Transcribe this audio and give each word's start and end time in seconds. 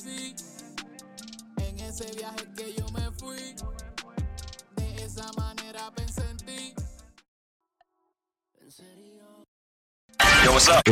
sí. 0.00 0.34
En 1.56 1.78
ese 1.80 2.06
viaje 2.16 2.46
que 2.56 2.74
yo 2.74 2.86
me 2.90 3.10
fui, 3.18 3.54
de 4.76 5.04
esa 5.04 5.30
manera 5.36 5.90
pensé 5.94 6.22
en 6.30 6.36
ti. 6.38 6.74
Yo, 10.44 10.52
what's 10.52 10.68
up? 10.68 10.82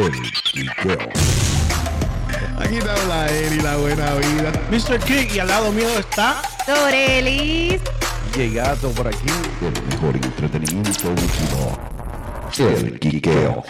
Aquí 2.60 2.78
te 2.80 2.90
habla 2.90 3.30
Eri, 3.30 3.60
la 3.60 3.76
buena 3.76 4.14
vida. 4.14 4.52
Mr. 4.70 4.98
Kick 5.00 5.34
y 5.34 5.38
al 5.38 5.48
lado 5.48 5.72
mío 5.72 5.88
está 5.98 6.42
Dorelis. 6.66 7.80
Llegato 8.36 8.90
por 8.90 9.08
aquí. 9.08 9.28
El 9.62 9.82
mejor 9.86 10.16
entretenimiento 10.16 11.08
último. 11.08 11.78
El 12.58 12.98
Quiqueo. 12.98 13.64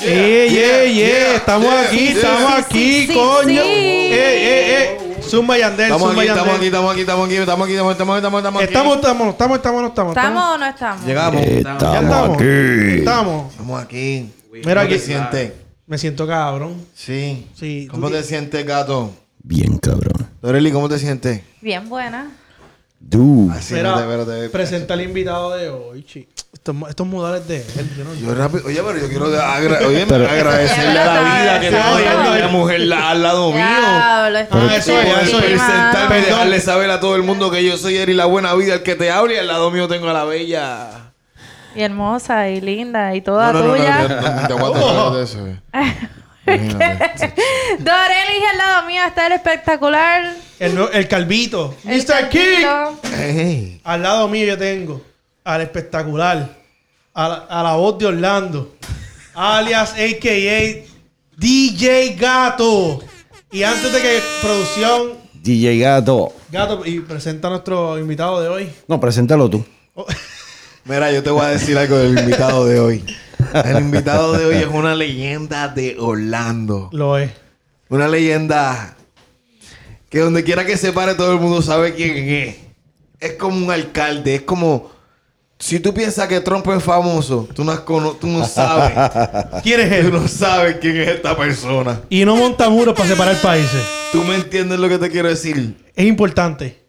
¡Eh, 0.00 0.48
yeah, 0.50 0.84
yeah! 0.92 1.34
Estamos 1.36 1.70
yeah, 1.70 1.80
aquí, 1.88 1.98
yeah. 1.98 2.12
estamos 2.14 2.52
aquí, 2.54 3.00
sí, 3.00 3.06
sí, 3.06 3.14
coño. 3.14 3.62
sí. 3.62 3.68
¡Eh, 3.68 4.12
eh, 4.12 4.98
eh! 5.00 5.22
Zumba 5.22 5.56
Yandel, 5.56 5.84
Estamos 5.86 6.08
Zumba 6.08 6.22
aquí, 6.22 6.28
estamos 6.30 6.54
aquí, 6.54 6.64
Yandel. 6.64 6.68
estamos 6.68 6.92
aquí, 6.92 7.00
estamos 7.00 7.24
aquí, 7.26 7.34
estamos 7.40 7.64
aquí, 7.64 7.72
estamos 7.74 8.14
aquí, 8.14 8.18
estamos 8.18 8.18
aquí, 8.18 8.38
estamos 8.38 8.62
aquí. 8.62 8.68
Estamos, 8.68 8.96
estamos, 8.96 9.28
estamos, 9.30 9.56
estamos, 9.56 9.82
no 9.82 9.88
estamos. 9.88 10.16
¿Estamos 10.16 10.44
o 10.54 10.58
no 10.58 10.66
estamos? 10.66 11.06
Llegamos. 11.06 11.40
Ya 11.42 11.58
Estamos 11.58 12.02
estamos. 12.02 12.36
aquí. 12.36 12.98
Estamos. 12.98 13.50
Estamos 13.52 13.82
aquí. 13.82 14.30
Mira 14.52 14.64
¿Cómo 14.74 14.80
aquí. 14.80 14.94
te 14.94 14.98
sientes? 15.00 15.52
Me 15.86 15.98
siento 15.98 16.26
cabrón. 16.26 16.74
Sí. 16.94 17.46
Sí, 17.58 17.88
¿Cómo 17.90 18.10
te 18.10 18.22
sientes, 18.22 18.64
gato? 18.66 19.12
Bien, 19.42 19.78
cabrón. 19.78 20.28
Doreli, 20.42 20.72
¿cómo 20.72 20.88
te 20.88 20.98
sientes? 20.98 21.40
Bien 21.60 21.88
buena. 21.88 22.30
Du. 23.00 23.50
Así, 23.52 23.74
Mira, 23.74 23.90
espérate, 23.90 24.20
espérate. 24.22 24.48
presenta 24.50 24.94
al 24.94 25.02
invitado 25.02 25.54
de 25.54 25.68
hoy, 25.68 26.02
chi. 26.04 26.26
Estos, 26.54 26.74
estos 26.88 27.06
modales 27.06 27.46
de 27.46 27.56
él, 27.56 27.90
yo 27.98 28.04
no 28.04 28.14
Yo 28.14 28.34
rápido, 28.34 28.62
oye, 28.66 28.80
pero 28.86 28.98
yo 28.98 29.08
quiero 29.08 29.26
agra- 29.26 29.86
oye, 29.86 30.06
Pero- 30.08 30.26
agradecerle 30.30 30.98
a 30.98 31.04
la 31.04 31.20
vida 31.20 31.60
que 31.60 31.70
dio 31.70 31.78
oye. 31.94 32.38
una 32.38 32.48
mujer 32.48 32.80
la- 32.80 33.10
al 33.10 33.22
lado 33.22 33.52
mío. 33.52 33.60
Ah, 33.66 34.28
eso 34.76 34.98
es, 35.00 35.28
eso 35.28 35.38
es. 35.40 35.44
presentarme 35.44 36.18
y 36.20 36.22
dejarle 36.22 36.60
saber 36.60 36.90
a 36.90 37.00
todo 37.00 37.16
el 37.16 37.22
mundo 37.22 37.50
que 37.50 37.62
yo 37.64 37.76
soy 37.76 37.96
Eri 37.98 38.14
la 38.14 38.24
buena 38.26 38.54
vida, 38.54 38.74
el 38.74 38.82
que 38.82 38.94
te 38.94 39.10
habla 39.10 39.34
y 39.34 39.36
al 39.36 39.48
lado 39.48 39.70
mío 39.70 39.88
tengo 39.88 40.08
a 40.08 40.12
la 40.14 40.24
bella. 40.24 40.88
Y 41.74 41.82
hermosa 41.82 42.48
y 42.48 42.60
linda 42.60 43.14
y 43.16 43.20
toda 43.20 43.52
No, 43.52 43.58
no, 43.58 43.66
no, 43.66 43.72
no, 43.72 43.76
tuya. 43.76 44.08
no, 44.08 44.08
no, 44.42 44.46
te 44.46 44.52
aguanto 44.54 45.16
de 45.18 45.24
eso. 45.24 45.46
eh. 45.46 45.60
Y 47.76 48.46
al 48.46 48.58
lado 48.58 48.86
mío 48.86 49.02
está 49.06 49.26
el 49.26 49.32
espectacular. 49.32 50.34
El, 50.58 50.78
el 50.92 51.08
calvito. 51.08 51.74
el 51.86 51.98
Mr. 51.98 52.28
Ey. 53.18 53.80
Al 53.84 54.02
lado 54.02 54.28
mío 54.28 54.46
yo 54.46 54.58
tengo 54.58 55.02
al 55.44 55.60
espectacular, 55.60 56.56
a 57.12 57.28
la, 57.28 57.34
a 57.34 57.62
la 57.62 57.76
voz 57.76 57.98
de 57.98 58.06
Orlando, 58.06 58.74
alias 59.34 59.92
AKA 59.92 60.84
DJ 61.36 62.16
Gato. 62.18 63.00
Y 63.52 63.62
antes 63.62 63.92
de 63.92 64.00
que 64.00 64.20
producción, 64.40 65.12
DJ 65.42 65.78
Gato. 65.78 66.32
Gato, 66.50 66.82
y 66.84 67.00
presenta 67.00 67.48
a 67.48 67.50
nuestro 67.52 67.98
invitado 67.98 68.40
de 68.40 68.48
hoy. 68.48 68.72
No, 68.88 68.98
preséntalo 68.98 69.48
tú. 69.48 69.64
Mira, 70.84 71.12
yo 71.12 71.22
te 71.22 71.30
voy 71.30 71.44
a 71.44 71.48
decir 71.48 71.76
algo 71.78 71.96
del 71.96 72.18
invitado 72.18 72.66
de 72.66 72.80
hoy. 72.80 73.04
El 73.64 73.78
invitado 73.78 74.32
de 74.32 74.46
hoy 74.46 74.56
es 74.56 74.66
una 74.66 74.94
leyenda 74.94 75.68
de 75.68 75.96
Orlando. 75.98 76.88
Lo 76.92 77.18
es. 77.18 77.30
Una 77.88 78.08
leyenda 78.08 78.96
que 80.10 80.20
donde 80.20 80.44
quiera 80.44 80.64
que 80.66 80.76
se 80.76 80.92
pare 80.92 81.14
todo 81.14 81.32
el 81.32 81.40
mundo 81.40 81.62
sabe 81.62 81.94
quién 81.94 82.16
es. 82.28 82.56
Es 83.20 83.34
como 83.34 83.56
un 83.56 83.70
alcalde, 83.70 84.36
es 84.36 84.42
como... 84.42 84.93
Si 85.58 85.80
tú 85.80 85.94
piensas 85.94 86.28
que 86.28 86.40
Trump 86.40 86.68
es 86.68 86.82
famoso, 86.82 87.48
tú 87.54 87.64
no, 87.64 87.78
tú 87.78 88.26
no 88.26 88.46
sabes. 88.46 88.92
¿Quién 89.62 89.80
es 89.80 89.88
tú 89.88 90.08
él? 90.08 90.12
no 90.12 90.28
sabes 90.28 90.76
quién 90.80 90.96
es 90.96 91.08
esta 91.08 91.36
persona. 91.36 92.00
Y 92.10 92.24
no 92.24 92.36
monta 92.36 92.68
muros 92.68 92.94
para 92.94 93.08
separar 93.08 93.36
países. 93.36 93.82
¿Tú 94.12 94.22
me 94.22 94.34
entiendes 94.34 94.78
lo 94.78 94.88
que 94.88 94.98
te 94.98 95.10
quiero 95.10 95.28
decir? 95.28 95.74
Es 95.94 96.06
importante. 96.06 96.84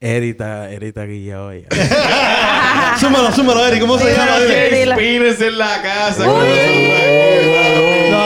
Erita, 0.00 0.70
Erita 0.70 1.04
Guillao. 1.04 1.50
súmalo, 3.00 3.32
súmalo, 3.32 3.66
Eric. 3.66 3.80
¿Cómo 3.80 3.98
se 3.98 4.12
llama? 4.12 4.38
Espines 4.38 5.40
en 5.40 5.58
la 5.58 5.82
casa. 5.82 6.26
Los 6.26 6.36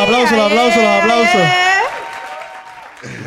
aplausos, 0.03 0.37
los 0.37 0.47
aplausos, 0.47 0.82
los 0.82 1.03
aplausos. 1.03 1.41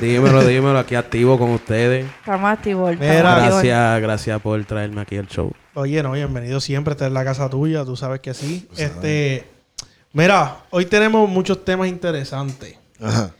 Dímelo, 0.06 0.46
dímelo, 0.46 0.80
aquí 0.80 0.96
activo 0.96 1.38
con 1.38 1.52
ustedes. 1.52 2.06
Estamos 2.20 2.52
activos. 2.52 2.92
Mira. 3.00 3.14
Gracias, 3.16 4.02
gracias 4.02 4.42
por 4.42 4.64
traerme 4.66 5.02
aquí 5.02 5.18
al 5.18 5.28
show. 5.28 5.52
Oye, 5.74 6.02
no, 6.04 6.12
bienvenido 6.14 6.60
siempre. 6.60 6.94
Esta 6.94 7.08
es 7.08 7.12
la 7.12 7.24
casa 7.24 7.50
tuya, 7.50 7.84
tú 7.84 7.96
sabes 7.96 8.22
que 8.22 8.34
sí. 8.34 8.68
Este, 8.78 9.46
mira, 10.14 10.58
hoy 10.70 10.86
tenemos 10.86 11.30
muchos 11.30 11.66
temas 11.66 11.88
interesantes. 11.88 12.78
Ajá. 13.02 13.32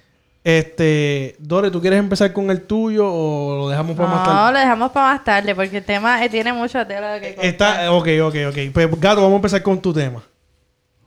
Este, 0.44 1.36
Dore, 1.40 1.72
¿tú 1.72 1.82
quieres 1.82 1.98
empezar 1.98 2.32
con 2.32 2.52
el 2.52 2.62
tuyo 2.62 3.12
o 3.12 3.58
lo 3.58 3.70
dejamos 3.70 3.96
para 3.98 4.10
más 4.10 4.20
No, 4.20 4.34
tarde? 4.34 4.54
lo 4.54 4.60
dejamos 4.60 4.92
para 4.92 5.14
más 5.14 5.24
tarde 5.24 5.56
porque 5.56 5.78
el 5.78 5.84
tema 5.84 6.24
eh, 6.24 6.30
tiene 6.30 6.54
mucho 6.54 6.86
tela 6.86 7.20
que 7.20 7.30
contar. 7.34 7.46
Está, 7.46 7.92
ok, 7.92 8.08
ok, 8.26 8.36
ok. 8.50 8.58
Pues, 8.72 8.90
Gato, 9.02 9.22
vamos 9.22 9.34
a 9.34 9.36
empezar 9.38 9.64
con 9.64 9.82
tu 9.82 9.92
tema. 9.92 10.22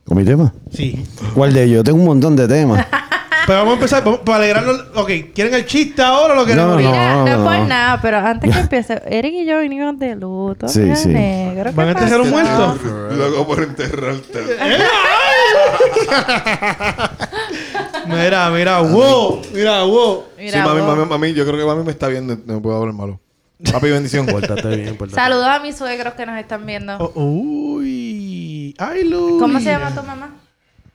¿Con 0.03 0.17
mi 0.17 0.25
tema? 0.25 0.53
Sí. 0.73 1.05
¿Cuál 1.33 1.53
de 1.53 1.63
ellos? 1.63 1.83
Tengo 1.85 1.99
un 1.99 2.05
montón 2.05 2.35
de 2.35 2.47
temas. 2.47 2.85
Pues 3.49 3.57
vamos 3.57 3.71
a 3.71 3.75
empezar, 3.77 4.03
vamos- 4.03 4.19
para 4.19 4.37
alegrarnos. 4.37 4.85
Ok, 4.93 5.09
¿quieren 5.33 5.55
el 5.55 5.65
chiste 5.65 6.03
ahora 6.03 6.33
o 6.33 6.35
lo 6.35 6.45
queremos 6.45 6.69
No? 6.69 6.77
Mira, 6.77 7.15
no, 7.15 7.25
no, 7.25 7.31
es 7.31 7.37
por 7.37 7.57
no. 7.57 7.65
nada, 7.65 7.99
pero 7.99 8.17
antes 8.19 8.53
que 8.53 8.59
empiece, 8.59 9.01
Eric 9.07 9.33
y 9.33 9.45
yo 9.47 9.59
vinimos 9.61 9.97
de 9.97 10.15
luto. 10.15 10.67
Sí, 10.67 10.81
Mira, 10.81 10.95
sí. 10.95 11.07
negro, 11.07 11.71
¿qué 11.71 11.75
¿Van 11.75 11.87
a 11.87 11.91
enterrar 11.93 12.21
un 12.21 12.29
muerto? 12.29 12.77
Loco 13.11 13.47
por 13.47 13.63
enterrarte. 13.63 14.39
Mira, 18.05 18.51
mira, 18.51 18.81
wow. 18.81 19.41
Mira, 19.51 19.81
wow. 19.81 20.25
Mira, 20.37 20.51
sí, 20.51 20.59
mami, 20.69 20.81
mami, 20.83 21.05
mami, 21.09 21.33
yo 21.33 21.43
creo 21.43 21.57
que 21.57 21.65
mami 21.65 21.83
me 21.83 21.91
está 21.91 22.07
viendo. 22.07 22.35
No 22.45 22.53
me 22.53 22.61
puedo 22.61 22.77
hablar 22.77 22.93
malo. 22.93 23.19
Papi, 23.71 23.89
bendición. 23.89 24.27
Pórtate 24.27 24.75
bien, 24.75 24.95
pórtate 24.95 25.19
Saludos 25.19 25.47
a 25.47 25.59
mis 25.59 25.75
suegros 25.75 26.13
que 26.13 26.23
nos 26.27 26.39
están 26.39 26.67
viendo. 26.67 26.97
Oh, 26.99 27.11
uy. 27.19 28.75
Ay, 28.77 29.05
Luz. 29.05 29.41
¿Cómo 29.41 29.57
se 29.57 29.71
llama 29.71 29.89
tu 29.89 30.03
mamá? 30.03 30.35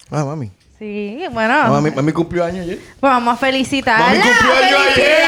Ah, 0.08 0.24
mami. 0.24 0.52
Sí, 0.78 1.24
bueno. 1.30 1.68
Mami, 1.68 1.90
mami 1.92 2.12
cumplió 2.12 2.44
años 2.44 2.64
ayer. 2.64 2.78
Pues 3.00 3.12
vamos 3.12 3.34
a 3.34 3.36
felicitarla. 3.36 4.06
Mami 4.06 4.20
cumplió 4.20 4.52
años 4.52 4.80
ayer. 4.92 5.18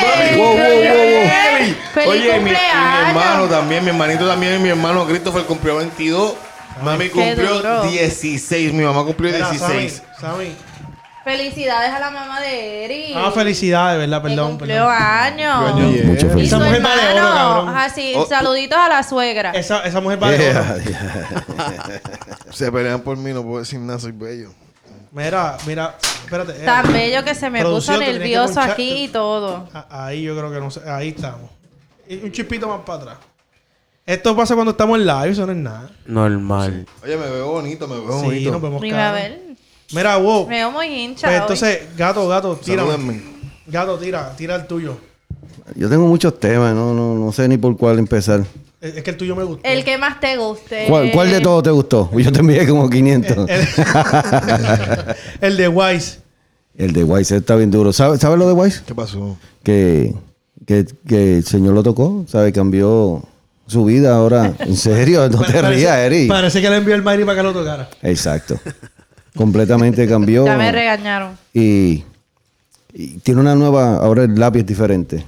Mami, 0.00 0.36
wow, 0.38 0.46
wow, 0.46 0.56
wow, 0.56 0.64
wow. 0.64 1.74
¡Feliz 1.94 2.08
Oye, 2.08 2.20
mi, 2.20 2.26
mi 2.26 2.34
cumpleaños! 2.50 3.08
hermano 3.08 3.46
también, 3.48 3.84
mi 3.84 3.90
hermanito 3.90 4.26
también, 4.28 4.62
mi 4.62 4.68
hermano 4.70 5.04
Christopher 5.06 5.42
cumplió 5.44 5.76
22. 5.76 6.34
Mami 6.82 7.08
cumplió 7.10 7.54
duro. 7.54 7.82
16. 7.82 8.72
Mi 8.72 8.84
mamá 8.84 9.04
cumplió 9.04 9.32
Mira, 9.32 9.50
16. 9.50 10.02
Sammy. 10.20 10.56
Felicidades 11.24 11.90
a 11.92 11.98
la 11.98 12.10
mamá 12.10 12.40
de 12.40 12.84
Eric. 12.86 13.14
Ah, 13.16 13.30
felicidades, 13.34 13.98
¿verdad? 13.98 14.22
Que 14.22 14.28
Perdón, 14.28 14.48
cumplió 14.52 14.86
perdón. 14.86 14.92
años. 15.02 15.70
Cumplió 15.72 15.88
años. 15.88 16.04
Mucho 16.06 16.26
Y 16.26 16.30
feliz. 16.30 16.48
su 16.50 16.56
Esa 16.56 16.64
mujer 16.64 16.80
vale 16.82 17.02
oro, 17.02 17.16
hermano. 17.18 17.34
cabrón. 17.64 17.76
Así, 17.76 18.14
Oh. 18.16 18.26
saluditos 18.26 18.78
a 18.78 18.88
la 18.88 19.02
suegra. 19.02 19.50
Esa, 19.50 19.82
esa 19.84 20.00
mujer 20.00 20.18
vale 20.18 20.50
oro. 20.50 20.64
Se 22.50 22.72
pelean 22.72 23.00
por 23.00 23.16
mí, 23.18 23.32
no 23.32 23.42
puedo 23.42 23.58
decir 23.58 23.78
nada, 23.78 23.98
soy 23.98 24.12
bello. 24.12 24.50
Mira, 25.12 25.56
mira, 25.66 25.96
espérate. 26.24 26.52
eh. 26.52 26.64
Tan 26.64 26.92
bello 26.92 27.24
que 27.24 27.34
se 27.34 27.48
me 27.50 27.64
puso 27.64 27.96
nervioso 27.98 28.60
aquí 28.60 29.04
y 29.04 29.08
todo. 29.08 29.68
Ah, 29.72 29.86
Ahí 30.06 30.22
yo 30.22 30.36
creo 30.36 30.50
que 30.52 30.60
no 30.60 30.70
sé. 30.70 30.88
Ahí 30.88 31.08
estamos. 31.08 31.50
Un 32.10 32.32
chispito 32.32 32.68
más 32.68 32.80
para 32.80 33.02
atrás. 33.02 33.18
Esto 34.06 34.34
pasa 34.34 34.54
cuando 34.54 34.70
estamos 34.70 34.98
en 34.98 35.06
live, 35.06 35.30
eso 35.30 35.44
no 35.46 35.52
es 35.52 35.58
nada. 35.58 35.90
Normal. 36.06 36.86
Oye, 37.02 37.16
me 37.16 37.28
veo 37.28 37.50
bonito, 37.50 37.86
me 37.86 37.94
veo 38.00 38.18
Sí, 38.20 38.24
bonito. 38.26 38.50
nos 38.52 38.62
vemos 38.62 38.80
Dime 38.82 38.96
cada- 38.96 39.10
a 39.10 39.12
ver. 39.12 39.40
Mira, 39.92 40.16
wow. 40.16 40.46
Me 40.48 40.56
veo 40.56 40.70
muy 40.70 40.86
hincha. 40.86 41.26
Pues 41.28 41.36
hoy. 41.36 41.40
entonces, 41.42 41.96
gato, 41.96 42.26
gato, 42.28 42.56
tira. 42.56 42.82
Salúdenme. 42.82 43.22
Gato, 43.66 43.98
tira, 43.98 44.34
tira 44.36 44.56
el 44.56 44.66
tuyo. 44.66 44.96
Yo 45.74 45.90
tengo 45.90 46.06
muchos 46.06 46.38
temas, 46.40 46.74
no, 46.74 46.94
no, 46.94 47.14
no 47.14 47.32
sé 47.32 47.46
ni 47.48 47.58
por 47.58 47.76
cuál 47.76 47.98
empezar. 47.98 48.42
Es, 48.80 49.02
que 49.02 49.10
el 49.10 49.16
tuyo 49.16 49.34
me 49.34 49.42
gustó. 49.44 49.68
El 49.68 49.84
que 49.84 49.98
más 49.98 50.20
te 50.20 50.36
guste. 50.36 50.86
¿Cuál, 50.88 51.10
cuál 51.10 51.30
de 51.30 51.40
todos 51.40 51.62
te 51.64 51.70
gustó? 51.70 52.10
Yo 52.16 52.30
te 52.32 52.40
envié 52.40 52.66
como 52.66 52.88
500. 52.90 53.48
El, 53.48 53.66
el 55.40 55.56
de 55.56 55.68
Wise. 55.68 56.18
El 56.76 56.92
de 56.92 57.02
Wise 57.04 57.36
está 57.36 57.56
bien 57.56 57.70
duro. 57.70 57.92
¿Sabes 57.92 58.20
sabe 58.20 58.36
lo 58.36 58.46
de 58.46 58.52
Wise? 58.52 58.82
¿Qué 58.86 58.94
pasó? 58.94 59.36
Que, 59.64 60.14
que, 60.64 60.86
que 61.06 61.38
el 61.38 61.44
Señor 61.44 61.74
lo 61.74 61.82
tocó, 61.82 62.24
¿sabe? 62.28 62.52
Cambió 62.52 63.22
su 63.66 63.84
vida 63.84 64.14
ahora. 64.14 64.54
En 64.60 64.76
serio, 64.76 65.28
no 65.28 65.40
te 65.40 65.54
Parece- 65.54 65.68
rías, 65.70 65.96
Eri. 65.98 66.28
Parece 66.28 66.60
que 66.62 66.70
le 66.70 66.76
envió 66.76 66.94
el 66.94 67.02
Mayri 67.02 67.24
para 67.24 67.36
que 67.38 67.42
lo 67.42 67.52
tocara. 67.52 67.88
Exacto. 68.02 68.58
Completamente 69.34 70.06
cambió. 70.08 70.46
Ya 70.46 70.56
me 70.56 70.70
regañaron. 70.70 71.36
Y, 71.52 72.04
y 72.92 73.18
tiene 73.24 73.40
una 73.40 73.54
nueva. 73.56 73.96
Ahora 73.96 74.22
el 74.24 74.34
lápiz 74.38 74.60
es 74.60 74.66
diferente. 74.66 75.24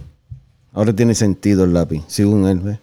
Ahora 0.73 0.93
tiene 0.93 1.15
sentido 1.17 1.65
el 1.65 1.75
lápiz, 1.75 2.03
según 2.07 2.47
él. 2.47 2.61
¿ves? 2.61 2.79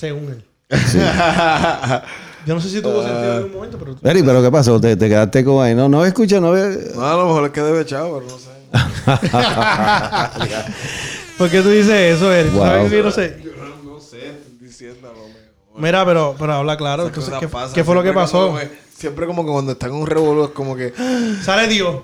Según 0.00 0.30
él. 0.30 0.42
Yo 2.46 2.54
no 2.54 2.60
sé 2.62 2.70
si 2.70 2.80
tuvo 2.80 3.02
sentido 3.02 3.32
en 3.32 3.36
algún 3.36 3.52
momento, 3.52 3.76
pero... 3.78 3.96
Eri, 4.02 4.22
¿pero 4.22 4.42
qué 4.42 4.50
pasó? 4.50 4.80
Te, 4.80 4.96
te 4.96 5.08
quedaste 5.10 5.44
con 5.44 5.62
ahí. 5.62 5.74
No, 5.74 5.90
no 5.90 6.06
escucha, 6.06 6.40
no 6.40 6.52
ve. 6.52 6.90
No, 6.94 7.06
a 7.06 7.14
lo 7.16 7.26
mejor 7.26 7.44
es 7.44 7.50
que 7.50 7.60
debe 7.60 7.84
chavo, 7.84 8.18
pero 8.18 8.30
no 8.30 8.38
sé. 8.38 8.48
¿Por 11.36 11.50
qué 11.50 11.60
tú 11.60 11.68
dices 11.68 12.16
eso, 12.16 12.32
Eric? 12.32 12.50
Wow. 12.54 12.62
¿Sabes 12.64 12.90
que 12.90 13.02
no 13.02 13.10
sé? 13.10 13.42
Yo 13.44 13.50
no, 13.56 13.66
no 13.92 14.00
sé, 14.00 14.30
estoy 14.30 14.56
diciendo 14.58 15.10
a 15.10 15.12
lo 15.12 15.18
mejor. 15.28 15.40
Mira, 15.76 16.06
pero, 16.06 16.34
pero 16.38 16.52
habla 16.54 16.78
claro. 16.78 17.08
Entonces, 17.08 17.34
¿qué, 17.38 17.46
pasan. 17.48 17.74
qué 17.74 17.84
fue 17.84 17.94
lo 17.94 18.02
que 18.02 18.14
pasó? 18.14 18.46
como 18.46 18.58
que- 18.58 18.70
siempre 18.96 19.26
como 19.26 19.44
que 19.44 19.50
cuando 19.52 19.72
están 19.72 19.90
en 19.90 19.96
un 19.96 20.06
revolú 20.06 20.44
es 20.44 20.50
como 20.50 20.74
que... 20.76 20.94
Sale 21.42 21.68
Dios. 21.68 21.96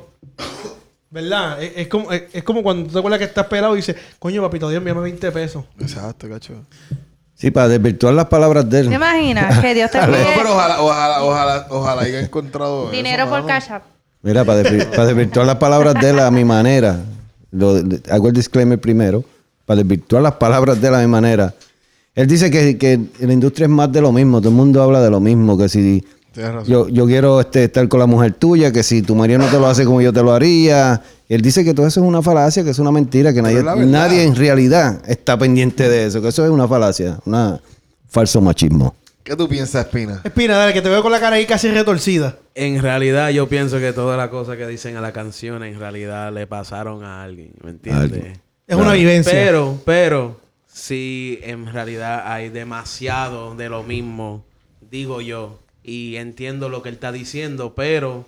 ¿Verdad? 1.09 1.63
Es, 1.63 1.73
es 1.77 1.89
como, 1.89 2.13
es, 2.13 2.25
es 2.35 2.43
como 2.43 2.63
cuando 2.63 2.89
tú 2.89 2.93
te 2.93 2.99
acuerdas 2.99 3.21
que 3.21 3.25
estás 3.25 3.47
pelado 3.47 3.73
y 3.73 3.77
dices, 3.79 3.97
coño, 4.19 4.43
papito 4.43 4.69
Dios, 4.69 4.81
envíame 4.81 5.01
20 5.01 5.33
pesos. 5.33 5.65
Exacto, 5.79 6.29
cacho. 6.29 6.53
Sí, 7.39 7.51
para 7.51 7.69
desvirtuar 7.69 8.15
las 8.15 8.27
palabras 8.27 8.65
de 8.69 8.81
¿Te 8.83 8.87
él. 8.89 8.93
imaginas 8.95 9.59
que 9.61 9.75
Dios 9.75 9.91
te 9.91 9.99
No, 10.07 10.07
envíe 10.07 10.19
pero 10.37 10.55
ojalá, 10.55 10.81
ojalá, 10.81 11.23
ojalá, 11.23 11.67
ojalá 11.71 12.03
haya 12.03 12.21
encontrado 12.21 12.91
dinero 12.91 13.25
eso, 13.25 13.31
por 13.31 13.41
mano. 13.43 13.47
Cash 13.49 13.71
App? 13.73 13.83
Mira, 14.23 14.45
para, 14.45 14.63
desvi- 14.63 14.87
para 14.91 15.07
desvirtuar 15.07 15.47
las 15.47 15.57
palabras 15.57 15.95
de 16.01 16.11
él 16.11 16.19
a 16.19 16.31
mi 16.31 16.45
manera. 16.45 16.99
Lo, 17.51 17.75
hago 18.11 18.29
el 18.29 18.35
disclaimer 18.35 18.81
primero. 18.81 19.23
Para 19.67 19.79
desvirtuar 19.83 20.23
las 20.23 20.33
palabras 20.35 20.81
de 20.81 20.89
él 20.89 20.95
a 20.95 21.01
mi 21.01 21.07
manera. 21.09 21.53
Él 22.15 22.27
dice 22.27 22.51
que, 22.51 22.79
que 22.79 22.93
en 22.95 23.11
la 23.21 23.33
industria 23.35 23.65
es 23.67 23.71
más 23.71 23.93
de 23.93 24.01
lo 24.01 24.11
mismo. 24.13 24.39
Todo 24.41 24.49
el 24.49 24.55
mundo 24.57 24.83
habla 24.83 25.03
de 25.03 25.11
lo 25.11 25.21
mismo. 25.21 25.59
Que 25.59 25.69
si 25.69 26.03
razón. 26.43 26.65
yo, 26.65 26.89
yo 26.89 27.07
quiero 27.07 27.41
este, 27.41 27.65
estar 27.65 27.87
con 27.89 28.01
la 28.01 28.07
mujer 28.07 28.33
tuya, 28.35 28.73
que 28.73 28.83
si 28.83 29.03
tu 29.03 29.15
marido 29.15 29.39
no 29.39 29.47
te 29.47 29.59
lo 29.59 29.67
hace 29.67 29.85
como 29.85 30.01
yo 30.01 30.13
te 30.13 30.23
lo 30.23 30.33
haría. 30.33 31.03
Él 31.29 31.43
dice 31.43 31.65
que 31.65 31.75
todo 31.75 31.87
eso 31.87 32.01
es 32.01 32.07
una 32.07 32.23
falacia, 32.23 32.63
que 32.63 32.71
es 32.71 32.79
una 32.79 32.93
mentira, 32.93 33.33
que 33.33 33.43
nadie, 33.43 33.63
nadie 33.63 34.23
en 34.23 34.37
realidad 34.37 35.03
está 35.07 35.37
pendiente 35.37 35.89
de 35.89 36.07
eso. 36.07 36.23
Que 36.23 36.29
eso 36.29 36.45
es 36.45 36.51
una 36.51 36.69
falacia. 36.69 37.19
Un 37.25 37.59
falso 38.09 38.41
machismo. 38.41 38.95
¿Qué 39.27 39.35
tú 39.35 39.49
piensas, 39.49 39.87
Espina? 39.87 40.21
Espina, 40.23 40.57
dale, 40.57 40.73
que 40.73 40.81
te 40.81 40.89
veo 40.89 41.03
con 41.03 41.11
la 41.11 41.19
cara 41.19 41.35
ahí 41.35 41.47
casi 41.47 41.69
retorcida. 41.69 42.39
En 42.55 42.81
realidad, 42.81 43.31
yo 43.31 43.49
pienso 43.49 43.81
que 43.81 43.93
todas 43.93 44.17
las 44.17 44.29
cosas 44.29 44.57
que 44.57 44.69
dicen 44.69 44.97
a 44.97 45.01
la 45.01 45.13
canción 45.13 45.65
en 45.65 45.81
realidad 45.81 46.33
le 46.33 46.47
pasaron 46.47 47.03
a 47.03 47.25
alguien, 47.25 47.51
¿me 47.65 47.71
entiendes? 47.71 48.05
Alguien. 48.05 48.41
Es 48.69 48.77
una 48.77 48.93
vivencia. 48.93 49.33
Pero, 49.33 49.81
pero, 49.85 50.41
si 50.73 51.41
en 51.43 51.67
realidad 51.73 52.23
hay 52.25 52.51
demasiado 52.51 53.57
de 53.57 53.69
lo 53.69 53.83
mismo, 53.83 54.45
digo 54.91 55.21
yo, 55.21 55.59
y 55.87 56.17
entiendo 56.17 56.69
lo 56.69 56.83
que 56.83 56.89
él 56.89 56.97
está 56.97 57.13
diciendo, 57.13 57.73
pero 57.77 58.27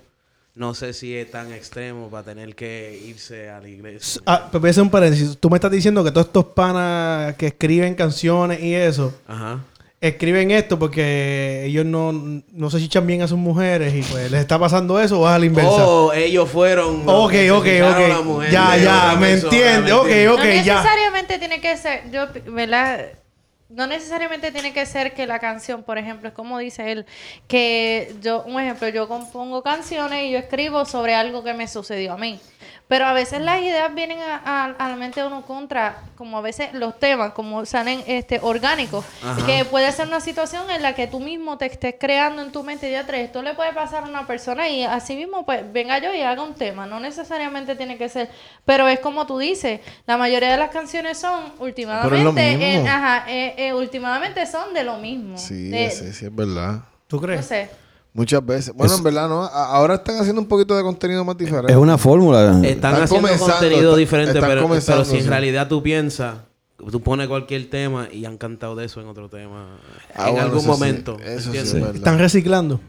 no 0.55 0.75
sé 0.75 0.93
si 0.93 1.14
es 1.14 1.31
tan 1.31 1.52
extremo 1.52 2.08
para 2.08 2.22
tener 2.25 2.55
que 2.55 2.99
irse 3.06 3.50
a 3.50 3.60
la 3.60 3.69
iglesia. 3.69 4.22
Ah, 4.26 4.46
pero 4.50 4.60
voy 4.60 4.69
a 4.69 4.70
hacer 4.70 4.82
un 4.84 4.90
paréntesis. 4.90 5.37
Tú 5.38 5.50
me 5.50 5.56
estás 5.56 5.70
diciendo 5.72 6.02
que 6.05 6.10
todos 6.12 6.26
estos 6.28 6.44
panas 6.46 7.34
que 7.37 7.49
escriben 7.49 7.94
canciones 7.94 8.60
y 8.62 8.75
eso, 8.75 9.12
Ajá. 9.26 9.58
escriben 10.00 10.50
esto 10.52 10.78
porque 10.78 11.64
ellos 11.66 11.84
no, 11.84 12.12
no 12.12 12.70
se 12.70 12.78
chichan 12.78 13.06
bien 13.06 13.22
a 13.22 13.28
sus 13.28 13.38
mujeres 13.38 13.93
y 13.94 14.02
pues 14.02 14.31
les 14.31 14.40
está 14.40 14.56
pasando 14.58 15.00
eso 15.00 15.20
o 15.20 15.28
es 15.28 15.34
a 15.34 15.38
la 15.40 15.46
inversa. 15.46 15.84
Oh, 15.87 16.12
ellos 16.12 16.49
fueron. 16.49 17.02
Ok, 17.06 17.31
que 17.32 17.50
ok, 17.52 17.66
ok. 18.26 18.43
Ya, 18.50 18.76
ya, 18.76 19.16
me 19.19 19.31
persona, 19.31 19.52
entiende. 19.52 19.82
¿me 19.90 19.93
Ok, 19.93 20.06
entiendes? 20.06 20.31
ok, 20.31 20.38
no 20.38 20.44
ya. 20.64 20.75
necesariamente 20.76 21.38
tiene 21.38 21.60
que 21.60 21.76
ser, 21.76 22.02
yo, 22.12 22.26
¿verdad? 22.52 23.06
No 23.69 23.87
necesariamente 23.87 24.50
tiene 24.50 24.73
que 24.73 24.87
ser 24.87 25.12
que 25.12 25.26
la 25.26 25.38
canción, 25.38 25.82
por 25.82 25.99
ejemplo, 25.99 26.29
es 26.29 26.35
como 26.35 26.59
dice 26.59 26.91
él, 26.91 27.06
que 27.49 28.15
yo, 28.23 28.43
un 28.44 28.59
ejemplo, 28.59 28.88
yo 28.88 29.06
compongo 29.09 29.62
canciones 29.62 30.25
y 30.25 30.31
yo 30.31 30.38
escribo 30.38 30.87
sobre 30.87 31.15
algo 31.15 31.44
que 31.44 31.53
me 31.53 31.69
sucedió 31.69 32.15
a 32.15 32.17
mí. 32.17 32.41
Pero 32.88 33.05
a 33.05 33.12
veces 33.12 33.43
las 33.43 33.61
ideas 33.61 33.94
vienen 33.94 34.19
a, 34.20 34.37
a- 34.44 34.64
a 34.79 34.88
la 34.88 34.96
mente 34.96 35.20
de 35.20 35.26
uno 35.26 35.43
contra, 35.43 35.99
como 36.17 36.38
a 36.38 36.40
veces 36.40 36.73
los 36.73 36.99
temas, 36.99 37.32
como 37.35 37.67
salen 37.67 38.02
este 38.06 38.40
orgánicos, 38.43 39.05
Ajá. 39.23 39.44
que 39.44 39.67
puede 39.67 39.93
ser 39.93 40.08
una 40.08 40.20
situación 40.20 40.70
en 40.70 40.81
la 40.82 40.94
que 40.94 41.06
tú 41.06 41.20
mismo 41.20 41.58
te 41.58 41.67
estés 41.67 41.96
creando 42.00 42.40
en 42.40 42.50
tu 42.50 42.62
mente 42.62 42.90
ya 42.90 43.05
tres, 43.06 43.26
esto 43.26 43.43
le 43.43 43.52
puede 43.52 43.75
pasar 43.75 44.05
a 44.05 44.06
una 44.06 44.26
persona 44.26 44.69
y 44.70 44.85
así 44.85 45.17
mismo 45.17 45.44
pues 45.44 45.70
venga 45.70 45.99
yo 45.99 46.14
y 46.14 46.23
haga 46.23 46.43
un 46.43 46.55
tema, 46.55 46.87
no 46.87 46.99
necesariamente 46.99 47.76
tiene 47.76 47.99
que 47.99 48.08
ser, 48.08 48.31
pero 48.64 48.88
es 48.88 49.00
como 49.00 49.26
tú 49.26 49.38
dices, 49.38 49.81
la 50.06 50.17
mayoría 50.17 50.50
de 50.50 50.56
las 50.56 50.70
canciones 50.70 51.19
son 51.19 51.52
últimamente, 51.58 52.88
ajá, 52.88 53.25
eh, 53.29 53.55
eh, 53.58 53.75
últimamente 53.75 54.46
son 54.46 54.73
de 54.73 54.84
lo 54.84 54.96
mismo. 54.96 55.37
Sí, 55.37 55.69
de- 55.69 55.91
sí, 55.91 56.12
sí, 56.14 56.25
es 56.25 56.34
verdad. 56.34 56.81
¿Tú 57.06 57.17
No 57.17 57.23
crees? 57.23 57.44
sé. 57.46 57.70
Muchas 58.19 58.44
veces. 58.44 58.75
Bueno, 58.75 58.97
en 58.97 59.03
verdad, 59.05 59.29
¿no? 59.29 59.44
Ahora 59.44 59.94
están 59.94 60.17
haciendo 60.17 60.43
un 60.43 60.49
poquito 60.49 60.76
de 60.76 60.82
contenido 60.82 61.25
más 61.25 61.38
diferente. 61.38 61.70
Es 61.70 61.79
una 61.79 61.97
fórmula. 61.97 62.47
Están, 62.47 62.65
Están 62.65 63.03
haciendo 63.03 63.29
contenido 63.38 63.94
diferente, 63.94 64.32
están 64.35 64.50
pero, 64.50 64.69
pero 64.69 65.05
si 65.05 65.19
en 65.19 65.23
sí. 65.23 65.29
realidad 65.29 65.69
tú 65.69 65.85
piensas, 65.85 66.38
tú 66.91 67.00
pones 67.00 67.29
cualquier 67.29 67.70
tema 67.70 68.09
y 68.11 68.25
han 68.25 68.37
cantado 68.37 68.75
de 68.75 68.87
eso 68.87 69.00
en 69.00 69.06
otro 69.06 69.29
tema. 69.29 69.79
Ah, 70.17 70.31
en 70.31 70.32
bueno, 70.32 70.47
algún 70.47 70.59
eso 70.59 70.65
sí, 70.65 70.69
momento. 70.69 71.17
eso 71.25 71.53
sí. 71.53 71.82
Están 71.94 72.19
reciclando. 72.19 72.81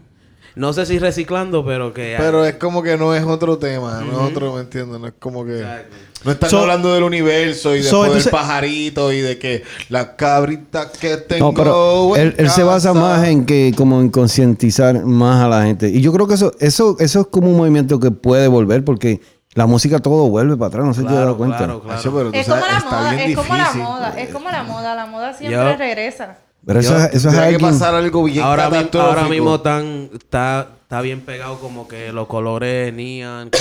No 0.60 0.74
sé 0.74 0.86
si 0.86 1.00
reciclando, 1.00 1.64
pero 1.66 1.94
que... 1.94 2.16
Pero 2.18 2.44
es 2.44 2.56
como 2.56 2.84
que 2.84 2.98
no 2.98 3.16
es 3.16 3.24
otro 3.24 3.58
tema, 3.58 4.02
no 4.02 4.12
es 4.12 4.32
otro, 4.32 4.56
¿me 4.56 4.62
entiendes? 4.62 5.00
No 5.00 5.08
es 5.08 5.14
como 5.18 5.46
que... 5.46 5.60
Exacto. 5.60 5.96
No 6.26 6.32
están 6.34 6.50
So- 6.50 6.60
hablando 6.60 6.94
del 6.94 7.04
universo 7.04 7.74
y 7.78 7.82
So, 7.82 8.04
después 8.04 8.08
entonces- 8.08 8.26
del 8.26 8.32
pajarito 8.34 9.14
y 9.14 9.22
de 9.22 9.40
que 9.40 9.64
la 9.88 10.18
cabrita 10.18 10.92
que 10.92 11.16
tengo... 11.16 11.48
No, 11.48 11.54
pero 11.54 12.16
en 12.18 12.22
él, 12.22 12.36
él 12.40 12.50
se 12.50 12.64
basa 12.64 12.94
más 12.94 13.26
en 13.26 13.46
que 13.46 13.74
como 13.78 14.02
en 14.02 14.10
concientizar 14.10 15.02
más 15.06 15.42
a 15.44 15.48
la 15.48 15.64
gente. 15.64 15.88
Y 15.88 16.02
yo 16.02 16.12
creo 16.12 16.28
que 16.28 16.34
eso, 16.34 16.52
eso, 16.60 16.98
eso 17.00 17.22
es 17.22 17.28
como 17.28 17.50
un 17.50 17.56
movimiento 17.56 17.98
que 18.02 18.12
puede 18.12 18.50
volver 18.50 18.84
porque 18.84 19.22
la 19.54 19.66
música 19.66 20.00
todo 20.00 20.28
vuelve 20.28 20.58
para 20.58 20.68
atrás, 20.68 20.86
no 20.86 20.94
sé 20.94 21.02
si 21.02 21.08
te 21.08 21.14
has 21.14 21.20
dado 21.20 21.38
cuenta. 21.38 21.58
claro, 21.60 21.82
claro. 21.82 22.02
Pero 22.04 22.32
tú 22.32 22.38
Es 22.38 22.48
como 22.48 22.60
sabes, 22.60 22.84
la 22.84 22.90
moda, 22.90 23.24
es 23.24 23.36
como 23.38 23.56
la 23.56 23.74
moda, 23.74 24.20
es 24.20 24.30
como 24.30 24.50
la 24.52 24.64
moda, 24.64 24.96
la 24.96 25.06
moda 25.06 25.34
siempre 25.34 25.58
Yo- 25.58 25.78
regresa. 25.78 26.38
Pero 26.70 26.82
eso, 26.82 26.92
Yo- 26.94 27.00
es- 27.06 27.16
eso 27.16 27.30
es 27.30 27.36
Tiene 27.36 27.52
que 27.54 27.60
pasar 27.60 27.96
algo 27.96 28.24
bien 28.26 28.44
ahora, 28.44 28.70
mi- 28.70 28.88
ahora 28.94 29.24
mismo 29.28 29.60
tan, 29.60 30.08
está, 30.14 30.68
está 30.84 31.02
bien 31.02 31.22
pegado 31.22 31.58
como 31.58 31.88
que 31.88 32.12
los 32.14 32.28
colores 32.28 32.94
neon 32.94 33.50
que, 33.50 33.58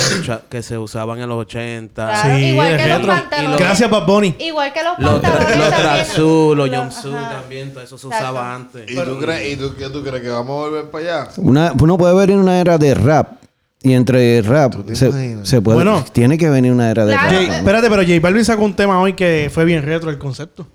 que 0.47 0.61
se 0.61 0.77
usaban 0.77 1.19
en 1.19 1.27
los 1.27 1.39
80. 1.39 2.05
Claro, 2.07 2.37
Sí, 2.37 2.43
igual 2.45 2.77
que 2.77 2.87
los 2.87 2.97
retro. 2.99 3.07
pantalones. 3.15 3.59
Gracias, 3.59 3.89
Bad 3.89 4.05
Bunny. 4.05 4.35
Igual 4.37 4.71
que 4.73 4.83
los 4.83 4.93
pantalones 4.97 5.57
los 5.57 5.69
tracksuit, 5.69 6.55
los 6.57 6.69
jumpsuit 6.69 7.13
también, 7.31 7.73
todo 7.73 7.83
eso 7.83 7.97
se 7.97 8.05
usaba 8.05 8.53
antes. 8.53 8.91
¿Y 8.91 8.95
tú, 8.95 9.17
crees, 9.19 9.53
¿Y 9.53 9.55
tú 9.55 9.73
qué 9.75 9.89
tú 9.89 10.03
crees? 10.03 10.21
¿Que 10.21 10.29
vamos 10.29 10.49
a 10.51 10.69
volver 10.69 10.91
para 10.91 11.03
allá? 11.23 11.29
Una, 11.37 11.73
uno 11.79 11.97
puede 11.97 12.13
ver 12.13 12.29
en 12.29 12.37
una 12.37 12.59
era 12.61 12.77
de 12.77 12.93
rap. 12.93 13.39
Y 13.81 13.93
entre 13.93 14.41
rap 14.43 14.73
se, 14.93 15.45
se 15.45 15.61
puede. 15.61 15.77
Bueno. 15.77 16.05
tiene 16.11 16.37
que 16.37 16.47
venir 16.49 16.71
una 16.71 16.91
era 16.91 17.05
de 17.05 17.13
Claro. 17.13 17.27
rap. 17.29 17.33
También. 17.39 17.53
espérate, 17.59 17.89
pero 17.89 18.01
J 18.03 18.19
Balvin 18.21 18.45
sacó 18.45 18.63
un 18.65 18.75
tema 18.75 19.01
hoy 19.01 19.13
que 19.13 19.49
fue 19.51 19.65
bien 19.65 19.81
retro 19.83 20.09
el 20.11 20.17
concepto. 20.19 20.67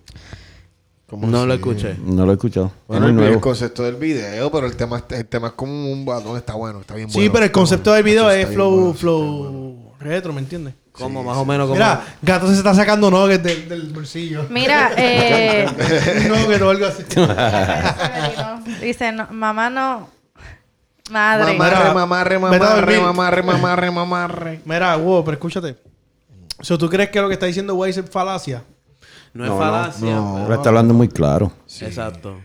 ¿Cómo 1.20 1.26
No 1.28 1.38
así? 1.38 1.46
lo 1.49 1.55
escuché. 1.55 1.96
No 2.05 2.25
lo 2.26 2.32
he 2.32 2.34
escuchado. 2.34 2.72
Bueno, 2.88 3.06
Es 3.06 3.08
el, 3.11 3.14
muy 3.14 3.22
el 3.25 3.28
nuevo. 3.31 3.40
concepto 3.40 3.82
del 3.82 3.96
video, 3.96 4.50
pero 4.50 4.66
el 4.66 4.76
tema, 4.76 5.02
el 5.11 5.26
tema 5.26 5.49
es 5.49 5.52
como 5.55 5.93
un 5.93 6.05
balón, 6.05 6.37
está 6.37 6.55
bueno, 6.55 6.81
está 6.81 6.94
bien 6.94 7.08
Sí, 7.11 7.19
bueno. 7.19 7.32
pero 7.32 7.44
el 7.44 7.49
está 7.50 7.58
concepto 7.61 7.90
bueno. 7.90 7.96
del 7.96 8.05
video 8.05 8.31
Está 8.31 8.40
es 8.40 8.49
bien 8.49 8.55
flow, 8.56 8.70
bueno, 8.70 8.88
está 8.90 9.00
flow 9.00 9.22
bien 9.22 9.76
bueno. 9.84 9.93
retro, 10.00 10.32
¿me 10.32 10.40
entiendes? 10.40 10.75
Como 10.93 11.25
más 11.25 11.37
o 11.37 11.44
menos 11.44 11.64
como... 11.66 11.75
Mira, 11.75 12.05
Gato 12.22 12.46
se 12.49 12.55
está 12.55 12.72
sacando 12.72 13.11
nuggets 13.11 13.43
del, 13.43 13.69
del 13.69 13.93
bolsillo. 13.93 14.46
Mira, 14.49 14.93
eh, 14.96 15.66
nugget 16.28 16.62
o 16.62 16.70
algo 16.70 16.87
así. 16.87 17.02
dice, 18.81 19.10
no, 19.12 19.26
mamá 19.31 19.70
no, 19.70 20.08
madre. 21.10 21.52
Mamarre, 21.55 21.78
Mira, 21.81 21.94
mamarre, 21.94 22.38
vete 22.38 22.46
a 22.46 22.50
mamarre, 22.58 22.76
dormir. 22.96 23.00
mamarre, 23.00 23.43
mamarre, 23.43 23.90
mamarre. 23.90 24.60
Mira, 24.64 24.96
wow, 24.96 25.25
pero 25.25 25.34
escúchate. 25.34 25.76
Sea, 26.60 26.78
¿tú 26.78 26.88
crees 26.88 27.10
que 27.10 27.20
lo 27.20 27.26
que 27.28 27.34
está 27.34 27.46
diciendo 27.46 27.74
Waze 27.74 28.00
es 28.00 28.10
falacia? 28.10 28.62
No 29.34 29.44
es 29.44 29.50
falacia. 29.50 30.14
no. 30.14 30.38
Ahora 30.38 30.55
está 30.56 30.69
hablando 30.70 30.94
muy 30.94 31.08
claro. 31.08 31.53
pero- 31.79 31.86
Exacto. 31.88 32.36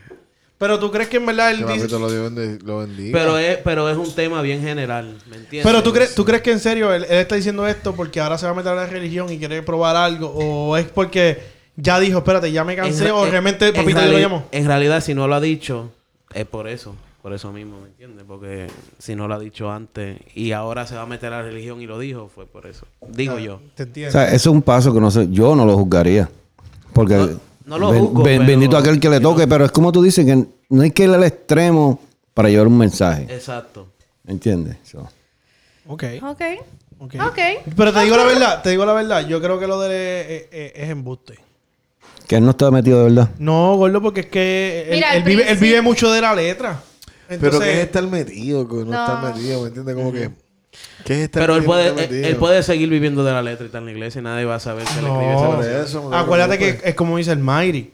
Pero 0.58 0.78
tú 0.78 0.92
crees 0.92 1.08
que 1.08 1.16
en 1.18 1.26
verdad 1.26 1.52
él 1.52 1.66
dice... 1.74 1.88
lo, 1.88 2.10
lo. 2.10 2.88
Pero 3.14 3.38
es, 3.38 3.58
pero 3.64 3.90
es 3.90 3.96
un 3.96 4.14
tema 4.14 4.42
bien 4.42 4.62
general, 4.62 5.18
¿me 5.30 5.38
entiendes? 5.38 5.64
Pero 5.64 5.82
tú 5.82 5.94
crees, 5.94 6.14
tú 6.16 6.26
crees 6.26 6.42
que 6.42 6.52
en 6.52 6.60
serio 6.60 6.94
él, 6.94 7.06
él 7.06 7.20
está 7.20 7.36
diciendo 7.36 7.66
esto 7.66 7.94
porque 7.96 8.20
ahora 8.20 8.38
se 8.38 8.46
va 8.46 8.52
a 8.52 8.56
meter 8.56 8.74
a 8.74 8.76
la 8.76 8.86
religión 8.86 9.32
y 9.32 9.38
quiere 9.38 9.64
probar 9.64 9.96
algo 9.96 10.28
o 10.36 10.76
es 10.76 10.86
porque 10.88 11.40
ya 11.78 11.98
dijo, 11.98 12.18
espérate, 12.18 12.52
ya 12.52 12.66
me 12.66 12.76
cansé 12.76 13.06
En- 13.06 13.12
o 13.12 13.24
en- 13.24 13.32
realmente 13.32 13.70
en 13.70 13.74
papito 13.74 14.02
yo 14.02 14.12
lo 14.12 14.18
llamo. 14.18 14.44
En 14.52 14.66
realidad, 14.66 15.00
si 15.02 15.14
no 15.14 15.30
lo 15.30 15.36
ha 15.36 15.40
dicho, 15.40 15.92
es 16.34 16.46
por 16.46 16.68
eso. 16.68 16.94
Por 17.22 17.32
eso 17.34 17.54
mismo, 17.54 17.80
¿me 17.80 17.88
entiendes? 17.88 18.26
Porque 18.28 18.68
si 18.98 19.16
no 19.16 19.30
lo 19.30 19.36
ha 19.36 19.40
dicho 19.40 19.72
antes 19.72 20.18
y 20.36 20.52
ahora 20.52 20.86
se 20.88 20.96
va 20.96 21.04
a 21.04 21.06
meter 21.06 21.32
a 21.32 21.38
la 21.38 21.44
religión 21.44 21.82
y 21.82 21.86
lo 21.88 22.00
dijo, 22.00 22.30
fue 22.34 22.46
por 22.46 22.66
eso. 22.66 22.86
Digo 23.08 23.40
yo. 23.40 23.62
Te 23.76 23.84
O 23.84 23.86
entiendo. 23.86 24.12
sea, 24.12 24.26
eso 24.28 24.36
es 24.50 24.54
un 24.56 24.62
paso 24.62 24.94
que 24.94 25.00
no 25.00 25.10
sé, 25.10 25.28
yo 25.32 25.56
no 25.56 25.66
lo 25.66 25.78
juzgaría. 25.78 26.30
Porque 26.94 27.16
No- 27.16 27.30
no 27.66 27.78
lo 27.80 27.92
ben- 27.92 28.06
juzgo, 28.06 28.24
ben- 28.24 28.38
pero- 28.40 28.48
bendito 28.52 28.78
aquel 28.78 29.00
que 29.00 29.10
le 29.10 29.20
toque, 29.20 29.48
pero 29.48 29.66
es 29.66 29.72
como 29.72 29.92
tú 29.92 30.02
dices 30.02 30.26
que 30.26 30.46
no 30.70 30.82
hay 30.82 30.92
que 30.92 31.04
ir 31.04 31.10
al 31.12 31.24
extremo 31.24 32.00
para 32.34 32.50
llevar 32.50 32.68
un 32.68 32.78
mensaje. 32.78 33.24
Exacto. 33.30 33.88
¿Entiendes? 34.28 34.78
So, 34.84 35.08
Ok. 35.88 36.04
Ok, 36.22 36.42
ok. 37.00 37.16
ok. 37.16 37.40
Pero 37.76 37.94
te 37.94 38.04
digo 38.04 38.16
la 38.18 38.24
verdad, 38.26 38.62
te 38.62 38.70
digo 38.70 38.86
la 38.86 38.94
verdad, 38.94 39.28
yo 39.28 39.42
creo 39.42 39.60
que 39.60 39.66
lo 39.68 39.80
de 39.82 39.88
él 39.88 40.48
es, 40.52 40.74
es- 40.76 40.90
embuste. 40.90 41.40
que 42.28 42.36
él 42.36 42.44
no 42.46 42.52
está 42.52 42.70
metido 42.70 43.00
de 43.00 43.04
verdad. 43.06 43.30
No, 43.40 43.76
gordo, 43.76 44.02
porque 44.04 44.20
es 44.22 44.26
que 44.28 44.84
él, 44.90 44.96
Mira, 44.98 45.12
él 45.14 45.18
al 45.22 45.24
vive, 45.24 45.52
él 45.52 45.58
vive 45.58 45.82
mucho 45.82 46.12
de 46.12 46.22
la 46.22 46.36
letra. 46.36 46.80
Pero 47.28 47.60
¿qué 47.60 47.74
es 47.74 47.80
estar 47.86 48.06
metido? 48.08 48.68
Que 48.68 48.76
no, 48.76 48.86
No. 48.86 48.92
estar 48.92 49.34
metido, 49.36 49.62
¿me 49.62 49.68
entiendes? 49.70 49.96
Como 49.96 50.12
que... 50.12 50.30
¿Qué 51.06 51.14
es 51.14 51.20
estar 51.22 51.42
Pero 51.44 51.56
él 51.56 51.64
puede, 51.64 52.28
él, 52.30 52.36
puede 52.36 52.62
seguir 52.64 52.90
viviendo 52.90 53.24
de 53.24 53.32
la 53.32 53.42
letra 53.42 53.64
y 53.64 53.68
estar 53.68 53.80
en 53.80 53.86
la 53.86 53.92
iglesia 53.92 54.20
y 54.20 54.24
nadie 54.24 54.46
va 54.46 54.56
a 54.56 54.60
saber 54.60 54.86
que 54.86 55.02
le 55.02 55.08
escribe 55.08 55.62
esa 55.62 55.84
eso, 55.84 56.14
acuérdate 56.14 56.58
que 56.58 56.82
es 56.84 56.96
como 56.96 57.18
dice 57.18 57.32
el 57.32 57.40
Mayri. 57.40 57.94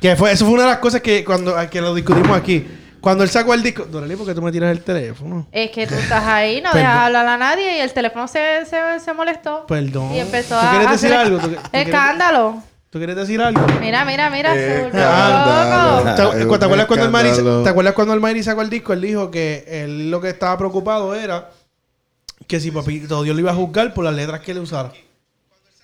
Que 0.00 0.16
fue, 0.16 0.32
eso 0.32 0.44
fue 0.44 0.54
una 0.54 0.64
de 0.64 0.70
las 0.70 0.78
cosas 0.78 1.00
que 1.00 1.24
cuando 1.24 1.54
que 1.70 1.80
lo 1.80 1.94
discutimos 1.94 2.36
aquí. 2.36 2.66
Cuando 3.00 3.24
él 3.24 3.30
sacó 3.30 3.52
el 3.52 3.62
disco. 3.64 3.84
Doreli, 3.84 4.14
¿por 4.14 4.26
qué 4.26 4.34
tú 4.34 4.42
me 4.42 4.52
tiras 4.52 4.70
el 4.70 4.80
teléfono? 4.82 5.48
Es 5.50 5.72
que 5.72 5.88
tú 5.88 5.94
estás 5.94 6.24
ahí, 6.24 6.60
no 6.60 6.72
dejas 6.72 6.98
hablar 7.06 7.26
a 7.26 7.36
nadie 7.36 7.78
y 7.78 7.80
el 7.80 7.92
teléfono 7.92 8.28
se, 8.28 8.64
se, 8.64 9.00
se 9.00 9.12
molestó. 9.12 9.66
Perdón. 9.66 10.12
Y 10.14 10.20
empezó 10.20 10.54
¿Tú 10.58 10.66
a 10.66 10.70
quieres 10.70 10.90
decir 10.92 11.12
algo? 11.12 11.38
¿Tú, 11.38 11.56
escándalo. 11.72 12.62
¿Tú 12.90 12.98
quieres 12.98 13.16
decir 13.16 13.40
algo? 13.40 13.60
Mira, 13.80 14.04
mira, 14.04 14.30
mira, 14.30 14.52
Eh. 14.54 14.88
¿Te, 14.92 14.98
te 16.58 16.64
acuerdas 16.64 16.86
cuando 16.86 17.06
el 17.06 17.10
Mayri. 17.10 17.30
¿Te 17.64 17.68
acuerdas 17.68 17.94
cuando 17.94 18.14
el 18.14 18.20
Mayri 18.20 18.42
sacó 18.42 18.62
el 18.62 18.70
disco? 18.70 18.92
Él 18.92 19.00
dijo 19.00 19.30
que 19.30 19.64
él 19.66 20.10
lo 20.10 20.20
que 20.20 20.28
estaba 20.28 20.56
preocupado 20.56 21.14
era 21.14 21.50
que 22.52 22.60
si 22.60 22.70
papito 22.70 23.22
Dios 23.22 23.34
lo 23.34 23.40
iba 23.40 23.50
a 23.50 23.54
juzgar 23.54 23.94
por 23.94 24.04
las 24.04 24.14
letras 24.14 24.40
que 24.42 24.52
le 24.52 24.60
usara. 24.60 24.92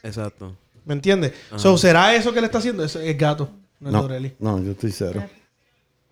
Exacto. 0.02 0.54
¿Me 0.84 0.92
entiendes? 0.92 1.32
So, 1.56 1.78
¿Será 1.78 2.14
eso 2.14 2.30
que 2.30 2.40
le 2.42 2.46
está 2.46 2.58
haciendo? 2.58 2.84
Es 2.84 2.94
gato, 3.16 3.48
no 3.80 3.88
es 3.88 3.92
No, 3.94 4.02
Dorelli. 4.02 4.34
no, 4.38 4.62
yo 4.62 4.72
estoy 4.72 4.92
cero. 4.92 5.24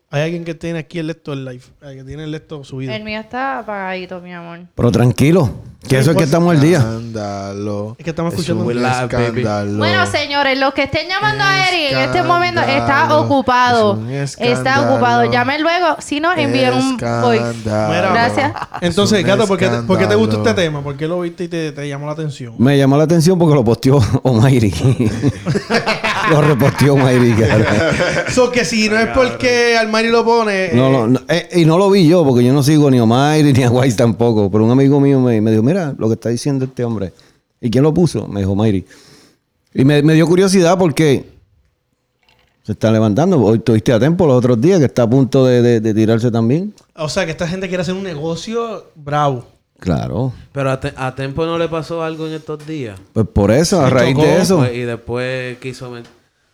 Hay 0.09 0.23
alguien 0.23 0.45
que 0.45 0.55
tiene 0.55 0.79
aquí 0.79 1.01
el 1.01 1.09
lecto 1.09 1.33
del 1.33 1.45
live. 1.45 1.63
Que 1.81 2.05
tiene 2.05 2.25
el 2.25 2.31
lecto 2.31 2.63
subido. 2.63 2.93
El 2.93 3.03
mío 3.03 3.19
está 3.19 3.59
apagadito, 3.59 4.21
mi 4.21 4.33
amor. 4.33 4.61
Pero 4.75 4.93
tranquilo, 4.93 5.51
que 5.89 5.99
eso 5.99 6.13
es 6.13 6.17
que 6.17 6.23
estamos 6.23 6.55
al 6.55 6.61
día. 6.61 6.79
Escándalo. 6.79 7.97
Es 7.99 8.05
que 8.05 8.11
estamos 8.11 8.33
Es 8.33 8.39
escuchando 8.41 8.65
un 8.65 8.71
un 8.71 8.83
live, 8.83 9.07
baby. 9.11 9.41
escándalo. 9.41 9.79
Bueno, 9.79 10.07
señores, 10.07 10.59
los 10.61 10.73
que 10.75 10.85
estén 10.85 11.09
llamando 11.09 11.43
a 11.43 11.69
Eri 11.69 11.87
en 11.95 11.99
este 11.99 12.23
momento 12.23 12.61
está 12.61 13.19
ocupado. 13.19 13.95
Es 14.09 14.37
un 14.37 14.45
Está 14.45 14.89
ocupado. 14.89 15.25
Llamen 15.31 15.61
luego. 15.63 15.97
Si 15.99 16.21
no, 16.21 16.33
envíen 16.35 16.73
un 16.75 16.97
voice. 16.97 17.45
Gracias. 17.65 18.53
Entonces, 18.81 19.25
gato, 19.25 19.47
¿por 19.49 19.59
qué, 19.59 19.69
te, 19.69 19.83
por 19.83 19.99
qué 19.99 20.07
te 20.07 20.15
gusta 20.15 20.37
este 20.37 20.55
tema? 20.55 20.83
¿Por 20.83 20.97
qué 20.97 21.09
lo 21.09 21.21
viste 21.21 21.45
y 21.45 21.49
te, 21.49 21.73
te 21.73 21.89
llamó 21.89 22.07
la 22.07 22.13
atención? 22.13 22.55
Me 22.59 22.79
llamó 22.79 22.97
la 22.97 23.05
atención 23.05 23.37
porque 23.39 23.57
lo 23.57 23.65
posteó 23.65 24.01
Omairi. 24.23 24.73
lo 26.31 26.41
reposteó 26.43 26.95
Omairi. 26.95 27.33
cara. 27.35 28.27
So, 28.31 28.51
que 28.51 28.65
si 28.65 28.89
no 28.89 28.99
es 28.99 29.09
porque 29.09 29.77
Almari 29.77 30.09
lo 30.09 30.25
pone... 30.25 30.71
No, 30.73 30.89
eh, 30.89 30.93
no, 30.93 31.07
no, 31.09 31.21
eh, 31.29 31.49
y 31.55 31.65
no 31.65 31.79
lo 31.79 31.91
vi 31.91 32.07
yo 32.09 32.25
porque 32.25 32.45
yo 32.45 32.53
no 32.53 32.63
sigo 32.63 32.91
ni 32.91 32.99
a 32.99 33.03
Omairi 33.05 33.53
ni 33.53 33.63
a 33.63 33.71
Wise 33.71 33.97
tampoco. 33.97 34.51
Pero 34.51 34.65
un 34.65 34.71
amigo 34.71 35.01
mío 35.01 35.21
me, 35.21 35.41
me 35.41 35.51
dijo, 35.51 35.63
mira 35.63 35.95
lo 35.99 36.09
que 36.09 36.15
está 36.15 36.29
diciendo 36.29 36.65
este 36.65 36.85
hombre. 36.85 37.13
¿Y 37.61 37.71
quién 37.71 37.83
lo 37.85 37.93
puso? 37.95 38.27
Me 38.29 38.41
dijo 38.41 38.53
Omairi. 38.53 38.85
Y 39.75 39.85
me, 39.85 40.03
me 40.03 40.15
dio 40.15 40.27
curiosidad 40.27 40.79
porque 40.79 41.25
se 42.63 42.73
está 42.73 42.91
levantando. 42.91 43.41
Hoy 43.41 43.59
tuviste 43.61 43.93
a 43.93 43.99
tiempo 43.99 44.27
los 44.27 44.37
otros 44.37 44.61
días 44.61 44.79
que 44.79 44.87
está 44.87 45.03
a 45.03 45.11
punto 45.11 45.45
de, 45.47 45.63
de- 45.63 45.81
de 45.81 45.95
tirarse 45.95 46.31
también. 46.31 46.75
O 46.97 47.09
sea, 47.09 47.25
que 47.25 47.31
esta 47.31 47.47
gente 47.47 47.69
quiere 47.69 47.83
hacer 47.83 47.95
un 47.95 48.03
negocio 48.03 48.91
bravo. 48.95 49.47
Claro. 49.79 50.33
Pero 50.53 50.71
a, 50.71 50.81
Te- 50.81 50.95
a 50.97 51.15
Tempo 51.15 51.45
no 51.47 51.59
le 51.59 51.69
pasó 51.69 52.03
algo 52.03 52.27
en 52.27 52.33
estos 52.35 52.67
días. 52.67 52.99
Pues 53.13 53.27
por 53.29 53.51
eso, 53.51 53.81
a 53.81 53.91
raíz 53.91 54.17
de 54.17 54.41
eso. 54.41 54.59
Pues, 54.59 54.75
y 54.75 54.81
después 54.83 55.59
quiso... 55.59 55.93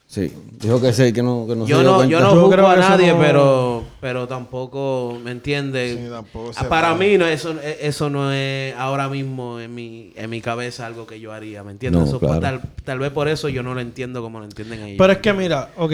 Sí, 0.07 0.31
dijo 0.61 0.79
que 0.79 0.93
sí, 0.93 1.11
que 1.15 1.23
no, 1.23 1.47
que 1.49 1.57
no 1.57 1.65
se 1.65 1.71
Yo 1.71 1.81
dio 1.81 1.91
no, 1.91 2.05
yo 2.05 2.19
cuenta. 2.19 2.21
no 2.21 2.21
Yo 2.35 2.41
juzgo 2.43 2.51
creo 2.51 2.67
a 2.69 2.77
nadie, 2.77 3.13
no- 3.15 3.19
pero, 3.19 3.85
pero 3.99 4.29
tampoco, 4.29 5.19
¿me 5.25 5.31
entiendes? 5.31 5.99
Sí, 5.99 6.11
tampoco 6.11 6.51
Ah, 6.55 6.63
se 6.65 6.69
Para 6.69 6.95
mí 6.95 7.17
no, 7.17 7.25
eso, 7.27 7.53
eh, 7.63 7.79
eso 7.81 8.11
no 8.11 8.31
es 8.31 8.75
ahora 8.77 9.09
mismo 9.09 9.59
en 9.59 9.75
mi, 9.75 10.13
en 10.17 10.29
mi 10.29 10.43
cabeza 10.43 10.85
algo 10.85 11.07
que 11.07 11.19
yo 11.19 11.33
haría, 11.33 11.63
¿me 11.65 11.71
entiendes? 11.73 12.03
No, 12.03 12.07
Eso, 12.09 12.19
claro. 12.21 12.41
tal, 12.41 12.61
tal 12.85 12.99
vez 12.99 13.11
por 13.11 13.27
eso 13.29 13.49
yo 13.49 13.63
no 13.63 13.73
lo 13.73 13.81
entiendo 13.81 14.21
como 14.21 14.39
lo 14.39 14.45
entienden 14.45 14.81
ellos. 14.83 14.97
Pero 14.99 15.13
es 15.15 15.19
que 15.21 15.33
mira, 15.33 15.71
ok, 15.79 15.93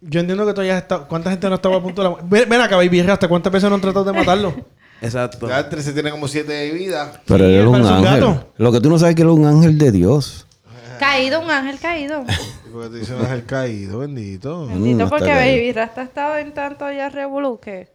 yo 0.00 0.20
entiendo 0.20 0.46
que 0.46 0.54
tú 0.54 0.62
ya 0.62 0.76
has 0.78 0.82
estado... 0.84 1.06
¿Cuánta 1.06 1.28
gente 1.28 1.46
no 1.50 1.56
estaba 1.56 1.76
a 1.76 1.82
punto 1.82 2.02
de 2.02 2.08
la... 2.08 2.16
Ven, 2.22 2.48
ven 2.48 2.60
acá, 2.62 2.76
baby, 2.76 3.00
hasta 3.00 3.28
cuántas 3.28 3.52
veces 3.52 3.68
no 3.68 3.74
han 3.74 3.82
tratado 3.82 4.06
de 4.06 4.12
matarlo. 4.14 4.54
Exacto. 5.02 5.48
Ya 5.48 5.68
se 5.82 5.92
tiene 5.92 6.10
como 6.10 6.28
siete 6.28 6.52
de 6.52 6.70
vida. 6.72 7.20
Pero 7.26 7.44
Sí, 7.46 7.54
él 7.54 7.60
es 7.60 7.66
un 7.66 7.74
un 7.80 7.86
ángel. 7.86 8.20
gato. 8.20 8.52
Lo 8.58 8.72
que 8.72 8.80
tú 8.80 8.90
no 8.90 8.98
sabes 8.98 9.12
es 9.12 9.16
que 9.16 9.22
él 9.22 9.28
es 9.28 9.34
un 9.34 9.46
ángel 9.46 9.78
de 9.78 9.92
Dios. 9.92 10.46
Caído, 10.98 11.40
un 11.40 11.50
ángel 11.50 11.78
caído. 11.78 12.24
Porque 12.72 12.88
te 12.90 12.96
dicen 12.98 13.16
ángel 13.20 13.44
caído, 13.46 14.00
bendito. 14.00 14.66
Bendito 14.66 15.06
Mm, 15.06 15.08
porque 15.08 15.30
Baby 15.34 15.72
Rasta 15.72 16.02
estaba 16.02 16.40
en 16.40 16.52
tanto 16.52 16.90
ya 16.92 17.08
revolú 17.08 17.58
que... 17.58 17.88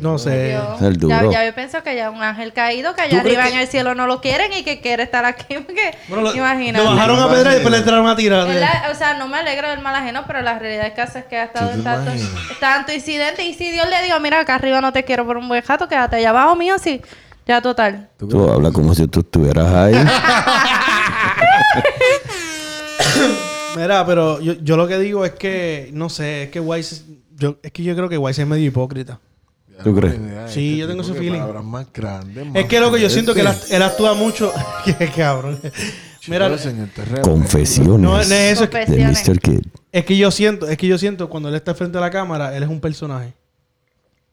No 0.00 0.18
sé. 0.18 0.58
El 0.80 0.96
duro. 0.98 1.30
Ya, 1.30 1.40
ya 1.40 1.46
yo 1.46 1.54
pienso 1.54 1.82
que 1.82 1.94
ya 1.96 2.10
un 2.10 2.22
ángel 2.22 2.52
caído, 2.52 2.94
que 2.94 3.02
allá 3.02 3.22
¿Tú 3.22 3.28
arriba 3.28 3.44
que- 3.44 3.50
en 3.52 3.58
el 3.58 3.68
cielo 3.68 3.94
no 3.94 4.06
lo 4.06 4.20
quieren 4.20 4.52
y 4.52 4.62
que 4.62 4.80
quiere 4.80 5.02
estar 5.02 5.24
aquí. 5.24 5.54
Porque, 5.66 5.94
Bueno, 6.08 6.24
lo, 6.24 6.34
imagínate. 6.34 6.84
lo 6.84 6.90
bajaron 6.90 7.18
a 7.20 7.28
pedra 7.28 7.50
y 7.50 7.54
después 7.54 7.72
le 7.72 7.78
entraron 7.78 8.06
a 8.08 8.16
tirar. 8.16 8.46
La- 8.48 8.88
o 8.90 8.94
sea, 8.94 9.14
no 9.14 9.28
me 9.28 9.38
alegro 9.38 9.68
del 9.68 9.80
mal 9.80 9.94
ajeno, 9.94 10.24
pero 10.26 10.40
la 10.42 10.58
realidad 10.58 10.86
es 10.86 10.92
que 10.94 11.00
hace 11.00 11.24
que 11.24 11.36
ha 11.36 11.44
estado 11.44 11.70
¿Tú 11.70 11.78
en 11.78 11.84
tanto, 11.84 12.10
tanto 12.60 12.92
incidente. 12.92 13.44
Y 13.44 13.54
si 13.54 13.70
Dios 13.70 13.88
le 13.88 14.02
digo, 14.04 14.18
mira, 14.20 14.40
acá 14.40 14.54
arriba 14.56 14.80
no 14.80 14.92
te 14.92 15.04
quiero 15.04 15.26
por 15.26 15.36
un 15.36 15.48
buen 15.48 15.62
jato, 15.62 15.88
quédate 15.88 16.16
allá 16.16 16.30
abajo 16.30 16.56
mío, 16.56 16.76
sí. 16.78 17.00
Ya 17.46 17.60
total. 17.60 18.08
Tú 18.18 18.48
hablas 18.50 18.72
como 18.72 18.94
si 18.94 19.06
tú 19.08 19.20
estuvieras 19.20 19.72
ahí. 19.74 19.94
Mira, 23.76 24.04
pero 24.06 24.40
yo, 24.40 24.54
yo 24.54 24.76
lo 24.76 24.86
que 24.88 24.98
digo 24.98 25.24
es 25.24 25.32
que, 25.32 25.90
no 25.92 26.08
sé, 26.08 26.44
es 26.44 26.50
que 26.50 26.60
Wise... 26.60 27.04
Yo, 27.36 27.56
es 27.62 27.72
que 27.72 27.82
yo 27.82 27.94
creo 27.96 28.08
que 28.08 28.18
Wise 28.18 28.42
es 28.42 28.48
medio 28.48 28.66
hipócrita. 28.66 29.18
¿Tú 29.82 29.94
crees? 29.94 30.16
Sí, 30.48 30.76
yo 30.76 30.86
tengo 30.88 31.02
ese 31.02 31.12
feeling. 31.14 31.28
este 31.32 31.40
Palabras 31.40 31.64
más 31.64 31.86
grandes. 31.92 32.46
Es 32.54 32.66
que 32.66 32.80
lo 32.80 32.90
que 32.92 33.00
yo 33.00 33.10
siento 33.10 33.34
que 33.34 33.40
él, 33.40 33.46
act- 33.48 33.70
él 33.70 33.82
actúa 33.82 34.14
mucho... 34.14 34.52
Qué 34.84 35.10
cabrón. 35.14 35.58
Mira. 36.28 36.50
Confesiones 37.22 37.88
no, 37.88 37.98
no 37.98 38.20
es 38.20 38.30
eso. 38.30 38.64
es 38.64 38.70
que- 38.70 38.86
de. 38.86 39.04
Mr. 39.06 39.40
Kid. 39.40 39.60
Es 39.92 40.04
que 40.04 40.16
yo 40.16 40.30
siento, 40.30 40.68
es 40.68 40.76
que 40.76 40.86
yo 40.86 40.98
siento 40.98 41.28
cuando 41.28 41.48
él 41.48 41.54
está 41.54 41.74
frente 41.74 41.98
a 41.98 42.00
la 42.00 42.10
cámara, 42.10 42.56
él 42.56 42.62
es 42.62 42.68
un 42.68 42.80
personaje. 42.80 43.32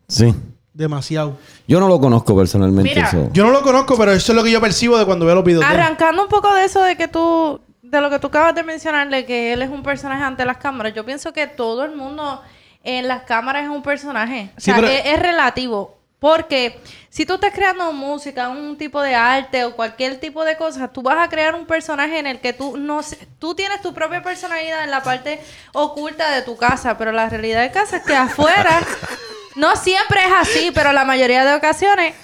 Sí. 0.07 0.33
Demasiado. 0.73 1.37
Yo 1.67 1.79
no 1.79 1.87
lo 1.87 1.99
conozco 1.99 2.35
personalmente. 2.37 2.89
Mira, 2.93 3.07
eso. 3.07 3.29
Yo 3.33 3.43
no 3.43 3.51
lo 3.51 3.61
conozco, 3.63 3.97
pero 3.97 4.11
eso 4.11 4.31
es 4.31 4.35
lo 4.35 4.43
que 4.43 4.51
yo 4.51 4.61
percibo 4.61 4.97
de 4.97 5.05
cuando 5.05 5.25
veo 5.25 5.33
los 5.35 5.43
videos. 5.43 5.63
Arrancando 5.65 6.21
un 6.23 6.29
poco 6.29 6.53
de 6.53 6.65
eso 6.65 6.83
de 6.83 6.95
que 6.95 7.07
tú, 7.07 7.59
de 7.81 7.99
lo 8.01 8.09
que 8.11 8.19
tú 8.19 8.27
acabas 8.27 8.53
de 8.53 8.61
mencionar, 8.63 9.09
de 9.09 9.25
que 9.25 9.53
él 9.53 9.61
es 9.63 9.69
un 9.69 9.81
personaje 9.81 10.21
ante 10.23 10.45
las 10.45 10.57
cámaras, 10.57 10.93
yo 10.93 11.03
pienso 11.03 11.33
que 11.33 11.47
todo 11.47 11.83
el 11.83 11.95
mundo 11.95 12.41
en 12.87 13.07
las 13.07 13.23
cámaras 13.23 13.63
es 13.63 13.69
un 13.69 13.83
personaje. 13.83 14.49
O 14.55 14.59
Sí, 14.59 14.65
sea, 14.65 14.75
pero- 14.75 14.87
es, 14.87 15.01
es 15.05 15.19
relativo. 15.19 15.95
Porque 16.19 16.79
si 17.09 17.27
tú 17.27 17.35
estás 17.35 17.53
creando 17.53 17.91
música, 17.93 18.49
un 18.49 18.75
tipo 18.75 19.01
de 19.03 19.13
arte 19.13 19.65
o 19.65 19.75
cualquier 19.75 20.19
tipo 20.19 20.43
de 20.45 20.57
cosa, 20.57 20.87
tú 20.87 21.03
vas 21.03 21.19
a 21.19 21.29
crear 21.29 21.53
un 21.53 21.67
personaje 21.67 22.17
en 22.17 22.25
el 22.25 22.39
que 22.39 22.53
tú 22.53 22.75
no 22.77 23.03
sé- 23.03 23.27
tú 23.37 23.53
tienes 23.53 23.81
tu 23.83 23.93
propia 23.93 24.23
personalidad 24.23 24.83
en 24.83 24.89
la 24.89 25.03
parte 25.03 25.39
oculta 25.73 26.31
de 26.31 26.41
tu 26.41 26.57
casa, 26.57 26.97
pero 26.97 27.11
la 27.11 27.29
realidad 27.29 27.61
de 27.61 27.69
casa 27.71 27.97
es 27.97 28.03
que 28.03 28.15
afuera 28.15 28.79
no 29.55 29.75
siempre 29.75 30.21
es 30.25 30.31
así, 30.39 30.71
pero 30.73 30.91
la 30.91 31.05
mayoría 31.05 31.45
de 31.45 31.53
ocasiones 31.53 32.15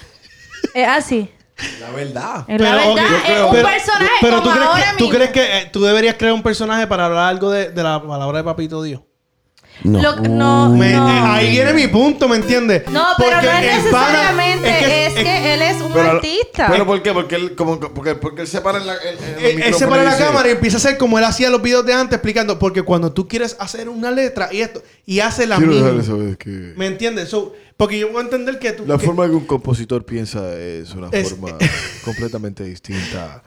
es 0.74 0.88
así. 0.88 1.30
La 1.80 1.92
verdad. 1.92 2.46
Es 2.48 2.60
la 2.60 2.76
verdad, 2.76 2.98
es 3.28 3.42
un 3.42 3.52
pero- 3.52 3.68
personaje 3.68 4.12
pero 4.22 4.38
como 4.42 4.50
tú 4.50 4.56
crees 4.56 4.68
ahora 4.70 4.84
que, 4.92 4.98
¿tú 4.98 5.04
mismo. 5.04 5.18
crees 5.20 5.32
que 5.32 5.58
eh, 5.60 5.70
tú 5.72 5.84
deberías 5.84 6.16
crear 6.16 6.34
un 6.34 6.42
personaje 6.42 6.88
para 6.88 7.06
hablar 7.06 7.26
algo 7.30 7.52
de, 7.52 7.70
de 7.70 7.84
la 7.84 8.02
palabra 8.02 8.40
de 8.40 8.44
Papito 8.44 8.82
Dios? 8.82 9.02
No. 9.84 10.02
Lo- 10.02 10.16
no, 10.18 10.70
Me- 10.70 10.94
no. 10.94 11.10
eh, 11.10 11.22
ahí 11.26 11.52
viene 11.52 11.74
mi 11.74 11.88
punto, 11.88 12.30
¿me 12.30 12.38
entiendes? 12.38 12.84
No, 12.90 13.04
pero 13.18 13.32
Porque 13.32 13.46
no 13.48 13.52
es 13.58 13.84
necesariamente, 13.84 14.70
es 15.08 15.14
que, 15.14 15.22
eh, 15.24 15.54
él 15.56 15.62
es 15.62 15.82
un 15.82 15.92
Pero- 15.92 16.12
artista. 16.12 16.68
¿Pero 16.72 16.86
por 16.86 17.02
qué? 17.04 17.12
Porque 17.14 17.36
él, 17.36 17.56
como, 17.56 17.80
porque, 17.80 18.16
porque 18.16 18.42
él 18.44 18.48
se 18.48 18.62
para 18.62 18.78
en 18.80 18.88
la. 18.88 18.94
en- 18.96 19.18
en 19.24 19.38
el 19.40 19.46
Él, 19.46 19.62
él 19.64 19.74
se 19.74 19.88
para 19.88 20.04
la 20.04 20.12
dice, 20.12 20.24
cámara 20.24 20.48
y 20.48 20.52
empieza 20.54 20.78
a 20.78 20.80
hacer 20.80 20.98
como 20.98 21.18
él 21.18 21.26
hacía 21.26 21.50
los 21.50 21.62
videos 21.62 21.86
de 21.86 21.94
antes 21.94 22.16
explicando, 22.16 22.58
porque 22.60 22.82
cuando 22.84 23.12
tú 23.12 23.28
quieres 23.28 23.58
hacer 23.60 23.90
una 23.90 24.10
letra 24.12 24.50
y 24.52 24.62
esto, 24.62 24.82
y 25.06 25.20
hace 25.20 25.48
la 25.48 25.58
Quiero 25.58 25.72
misma. 25.74 25.88
dejar 25.88 26.02
eso, 26.02 26.22
es 26.30 26.38
que 26.38 26.50
¿Me 26.78 26.88
entiendes? 26.88 27.30
So, 27.30 27.54
porque 27.76 28.00
yo 28.00 28.10
puedo 28.10 28.24
entender 28.24 28.60
que 28.60 28.72
tú. 28.72 28.86
La 28.88 28.98
que- 28.98 29.06
forma 29.06 29.26
que 29.26 29.32
un 29.34 29.46
compositor 29.46 30.06
piensa 30.06 30.54
es 30.58 30.92
una 30.94 31.10
Es- 31.12 31.32
forma 31.32 31.58
completamente 32.06 32.64
distinta 32.64 33.42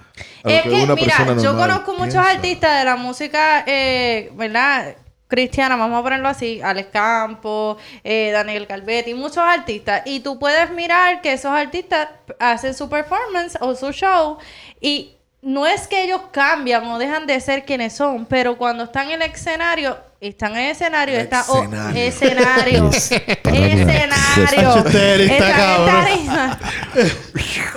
a 0.45 0.49
lo 0.49 0.51
es 0.51 0.63
que, 0.65 0.69
que, 0.69 0.75
una 0.83 0.95
mira, 0.95 1.17
persona 1.17 1.43
yo 1.43 1.57
conozco 1.57 1.93
muchos 1.93 2.13
piensa. 2.13 2.31
artistas 2.31 2.79
de 2.81 2.85
la 2.85 2.97
música, 2.97 3.65
eh, 3.67 4.31
¿verdad? 4.37 4.97
Cristiana, 5.29 5.77
vamos 5.77 5.99
a 5.99 6.03
ponerlo 6.03 6.29
así, 6.29 6.61
Alex 6.63 6.91
Campos, 6.93 7.79
eh, 8.05 8.31
Daniel 8.33 8.67
Calvetti, 8.67 9.15
muchos 9.15 9.39
artistas. 9.39 10.03
Y 10.05 10.21
tú 10.21 10.39
puedes 10.39 10.71
mirar 10.71 11.21
que 11.21 11.33
esos 11.33 11.51
artistas 11.51 12.09
hacen 12.39 12.75
su 12.75 12.89
performance 12.89 13.59
o 13.61 13.75
su 13.75 13.93
show 13.93 14.39
y 14.81 15.16
no 15.47 15.65
es 15.67 15.87
que 15.87 16.03
ellos 16.03 16.21
cambian 16.33 16.85
o 16.89 16.99
dejan 16.99 17.27
de 17.27 17.41
ser 17.41 17.65
quienes 17.65 17.93
son, 17.95 18.27
pero 18.27 18.57
cuando 18.59 18.83
están 18.85 19.11
en 19.11 19.23
el 19.23 19.31
escenario, 19.31 19.97
están 20.21 20.53
en 20.57 20.59
el 20.65 20.71
escenario, 20.73 21.17
está 21.19 21.45
o- 21.49 21.63
escenario. 21.63 22.03
escenario, 22.05 22.91
escenario, 22.91 24.85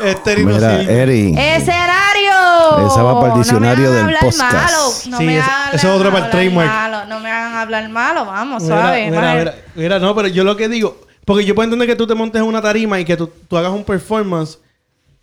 está 0.03 0.33
Rino 0.35 0.53
Mira. 0.53 0.81
Eri. 0.81 1.35
¡Escenario! 1.37 2.87
Esa 2.87 3.03
va 3.03 3.19
para 3.21 3.33
el 3.33 3.39
diccionario 3.39 3.85
no 3.85 3.91
me 3.91 3.97
hagan 3.99 4.07
del 4.07 4.15
hablar 4.15 4.21
podcast. 4.21 4.53
Malo. 4.53 4.83
No 5.09 5.17
Sí, 5.17 5.23
me 5.25 5.37
ese 5.37 5.47
es 5.75 5.85
otro 5.85 6.11
para 6.11 6.25
el 6.25 6.31
trademark. 6.31 6.67
malo. 6.69 7.05
No 7.05 7.19
me 7.19 7.31
hagan 7.31 7.53
hablar 7.55 7.89
malo. 7.89 8.25
Vamos, 8.25 8.63
Mira, 8.63 8.75
suave. 8.81 9.11
mira, 9.11 9.35
mira, 9.35 9.55
mira, 9.75 9.99
no, 9.99 10.15
pero 10.15 10.27
yo 10.27 10.43
lo 10.43 10.55
que 10.57 10.67
digo, 10.69 10.97
porque 11.25 11.45
yo 11.45 11.53
puedo 11.55 11.65
entender 11.65 11.87
que 11.87 11.95
tú 11.95 12.07
te 12.07 12.15
montes 12.15 12.41
en 12.41 12.47
una 12.47 12.61
tarima 12.61 12.99
y 12.99 13.05
que 13.05 13.15
tú, 13.17 13.27
tú 13.47 13.57
hagas 13.57 13.71
un 13.71 13.83
performance. 13.83 14.57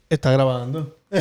Está 0.08 0.30
grabando. 0.32 0.96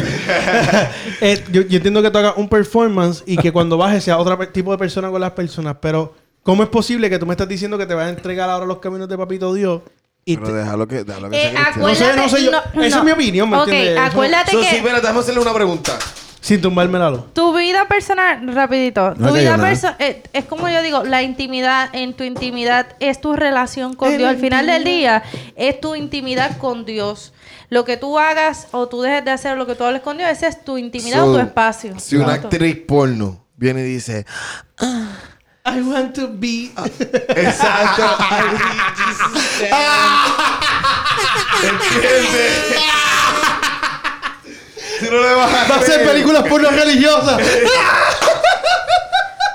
Eh, 1.22 1.44
yo, 1.52 1.62
yo 1.62 1.78
entiendo 1.78 2.02
que 2.02 2.12
tú 2.12 2.18
hagas 2.18 2.34
un 2.38 2.50
performance 2.50 3.24
y 3.26 3.38
que 3.38 3.52
cuando 3.52 3.78
bajes 3.78 4.04
sea 4.04 4.18
otro 4.18 4.38
tipo 4.50 4.72
de 4.72 4.78
persona 4.78 5.10
con 5.10 5.22
las 5.22 5.32
personas, 5.32 5.78
pero 5.80 6.14
¿cómo 6.44 6.64
es 6.64 6.70
posible 6.70 7.10
que 7.10 7.18
tú 7.20 7.26
me 7.26 7.34
estás 7.34 7.48
diciendo 7.48 7.78
que 7.78 7.86
te 7.86 7.94
vas 7.94 8.08
a 8.08 8.10
entregar 8.10 8.50
ahora 8.50 8.66
los 8.66 8.80
caminos 8.80 9.08
de 9.08 9.18
Papito 9.18 9.54
Dios? 9.54 9.82
Y 10.26 10.36
Pero 10.38 10.48
te- 10.48 10.54
déjalo 10.56 10.88
que, 10.88 11.04
déjalo 11.04 11.30
que 11.30 11.38
Eh, 11.48 11.52
sea. 11.52 11.72
No 11.78 11.96
sé, 11.96 12.16
no 12.16 12.28
sé, 12.30 12.44
yo- 12.44 12.52
esa 12.82 12.98
es 13.00 13.04
mi 13.04 13.12
opinión, 13.12 13.50
¿me 13.50 13.58
Ok, 13.58 13.68
entiendes? 13.68 13.94
Eso- 13.94 14.02
acuérdate 14.02 14.52
So, 14.52 14.60
que 14.62 14.66
sí, 14.70 14.76
espérate, 14.78 15.02
déjame 15.02 15.20
hacerle 15.20 15.40
una 15.42 15.54
pregunta. 15.54 15.98
Sin 16.46 16.62
tumbarme 16.62 17.00
la 17.00 17.10
luz. 17.10 17.34
tu 17.34 17.58
vida 17.58 17.88
personal, 17.88 18.54
rapidito, 18.54 19.16
No 19.16 19.30
tu 19.30 19.34
vida 19.34 19.58
personal, 19.58 19.96
es 19.98 20.46
como 20.46 20.70
yo 20.70 20.84
digo, 20.84 21.04
la 21.04 21.24
intimidad, 21.24 21.90
en 21.92 22.14
tu 22.14 22.24
intimidad 22.24 22.86
es 23.00 23.20
tu 23.20 23.36
relación 23.36 23.96
con 23.96 24.16
Dios. 24.16 24.30
Al 24.30 24.38
final 24.38 24.68
del 24.68 24.84
día, 24.84 25.24
es 25.56 25.82
tu 25.82 25.96
intimidad 25.96 26.58
con 26.60 26.86
Dios. 26.86 27.34
Lo 27.70 27.84
que 27.84 27.98
tú 27.98 28.20
hagas 28.20 28.68
o 28.74 28.88
tú 28.88 29.02
dejes 29.02 29.26
de 29.26 29.32
hacer, 29.32 29.58
lo 29.58 29.66
que 29.66 29.74
tú 29.74 29.86
hables 29.86 30.04
con 30.04 30.20
Dios, 30.20 30.30
ese 30.30 30.46
es 30.46 30.64
tu 30.64 30.78
intimidad 30.78 31.28
o 31.28 31.34
tu 31.34 31.40
espacio. 31.40 32.00
Si 32.00 32.16
una 32.16 32.34
actriz 32.34 32.78
porno 32.88 33.44
viene 33.56 33.82
y 33.82 33.86
dice, 33.86 34.28
I 35.66 35.82
want 35.82 36.14
to 36.14 36.30
be. 36.32 36.72
exacto, 37.30 38.04
I 38.20 38.42
need 38.54 38.94
Jesus 38.96 39.58
there". 39.58 39.72
¿Entiendes? 41.72 43.05
Tú 45.10 45.16
no 45.16 45.22
le 45.22 45.34
vas 45.34 45.54
a 45.54 45.68
Va 45.70 45.76
a 45.76 45.80
hacer 45.80 46.04
películas 46.06 46.44
porno 46.44 46.70
religiosas. 46.70 47.42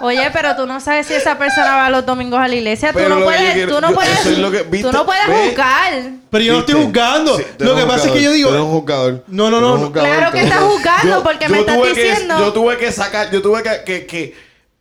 Oye, 0.03 0.31
pero 0.33 0.57
tú 0.57 0.67
no 0.67 0.81
sabes 0.81 1.07
si 1.07 1.13
esa 1.13 1.37
persona 1.37 1.77
va 1.77 1.91
los 1.91 2.07
domingos 2.07 2.41
a 2.41 2.49
la 2.49 2.55
iglesia. 2.55 2.91
Tú 2.91 3.01
no 3.01 3.19
yo 3.19 3.25
puedes, 3.25 3.53
quiero- 3.53 3.75
tú 3.75 3.81
no 3.83 3.89
yo- 3.91 3.95
puedes, 3.95 4.13
es 4.27 4.39
que- 4.39 4.63
¿viste? 4.63 4.89
tú 4.89 4.93
no 4.97 5.05
puedes 5.05 5.29
Ve. 5.29 5.35
juzgar. 5.49 5.93
Pero 6.31 6.45
yo 6.45 6.53
no 6.55 6.59
estoy 6.61 6.75
juzgando. 6.83 7.37
Sí, 7.37 7.45
Lo 7.59 7.77
que 7.77 7.83
pasa 7.85 8.07
es 8.07 8.13
que 8.13 8.23
yo 8.23 8.33
digo. 8.33 8.49
eres 8.49 8.63
un 8.63 8.71
jugador. 8.71 9.25
No, 9.27 9.51
no, 9.51 9.61
no, 9.61 9.93
Claro 9.93 10.33
que 10.33 10.41
estás 10.45 10.61
jugando 10.61 11.23
porque 11.23 11.49
me 11.51 11.61
estás 11.61 11.77
tuve 11.77 11.93
que- 11.93 12.03
diciendo- 12.03 12.39
yo 12.39 12.53
tuve 12.55 12.79
que 12.79 12.91
sacar, 12.93 13.31
yo 13.31 13.43
tuve 13.43 13.63
que, 13.63 13.83
que, 13.85 14.07
que- 14.07 14.37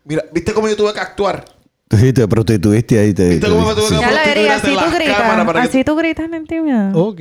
mira, 0.06 0.24
¿viste 0.32 0.54
cómo 0.54 0.70
yo 0.70 0.78
tuve 0.78 0.94
que 0.94 1.02
actuar? 1.02 1.44
Sí 1.98 2.14
te 2.14 2.28
prostituiste 2.28 3.00
ahí. 3.00 3.16
Te, 3.16 3.30
¿Viste 3.30 3.48
te- 3.48 3.52
cómo 3.52 3.74
sí. 3.74 3.96
Ya 4.00 4.12
lo 4.12 4.18
vería, 4.18 4.56
así 4.58 4.76
tú 4.76 4.92
gritas. 4.94 5.22
para 5.22 5.54
que- 5.54 5.60
Así 5.68 5.84
tú 5.84 5.96
gritas 5.96 6.26
en 6.26 6.32
la 6.32 6.38
intimidad. 6.38 6.92
Ok. 6.96 7.20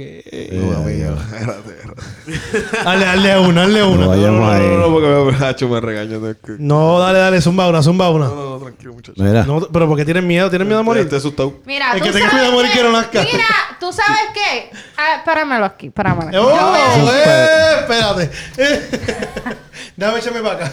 No, 0.52 0.76
amigo, 0.76 1.16
espérate, 1.16 1.70
espérate. 1.70 2.84
Dale, 2.84 3.04
dale 3.06 3.38
una, 3.38 3.60
dale 3.62 3.82
una. 3.82 4.04
No 4.04 4.14
No, 4.14 4.30
no, 4.30 4.58
no, 4.58 4.76
no, 4.78 4.92
porque 4.92 5.38
me, 5.38 5.46
Hacho, 5.46 5.68
me 5.70 5.80
regaño. 5.80 6.20
No, 6.20 6.34
No, 6.58 6.98
dale, 6.98 7.18
dale, 7.18 7.40
zumba 7.40 7.66
una, 7.66 7.82
zumba 7.82 8.10
una. 8.10 8.26
no, 8.26 8.34
no, 8.34 8.58
tranquilo, 8.58 8.92
muchacho. 8.92 9.14
Mira. 9.22 9.44
No, 9.44 9.58
pero 9.72 9.88
porque 9.88 10.04
tienen 10.04 10.26
miedo, 10.26 10.50
tienen 10.50 10.68
miedo 10.68 10.80
a 10.80 10.82
morir. 10.82 11.04
Estoy 11.04 11.16
asustado. 11.18 11.54
Mira, 11.64 11.92
El 11.94 12.02
que 12.02 12.12
tenga 12.12 12.30
miedo 12.30 12.48
a 12.48 12.50
morir 12.50 12.70
no 12.82 12.92
nazca. 12.92 13.22
Mira, 13.22 13.46
tú 13.80 13.90
sabes 13.90 14.20
qué. 14.34 14.70
Ah, 14.98 15.22
páramelo 15.24 15.64
aquí, 15.64 15.88
páramelo 15.88 16.28
aquí. 16.28 16.36
¡Oh! 16.36 17.10
Eh, 17.10 17.76
espérate. 17.80 18.30
Dame 19.96 20.18
échame 20.18 20.40
para 20.40 20.54
acá. 20.66 20.72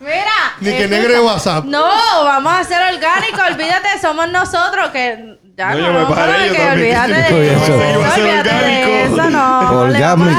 Mira. 0.00 0.32
Ni 0.60 0.70
que 0.72 0.88
negre 0.88 1.20
WhatsApp. 1.20 1.64
No, 1.64 1.82
vamos 2.24 2.52
a 2.52 2.60
hacer 2.60 2.80
orgánico. 2.94 3.40
Olvídate, 3.52 3.88
somos 4.00 4.28
nosotros 4.30 4.90
que 4.90 5.38
ya 5.56 5.74
No, 5.74 5.78
no, 5.80 5.86
yo 5.86 5.92
me 5.92 6.00
no, 6.00 6.08
paré, 6.08 6.32
pero 6.32 6.46
yo 6.46 6.52
que 6.54 6.62
olvídate 6.72 7.10
Yo 7.30 7.36
de 7.38 7.52
eso. 7.54 7.74
Olvídate 7.74 8.20
de 8.20 8.40
orgánico. 8.40 8.90
eso, 9.14 9.30
no. 9.30 9.80
Orgánico. 9.82 10.30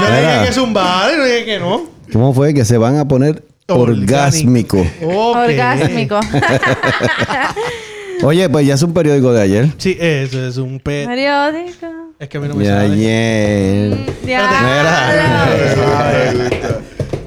Yo 0.00 0.08
le 0.10 0.20
dije 0.20 0.42
que 0.42 0.48
es 0.48 0.56
un 0.56 0.72
bar, 0.74 1.10
le 1.10 1.24
dije 1.26 1.44
que 1.44 1.58
no. 1.58 1.82
¿Cómo 2.12 2.34
fue 2.34 2.54
que 2.54 2.64
se 2.64 2.76
van 2.78 2.96
a 2.98 3.06
poner 3.06 3.44
orgásmico? 3.68 4.84
Orgásmico. 5.02 6.18
Oye, 8.22 8.48
pues 8.50 8.66
ya 8.66 8.74
es 8.74 8.82
un 8.82 8.92
periódico 8.92 9.32
de 9.32 9.42
ayer. 9.42 9.68
Sí, 9.78 9.96
eso 9.98 10.46
es 10.46 10.56
un 10.58 10.78
pe... 10.80 11.06
Periódico. 11.06 11.86
Es 12.18 12.28
que 12.28 12.36
a 12.36 12.40
mí 12.40 12.48
no 12.48 12.54
me 12.54 12.64
De 12.64 12.70
ayer. 12.70 13.96
Diablo. 14.24 14.58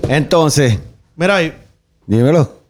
Entonces, 0.07 0.77
Mira 1.15 1.37
ahí. 1.37 1.53
dímelo. 2.05 2.62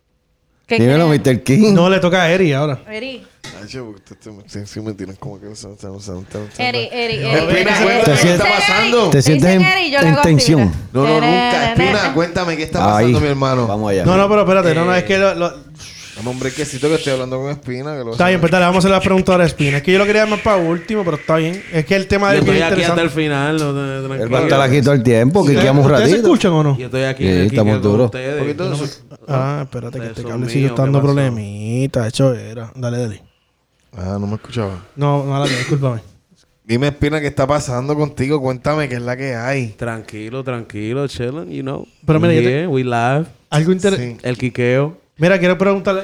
¿Qué 0.65 0.79
Dímelo? 0.79 1.07
Mr. 1.09 1.43
King. 1.43 1.73
No 1.73 1.89
le 1.89 1.99
toca 1.99 2.23
a 2.23 2.31
Eri 2.31 2.53
ahora. 2.53 2.79
Eri, 2.89 3.23
ustedes 3.63 4.25
sí, 4.47 4.59
sí 4.65 4.79
me 4.81 4.93
tiran 4.93 5.15
como 5.17 5.39
que... 5.39 5.47
no 5.47 5.55
sé, 5.55 5.67
no 5.67 5.75
no 5.83 5.91
no 5.93 5.99
sé. 5.99 6.69
Eri, 6.69 6.89
Eri, 6.91 7.15
Eri. 7.25 7.47
Qué 7.47 8.33
está 8.33 8.45
pasando. 8.45 9.09
Te 9.09 9.21
sientes 9.21 9.49
en- 9.49 9.91
yo 9.91 9.99
en 9.99 10.21
tensión. 10.21 10.71
No, 10.93 11.03
no, 11.03 11.13
nunca. 11.15 11.73
Espina, 11.73 12.13
cuéntame, 12.13 12.57
¿qué 12.57 12.63
está 12.63 12.79
pasando, 12.79 13.19
mi 13.19 13.27
hermano? 13.27 13.67
Vamos 13.67 13.91
allá. 13.91 14.05
No, 14.05 14.15
no, 14.17 14.29
pero 14.29 14.41
espérate. 14.41 14.73
No, 14.73 14.85
no, 14.85 14.95
es 14.95 15.03
que... 15.03 15.17
Lo, 15.17 15.35
lo- 15.35 15.53
Dame 16.15 16.29
un 16.29 16.37
brequecito 16.39 16.87
que 16.89 16.93
estoy 16.95 17.13
hablando 17.13 17.39
con 17.41 17.49
Espina. 17.49 17.97
Que 17.97 18.03
lo 18.03 18.11
Está 18.11 18.27
bien, 18.27 18.39
pues 18.39 18.51
dale, 18.51 18.65
vamos 18.65 18.77
a 18.85 18.87
hacer 18.87 18.91
la 18.91 18.99
pregunta 19.01 19.31
ahora 19.31 19.45
a 19.45 19.47
Espina. 19.47 19.77
Es 19.77 19.83
que 19.83 19.91
yo 19.93 19.97
lo 19.97 20.05
quería 20.05 20.27
más 20.27 20.41
para 20.41 20.57
último, 20.57 21.03
pero 21.03 21.17
está 21.17 21.37
bien. 21.37 21.63
Es 21.73 21.85
que 21.85 21.95
el 21.95 22.05
tema 22.07 22.31
Yo 22.33 22.39
es 22.39 22.45
bien 22.45 22.57
estoy 22.57 22.71
aquí 22.71 22.83
hasta 22.83 23.01
interesante. 23.01 23.01
el 23.01 23.09
final. 23.09 23.57
no, 23.57 23.73
no, 23.73 24.13
Él 24.13 24.31
va 24.33 24.39
a 24.39 24.43
estar 24.43 24.61
aquí 24.61 24.81
todo 24.83 24.93
el 24.93 25.01
tiempo, 25.01 25.43
que 25.43 25.53
quedamos 25.55 25.83
un 25.83 25.91
¿Ustedes 25.91 26.09
se 26.11 26.15
ratito. 26.17 26.27
escuchan 26.27 26.51
o 26.51 26.63
no? 26.63 26.77
Yo 26.77 26.85
estoy 26.85 27.03
aquí. 27.05 27.23
Sí, 27.23 27.31
aquí 27.31 27.45
estamos 27.47 27.81
duros. 27.81 28.11
Ah, 29.27 29.61
espérate 29.63 29.99
que 29.99 30.07
este 30.07 30.23
cable 30.23 30.37
mío, 30.37 30.49
sigue 30.49 30.69
¿qué 30.69 30.75
dando 30.75 31.01
problemita. 31.01 32.07
Hecho 32.07 32.33
era. 32.33 32.71
Dale, 32.75 32.99
dale. 32.99 33.23
Ah, 33.95 34.17
no 34.19 34.27
me 34.27 34.35
escuchaba. 34.35 34.85
No, 34.95 35.23
no, 35.23 35.39
dale, 35.39 35.55
discúlpame. 35.57 36.01
Dime, 36.65 36.87
Espina, 36.87 37.19
¿qué 37.19 37.27
está 37.27 37.45
pasando 37.45 37.93
contigo? 37.95 38.41
Cuéntame 38.41 38.87
qué 38.87 38.95
es 38.95 39.01
la 39.01 39.17
que 39.17 39.35
hay. 39.35 39.67
Tranquilo, 39.69 40.43
tranquilo, 40.43 41.07
chilling, 41.07 41.49
you 41.51 41.61
know. 41.61 41.85
Pero 42.05 42.19
mira, 42.21 42.33
we 42.33 42.41
yo 42.41 42.49
te- 42.49 42.67
we 42.67 42.83
live. 42.83 43.25
Algo 43.49 43.71
interesante. 43.73 44.15
Sí. 44.21 44.27
El 44.27 44.37
quiqueo. 44.37 44.97
Mira, 45.17 45.37
quiero 45.37 45.57
preguntarle. 45.57 46.03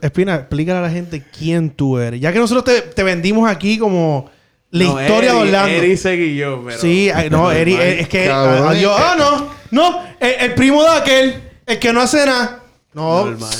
Espina, 0.00 0.36
explícale 0.36 0.78
a 0.78 0.82
la 0.82 0.90
gente 0.90 1.22
quién 1.36 1.70
tú 1.70 1.98
eres. 1.98 2.20
Ya 2.20 2.32
que 2.32 2.38
nosotros 2.38 2.64
te, 2.64 2.80
te 2.82 3.02
vendimos 3.02 3.50
aquí 3.50 3.78
como 3.78 4.30
la 4.70 4.84
No, 4.84 5.00
historia 5.00 5.32
de 5.34 5.38
Orlando. 5.40 5.68
Eri 5.76 5.96
seguí 5.96 6.36
yo, 6.36 6.62
pero... 6.64 6.78
Sí, 6.78 7.10
no, 7.30 7.50
Eri, 7.52 7.74
es 7.74 8.08
que. 8.08 8.26
Cabrón, 8.26 8.68
ah, 8.68 8.74
yo, 8.74 8.94
ah, 8.96 9.14
no, 9.18 9.48
no, 9.72 10.02
el, 10.20 10.34
el 10.50 10.54
primo 10.54 10.82
de 10.84 10.88
aquel, 10.90 11.42
el 11.66 11.78
que 11.78 11.92
no 11.92 12.00
hace 12.00 12.24
nada. 12.24 12.62
No, 12.94 13.26
Normal. 13.26 13.54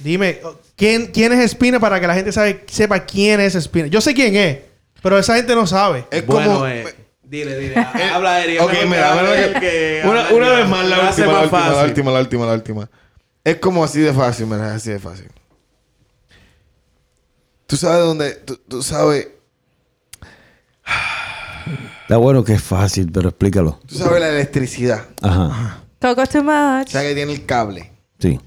dime, 0.00 0.40
¿quién, 0.76 1.06
¿quién 1.06 1.32
es 1.32 1.40
Espina 1.40 1.80
para 1.80 1.98
que 2.00 2.06
la 2.06 2.14
gente 2.14 2.32
sabe, 2.32 2.64
sepa 2.68 3.00
quién 3.06 3.40
es 3.40 3.54
Espina? 3.54 3.86
Yo 3.86 4.00
sé 4.02 4.12
quién 4.12 4.36
es, 4.36 4.58
pero 5.02 5.18
esa 5.18 5.36
gente 5.36 5.54
no 5.54 5.66
sabe. 5.66 6.06
Es 6.10 6.26
Bueno, 6.26 6.52
como... 6.54 6.66
eh, 6.66 6.94
dile, 7.22 7.56
dile. 7.58 7.76
habla, 8.12 8.44
Eri. 8.44 8.58
Ok, 8.58 8.72
mira, 8.86 9.14
mira, 9.14 9.58
que 9.60 10.02
una, 10.04 10.50
vez 10.50 10.68
más 10.68 10.86
la 10.86 11.08
hace 11.08 11.22
última, 11.22 11.40
la 11.40 11.46
más 11.46 11.46
última, 11.46 11.70
la 11.70 11.84
última, 11.84 12.12
la 12.12 12.20
última, 12.20 12.46
la 12.46 12.52
última. 12.52 12.90
Es 13.42 13.56
como 13.56 13.82
así 13.84 14.00
de 14.00 14.12
fácil, 14.12 14.46
mira, 14.46 14.68
es 14.68 14.72
así 14.74 14.90
de 14.90 14.98
fácil. 14.98 15.28
Tú 17.66 17.76
sabes 17.78 18.00
dónde, 18.04 18.32
tú, 18.34 18.56
tú 18.68 18.82
sabes, 18.82 19.28
Está 22.02 22.18
bueno 22.18 22.44
que 22.44 22.52
es 22.52 22.62
fácil, 22.62 23.10
pero 23.10 23.30
explícalo. 23.30 23.80
tú 23.86 23.94
sabes 23.94 24.20
la 24.20 24.28
electricidad. 24.28 25.06
Ajá. 25.22 25.80
Coco 26.04 26.26
too 26.26 26.42
much. 26.42 26.88
O 26.88 26.90
sea 26.90 27.00
que 27.00 27.14
tiene 27.14 27.32
el 27.32 27.46
cable. 27.46 27.90
Sí. 28.18 28.38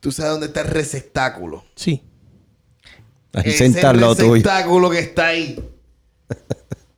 Tú 0.00 0.10
sabes 0.10 0.32
dónde 0.32 0.46
está 0.46 0.62
el 0.62 0.68
receptáculo. 0.68 1.66
Sí. 1.76 2.02
Ahí 3.34 3.42
Ese 3.50 3.58
sentarlo 3.58 4.16
tuyo. 4.16 4.32
receptáculo 4.32 4.88
que 4.88 5.00
está 5.00 5.26
ahí. 5.26 5.62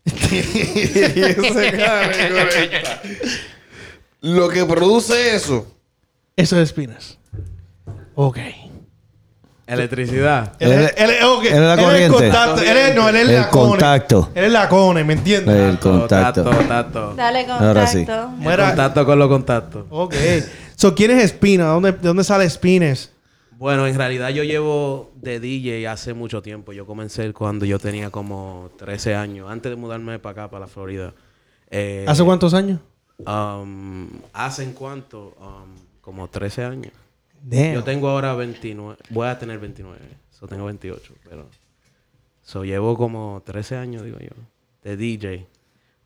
Y 0.04 0.36
ese 0.38 1.72
cable. 1.76 2.40
Lo 4.20 4.48
que 4.48 4.64
produce 4.64 5.34
eso 5.34 5.66
Eso 6.36 6.56
es 6.60 6.68
Espinas. 6.68 7.18
Ok. 8.14 8.38
Electricidad. 9.66 10.52
Él, 10.58 10.72
es- 10.72 10.94
él, 10.96 11.10
es- 11.10 11.24
ok. 11.24 11.44
él 11.44 11.52
es 11.54 11.60
la 11.60 11.74
Él 11.74 11.80
corriente. 11.84 12.16
contacto. 12.18 12.60
Él 12.62 12.76
es, 12.76 12.94
no, 12.94 13.08
él 13.08 13.16
es 13.16 13.28
El 13.28 13.34
la 13.34 13.48
cone. 13.50 13.70
contacto. 13.70 14.30
Él 14.34 14.44
es 14.44 14.52
la 14.52 14.68
cone, 14.68 15.04
¿me 15.04 15.12
entiendes? 15.14 15.54
El 15.56 15.78
contacto. 15.78 16.42
Tato, 16.44 16.64
tato. 16.66 17.14
Dale 17.14 17.40
contacto. 17.46 17.64
Ahora 17.66 17.86
sí. 17.86 17.98
El 18.00 18.56
contacto 18.56 19.06
con 19.06 19.18
los 19.18 19.28
contactos. 19.28 19.86
Ok. 19.90 20.14
So, 20.76 20.94
¿quién 20.94 21.12
es 21.12 21.24
Espina? 21.24 21.66
¿Dónde, 21.66 21.92
¿De 21.92 21.98
dónde 22.08 22.24
sale 22.24 22.44
Espines? 22.44 23.10
Bueno, 23.56 23.86
en 23.86 23.94
realidad 23.94 24.28
yo 24.30 24.42
llevo 24.42 25.12
de 25.16 25.40
DJ 25.40 25.88
hace 25.88 26.12
mucho 26.12 26.42
tiempo. 26.42 26.72
Yo 26.72 26.84
comencé 26.84 27.32
cuando 27.32 27.64
yo 27.64 27.78
tenía 27.78 28.10
como 28.10 28.70
13 28.76 29.14
años, 29.14 29.48
antes 29.50 29.70
de 29.70 29.76
mudarme 29.76 30.18
para 30.18 30.42
acá, 30.42 30.50
para 30.50 30.62
la 30.62 30.66
Florida. 30.66 31.14
Eh, 31.70 32.04
¿Hace 32.06 32.22
cuántos 32.24 32.52
años? 32.52 32.80
um, 33.26 34.08
¿Hace 34.32 34.64
en 34.64 34.72
cuánto? 34.72 35.34
Um, 35.40 35.74
como 36.00 36.28
13 36.28 36.64
años. 36.64 36.92
Damn. 37.46 37.74
Yo 37.74 37.84
tengo 37.84 38.08
ahora 38.08 38.34
29. 38.34 38.96
Voy 39.10 39.28
a 39.28 39.38
tener 39.38 39.58
29. 39.58 39.98
So 40.30 40.46
tengo 40.48 40.64
28, 40.64 41.14
pero... 41.28 41.46
So 42.42 42.64
llevo 42.64 42.96
como 42.96 43.42
13 43.44 43.76
años, 43.76 44.04
digo 44.04 44.18
yo, 44.18 44.30
de 44.82 44.96
DJ. 44.96 45.46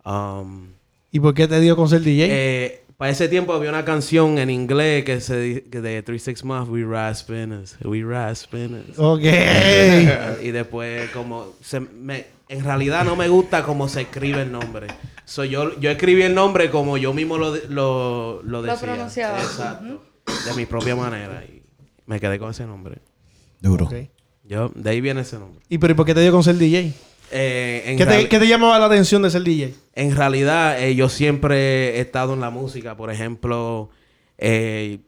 Um, 0.05 0.69
¿Y 1.11 1.21
por 1.21 1.35
qué 1.35 1.49
te 1.49 1.61
dio 1.61 1.77
con 1.77 1.89
ser 1.89 2.01
DJ? 2.03 2.27
eh, 2.31 2.85
para 2.97 3.13
ese 3.13 3.29
tiempo 3.29 3.53
había 3.53 3.71
una 3.71 3.85
canción 3.85 4.39
en 4.39 4.51
inglés 4.51 5.05
que 5.05 5.21
se 5.21 5.65
que 5.71 5.81
de 5.81 6.03
3 6.03 6.21
Six 6.21 6.45
Mafia, 6.45 6.73
We 6.73 6.81
Ride 6.83 7.15
Spinners, 7.15 7.77
We 7.85 8.03
Ride 8.03 8.35
Spinners. 8.35 8.99
ok. 8.99 9.23
y 10.43 10.51
después 10.51 11.09
como 11.11 11.55
se 11.61 11.79
me, 11.79 12.27
en 12.49 12.65
realidad 12.65 13.05
no 13.05 13.15
me 13.15 13.29
gusta 13.29 13.63
cómo 13.63 13.89
se 13.89 14.01
escribe 14.03 14.43
el 14.43 14.51
nombre. 14.51 14.89
So, 15.25 15.45
yo, 15.45 15.79
yo 15.79 15.91
escribí 15.91 16.23
el 16.23 16.35
nombre 16.35 16.71
como 16.71 16.97
yo 16.97 17.13
mismo 17.13 17.39
lo, 17.39 17.55
lo, 17.69 18.43
lo 18.43 18.63
decía. 18.63 18.81
pronunciaba. 18.81 19.39
Exacto. 19.41 20.03
De 20.45 20.55
mi 20.57 20.67
propia 20.67 20.97
manera. 20.97 21.45
Y 21.45 21.63
me 22.07 22.21
quedé 22.21 22.39
con 22.39 22.51
ese 22.51 22.67
nombre. 22.67 22.99
Duro. 23.61 23.87
Ok. 23.87 23.95
Yo, 24.45 24.71
de 24.75 24.91
ahí 24.91 25.01
viene 25.01 25.21
ese 25.21 25.39
nombre. 25.39 25.63
¿Y 25.69 25.79
pero, 25.79 25.93
¿y 25.93 25.97
por 25.97 26.07
qué 26.07 26.15
te 26.15 26.21
dio 26.23 26.33
con 26.33 26.43
ser 26.43 26.57
DJ? 26.57 26.93
Eh, 27.31 27.83
en, 27.85 27.99
¿Qué 27.99 28.07
te, 28.07 28.29
qué 28.29 28.39
te 28.39 28.49
llamaba 28.49 28.79
la 28.79 28.87
atención 28.87 29.21
de 29.21 29.31
ser 29.31 29.43
DJ? 29.43 29.75
en 29.95 30.17
realidad, 30.17 30.83
eh, 30.83 30.95
yo 30.95 31.09
siempre 31.09 31.97
he 31.97 32.01
estado 32.01 32.35
en 32.35 32.41
la 32.41 32.51
música. 32.51 32.97
Por 32.97 33.11
ejemplo, 33.11 33.91
eh, 34.39 35.01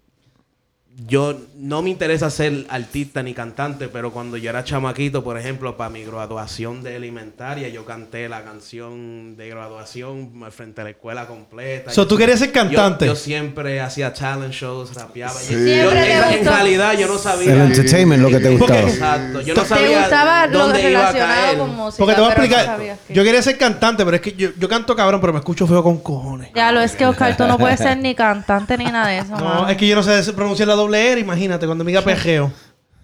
yo 1.07 1.35
no 1.57 1.81
me 1.83 1.89
interesa 1.91 2.29
ser 2.31 2.67
artista 2.69 3.23
ni 3.23 3.33
cantante, 3.33 3.89
pero 3.89 4.13
cuando 4.13 4.37
yo 4.37 4.51
era 4.51 4.65
chamaquito, 4.65 5.25
por 5.25 5.39
ejemplo, 5.39 5.77
para 5.77 5.89
mi 5.89 6.05
graduación 6.05 6.83
de 6.83 6.97
elementaria, 6.97 7.69
yo 7.69 7.87
canté 7.87 8.29
la 8.29 8.43
canción 8.45 9.35
de 9.37 9.49
graduación 9.49 10.31
frente 10.51 10.81
a 10.83 10.85
la 10.85 10.91
escuela 10.91 11.27
completa. 11.27 11.91
So, 11.91 12.03
Yo 12.03 12.09
¿tú 12.09 12.17
querías 12.19 12.39
ser 12.41 12.53
yo- 12.53 12.77
cante? 12.77 13.07
Yo, 13.07 13.15
siempre 13.17 13.81
hacía 13.81 14.13
talent 14.13 14.53
shows, 14.53 14.95
rapeaba. 14.95 15.33
Sí. 15.33 15.55
Yo- 15.55 15.59
Siempre 15.61 16.13
en, 16.13 16.23
te 16.29 16.39
en 16.41 16.45
realidad, 16.45 16.93
yo 16.99 17.07
no 17.07 17.15
El 17.15 17.19
sabía. 17.21 17.65
entertainment, 17.65 18.23
lo 18.23 18.29
que 18.29 18.41
te 18.41 18.51
gustaba. 18.57 18.81
Exacto. 18.81 19.41
Yo 19.41 19.55
no 19.55 19.63
¿Te 19.63 19.69
sabía 19.69 20.01
gustaba 20.01 20.47
lo 20.49 20.59
dónde 20.59 20.91
iba 20.91 21.09
a 21.09 21.13
relacionado 21.13 21.59
con 21.59 21.77
música? 21.77 21.99
Porque 21.99 22.15
te 22.15 22.21
voy 22.21 22.31
a 22.31 22.35
no 22.35 22.43
explicar. 22.45 22.97
yo 23.09 23.25
quería 23.25 23.43
ser 23.43 23.57
cantante, 23.57 24.05
pero 24.05 24.17
es 24.17 24.23
que 24.23 24.33
yo, 24.33 24.51
yo 24.59 24.69
canto 24.69 24.95
cabrón, 24.95 25.21
pero 25.21 25.33
me 25.33 25.39
escucho 25.39 25.67
feo 25.67 25.83
con 25.83 25.99
cojones. 26.01 26.51
Ya 26.55 26.73
lo 26.73 26.81
es 26.81 26.95
que 26.97 27.07
Oscar, 27.07 27.37
tú 27.37 27.47
no 27.47 27.57
puedes 27.59 27.79
ser 27.79 27.97
ni 27.97 28.15
cantante 28.15 28.77
ni 28.77 28.85
nada 28.85 29.07
de 29.09 29.19
eso, 29.19 29.37
No, 29.39 29.69
es 29.69 29.77
que 29.77 29.87
yo 29.87 29.95
no 29.97 30.03
sé 30.03 30.31
pronunciar 30.33 30.69
la 30.69 30.75
doble 30.75 30.90
R, 30.95 31.21
imagínate, 31.21 31.67
cuando 31.67 31.85
me 31.85 31.91
diga 31.91 32.03
pejeo. 32.03 32.53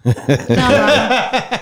No, 0.03 0.13
mano. 0.55 1.15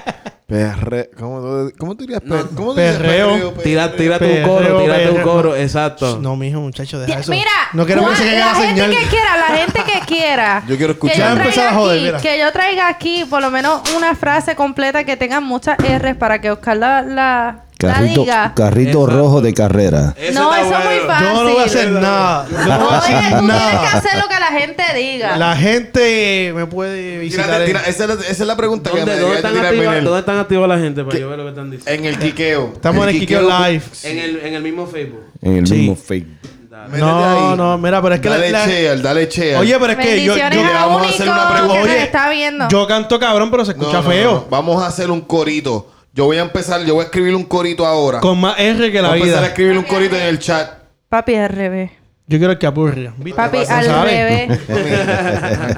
Perre... 0.48 1.10
¿Cómo, 1.18 1.40
tú- 1.42 1.74
¿Cómo 1.80 1.96
tú 1.96 2.02
dirías? 2.04 2.22
No, 2.24 2.36
per- 2.36 2.46
¿Cómo 2.56 2.74
tú 2.74 2.80
dirías 2.80 2.98
perreo. 2.98 3.52
Tira, 3.64 3.92
tira 3.96 4.20
tu 4.20 4.26
Perreo, 4.26 4.48
coro, 4.48 4.80
tira 4.84 4.94
tu 5.00 5.04
perreo. 5.16 5.24
coro, 5.24 5.56
exacto. 5.56 6.20
No, 6.22 6.36
mijo, 6.36 6.60
muchacho, 6.62 7.00
deja 7.00 7.20
eso. 7.20 7.32
Mira, 7.32 7.50
no 7.74 7.84
queremos 7.84 8.12
que 8.12 8.18
se 8.18 8.24
caiga 8.26 8.46
la, 8.46 8.52
la, 8.54 8.60
gente 8.60 8.82
señal. 8.84 8.90
que 8.92 9.08
quiera, 9.10 9.38
la 9.38 9.58
gente 9.58 9.84
que 9.92 10.00
quiera. 10.06 10.64
Yo 10.68 10.78
quiero 10.78 10.94
escuchar. 10.94 11.16
Que 11.16 11.20
yo, 11.22 11.26
Ya 11.26 11.32
empezar 11.32 11.54
traiga 11.54 11.72
a 11.72 11.74
joder, 11.74 11.98
aquí, 11.98 12.06
mira. 12.06 12.20
que 12.22 12.40
yo 12.40 12.52
traiga 12.52 12.88
aquí 12.90 13.26
por 13.28 13.42
lo 13.42 13.50
menos 13.50 13.82
una 13.98 14.14
frase 14.14 14.56
completa 14.56 15.04
que 15.04 15.18
tenga 15.18 15.40
muchas 15.42 15.78
R's 15.80 16.16
para 16.16 16.40
que 16.40 16.52
Oscar 16.52 16.78
la 16.78 17.65
Carrito, 17.78 19.06
rojo 19.06 19.42
de 19.42 19.54
carrera. 19.54 20.14
Ese 20.18 20.34
no, 20.34 20.54
eso 20.56 20.64
es 20.78 20.86
muy 20.86 21.00
fácil. 21.08 21.28
Yo 21.28 21.44
no 21.44 21.50
voy 21.52 21.62
a 21.62 21.66
hacer 21.66 21.92
nada. 21.92 22.48
Yo 22.50 22.58
no 22.58 22.66
voy 22.86 22.94
a 22.94 23.00
Oye, 23.00 23.14
hacer 23.14 23.14
tú 23.14 23.20
tienes 23.20 23.40
que 23.42 23.46
nada. 23.48 23.92
hacer 23.98 24.20
lo 24.20 24.28
que 24.28 24.40
la 24.40 24.60
gente 24.60 24.84
diga. 24.96 25.38
La 25.38 25.56
gente 25.58 26.54
me 26.56 26.66
puede 26.68 27.20
visitar. 27.20 27.46
Tírate, 27.46 27.66
tira- 27.66 27.82
esa, 27.82 28.04
es 28.04 28.10
la, 28.10 28.14
esa 28.16 28.32
es 28.32 28.40
la 28.40 28.56
pregunta 28.56 28.90
que 28.92 28.96
me 28.98 29.02
¿Dónde, 29.02 29.20
dónde, 29.20 29.36
deberías 29.42 29.64
están 29.74 29.78
Minel. 29.80 30.04
¿Dónde 30.04 30.20
están 30.20 30.38
activas 30.40 30.70
la 30.70 30.78
gente 30.80 31.04
para 31.04 31.18
yo 31.20 31.30
ver 31.30 31.38
lo 31.38 31.44
que 31.44 31.50
están 31.50 31.72
diciendo? 31.72 31.92
En 32.08 32.14
el 32.14 32.20
quiqueo. 32.20 32.72
Estamos 32.76 33.04
en 33.04 33.10
el 33.14 33.20
Quiqueo 33.20 33.42
Live. 33.42 33.82
En 34.04 34.20
el, 34.20 34.38
en 34.40 34.54
el 34.56 34.64
mismo 34.64 34.88
Facebook. 34.88 35.24
En 35.42 35.58
el 35.58 35.68
Sí. 35.68 35.74
mismo. 35.76 35.98
Dale. 36.70 36.88
Métete 36.88 37.00
No, 37.06 37.56
no, 37.56 37.78
mira, 37.78 38.02
pero 38.02 38.16
es 38.16 38.22
que 38.22 38.30
la- 38.30 38.36
Dale 38.38 38.52
la- 38.52 38.66
cheer, 38.66 39.02
dale 39.02 39.30
cheer. 39.30 39.58
Oye, 39.58 39.78
pero 39.80 39.94
es 39.94 39.98
que 39.98 40.24
yo, 40.24 40.36
yo, 40.38 40.50
le 40.50 40.64
vamos 40.74 41.06
a 41.06 41.10
hacer 41.10 41.30
una 41.30 41.50
pregunta. 41.50 41.76
que 41.76 41.84
Oye, 41.84 42.04
está 42.04 42.30
viendo. 42.30 42.68
yo 42.70 42.88
canto 42.88 43.20
cabrón, 43.20 43.50
pero 43.52 43.64
se 43.66 43.74
No, 43.74 43.80
escucha 43.82 43.98
no, 44.00 44.04
no, 44.04 44.10
feo. 44.10 44.32
no. 44.32 44.46
Vamos 44.50 44.84
a 44.84 44.88
hacer 44.88 45.10
un 45.10 45.22
corito. 45.22 45.92
Yo 46.16 46.24
voy 46.26 46.38
a 46.38 46.44
empezar, 46.44 46.84
yo 46.86 46.94
voy 46.96 47.02
a 47.04 47.06
escribir 47.06 47.36
un 47.36 47.44
corito 47.44 47.86
ahora. 47.86 48.22
Con 48.22 48.40
más 48.40 48.58
R 48.58 48.90
que 48.90 49.02
la 49.02 49.10
voy 49.10 49.18
a 49.18 49.22
empezar 49.22 49.38
a 49.38 49.42
vida. 49.42 49.48
escribir 49.50 49.78
un 49.78 49.84
corito 49.84 50.16
en 50.16 50.24
el 50.24 50.40
chat. 50.40 50.72
Papi 51.10 51.36
al 51.36 51.50
revés. 51.50 51.92
Yo 52.28 52.38
quiero 52.38 52.54
el 52.54 52.58
que. 52.58 52.70
¿viste? 53.18 53.36
Papi 53.36 53.58
al 53.68 54.04
revés. 54.06 54.60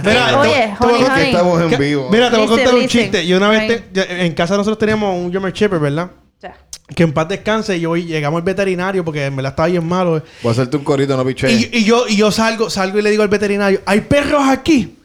Mira, 0.04 0.40
Oye, 0.40 0.74
te- 0.80 0.86
honey, 0.86 1.26
estamos 1.32 1.62
en 1.62 1.80
vivo. 1.80 2.10
Mira, 2.12 2.30
te 2.30 2.38
voy 2.38 2.46
a 2.46 2.50
contar 2.50 2.74
un 2.76 2.82
listen. 2.82 3.02
chiste. 3.02 3.26
Yo 3.28 3.38
una 3.38 3.50
vez 3.50 3.62
Ay. 3.62 3.68
te- 3.68 3.84
yo- 3.94 4.04
en 4.04 4.34
casa 4.34 4.56
nosotros 4.56 4.78
teníamos 4.78 5.16
un 5.16 5.32
German 5.32 5.52
Shepherd, 5.52 5.82
¿verdad? 5.82 6.12
Ya. 6.42 6.56
Que 6.96 7.02
en 7.04 7.14
paz 7.14 7.28
descanse 7.28 7.76
y 7.76 7.86
hoy 7.88 8.06
llegamos 8.06 8.38
al 8.38 8.44
veterinario 8.44 9.04
porque 9.04 9.26
en 9.26 9.36
verdad 9.36 9.54
estaba 9.54 9.68
bien 9.68 9.86
malo. 9.88 10.24
Voy 10.44 10.50
a 10.50 10.52
hacerte 10.52 10.78
un 10.78 10.84
corito, 10.84 11.18
no 11.18 11.26
piché. 11.26 11.52
Y, 11.52 11.70
y 11.80 11.84
yo, 11.84 12.08
y 12.08 12.16
yo 12.16 12.32
salgo, 12.32 12.70
salgo 12.70 13.00
y 13.00 13.02
le 13.02 13.10
digo 13.10 13.24
al 13.24 13.30
veterinario, 13.30 13.82
¿hay 13.88 14.02
perros 14.02 14.44
aquí? 14.48 14.98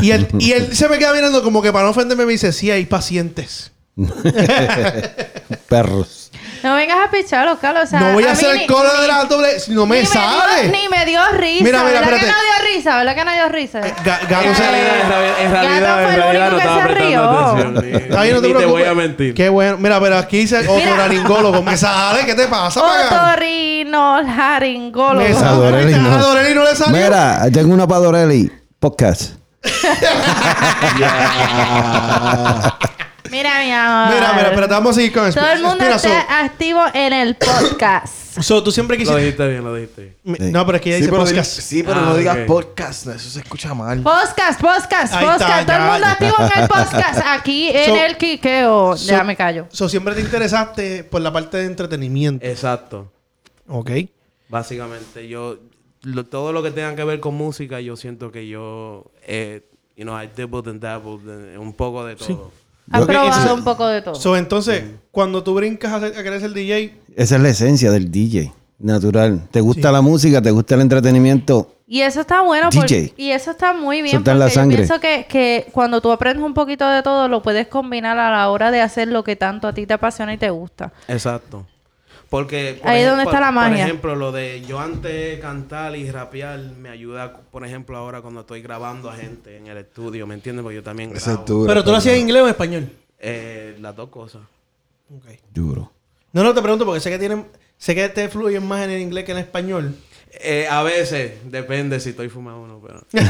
Y 0.00 0.10
él, 0.10 0.26
y 0.38 0.52
él 0.52 0.74
se 0.74 0.88
me 0.88 0.98
queda 0.98 1.12
mirando 1.12 1.42
como 1.42 1.60
que 1.60 1.70
para 1.70 1.84
no 1.84 1.90
ofenderme 1.90 2.24
me 2.24 2.32
dice, 2.32 2.52
sí, 2.52 2.70
hay 2.70 2.86
pacientes. 2.86 3.72
Perros. 5.68 6.30
No 6.62 6.74
vengas 6.74 6.98
a 7.06 7.10
pichar. 7.10 7.48
O 7.48 7.56
sea, 7.58 7.72
no 8.00 8.12
voy 8.12 8.24
a, 8.24 8.32
hacer 8.32 8.54
el 8.54 8.66
coro 8.66 9.00
de 9.00 9.08
la 9.08 9.24
doble... 9.24 9.58
Si 9.60 9.72
no 9.72 9.86
me 9.86 10.04
sale. 10.04 10.64
dio- 10.68 10.72
ni 10.72 10.88
me 10.88 11.06
dio 11.06 11.20
risa. 11.38 11.64
Mira, 11.64 11.82
mira, 11.84 12.00
¿Verdad 12.00 12.14
espérate. 12.14 12.26
que 12.26 12.32
no 12.32 12.38
dio 12.42 12.52
risa? 12.76 12.96
¿Verdad 12.98 13.14
que 13.14 13.24
no 13.24 13.32
dio 13.32 13.48
risa? 13.48 13.80
Ga- 13.80 14.28
Gato 14.28 14.44
En 14.48 14.54
se- 14.54 14.62
realidad, 14.62 15.00
en 15.00 15.08
realidad, 15.08 15.40
en 15.40 15.52
Gato 15.52 15.62
realidad, 15.62 15.94
fue 15.94 16.02
en 16.02 16.08
el 16.10 16.16
realidad 16.20 16.48
único 16.48 16.50
no 16.50 16.56
que 16.56 16.62
estaba 16.62 16.82
se 16.82 16.88
prestando 16.88 17.08
rió. 17.08 17.30
atención. 17.30 17.74
No 17.74 17.80
te 17.80 17.86
ni 17.88 17.92
te 18.00 18.08
voy 18.42 18.52
preocupes. 18.54 18.88
a 18.88 18.94
mentir. 18.94 19.34
Qué 19.34 19.48
bueno. 19.48 19.76
Mira, 19.78 20.00
pero 20.00 20.18
aquí 20.18 20.36
dice 20.38 20.58
otro 20.58 20.74
Mira. 20.76 20.96
laringólogo. 20.96 21.62
Me 21.62 21.76
sale. 21.76 22.26
¿Qué 22.26 22.34
te 22.34 22.46
pasa, 22.46 22.80
Pagán? 22.82 23.06
Otorrino 23.30 24.22
laringólogo. 24.22 25.26
Me 25.28 25.32
sale. 25.34 25.46
Adorelli 25.48 25.94
no. 25.94 26.12
A 26.12 26.16
Dorelli 26.18 26.54
no 26.54 26.64
le 26.64 26.76
salió. 26.76 26.94
Mira, 26.96 27.48
tengo 27.52 27.72
una 27.72 27.86
para 27.88 28.00
Dorelli. 28.02 28.50
Podcast. 28.78 29.32
Mira, 33.30 33.60
mi 33.64 33.70
amor. 33.70 34.14
Mira, 34.14 34.32
mira, 34.34 34.50
pero 34.54 34.68
vamos 34.68 34.90
a 34.90 34.94
seguir 34.94 35.12
con 35.12 35.26
eso. 35.28 35.38
Todo 35.38 35.50
el 35.52 35.62
mundo 35.62 35.84
so- 35.98 36.08
activo 36.28 36.82
en 36.92 37.12
el 37.12 37.36
podcast. 37.36 38.40
so, 38.42 38.62
tú 38.62 38.72
siempre 38.72 38.96
Lo 38.96 39.00
quisiste... 39.00 39.20
dijiste 39.20 39.48
bien, 39.48 39.64
lo 39.64 39.74
dijiste 39.74 40.02
bien. 40.02 40.16
Mi- 40.24 40.36
Sí. 40.38 40.52
No, 40.52 40.66
pero 40.66 40.76
es 40.76 40.82
que 40.82 40.88
ella 40.90 40.96
Sí, 40.98 41.02
dice 41.02 41.10
pero, 41.12 41.24
podcast. 41.24 41.60
sí, 41.60 41.82
pero 41.82 42.00
Ah, 42.00 42.02
no 42.04 42.16
digas 42.16 42.38
ok. 42.38 42.46
podcast. 42.46 43.06
Eso 43.06 43.30
se 43.30 43.40
escucha 43.40 43.72
mal. 43.74 44.00
Podcast, 44.02 44.60
podcast, 44.60 45.14
Ahí 45.14 45.24
podcast. 45.26 45.60
está, 45.60 45.66
Todo 45.66 45.76
el 45.76 45.82
ya. 45.82 45.90
mundo 45.92 46.06
activo 46.06 46.34
en 46.54 46.62
el 46.62 46.68
podcast. 46.68 47.20
Aquí 47.26 47.68
en 47.68 47.86
So- 47.86 47.96
el 48.04 48.16
Quiqueo. 48.16 48.96
So- 48.96 49.06
ya 49.10 49.24
me 49.24 49.36
callo. 49.36 49.66
So, 49.70 49.88
siempre 49.88 50.14
te 50.14 50.20
interesaste 50.22 51.04
por 51.04 51.20
la 51.20 51.32
parte 51.32 51.58
de 51.58 51.66
entretenimiento. 51.66 52.44
Exacto. 52.46 53.12
Ok. 53.68 53.90
Básicamente, 54.48 55.28
yo... 55.28 55.58
lo- 56.02 56.26
todo 56.26 56.52
lo 56.52 56.62
que 56.62 56.70
tenga 56.72 56.96
que 56.96 57.04
ver 57.04 57.20
con 57.20 57.34
música, 57.34 57.80
yo 57.80 57.96
siento 57.96 58.32
que 58.32 58.48
yo... 58.48 59.10
Eh, 59.26 59.62
you 59.96 60.04
know, 60.04 60.20
I 60.20 60.26
dabbled 60.34 60.66
and 60.68 60.80
dabbled 60.80 61.54
en 61.54 61.60
un 61.60 61.72
poco 61.74 62.04
de 62.04 62.16
todo. 62.16 62.50
Has 62.90 63.00
Yo- 63.00 63.06
probado 63.06 63.44
eso- 63.44 63.54
un 63.54 63.64
poco 63.64 63.86
de 63.86 64.02
todo. 64.02 64.14
So, 64.16 64.36
entonces, 64.36 64.84
cuando 65.10 65.42
tú 65.44 65.54
brincas 65.54 65.92
a, 65.92 66.00
ser- 66.00 66.18
a 66.18 66.22
querer 66.22 66.40
ser 66.40 66.52
DJ, 66.52 66.94
Esa 67.16 67.36
es 67.36 67.42
la 67.42 67.48
esencia 67.48 67.90
del 67.90 68.10
DJ. 68.10 68.52
Natural. 68.78 69.42
¿Te 69.50 69.60
gusta 69.60 69.92
la 69.92 70.00
música? 70.00 70.40
¿Te 70.40 70.50
gusta 70.50 70.74
el 70.74 70.80
entretenimiento? 70.80 71.74
Y 71.86 72.00
eso 72.00 72.20
está 72.22 72.40
bueno 72.42 72.70
porque- 72.74 73.00
DJ. 73.02 73.14
y 73.16 73.30
eso 73.32 73.50
está 73.50 73.74
muy 73.74 74.00
bien 74.00 74.16
Soltar 74.16 74.34
porque 74.36 74.38
la 74.38 74.48
yo 74.48 74.54
sangre. 74.54 74.76
pienso 74.78 75.00
que, 75.00 75.26
que 75.28 75.66
cuando 75.72 76.00
tú 76.00 76.10
aprendes 76.10 76.42
un 76.44 76.54
poquito 76.54 76.88
de 76.88 77.02
todo 77.02 77.28
lo 77.28 77.42
puedes 77.42 77.66
combinar 77.68 78.18
a 78.18 78.30
la 78.30 78.48
hora 78.48 78.70
de 78.70 78.80
hacer 78.80 79.08
lo 79.08 79.22
que 79.22 79.36
tanto 79.36 79.68
a 79.68 79.74
ti 79.74 79.86
te 79.86 79.92
apasiona 79.94 80.32
y 80.32 80.38
te 80.38 80.48
gusta. 80.50 80.92
Exacto. 81.08 81.66
Porque... 82.30 82.78
por 82.80 82.88
Ahí 82.88 83.00
es 83.02 83.06
donde 83.08 83.24
ejemplo- 83.24 83.30
está 83.32 83.40
la 83.40 83.50
magia. 83.52 83.76
Por 83.76 83.86
ejemplo, 83.86 84.16
lo 84.16 84.32
de 84.32 84.62
yo 84.62 84.78
antes 84.80 85.38
cantar 85.40 85.94
y 85.96 86.10
rapear 86.10 86.58
me 86.78 86.88
ayuda, 86.88 87.36
por 87.50 87.66
ejemplo, 87.66 87.96
ahora 87.98 88.22
cuando 88.22 88.40
estoy 88.40 88.62
grabando 88.62 89.10
a 89.10 89.16
gente 89.16 89.56
en 89.58 89.66
el 89.66 89.76
estudio, 89.76 90.26
¿me 90.26 90.34
entiendes? 90.34 90.62
Porque 90.62 90.76
yo 90.76 90.82
también 90.82 91.10
Esa 91.14 91.32
grabo. 91.32 91.42
es 91.44 91.48
dura. 91.50 91.68
pero 91.72 91.84
tú 91.84 91.90
lo 91.90 91.96
hacías 91.98 92.14
en 92.14 92.20
inglés 92.22 92.42
o 92.42 92.44
en 92.46 92.50
español. 92.50 92.88
Eh, 93.18 93.76
las 93.80 93.94
dos 93.94 94.08
cosas. 94.08 94.40
Ok. 95.14 95.26
Duro. 95.52 95.90
No, 96.32 96.42
no 96.44 96.54
te 96.54 96.62
pregunto 96.62 96.86
porque 96.86 97.00
sé 97.00 97.10
que 97.10 97.18
tienen, 97.18 97.46
sé 97.76 97.94
que 97.96 98.08
te 98.08 98.28
fluyen 98.28 98.66
más 98.66 98.84
en 98.84 98.90
el 98.90 99.00
inglés 99.00 99.24
que 99.24 99.32
en 99.32 99.38
el 99.38 99.44
español. 99.44 99.96
Eh, 100.32 100.66
a 100.70 100.82
veces, 100.82 101.32
depende 101.50 101.98
si 102.00 102.10
estoy 102.10 102.28
fumado 102.28 102.60
o 102.62 102.66
no, 102.66 102.80
pero... 102.80 103.00
pero 103.10 103.22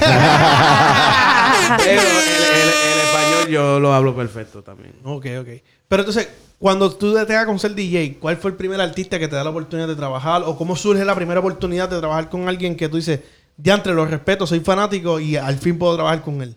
el, 1.82 1.98
el- 1.98 2.68
el 2.92 3.00
español 3.04 3.48
yo 3.50 3.80
lo 3.80 3.92
hablo 3.94 4.14
perfecto 4.14 4.62
también. 4.62 4.94
Ok, 5.04 5.26
ok. 5.40 5.48
Pero 5.88 6.02
entonces, 6.02 6.28
cuando 6.58 6.90
tú 6.94 7.14
te 7.14 7.32
das 7.32 7.46
con 7.46 7.58
ser 7.58 7.74
DJ, 7.74 8.18
¿cuál 8.20 8.36
fue 8.36 8.50
el 8.50 8.56
primer 8.56 8.80
artista 8.80 9.18
que 9.18 9.28
te 9.28 9.36
da 9.36 9.44
la 9.44 9.50
oportunidad 9.50 9.88
de 9.88 9.96
trabajar? 9.96 10.42
¿O 10.44 10.56
cómo 10.56 10.76
surge 10.76 11.04
la 11.04 11.14
primera 11.14 11.40
oportunidad 11.40 11.88
de 11.88 11.98
trabajar 11.98 12.28
con 12.28 12.48
alguien 12.48 12.76
que 12.76 12.88
tú 12.88 12.96
dices, 12.96 13.20
diantre, 13.56 13.94
lo 13.94 14.04
respeto, 14.06 14.46
soy 14.46 14.60
fanático 14.60 15.18
y 15.20 15.36
al 15.36 15.56
fin 15.58 15.78
puedo 15.78 15.94
trabajar 15.94 16.22
con 16.22 16.42
él? 16.42 16.56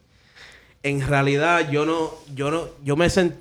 En 0.84 1.06
realidad, 1.08 1.70
yo 1.72 1.86
no... 1.86 2.12
Yo 2.36 2.52
no... 2.52 2.64
Yo 2.84 2.96
me 2.98 3.10
sent... 3.10 3.36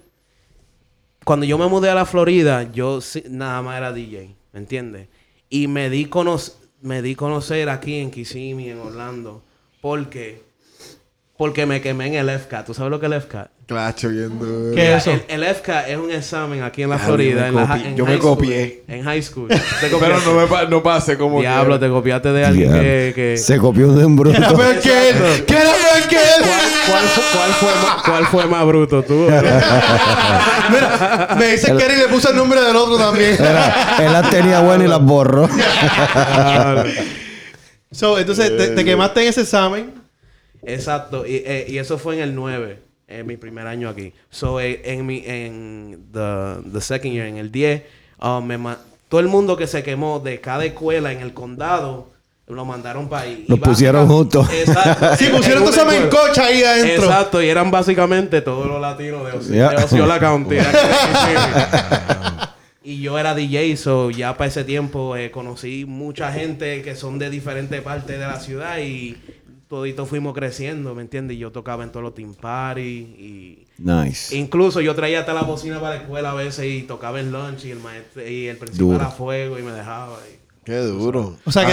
Cuando 1.24 1.46
yo 1.46 1.56
me 1.58 1.66
mudé 1.66 1.88
a 1.90 1.94
la 1.94 2.04
Florida, 2.06 2.70
yo 2.72 3.00
nada 3.28 3.62
más 3.62 3.76
era 3.76 3.92
DJ, 3.92 4.34
¿me 4.52 4.58
entiendes? 4.60 5.08
Y 5.48 5.68
me 5.68 5.88
di, 5.88 6.06
cono- 6.06 6.38
me 6.82 7.00
di 7.00 7.14
conocer 7.14 7.68
aquí 7.68 7.96
en 8.00 8.10
Kissimmee, 8.10 8.70
en 8.70 8.78
Orlando, 8.78 9.42
porque... 9.80 10.51
Porque 11.42 11.66
me 11.66 11.80
quemé 11.80 12.06
en 12.06 12.14
el 12.14 12.30
FCAT. 12.38 12.66
¿Tú 12.66 12.72
sabes 12.72 12.88
lo 12.92 13.00
que 13.00 13.06
es 13.06 13.12
el 13.12 13.20
FCAT? 13.20 13.48
Clacho, 13.66 14.10
bien 14.10 14.38
duro. 14.38 14.72
¿Qué? 14.76 14.82
Mira, 14.82 14.96
eso? 14.98 15.10
El, 15.10 15.42
el 15.42 15.54
FCAT 15.56 15.88
es 15.88 15.96
un 15.96 16.12
examen 16.12 16.62
aquí 16.62 16.82
en 16.84 16.90
la 16.90 16.98
Florida. 16.98 17.48
yo 17.48 17.52
me 17.52 17.62
en 17.62 17.66
la 17.68 17.74
copi- 17.74 17.80
hi- 17.82 17.86
en 17.88 17.96
yo 17.96 18.04
me 18.04 18.10
high 18.12 18.20
school. 18.20 18.36
copié. 18.36 18.84
En 18.86 19.02
high 19.02 19.22
school. 19.22 19.48
Pero 20.00 20.20
no 20.20 20.34
me 20.34 20.46
pa- 20.46 20.64
no 20.66 20.80
pase 20.84 21.18
como 21.18 21.40
Diablo, 21.40 21.80
que- 21.80 21.86
te 21.86 21.90
copiaste 21.90 22.32
de 22.32 22.44
alguien 22.44 22.72
que... 22.72 23.12
que- 23.16 23.36
Se 23.38 23.58
copió 23.58 23.92
de 23.92 24.04
un 24.06 24.14
bruto. 24.14 24.36
Era 24.38 24.50
peor 24.54 24.78
que 24.78 25.08
él. 25.10 25.16
¿Qué 25.44 25.54
era 25.54 25.72
peor 25.72 26.08
que 26.08 26.14
él? 26.16 26.42
¿Cuál, 26.86 27.04
cuál 27.32 27.52
fue 27.54 27.72
más, 27.74 28.02
¿Cuál 28.04 28.26
fue 28.26 28.46
más 28.46 28.64
bruto 28.64 29.02
tú? 29.02 29.26
Mira, 30.70 31.34
me 31.40 31.46
dice 31.48 31.76
que 31.76 31.84
Eric 31.84 31.98
le 31.98 32.06
puso 32.08 32.30
el 32.30 32.36
nombre 32.36 32.60
del 32.60 32.76
otro 32.76 32.96
también. 32.98 33.34
Era- 33.34 33.96
él 34.06 34.12
las 34.12 34.30
tenía 34.30 34.60
buenas 34.60 34.86
y 34.86 34.88
las 34.88 35.00
borró. 35.02 35.48
So, 37.90 38.16
entonces, 38.18 38.56
te, 38.56 38.68
te 38.68 38.84
quemaste 38.84 39.22
en 39.22 39.28
ese 39.28 39.40
examen. 39.40 40.01
Exacto. 40.64 41.26
Y, 41.26 41.36
eh, 41.44 41.66
y 41.68 41.78
eso 41.78 41.98
fue 41.98 42.16
en 42.16 42.22
el 42.22 42.34
9, 42.34 42.78
en 43.08 43.26
mi 43.26 43.36
primer 43.36 43.66
año 43.66 43.88
aquí. 43.88 44.12
So, 44.30 44.60
eh, 44.60 44.80
en 44.84 45.04
mi... 45.06 45.22
En 45.26 46.06
the, 46.12 46.70
the 46.72 46.80
second 46.80 47.12
year, 47.12 47.26
en 47.26 47.36
el 47.36 47.50
10, 47.50 47.82
um, 48.22 48.44
me 48.44 48.58
ma- 48.58 48.78
todo 49.08 49.20
el 49.20 49.28
mundo 49.28 49.56
que 49.56 49.66
se 49.66 49.82
quemó 49.82 50.20
de 50.20 50.40
cada 50.40 50.64
escuela 50.64 51.12
en 51.12 51.20
el 51.20 51.34
condado, 51.34 52.08
lo 52.48 52.64
mandaron 52.64 53.08
para 53.08 53.22
ahí. 53.22 53.44
Los 53.48 53.58
pusieron 53.60 54.06
juntos. 54.08 54.48
Exacto. 54.52 55.16
Sí, 55.16 55.28
pusieron 55.34 55.64
examen 55.64 56.02
escuela. 56.04 56.26
coach 56.28 56.38
ahí 56.38 56.62
adentro. 56.62 57.04
Exacto, 57.06 57.42
y 57.42 57.48
eran 57.48 57.70
básicamente 57.70 58.40
todos 58.42 58.66
los 58.66 58.80
latinos 58.80 59.24
de, 59.26 59.32
Ocio- 59.38 59.54
Ya. 59.54 59.68
de 59.70 59.84
Osceola 59.84 60.18
County. 60.20 60.56
Y 62.84 63.00
yo 63.00 63.16
era 63.16 63.32
DJ, 63.36 63.76
so 63.76 64.10
ya 64.10 64.36
para 64.36 64.48
ese 64.48 64.64
tiempo 64.64 65.16
eh, 65.16 65.30
conocí 65.30 65.84
mucha 65.86 66.32
gente 66.32 66.82
que 66.82 66.96
son 66.96 67.16
de 67.20 67.30
diferentes 67.30 67.80
partes 67.80 68.18
de 68.18 68.26
la 68.26 68.40
ciudad 68.40 68.78
y 68.80 69.16
toditos 69.72 70.06
fuimos 70.08 70.34
creciendo, 70.34 70.94
¿me 70.94 71.00
entiendes? 71.00 71.36
Y 71.36 71.40
yo 71.40 71.50
tocaba 71.50 71.82
en 71.82 71.90
todos 71.90 72.04
los 72.04 72.14
team 72.14 72.34
party 72.34 72.80
y... 72.80 73.66
Nice. 73.78 74.36
Incluso 74.36 74.82
yo 74.82 74.94
traía 74.94 75.20
hasta 75.20 75.32
la 75.32 75.42
bocina 75.42 75.80
para 75.80 75.94
la 75.96 76.02
escuela 76.02 76.32
a 76.32 76.34
veces 76.34 76.66
y 76.66 76.82
tocaba 76.82 77.18
en 77.20 77.32
lunch 77.32 77.64
y 77.64 77.70
el 77.70 77.78
maestro 77.80 78.28
y 78.28 78.48
el 78.48 78.58
principal 78.58 79.00
a 79.00 79.10
fuego 79.10 79.58
y 79.58 79.62
me 79.62 79.72
dejaba. 79.72 80.18
y- 80.30 80.42
Qué 80.64 80.76
duro. 80.76 81.36
O 81.44 81.50
sea 81.50 81.66
que- 81.66 81.72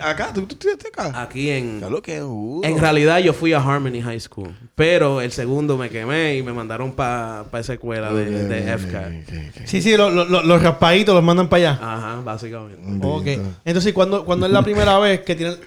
Acá, 0.00 0.30
¿tú, 0.32 0.42
tú 0.42 0.54
estudiaste 0.54 0.88
acá? 0.88 1.22
Aquí 1.22 1.50
en... 1.50 1.80
Ya 1.80 1.88
lo 1.90 2.02
que 2.02 2.18
duro. 2.18 2.68
En 2.68 2.78
realidad 2.78 3.18
yo 3.18 3.32
fui 3.32 3.52
a 3.54 3.58
Harmony 3.60 4.00
High 4.02 4.20
School, 4.20 4.54
pero 4.76 5.20
el 5.22 5.32
segundo 5.32 5.76
me 5.78 5.88
quemé 5.90 6.36
y 6.36 6.42
me 6.42 6.52
mandaron 6.52 6.92
para 6.92 7.46
esa 7.54 7.72
escuela 7.72 8.12
de, 8.12 8.26
de 8.44 8.78
FCAT. 8.78 9.12
Sí, 9.64 9.80
sí, 9.82 9.96
lo- 9.96 10.10
lo- 10.10 10.26
lo- 10.26 10.42
los 10.42 10.62
raspaditos 10.62 11.14
los 11.14 11.24
mandan 11.24 11.48
para 11.48 11.70
allá. 11.72 11.80
Ajá, 11.82 12.20
básicamente. 12.22 12.78
Ok. 13.04 13.26
Entonces, 13.64 13.92
cuando, 13.94 14.24
cuando 14.24 14.44
es 14.46 14.52
la 14.52 14.62
primera 14.62 14.98
vez 14.98 15.20
que 15.22 15.34
tienes... 15.34 15.58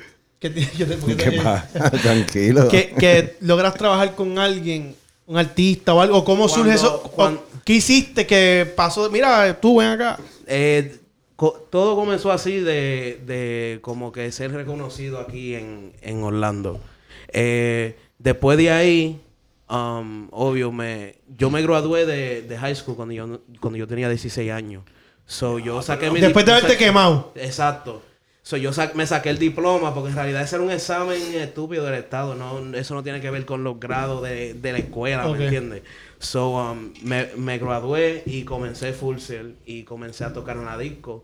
Que, 0.46 0.62
ti- 0.62 0.70
yo 0.78 0.86
te- 0.88 0.98
porque 0.98 1.16
¿Qué 1.18 1.32
te- 1.32 1.42
pasa? 1.42 1.90
Tranquilo. 2.02 2.68
que, 2.68 2.90
que 2.98 3.38
logras 3.42 3.74
trabajar 3.74 4.14
con 4.16 4.38
alguien, 4.38 4.96
un 5.28 5.38
artista 5.38 5.94
o 5.94 6.02
algo, 6.02 6.24
¿cómo 6.24 6.48
surge 6.48 6.74
eso? 6.76 7.02
cuan- 7.02 7.40
¿Qué 7.64 7.74
hiciste 7.74 8.28
que 8.28 8.72
pasó? 8.76 9.10
Mira, 9.10 9.60
tú 9.60 9.78
ven 9.80 9.88
acá. 9.90 10.20
Eh, 10.46 10.98
co- 11.36 11.68
todo 11.72 11.96
comenzó 11.96 12.32
así 12.32 12.60
de, 12.60 13.20
de 13.26 13.80
como 13.82 14.12
que 14.12 14.32
ser 14.32 14.52
reconocido 14.52 15.20
aquí 15.20 15.56
en, 15.56 15.94
en 16.02 16.22
Orlando. 16.24 16.80
Eh, 17.30 17.96
después 18.20 18.58
de 18.60 18.70
ahí, 18.70 19.20
um, 19.68 20.28
obvio, 20.32 20.72
me, 20.72 21.16
yo 21.38 21.50
me 21.50 21.64
gradué 21.64 22.06
de, 22.06 22.44
de 22.44 22.58
high 22.60 22.76
school 22.76 22.96
cuando 22.96 23.16
yo, 23.16 23.42
cuando 23.60 23.78
yo 23.80 23.88
tenía 23.88 24.08
16 24.10 24.52
años. 24.52 24.84
So, 25.26 25.58
yo 25.58 25.82
saqué 25.82 26.12
mi 26.12 26.20
Después 26.22 26.46
de 26.46 26.52
haberte 26.52 26.76
saqué- 26.76 26.78
quemado. 26.86 27.32
Exacto. 27.36 28.04
So, 28.48 28.58
yo 28.58 28.72
sa- 28.74 28.92
me 28.94 29.08
saqué 29.08 29.32
el 29.32 29.40
diploma 29.40 29.92
porque 29.96 30.10
en 30.12 30.16
realidad 30.18 30.44
ese 30.44 30.58
era 30.58 30.64
un 30.64 30.70
examen 30.72 31.20
estúpido 31.34 31.84
del 31.86 31.96
Estado. 31.96 32.36
No, 32.36 32.78
eso 32.78 32.94
no 32.94 33.02
tiene 33.02 33.20
que 33.20 33.32
ver 33.32 33.44
con 33.44 33.64
los 33.64 33.80
grados 33.80 34.22
de, 34.22 34.54
de 34.54 34.72
la 34.72 34.78
escuela. 34.78 35.24
¿me 35.28 35.44
entiendes? 35.46 35.82
So, 36.20 36.52
um, 36.52 36.94
me, 37.02 37.30
me 37.38 37.58
gradué 37.58 38.22
y 38.28 38.44
comencé 38.44 38.94
full 38.94 39.18
sail 39.18 39.56
y 39.66 39.82
comencé 39.82 40.26
a 40.26 40.32
tocar 40.32 40.58
en 40.58 40.66
la 40.66 40.78
disco 40.78 41.24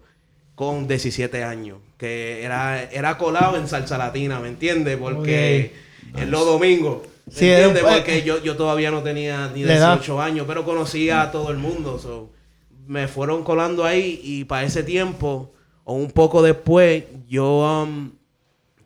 con 0.56 0.88
17 0.88 1.44
años. 1.44 1.78
Que 2.00 2.44
era, 2.44 2.82
era 2.92 3.20
colado 3.20 3.56
en 3.56 3.68
salsa 3.68 4.00
latina, 4.00 4.40
¿me 4.40 4.48
entiendes? 4.48 4.98
Porque 4.98 5.74
es 6.18 6.28
los 6.28 6.44
domingos. 6.44 7.04
¿Me 7.28 7.34
Sí, 7.36 7.48
entiendes? 7.52 7.84
Porque 7.84 8.24
yo, 8.24 8.42
yo 8.42 8.56
todavía 8.58 8.90
no 8.90 9.04
tenía 9.04 9.48
ni 9.54 9.64
La 9.64 9.76
edad. 9.76 9.94
18 10.00 10.20
años, 10.24 10.46
pero 10.48 10.66
conocía 10.66 11.22
a 11.22 11.32
todo 11.32 11.52
el 11.52 11.58
mundo. 11.58 12.00
So, 12.00 12.32
me 12.88 13.08
fueron 13.08 13.44
colando 13.44 13.86
ahí 13.86 14.20
y 14.24 14.46
para 14.46 14.66
ese 14.66 14.82
tiempo, 14.82 15.54
o 15.84 15.94
un 15.94 16.12
poco 16.12 16.42
después, 16.42 17.04
yo... 17.28 17.84
um, 17.84 18.12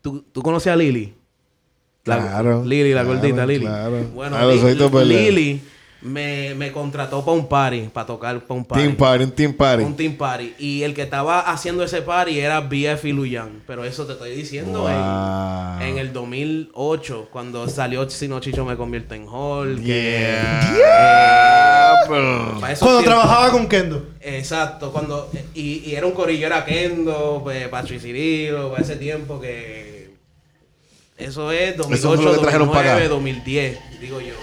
¿tú, 0.02 0.24
¿Tú 0.32 0.42
conoces 0.42 0.72
a 0.72 0.76
Lili? 0.76 1.14
La- 2.06 2.18
Claro, 2.18 2.64
Lili, 2.64 2.94
la 2.94 3.02
claro, 3.04 3.20
gordita 3.20 3.46
Lili. 3.46 3.66
claro. 3.66 4.04
Bueno, 4.14 4.36
A 4.36 4.44
los 4.46 4.56
Li- 4.56 4.62
ojitos 4.64 4.92
verdes. 4.92 5.08
Lili 5.36 5.62
me, 6.06 6.54
me 6.56 6.72
contrató 6.72 7.26
para 7.26 7.36
un 7.38 7.48
party, 7.48 7.90
para 7.92 8.06
tocar 8.06 8.40
para 8.42 8.54
un 8.60 8.64
party. 8.66 8.84
Team 8.84 8.96
Party, 8.96 9.24
un 9.24 9.32
Team 9.32 9.54
Party. 9.54 9.84
Un 9.84 9.96
team 9.96 10.16
party. 10.18 10.54
Y 10.60 10.84
el 10.84 10.94
que 10.94 11.02
estaba 11.02 11.40
haciendo 11.42 11.84
ese 11.84 12.02
party 12.04 12.40
era 12.40 12.62
BF 12.62 13.06
y 13.06 13.12
Luyan. 13.12 13.64
Pero 13.66 13.84
eso 13.86 14.06
te 14.06 14.14
estoy 14.14 14.36
diciendo 14.36 14.82
Wow. 14.82 15.82
en, 15.82 15.88
en 15.88 15.98
el 15.98 16.14
2008, 16.14 17.30
cuando 17.32 17.68
salió 17.68 18.08
Si 18.10 18.28
no 18.28 18.40
Chicho 18.40 18.64
me 18.66 18.78
convierte 18.78 19.16
en 19.16 19.26
que- 19.26 20.38
Diablo. 20.76 22.60
para 22.60 22.74
esos 22.74 22.80
Cuando 22.88 23.02
tiempos- 23.02 23.04
trabajaba 23.06 23.52
con 23.52 23.68
Kendo. 23.68 24.06
Exacto, 24.22 24.92
cuando 24.92 25.30
y, 25.54 25.84
y 25.90 25.96
era 25.96 26.06
un 26.06 26.14
corillo, 26.14 26.46
era 26.48 26.64
Kendo, 26.66 27.42
pues, 27.44 27.68
Patrick 27.68 28.00
Cirilo, 28.02 28.70
para 28.72 28.84
ese 28.84 28.96
tiempo 28.96 29.40
que 29.40 30.12
eso 31.18 31.52
es 31.52 31.78
2008, 31.78 31.96
Eso 31.96 32.16
fue 32.16 32.26
lo 32.26 32.32
que 32.34 32.40
trajeron 32.44 32.70
para 32.70 32.94
2009, 32.94 33.06
acá. 33.06 33.14
2010, 33.16 33.78
digo 34.02 34.22
yo. 34.22 34.34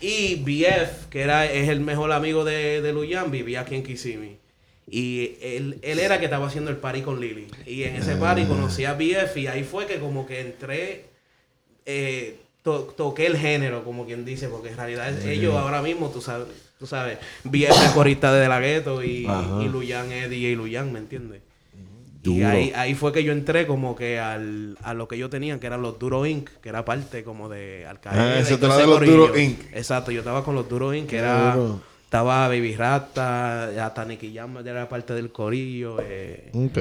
Y 0.00 0.36
BF, 0.36 1.06
que 1.10 1.20
era 1.22 1.46
es 1.50 1.68
el 1.68 1.80
mejor 1.80 2.12
amigo 2.12 2.44
de, 2.44 2.80
de 2.82 2.92
Luyan, 2.92 3.30
vivía 3.30 3.62
aquí 3.62 3.74
en 3.74 3.82
Kissimmee. 3.82 4.36
Y 4.90 5.32
él, 5.42 5.78
él 5.82 5.98
era 5.98 6.18
que 6.18 6.24
estaba 6.26 6.46
haciendo 6.46 6.70
el 6.70 6.76
party 6.78 7.02
con 7.02 7.20
Lily. 7.20 7.46
Y 7.66 7.82
en 7.82 7.96
ese 7.96 8.16
party 8.16 8.42
Ah. 8.42 8.48
conocí 8.48 8.84
a 8.84 8.94
BF 8.94 9.36
y 9.36 9.46
ahí 9.46 9.64
fue 9.64 9.86
que 9.86 9.98
como 9.98 10.26
que 10.26 10.40
entré, 10.40 11.04
eh, 11.84 12.36
to- 12.62 12.94
toqué 12.96 13.26
el 13.26 13.36
género, 13.36 13.84
como 13.84 14.06
quien 14.06 14.24
dice, 14.24 14.48
porque 14.48 14.70
en 14.70 14.76
realidad 14.76 15.10
es- 15.10 15.24
ellos 15.26 15.54
ahora 15.54 15.82
mismo, 15.82 16.08
tú 16.10 16.20
sabes, 16.22 16.46
tú 16.78 16.86
sabes, 16.86 17.18
BF 17.44 17.84
es 17.84 17.90
corista 17.92 18.32
de, 18.32 18.40
de 18.40 18.48
la 18.48 18.60
gueto 18.60 19.02
y, 19.04 19.26
Ajá. 19.26 19.62
y 19.62 19.68
Luyan 19.68 20.10
es 20.12 20.30
DJ 20.30 20.54
Luyan, 20.56 20.90
¿me 20.92 21.00
entiendes? 21.00 21.42
Y 22.34 22.42
ahí, 22.42 22.72
ahí 22.74 22.94
fue 22.94 23.12
que 23.12 23.22
yo 23.24 23.32
entré 23.32 23.66
como 23.66 23.94
que 23.96 24.18
al, 24.18 24.76
a 24.82 24.94
lo 24.94 25.08
que 25.08 25.16
ellos 25.16 25.30
tenían, 25.30 25.58
que 25.60 25.66
eran 25.66 25.82
los 25.82 25.98
Duro 25.98 26.26
Inc., 26.26 26.48
que 26.60 26.68
era 26.68 26.84
parte 26.84 27.24
como 27.24 27.48
de 27.48 27.86
Al 27.86 28.00
Qaeda. 28.00 28.36
Ah, 28.36 28.38
eso 28.38 28.58
te 28.58 28.66
de 28.66 28.86
los 28.86 28.98
corillo. 28.98 29.16
Duro 29.16 29.38
Inc. 29.38 29.60
Exacto, 29.72 30.10
yo 30.10 30.20
estaba 30.20 30.44
con 30.44 30.54
los 30.54 30.68
Duro 30.68 30.92
Inc., 30.94 31.08
que 31.08 31.18
era... 31.18 31.54
Duro. 31.54 31.80
Estaba 32.04 32.48
Baby 32.48 32.74
Rata, 32.74 33.84
hasta 33.84 34.04
Nicky 34.06 34.34
Jam 34.34 34.56
era 34.66 34.88
parte 34.88 35.12
del 35.12 35.30
corillo, 35.30 35.98
eh, 36.00 36.50
Ok. 36.54 36.78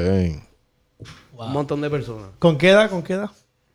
un 1.38 1.52
montón 1.52 1.82
de 1.82 1.90
personas. 1.90 2.30
¿Con 2.40 2.58
qué 2.58 2.70
edad? 2.70 2.90
¿Con 2.90 3.04
qué 3.04 3.14
edad? 3.14 3.30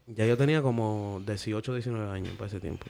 Ya 0.07 0.27
yo 0.27 0.37
tenía 0.39 0.63
como 0.63 1.21
18, 1.27 1.75
19 1.75 2.11
años 2.11 2.33
para 2.39 2.49
ese 2.49 2.59
tiempo. 2.59 2.87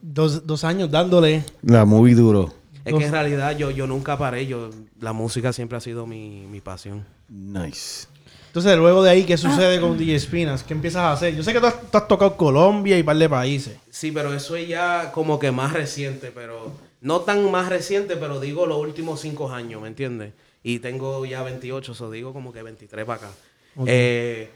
Dos, 0.00 0.46
dos 0.46 0.64
años 0.64 0.90
dándole. 0.90 1.44
La 1.62 1.84
movie 1.84 2.14
duro. 2.14 2.54
Es 2.84 2.94
que 2.94 3.04
en 3.04 3.12
realidad 3.12 3.56
yo, 3.56 3.70
yo 3.70 3.86
nunca 3.86 4.16
paré, 4.16 4.46
yo, 4.46 4.70
la 5.00 5.12
música 5.12 5.52
siempre 5.52 5.76
ha 5.76 5.80
sido 5.80 6.06
mi, 6.06 6.46
mi 6.46 6.60
pasión. 6.60 7.04
Nice. 7.28 8.07
Entonces, 8.48 8.76
luego 8.76 9.02
de 9.02 9.10
ahí, 9.10 9.24
¿qué 9.24 9.36
sucede 9.36 9.80
con 9.80 9.96
DJ 9.96 10.18
Spinas? 10.18 10.62
¿Qué 10.64 10.74
empiezas 10.74 11.02
a 11.02 11.12
hacer? 11.12 11.36
Yo 11.36 11.42
sé 11.42 11.52
que 11.52 11.60
tú 11.60 11.66
has, 11.66 11.90
tú 11.90 11.96
has 11.98 12.08
tocado 12.08 12.36
Colombia 12.36 12.96
y 12.96 13.00
un 13.00 13.06
par 13.06 13.16
de 13.16 13.28
países. 13.28 13.76
Sí, 13.90 14.10
pero 14.10 14.34
eso 14.34 14.56
es 14.56 14.66
ya 14.68 15.12
como 15.12 15.38
que 15.38 15.50
más 15.52 15.72
reciente, 15.72 16.32
pero 16.34 16.72
no 17.00 17.20
tan 17.20 17.48
más 17.50 17.68
reciente, 17.68 18.16
pero 18.16 18.40
digo 18.40 18.66
los 18.66 18.78
últimos 18.78 19.20
cinco 19.20 19.50
años, 19.52 19.80
¿me 19.82 19.88
entiendes? 19.88 20.32
Y 20.62 20.80
tengo 20.80 21.24
ya 21.24 21.42
28, 21.42 21.92
eso 21.92 22.10
digo 22.10 22.32
como 22.32 22.52
que 22.52 22.62
23 22.62 23.04
para 23.06 23.18
acá. 23.18 23.30
Eh, 23.86 24.50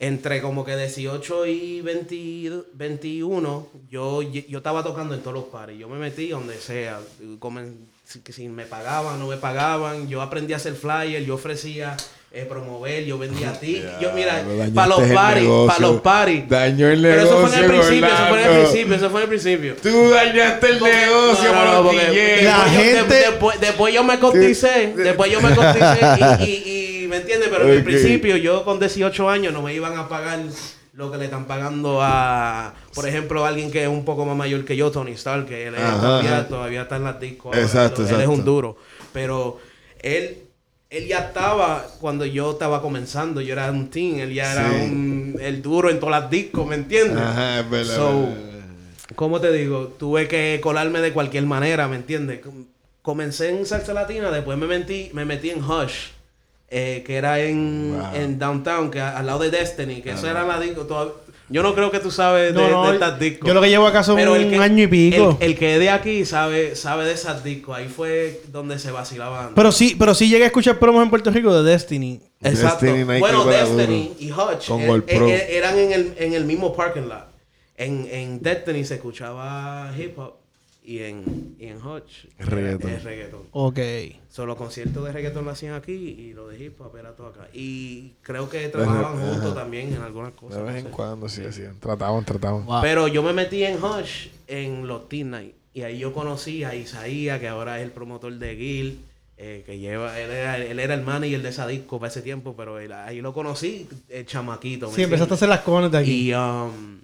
entre 0.00 0.42
como 0.42 0.64
que 0.64 0.76
18 0.76 1.46
y 1.46 1.80
20 1.80 2.50
21, 2.74 3.68
yo, 3.90 4.22
yo 4.22 4.58
estaba 4.58 4.82
tocando 4.82 5.14
en 5.14 5.20
todos 5.20 5.34
los 5.34 5.44
pares. 5.44 5.78
Yo 5.78 5.88
me 5.88 5.96
metí 5.98 6.28
donde 6.30 6.56
sea. 6.56 6.98
Comen- 7.38 7.76
si, 8.04 8.20
que 8.20 8.32
si 8.32 8.48
me 8.48 8.64
pagaban, 8.66 9.18
no 9.20 9.28
me 9.28 9.36
pagaban. 9.36 10.08
Yo 10.08 10.20
aprendí 10.20 10.52
a 10.52 10.56
hacer 10.56 10.74
flyer, 10.74 11.24
yo 11.24 11.34
ofrecía 11.36 11.96
eh, 12.36 12.44
promover, 12.48 13.04
yo 13.04 13.16
vendía 13.16 13.50
a 13.50 13.52
ti. 13.60 13.82
Yo, 14.00 14.12
mira, 14.12 14.44
para 14.74 14.88
los 14.88 15.00
paris, 15.14 15.42
negocio. 15.44 15.66
para 15.66 15.80
los 15.80 16.00
paris. 16.00 16.44
Dañó 16.48 16.88
el 16.88 17.00
Pero 17.02 17.22
eso 17.22 17.40
fue 17.46 17.48
en 17.58 17.64
el 17.64 17.70
negocio, 17.70 17.88
principio, 17.88 18.08
eso 18.14 18.26
fue 18.28 18.40
en 18.42 18.44
el 18.50 18.58
principio, 18.60 18.94
eso 18.96 19.10
fue 19.10 19.20
en 19.20 19.22
el 19.22 19.28
principio. 19.28 19.76
Tú 19.82 20.10
dañaste 20.10 20.68
el 20.70 20.78
Porque- 20.78 20.94
negocio 20.96 21.44
no, 21.44 21.52
no, 21.52 21.58
para 21.60 21.72
no, 21.72 21.82
porque. 21.84 22.40
La 22.42 22.58
después 22.64 22.72
yo- 22.72 22.78
de- 22.78 22.94
gente- 22.98 23.14
después, 23.14 23.60
después 23.60 23.94
yo 23.94 24.04
me 24.04 24.18
coticé, 24.18 24.92
después 24.96 25.30
yo 25.32 25.40
me 25.40 25.54
coticé 25.54 25.98
y, 26.40 26.44
y, 26.44 27.04
y- 27.04 27.08
¿me 27.08 27.16
entiendes? 27.18 27.48
Pero 27.50 27.64
en 27.64 27.70
el 27.70 27.84
principio 27.84 28.36
yo 28.36 28.64
con 28.64 28.80
18 28.80 29.30
años 29.30 29.52
no 29.52 29.62
me 29.62 29.72
iban 29.72 29.96
a 29.96 30.08
pagar 30.08 30.40
lo 30.94 31.10
que 31.10 31.18
le 31.18 31.24
están 31.26 31.44
pagando 31.46 31.98
a, 32.02 32.74
por 32.94 33.06
ejemplo, 33.08 33.44
alguien 33.44 33.70
que 33.70 33.82
es 33.82 33.88
un 33.88 34.04
poco 34.04 34.24
más 34.24 34.36
mayor 34.36 34.64
que 34.64 34.76
yo, 34.76 34.90
Tony 34.90 35.12
Stark, 35.12 35.46
que 35.46 35.66
él 35.68 35.74
es- 35.74 35.80
Ajá, 35.80 36.00
todavía, 36.00 36.30
ajá. 36.38 36.48
todavía 36.48 36.82
está 36.82 36.96
en 36.96 37.04
las 37.04 37.20
discos. 37.20 37.46
ahora, 37.54 37.60
Exacto, 37.66 38.02
él, 38.02 38.06
es 38.06 38.12
exacto. 38.12 38.30
un 38.32 38.44
duro. 38.44 38.76
Pero 39.12 39.58
él, 40.00 40.38
él 40.96 41.06
ya 41.08 41.18
estaba, 41.18 41.86
cuando 42.00 42.24
yo 42.24 42.52
estaba 42.52 42.80
comenzando, 42.80 43.40
yo 43.40 43.52
era 43.52 43.70
un 43.70 43.88
teen, 43.90 44.20
él 44.20 44.32
ya 44.34 44.52
era 44.52 44.70
un, 44.84 45.36
el 45.40 45.60
duro 45.62 45.90
en 45.90 45.98
todas 46.00 46.20
las 46.22 46.30
discos, 46.30 46.66
¿me 46.66 46.76
entiendes? 46.76 47.18
Ajá, 47.22 47.60
es 47.60 47.70
verdad. 47.70 47.96
So. 47.96 48.28
¿Cómo 49.16 49.40
te 49.40 49.52
digo? 49.52 49.88
Tuve 49.98 50.28
que 50.28 50.58
colarme 50.62 51.00
de 51.00 51.12
cualquier 51.12 51.44
manera, 51.46 51.88
¿me 51.88 51.96
entiendes? 51.96 52.40
Com- 52.40 52.64
Comencé 53.02 53.50
en 53.50 53.66
salsa 53.66 53.92
latina, 53.92 54.30
después 54.30 54.56
me 54.56 54.66
metí, 54.66 55.10
me 55.12 55.26
metí 55.26 55.50
en 55.50 55.62
Hush, 55.62 56.06
eh, 56.70 57.02
que 57.06 57.16
era 57.16 57.38
en, 57.38 57.92
Wow. 57.98 58.14
en 58.14 58.38
Downtown, 58.38 58.90
que 58.90 58.98
al 59.00 59.26
lado 59.26 59.40
de 59.40 59.50
Destiny, 59.50 60.00
que 60.00 60.12
eso 60.12 60.26
era 60.28 60.42
la 60.44 60.58
disco. 60.58 60.86
Yo 61.50 61.62
no 61.62 61.74
creo 61.74 61.90
que 61.90 62.00
tú 62.00 62.10
sabes 62.10 62.54
de, 62.54 62.60
No, 62.60 62.70
no, 62.70 62.86
de 62.88 62.94
estas 62.94 63.18
discos. 63.18 63.46
yo 63.46 63.52
lo 63.54 63.60
que 63.60 63.68
llevo 63.68 63.86
acá 63.86 64.02
son 64.02 64.14
un 64.18 64.36
el 64.36 64.48
que- 64.50 64.56
año 64.58 64.84
y 64.84 64.86
pico. 64.86 65.36
El, 65.40 65.50
el 65.52 65.58
que 65.58 65.74
es 65.74 65.78
de 65.80 65.90
aquí 65.90 66.24
sabe, 66.24 66.74
sabe 66.74 67.04
de 67.04 67.12
esas 67.12 67.44
discos. 67.44 67.76
Ahí 67.76 67.88
fue 67.88 68.40
donde 68.50 68.78
se 68.78 68.90
vacilaban. 68.90 69.50
Pero 69.54 69.70
sí, 69.70 69.94
pero 69.98 70.14
sí 70.14 70.28
llegué 70.30 70.44
a 70.44 70.46
escuchar 70.46 70.78
promos 70.78 71.02
en 71.02 71.10
Puerto 71.10 71.30
Rico 71.30 71.54
de 71.54 71.70
Destiny. 71.70 72.20
Exacto. 72.42 72.86
Destiny, 72.86 73.04
bueno, 73.20 73.44
Destiny 73.44 74.12
y 74.18 74.32
Hutch 74.32 74.68
Con 74.68 74.80
er- 74.80 75.02
Pro. 75.02 75.28
er- 75.28 75.46
eran 75.50 75.78
en 75.78 75.92
el, 75.92 76.14
en 76.18 76.32
el 76.34 76.44
mismo 76.46 76.74
parking 76.74 77.08
lot. 77.08 77.26
En, 77.76 78.08
en 78.10 78.40
Destiny 78.40 78.84
se 78.84 78.94
escuchaba 78.94 79.92
hip 79.98 80.18
hop 80.18 80.34
y 80.86 80.98
en, 80.98 81.56
y 81.58 81.66
en 81.66 81.84
Hutch 81.84 82.26
era- 82.38 82.46
Reggaeton. 82.50 82.90
es 82.90 83.02
reggaeton. 83.04 83.40
Ok. 83.52 83.78
Solo 84.28 84.48
los 84.48 84.56
conciertos 84.56 85.04
de 85.04 85.12
reggaeton 85.12 85.44
lo 85.44 85.50
hacían 85.50 85.74
aquí 85.74 85.92
y 85.92 86.34
lo 86.34 86.48
de 86.48 86.62
hip 86.62 86.80
hop 86.80 86.94
era 86.96 87.12
todo 87.16 87.28
acá. 87.28 87.48
Y 87.54 88.10
creo 88.22 88.50
que 88.50 88.68
trabajaban 88.68 89.18
Ajá. 89.18 89.30
juntos 89.32 89.54
también 89.54 89.94
en 89.94 90.02
algunas 90.02 90.32
cosas. 90.34 90.56
De 90.58 90.60
no 90.60 90.66
vez 90.66 90.76
en 90.76 90.84
sé. 90.84 90.90
cuando 90.90 91.28
sí 91.28 91.42
hacían. 91.44 91.80
Trataban, 91.80 92.24
trataban. 92.24 92.66
Pero 92.82 93.08
yo 93.08 93.22
me 93.22 93.32
metí 93.32 93.64
en 93.64 93.82
Hush 93.82 94.28
en 94.46 94.86
los 94.86 95.08
Teen 95.08 95.30
Night. 95.30 95.54
Y 95.72 95.82
ahí 95.82 95.98
yo 95.98 96.12
conocí 96.12 96.62
a 96.64 96.74
Isaías, 96.74 97.40
que 97.40 97.48
ahora 97.48 97.78
es 97.80 97.84
el 97.84 97.90
promotor 97.90 98.32
de 98.34 98.54
Gil. 98.56 99.00
eh, 99.36 99.64
que 99.66 99.80
lleva, 99.80 100.16
él 100.20 100.30
era, 100.30 100.58
él 100.58 100.78
era 100.78 100.94
el 100.94 101.02
manager 101.02 101.42
de 101.42 101.48
esa 101.48 101.66
disco 101.66 101.98
para 101.98 102.08
ese 102.08 102.22
tiempo, 102.22 102.54
pero 102.56 102.78
él- 102.78 102.92
ahí 102.92 103.20
lo 103.20 103.34
conocí, 103.34 103.88
el 104.08 104.24
chamaquito. 104.26 104.88
¿me 104.88 104.94
Sí, 104.94 105.02
empezaste 105.02 105.32
a 105.32 105.36
hacer 105.36 105.48
las 105.48 105.60
cones 105.62 105.90
de 105.90 105.98
aquí. 105.98 106.28
Y 106.30 106.34
um, 106.34 107.00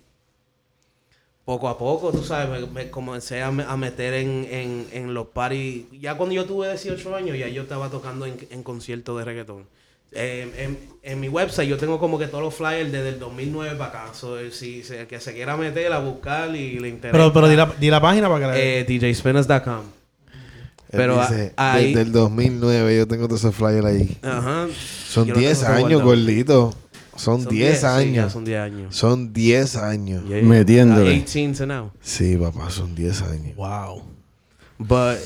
poco 1.51 1.69
a 1.69 1.77
poco, 1.77 2.13
tú 2.13 2.23
sabes, 2.23 2.49
me, 2.49 2.65
me 2.69 2.91
comencé 2.91 3.43
a, 3.43 3.51
me- 3.51 3.65
a 3.65 3.77
meter 3.77 4.15
en, 4.15 4.47
en, 4.49 4.87
en 4.93 5.15
los 5.15 5.27
parties. 5.27 5.87
Ya 6.01 6.15
cuando 6.17 6.33
yo 6.35 6.45
tuve 6.45 6.69
18 6.69 7.17
años, 7.17 7.37
ya 7.37 7.49
yo 7.49 7.63
estaba 7.63 7.89
tocando 7.91 8.25
en, 8.25 8.37
en 8.51 8.63
conciertos 8.63 9.19
de 9.19 9.25
reggaetón. 9.25 9.65
Eh, 10.13 10.49
en, 10.59 10.79
en 11.03 11.19
mi 11.19 11.29
website 11.29 11.69
yo 11.69 11.77
tengo 11.77 11.99
como 11.99 12.21
que 12.21 12.29
todos 12.29 12.45
los 12.45 12.55
flyers 12.55 12.93
desde 12.93 13.09
el 13.09 13.19
2009 13.19 13.75
para 13.77 14.03
acá. 14.05 14.15
So, 14.15 14.39
eh, 14.39 14.53
si 14.53 14.85
se, 14.85 15.01
el 15.01 15.07
que 15.09 15.19
se 15.19 15.33
quiera 15.35 15.57
meter 15.57 15.93
a 15.93 15.99
buscar 15.99 16.55
y 16.55 16.79
le 16.79 16.89
interesa. 16.89 17.13
pero 17.19 17.33
pero 17.33 17.49
di, 17.49 17.57
la, 17.57 17.67
di 17.81 17.91
la 17.91 18.01
página 18.01 18.29
para 18.29 18.41
que 18.41 18.47
la 18.47 18.57
eh, 18.57 18.85
DJSpinners.com. 18.89 19.81
Él 20.93 20.99
Pero 20.99 21.21
dice, 21.21 21.53
a- 21.57 21.73
ahí- 21.75 21.89
desde 21.89 22.03
el 22.03 22.13
2009 22.13 22.97
yo 22.97 23.09
tengo 23.09 23.27
todos 23.27 23.41
esos 23.41 23.55
flyers 23.57 23.85
ahí. 23.87 24.19
Ajá. 24.23 24.69
Son 25.09 25.27
Yo 25.27 25.35
lo 25.35 25.41
10 25.41 25.61
tengo 25.61 25.73
años, 25.87 26.03
gordito. 26.03 26.75
Son 27.21 27.45
10 27.47 27.77
sí, 27.77 27.83
ya 27.83 27.97
años. 27.97 28.33
son 28.33 28.45
10 28.45 28.59
años. 28.61 28.97
Son 28.97 29.33
10 29.33 29.77
años. 29.77 30.25
Yeah. 30.27 30.43
Metiéndole. 30.43 31.11
A 31.11 31.13
18 31.13 31.59
to 31.59 31.67
now. 31.67 31.91
Sí, 32.01 32.37
papá, 32.37 32.71
son 32.71 32.95
10 32.95 33.23
años. 33.23 33.57
Wow. 33.57 34.03
But 34.79 35.19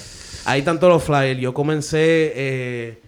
Hay 0.47 0.63
tanto 0.63 0.89
los 0.89 1.03
flyers. 1.03 1.41
Yo 1.41 1.55
comencé... 1.55 2.33
eh, 2.35 3.01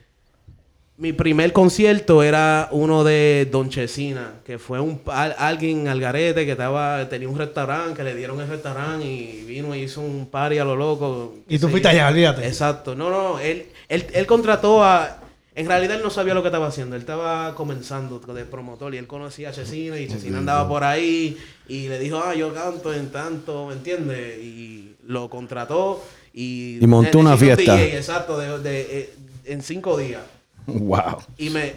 mi 0.99 1.13
primer 1.13 1.53
concierto 1.53 2.23
era 2.23 2.69
uno 2.71 3.05
de 3.05 3.47
Don 3.53 3.69
Chesina, 3.69 4.31
que 4.47 4.59
fue 4.59 4.81
un 4.81 4.99
al- 5.09 5.35
alguien 5.39 5.89
al 5.89 6.01
garete 6.01 6.47
que 6.47 6.53
estaba 6.53 7.07
tenía 7.11 7.29
un 7.29 7.37
restaurante, 7.37 7.93
que 7.99 8.03
le 8.03 8.15
dieron 8.15 8.41
el 8.41 8.49
restaurante 8.49 9.05
y 9.05 9.45
vino 9.47 9.75
y 9.75 9.81
hizo 9.83 10.01
un 10.01 10.25
party 10.25 10.57
a 10.57 10.65
lo 10.65 10.75
loco. 10.75 11.35
Y 11.51 11.59
tú 11.59 11.67
Sí. 11.67 11.73
fuiste 11.73 11.89
allá, 11.89 12.09
olvídate. 12.09 12.47
Exacto. 12.47 12.95
No, 12.95 13.11
no, 13.11 13.39
él, 13.39 13.67
él, 13.91 14.07
él 14.15 14.27
contrató 14.27 14.83
a... 14.83 15.19
En 15.57 15.67
realidad 15.67 15.97
él 15.97 16.03
no 16.03 16.11
sabía 16.11 16.35
lo 16.35 16.43
que 16.43 16.49
estaba 16.49 16.67
haciendo. 16.67 16.95
Él 16.97 17.01
estaba 17.01 17.55
comenzando 17.55 18.19
de 18.21 18.45
promotor 18.45 18.95
y 18.95 18.99
él 18.99 19.07
conocía 19.07 19.49
a 19.49 19.53
Chesina 19.53 19.99
y 19.99 20.07
Chesina 20.07 20.39
andaba 20.39 20.69
por 20.69 20.85
ahí 20.85 21.37
y 21.67 21.89
le 21.89 21.99
dijo, 21.99 22.19
ah, 22.23 22.35
yo 22.35 22.53
canto 22.53 22.93
en 22.93 23.11
tanto, 23.11 23.67
¿me 23.67 23.73
entiendes? 23.73 24.39
Y 24.39 24.95
lo 25.07 25.31
contrató 25.31 26.05
y... 26.35 26.79
Y 26.81 26.87
montó 26.87 27.19
una 27.21 27.33
un 27.33 27.39
fiesta. 27.39 27.75
DJ, 27.75 27.97
exacto, 27.97 28.39
de, 28.39 28.59
de- 28.59 28.81
eh, 29.01 29.15
en 29.47 29.63
cinco 29.63 29.97
días. 29.97 30.23
Wow. 30.67 31.19
Y 31.39 31.49
me... 31.51 31.73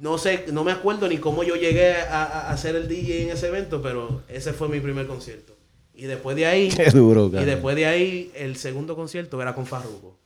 No 0.00 0.16
sé, 0.18 0.46
no 0.50 0.64
me 0.64 0.72
acuerdo 0.72 1.06
ni 1.08 1.18
cómo 1.18 1.42
yo 1.44 1.54
llegué 1.56 1.92
a, 1.94 2.24
a- 2.24 2.50
a 2.50 2.56
ser 2.56 2.74
el 2.74 2.88
DJ 2.88 3.24
en 3.24 3.30
ese 3.30 3.48
evento, 3.48 3.80
pero 3.82 4.22
ese 4.28 4.52
fue 4.54 4.68
mi 4.68 4.80
primer 4.80 5.06
concierto. 5.06 5.54
Y 5.94 6.04
después 6.06 6.34
de 6.36 6.46
ahí... 6.46 6.68
Qué 6.76 6.90
duro, 6.90 7.26
Y 7.26 7.44
después 7.44 7.76
de 7.76 7.86
ahí, 7.86 8.32
el 8.34 8.56
segundo 8.56 8.96
concierto 8.96 9.40
era 9.40 9.54
con 9.54 9.66
Farruko. 9.66 10.16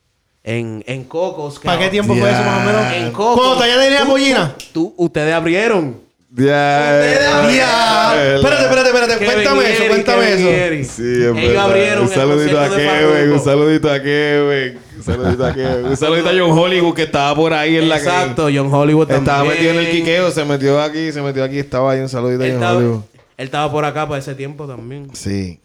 En, 0.47 0.83
en 0.85 1.03
Cocos. 1.05 1.59
¿Para 1.59 1.79
qué 1.79 1.89
tiempo 1.89 2.13
fue 2.15 2.29
eso 2.29 2.43
más 2.43 2.61
o 2.61 2.65
menos? 2.65 2.93
En 2.93 3.11
Cocos. 3.11 3.35
¿Cuándo 3.37 3.55
todavía 3.55 3.79
tenía 3.79 4.01
Tú- 4.03 4.07
pollina? 4.09 4.55
Tú, 4.71 4.93
ustedes 4.97 5.33
abrieron. 5.33 5.97
Ya. 6.37 7.49
Ya. 7.55 8.35
Espérate, 8.35 8.63
espérate, 8.63 8.87
espérate. 8.89 9.13
Kevin 9.19 9.33
Cuéntame 9.33 9.71
eso, 9.73 9.83
cuéntame 9.87 10.25
Kevin 10.25 10.39
eso. 10.47 10.49
Yeri. 10.51 10.83
Sí, 10.83 11.01
es 11.23 11.37
Ellos 11.37 11.57
abrieron 11.63 12.03
Un 12.03 12.09
el 12.09 12.15
saludito 12.15 12.59
a 12.59 12.69
Kevin, 12.69 13.31
un 13.31 13.39
saludito 13.39 13.91
a 13.91 14.01
Kevin. 14.01 14.79
Un 14.97 15.03
saludito 15.03 15.45
a 15.45 15.53
Kevin. 15.53 15.85
Un 15.85 15.97
saludito 15.97 16.29
a 16.29 16.33
John 16.37 16.51
Hollywood 16.59 16.93
que 16.93 17.03
estaba 17.03 17.35
por 17.35 17.53
ahí 17.53 17.77
en 17.77 17.87
la 17.89 17.97
Exacto, 17.97 18.49
John 18.53 18.71
Hollywood 18.73 19.07
también. 19.07 19.23
Estaba 19.23 19.43
metido 19.49 19.71
en 19.71 19.77
el 19.79 19.89
quiqueo, 19.91 20.29
se 20.31 20.43
metió 20.45 20.81
aquí, 20.81 21.11
se 21.11 21.21
metió 21.21 21.43
aquí, 21.43 21.57
estaba 21.57 21.91
ahí. 21.93 22.01
Un 22.01 22.09
saludito 22.09 22.43
a 22.43 22.47
John 22.47 22.53
estaba, 22.55 22.77
Hollywood. 22.77 23.01
él 23.37 23.45
estaba 23.45 23.71
por 23.71 23.85
acá 23.85 24.05
para 24.07 24.19
ese 24.19 24.35
tiempo 24.35 24.67
también. 24.67 25.07
Sí. 25.13 25.59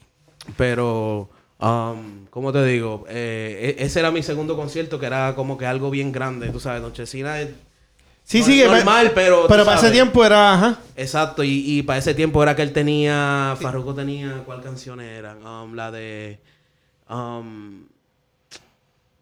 Pero, 0.56 1.28
um, 1.60 2.26
¿cómo 2.30 2.52
te 2.52 2.64
digo? 2.64 3.04
Eh, 3.08 3.76
e- 3.78 3.84
ese 3.84 4.00
era 4.00 4.10
mi 4.10 4.22
segundo 4.22 4.56
concierto, 4.56 4.98
que 4.98 5.06
era 5.06 5.34
como 5.34 5.56
que 5.58 5.66
algo 5.66 5.90
bien 5.90 6.12
grande. 6.12 6.48
Tú 6.50 6.60
sabes, 6.60 6.82
Nochecina 6.82 7.40
es 7.40 7.48
Sí, 8.22 8.40
No- 8.40 8.44
sí, 8.46 8.58
que- 8.60 8.68
normal, 8.68 9.10
pero 9.14 9.48
para 9.48 9.74
ese 9.74 9.90
tiempo 9.90 10.24
era, 10.24 10.54
ajá. 10.54 10.78
Exacto, 10.96 11.42
y, 11.42 11.64
y 11.78 11.82
para 11.82 11.98
ese 11.98 12.14
tiempo 12.14 12.40
era 12.42 12.54
que 12.54 12.62
él 12.62 12.72
tenía, 12.72 13.56
Farruko 13.60 13.92
tenía, 13.94 14.42
¿cuál 14.46 14.62
canción 14.62 15.00
era? 15.00 15.34
Um, 15.36 15.74
la 15.74 15.90
de 15.90 16.38
um, 17.08 17.82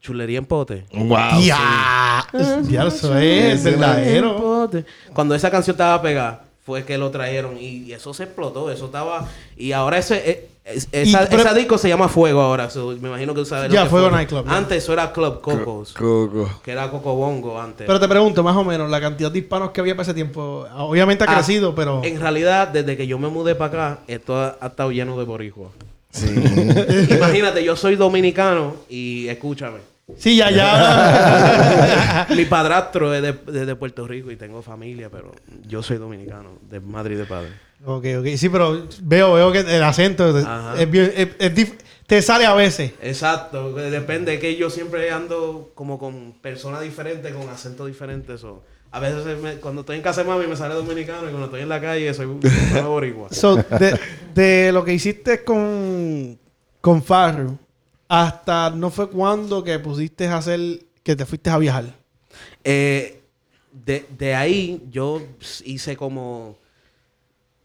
Chulería 0.03 0.39
en 0.39 0.47
Pote. 0.47 0.85
Wow. 0.93 1.41
Ya. 1.41 2.27
Ya, 2.69 2.87
eso 2.87 3.17
es 3.17 3.65
verdadero. 3.65 4.69
Cuando 5.15 5.35
esa 5.35 5.51
canción 5.51 5.75
estaba 5.75 6.03
pegada, 6.03 6.45
fue 6.67 6.85
que 6.85 6.99
lo 6.99 7.11
trajeron 7.11 7.57
y, 7.59 7.85
y 7.85 7.93
eso 7.93 8.13
se 8.13 8.25
explotó, 8.25 8.71
eso 8.71 8.87
estaba... 8.87 9.27
Y 9.57 9.73
ahora 9.73 9.97
ese, 9.99 10.31
eh, 10.31 10.49
es- 10.69 10.89
esa, 10.93 11.23
Y, 11.25 11.27
pero- 11.31 11.43
esa 11.43 11.55
disco 11.55 11.79
se 11.79 11.89
llama 11.89 12.09
Fuego 12.09 12.41
ahora, 12.41 12.69
so, 12.71 12.89
me 13.01 13.09
imagino 13.09 13.35
que 13.35 13.41
tú 13.41 13.47
sabes 13.47 13.69
lo 13.69 13.75
Ya, 13.75 13.85
que 13.85 13.91
Fuego 13.91 14.09
fue. 14.09 14.17
Nightclub, 14.17 14.45
ya. 14.47 14.57
Antes 14.57 14.83
eso 14.85 14.93
era 14.93 15.13
Club 15.13 15.41
Cocos, 15.41 15.93
Coco. 15.95 16.51
que 16.63 16.71
era 16.73 16.91
Coco 16.91 17.15
Bongo 17.15 17.61
antes. 17.61 17.87
Pero 17.87 17.99
te 18.01 18.09
pregunto, 18.09 18.43
más 18.43 18.57
o 18.57 18.65
menos, 18.65 18.91
la 18.91 19.01
cantidad 19.01 19.31
de 19.33 19.39
hispanos 19.39 19.71
que 19.71 19.81
había 19.81 19.95
para 19.95 20.03
ese 20.05 20.15
tiempo. 20.15 20.67
Obviamente 20.77 21.25
ha 21.25 21.31
Ah, 21.31 21.35
crecido, 21.37 21.75
pero. 21.75 22.03
En 22.05 22.21
realidad, 22.21 22.69
desde 22.69 22.97
que 22.97 23.07
yo 23.07 23.19
me 23.19 23.29
mudé 23.29 23.55
para 23.55 23.69
acá, 23.93 23.99
esto 24.07 24.37
ha, 24.37 24.57
ha 24.61 24.67
estado 24.69 24.91
lleno 24.93 25.19
de 25.19 25.25
boricuas. 25.25 25.71
Sí. 26.11 26.27
Imagínate, 27.11 27.63
yo 27.65 27.77
soy 27.77 27.97
dominicano 27.97 28.75
y 28.89 29.29
escúchame. 29.29 29.79
Sí, 30.17 30.37
ya, 30.37 30.51
ya. 30.51 32.27
Mi 32.35 32.45
padrastro 32.47 33.13
es 33.15 33.23
de, 33.23 33.33
de- 33.33 33.67
de 33.67 33.77
Puerto 33.77 34.07
Rico 34.07 34.31
y 34.31 34.37
tengo 34.37 34.63
familia, 34.63 35.11
pero 35.11 35.33
yo 35.67 35.83
soy 35.83 35.99
dominicano, 35.99 36.53
de 36.71 36.81
madre 36.81 37.15
y 37.15 37.19
de 37.19 37.25
padre. 37.27 37.51
ok, 37.85 38.05
ok. 38.21 38.27
Sí, 38.37 38.49
pero 38.49 38.87
veo, 39.03 39.35
veo 39.35 39.53
que 39.53 39.61
el 39.61 39.83
acento 39.83 40.37
es, 40.39 40.47
es 40.79 40.91
bien- 40.91 41.13
es- 41.15 41.29
es 41.39 41.55
dif- 41.55 41.75
te 42.07 42.23
sale 42.23 42.47
a 42.47 42.55
veces. 42.55 42.93
Exacto, 43.03 43.73
depende, 43.75 44.35
es 44.35 44.41
que 44.41 44.57
yo 44.57 44.71
siempre 44.71 45.11
ando 45.11 45.73
como 45.75 45.99
con 45.99 46.33
personas 46.41 46.81
diferentes, 46.81 47.33
con 47.35 47.49
acentos 47.51 47.87
diferentes. 47.87 48.43
o 48.45 48.63
a 48.91 49.01
veces 49.01 49.39
me- 49.43 49.57
cuando 49.57 49.83
estoy 49.83 49.97
en 49.97 50.03
casa 50.03 50.23
de 50.23 50.29
mami 50.31 50.47
me 50.47 50.57
sale 50.57 50.75
dominicano 50.75 51.19
y 51.25 51.31
cuando 51.31 51.45
estoy 51.45 51.61
en 51.61 51.69
la 51.69 51.79
calle 51.81 52.15
soy 52.15 52.25
un 52.25 52.41
boricua. 52.87 53.29
So, 53.31 53.57
de, 53.57 53.99
de 54.35 54.73
lo 54.73 54.83
que 54.87 54.95
hiciste 54.95 55.45
con, 55.45 56.39
con 56.81 57.03
Farru, 57.03 57.59
hasta 58.09 58.71
no 58.71 58.91
fue 58.91 59.11
cuando 59.11 59.63
que 59.63 59.79
pusiste 59.79 60.27
a 60.29 60.39
hacer, 60.39 60.61
que 61.03 61.15
te 61.17 61.27
fuiste 61.27 61.51
a 61.51 61.59
viajar. 61.59 61.85
Eh, 62.65 63.23
de, 63.73 64.07
de 64.19 64.35
ahí 64.35 64.83
yo 64.91 65.23
hice 65.65 65.97
como, 65.97 66.57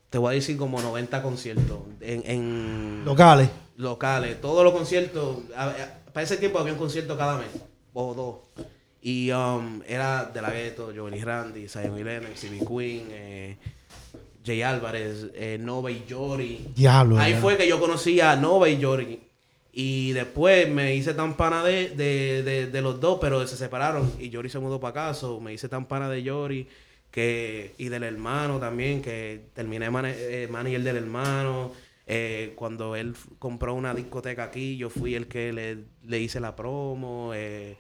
te 0.10 0.18
voy 0.18 0.32
a 0.34 0.36
decir 0.36 0.58
como 0.58 0.82
90 0.82 1.22
conciertos 1.24 1.80
en, 2.02 2.24
en 2.26 3.06
Locales. 3.06 3.50
locales. 3.78 4.40
Todos 4.42 4.64
los 4.64 4.74
conciertos, 4.74 5.38
a- 5.56 5.70
a- 5.70 6.00
para 6.14 6.24
ese 6.24 6.38
tiempo 6.38 6.60
había 6.60 6.74
un 6.74 6.80
concierto 6.80 7.18
cada 7.18 7.38
mes, 7.38 7.48
o 7.94 8.14
dos. 8.14 8.66
Y 9.02 9.32
um, 9.32 9.82
era 9.88 10.26
De 10.26 10.42
La 10.42 10.52
Ghetto, 10.52 10.92
Giovanni 10.94 11.22
Randy, 11.24 11.68
Zion 11.68 12.02
Lennox, 12.04 12.40
C.B. 12.40 12.60
Queen, 12.66 13.08
eh, 13.10 13.58
Jay 14.46 14.62
Álvarez, 14.62 15.26
eh, 15.34 15.58
Nova 15.60 15.90
y 15.92 16.06
Jory. 16.10 16.70
Diablo. 16.76 17.18
Ahí 17.18 17.34
ya. 17.34 17.40
fue 17.42 17.58
que 17.58 17.68
yo 17.68 17.80
conocí 17.80 18.22
a 18.22 18.36
Nova 18.36 18.70
y 18.70 18.82
Jory. 18.82 19.20
Y 19.76 20.12
después 20.12 20.70
me 20.70 20.96
hice 20.96 21.16
tan 21.16 21.36
pana 21.36 21.64
de, 21.64 21.90
de, 21.90 22.44
de, 22.44 22.68
de 22.68 22.82
los 22.84 23.00
dos, 23.00 23.18
pero 23.20 23.46
se 23.48 23.58
separaron. 23.58 24.12
Y 24.20 24.32
Jory 24.32 24.50
se 24.50 24.60
mudó 24.60 24.80
para 24.80 24.94
casa. 24.94 25.22
so 25.22 25.40
me 25.40 25.52
hice 25.54 25.68
tan 25.68 25.86
pana 25.88 26.10
de 26.10 26.24
Jory 26.24 26.68
que, 27.10 27.74
y 27.80 27.90
del 27.90 28.04
hermano 28.04 28.60
también, 28.60 29.02
que 29.02 29.46
terminé 29.54 29.90
mane- 29.90 30.16
eh, 30.18 30.48
manager 30.50 30.84
del 30.84 30.98
hermano. 30.98 31.72
Eh, 32.06 32.54
cuando 32.56 32.96
él 32.96 33.16
compró 33.40 33.74
una 33.74 33.94
discoteca 33.96 34.44
aquí, 34.44 34.78
yo 34.78 34.90
fui 34.92 35.16
el 35.16 35.28
que 35.28 35.52
le, 35.54 35.78
le 36.08 36.20
hice 36.20 36.40
la 36.40 36.56
promo. 36.56 37.32
eh, 37.34 37.76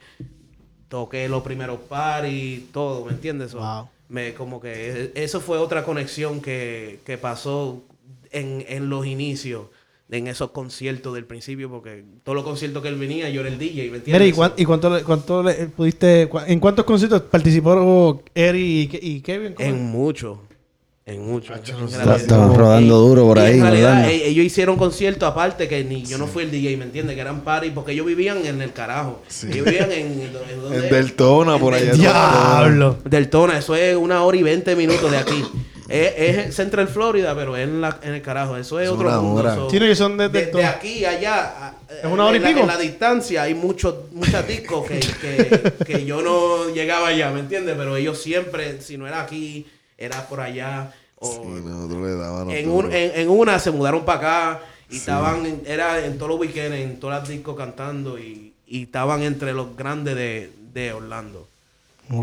toqué 0.89 1.27
los 1.27 1.43
primeros 1.43 1.79
paris, 1.89 2.65
todo, 2.71 3.05
¿me 3.05 3.13
entiendes? 3.13 3.51
So, 3.51 3.59
Wow. 3.59 3.89
me, 4.09 4.33
como 4.33 4.59
que 4.61 5.11
e- 5.15 5.23
eso 5.23 5.41
fue 5.41 5.57
otra 5.57 5.83
conexión 5.83 6.39
que, 6.41 6.99
que 7.05 7.17
pasó 7.17 7.83
en, 8.31 8.63
en 8.67 8.89
los 8.89 9.05
inicios, 9.05 9.67
en 10.13 10.27
esos 10.27 10.51
conciertos 10.51 11.13
del 11.15 11.25
principio, 11.25 11.69
porque 11.69 12.03
todos 12.23 12.35
los 12.35 12.43
conciertos 12.45 12.81
que 12.83 12.89
él 12.89 12.95
venía, 12.95 13.29
yo 13.29 13.41
era 13.41 13.49
el 13.49 13.57
DJ, 13.57 13.89
¿me 13.91 13.97
entiendes? 13.97 14.13
Mira, 14.13 14.25
¿y, 14.25 14.31
cuán- 14.31 14.53
y 14.57 14.65
cuánto, 14.65 14.89
le- 14.95 15.03
cuánto 15.03 15.41
le 15.43 15.53
pudiste, 15.67 16.29
cua- 16.29 16.43
en 16.47 16.59
cuántos 16.59 16.85
conciertos 16.85 17.21
participó 17.23 18.21
Eri 18.35 18.89
y, 18.91 18.99
y 19.15 19.21
Kevin? 19.21 19.55
En 19.57 19.83
mucho. 19.85 20.41
En 21.05 21.25
mucho. 21.25 21.53
En 21.53 21.59
Está- 21.59 21.75
realidad. 21.87 22.15
Estaban 22.15 22.55
rodando 22.55 22.97
duro 22.99 23.23
por 23.23 23.37
Y 23.37 23.41
ahí. 23.41 23.53
En 23.55 23.61
realidad, 23.61 23.95
¿verdad? 23.95 24.09
e- 24.11 24.27
ellos 24.29 24.45
hicieron 24.45 24.77
conciertos 24.77 25.27
aparte 25.29 25.67
que 25.67 25.83
ni 25.83 26.03
yo 26.05 26.17
no 26.17 26.27
fui 26.27 26.43
el 26.43 26.51
DJ, 26.51 26.77
¿me 26.77 26.85
entiendes? 26.85 27.15
Que 27.15 27.21
eran 27.21 27.41
party 27.41 27.71
porque 27.71 27.91
ellos 27.91 28.05
vivían 28.05 28.45
en 28.45 28.61
el 28.61 28.71
carajo. 28.71 29.21
Ellos 29.49 29.65
vivían 29.65 29.91
en, 29.91 30.21
En 30.21 30.81
Deltona, 30.89 31.57
por 31.57 31.73
allá. 31.73 31.91
Diablo. 31.93 32.97
Deltona, 33.03 33.57
eso 33.57 33.75
es 33.75 33.97
una 33.97 34.23
hora 34.23 34.37
y 34.37 34.43
veinte 34.43 34.75
minutos 34.77 35.11
de 35.11 35.17
aquí. 35.17 35.43
Es, 36.01 36.37
es 36.47 36.55
Central 36.55 36.87
Florida, 36.87 37.35
pero 37.35 37.55
es 37.55 37.63
en, 37.63 37.81
la, 37.81 37.99
en 38.01 38.13
el 38.15 38.21
carajo. 38.21 38.57
Eso 38.57 38.79
es 38.79 38.85
Es 38.87 38.91
otro 38.93 39.09
mundo. 39.21 39.43
no, 39.43 39.69
ellos 39.71 39.97
son 39.97 40.17
de 40.17 40.29
de, 40.29 40.39
Deltona. 40.41 40.63
de 40.63 40.69
aquí 40.69 41.05
a 41.05 41.09
allá. 41.11 41.73
¿Es 42.01 42.05
una 42.05 42.25
hora 42.25 42.33
y 42.33 42.37
en 42.37 42.41
la- 42.43 42.47
pico? 42.49 42.59
En 42.61 42.67
la 42.67 42.77
distancia 42.77 43.43
hay 43.43 43.53
muchos 43.53 43.95
muchas 44.11 44.47
discos 44.47 44.87
que, 44.87 44.99
que, 44.99 45.73
que 45.85 46.05
yo 46.05 46.21
no 46.21 46.69
llegaba 46.73 47.09
allá, 47.09 47.31
¿me 47.31 47.41
entiendes? 47.41 47.75
Pero 47.77 47.95
ellos 47.95 48.21
siempre, 48.21 48.81
si 48.81 48.97
no 48.97 49.07
era 49.07 49.21
aquí, 49.21 49.65
era 49.97 50.27
por 50.27 50.39
allá. 50.41 50.91
O, 51.19 51.31
Sí, 51.31 51.39
nosotros 51.63 52.01
le 52.01 52.15
dábamos 52.15 52.53
en, 52.53 52.69
un- 52.69 52.91
en, 52.91 53.11
en 53.15 53.29
una 53.29 53.59
se 53.59 53.71
mudaron 53.71 54.03
para 54.03 54.17
acá 54.19 54.61
y 54.89 54.97
estaban, 54.97 55.45
en- 55.45 55.61
era 55.65 56.03
en 56.05 56.17
todos 56.17 56.29
los 56.31 56.39
weekends, 56.39 56.75
en 56.75 56.99
todas 56.99 57.19
las 57.21 57.29
discos 57.29 57.55
cantando 57.55 58.17
y, 58.19 58.53
y 58.67 58.83
estaban 58.83 59.21
entre 59.21 59.53
los 59.53 59.75
grandes 59.77 60.15
de, 60.15 60.51
de 60.73 60.91
Orlando. 60.91 61.47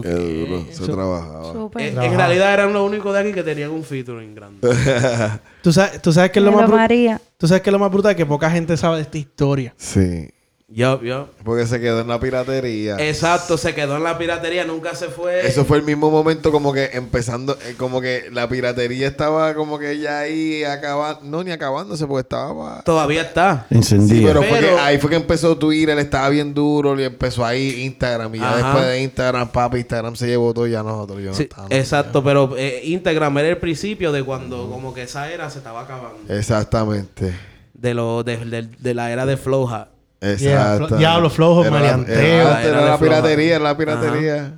Qué 0.02 0.08
duro. 0.08 0.64
Se 0.70 0.84
trabajaba. 0.86 1.70
En, 1.76 2.02
en 2.02 2.16
realidad 2.16 2.54
eran 2.54 2.72
los 2.72 2.86
únicos 2.86 3.12
de 3.14 3.20
aquí 3.20 3.32
que 3.32 3.42
tenían 3.42 3.70
un 3.70 3.82
featuring 3.82 4.34
grande. 4.34 4.68
¿Tú 5.62 5.72
sabes, 5.72 6.00
tú 6.02 6.12
sabes 6.12 6.30
que 6.30 6.38
es 6.38 6.44
lo 6.44 6.52
más 6.52 6.68
María. 6.68 7.20
Tú 7.38 7.48
sabes 7.48 7.62
que 7.62 7.70
es 7.70 7.72
lo 7.72 7.78
más 7.78 7.90
brutal 7.90 8.14
que 8.14 8.26
poca 8.26 8.50
gente 8.50 8.76
sabe 8.76 8.96
de 8.96 9.02
esta 9.02 9.18
historia. 9.18 9.74
Sí. 9.76 10.28
Yo, 10.72 11.02
yo. 11.02 11.28
Porque 11.44 11.66
se 11.66 11.80
quedó 11.80 12.00
en 12.00 12.06
la 12.06 12.20
piratería. 12.20 12.96
Exacto, 13.00 13.58
se 13.58 13.74
quedó 13.74 13.96
en 13.96 14.04
la 14.04 14.16
piratería, 14.16 14.64
nunca 14.64 14.94
se 14.94 15.08
fue. 15.08 15.44
Eso 15.44 15.64
fue 15.64 15.78
el 15.78 15.82
mismo 15.82 16.12
momento 16.12 16.52
como 16.52 16.72
que 16.72 16.90
empezando, 16.92 17.58
eh, 17.66 17.74
como 17.76 18.00
que 18.00 18.28
la 18.30 18.48
piratería 18.48 19.08
estaba 19.08 19.52
como 19.54 19.80
que 19.80 19.98
ya 19.98 20.20
ahí 20.20 20.62
acabando, 20.62 21.22
no 21.24 21.42
ni 21.42 21.50
acabándose 21.50 22.06
porque 22.06 22.20
estaba... 22.20 22.82
Todavía 22.82 23.22
está. 23.22 23.66
Sí, 23.68 23.74
Encendido. 23.74 24.28
pero, 24.28 24.42
fue 24.44 24.58
Pero- 24.60 24.76
que 24.76 24.80
ahí 24.80 24.98
fue 24.98 25.10
que 25.10 25.16
empezó 25.16 25.58
Twitter, 25.58 25.98
estaba 25.98 26.28
bien 26.28 26.54
duro 26.54 26.98
y 27.00 27.02
empezó 27.02 27.44
ahí 27.44 27.82
Instagram 27.82 28.32
y 28.36 28.38
ya 28.38 28.48
Ajá. 28.50 28.56
después 28.58 28.84
de 28.86 29.02
Instagram, 29.02 29.48
papi, 29.48 29.78
Instagram 29.78 30.14
se 30.14 30.28
llevó 30.28 30.54
todo 30.54 30.68
y 30.68 30.70
ya 30.70 30.84
nosotros 30.84 31.18
yo 31.20 31.32
no 31.32 31.36
estábamos. 31.36 31.72
exacto, 31.72 32.22
pero 32.22 32.54
eh, 32.56 32.82
Instagram 32.84 33.36
era 33.38 33.48
el 33.48 33.58
principio 33.58 34.12
de 34.12 34.22
cuando 34.22 34.70
como 34.70 34.94
que 34.94 35.02
esa 35.02 35.32
era 35.32 35.50
se 35.50 35.58
estaba 35.58 35.80
acabando. 35.80 36.32
Exactamente. 36.32 37.34
De, 37.74 37.92
lo, 37.94 38.22
de, 38.22 38.36
de- 38.36 38.68
de 38.78 38.94
la 38.94 39.10
era 39.10 39.26
de 39.26 39.36
Floja. 39.36 39.88
Yeah, 40.20 40.76
flo- 40.78 40.96
diablo, 40.98 41.30
flojo, 41.30 41.62
Era 41.64 41.70
la- 41.70 41.78
maleanteo. 41.78 42.14
Era, 42.18 42.60
Era 42.62 42.68
era 42.68 42.80
de 42.84 42.88
la 42.90 42.98
piratería, 42.98 43.54
era 43.56 43.64
la 43.64 43.76
piratería. 43.76 44.52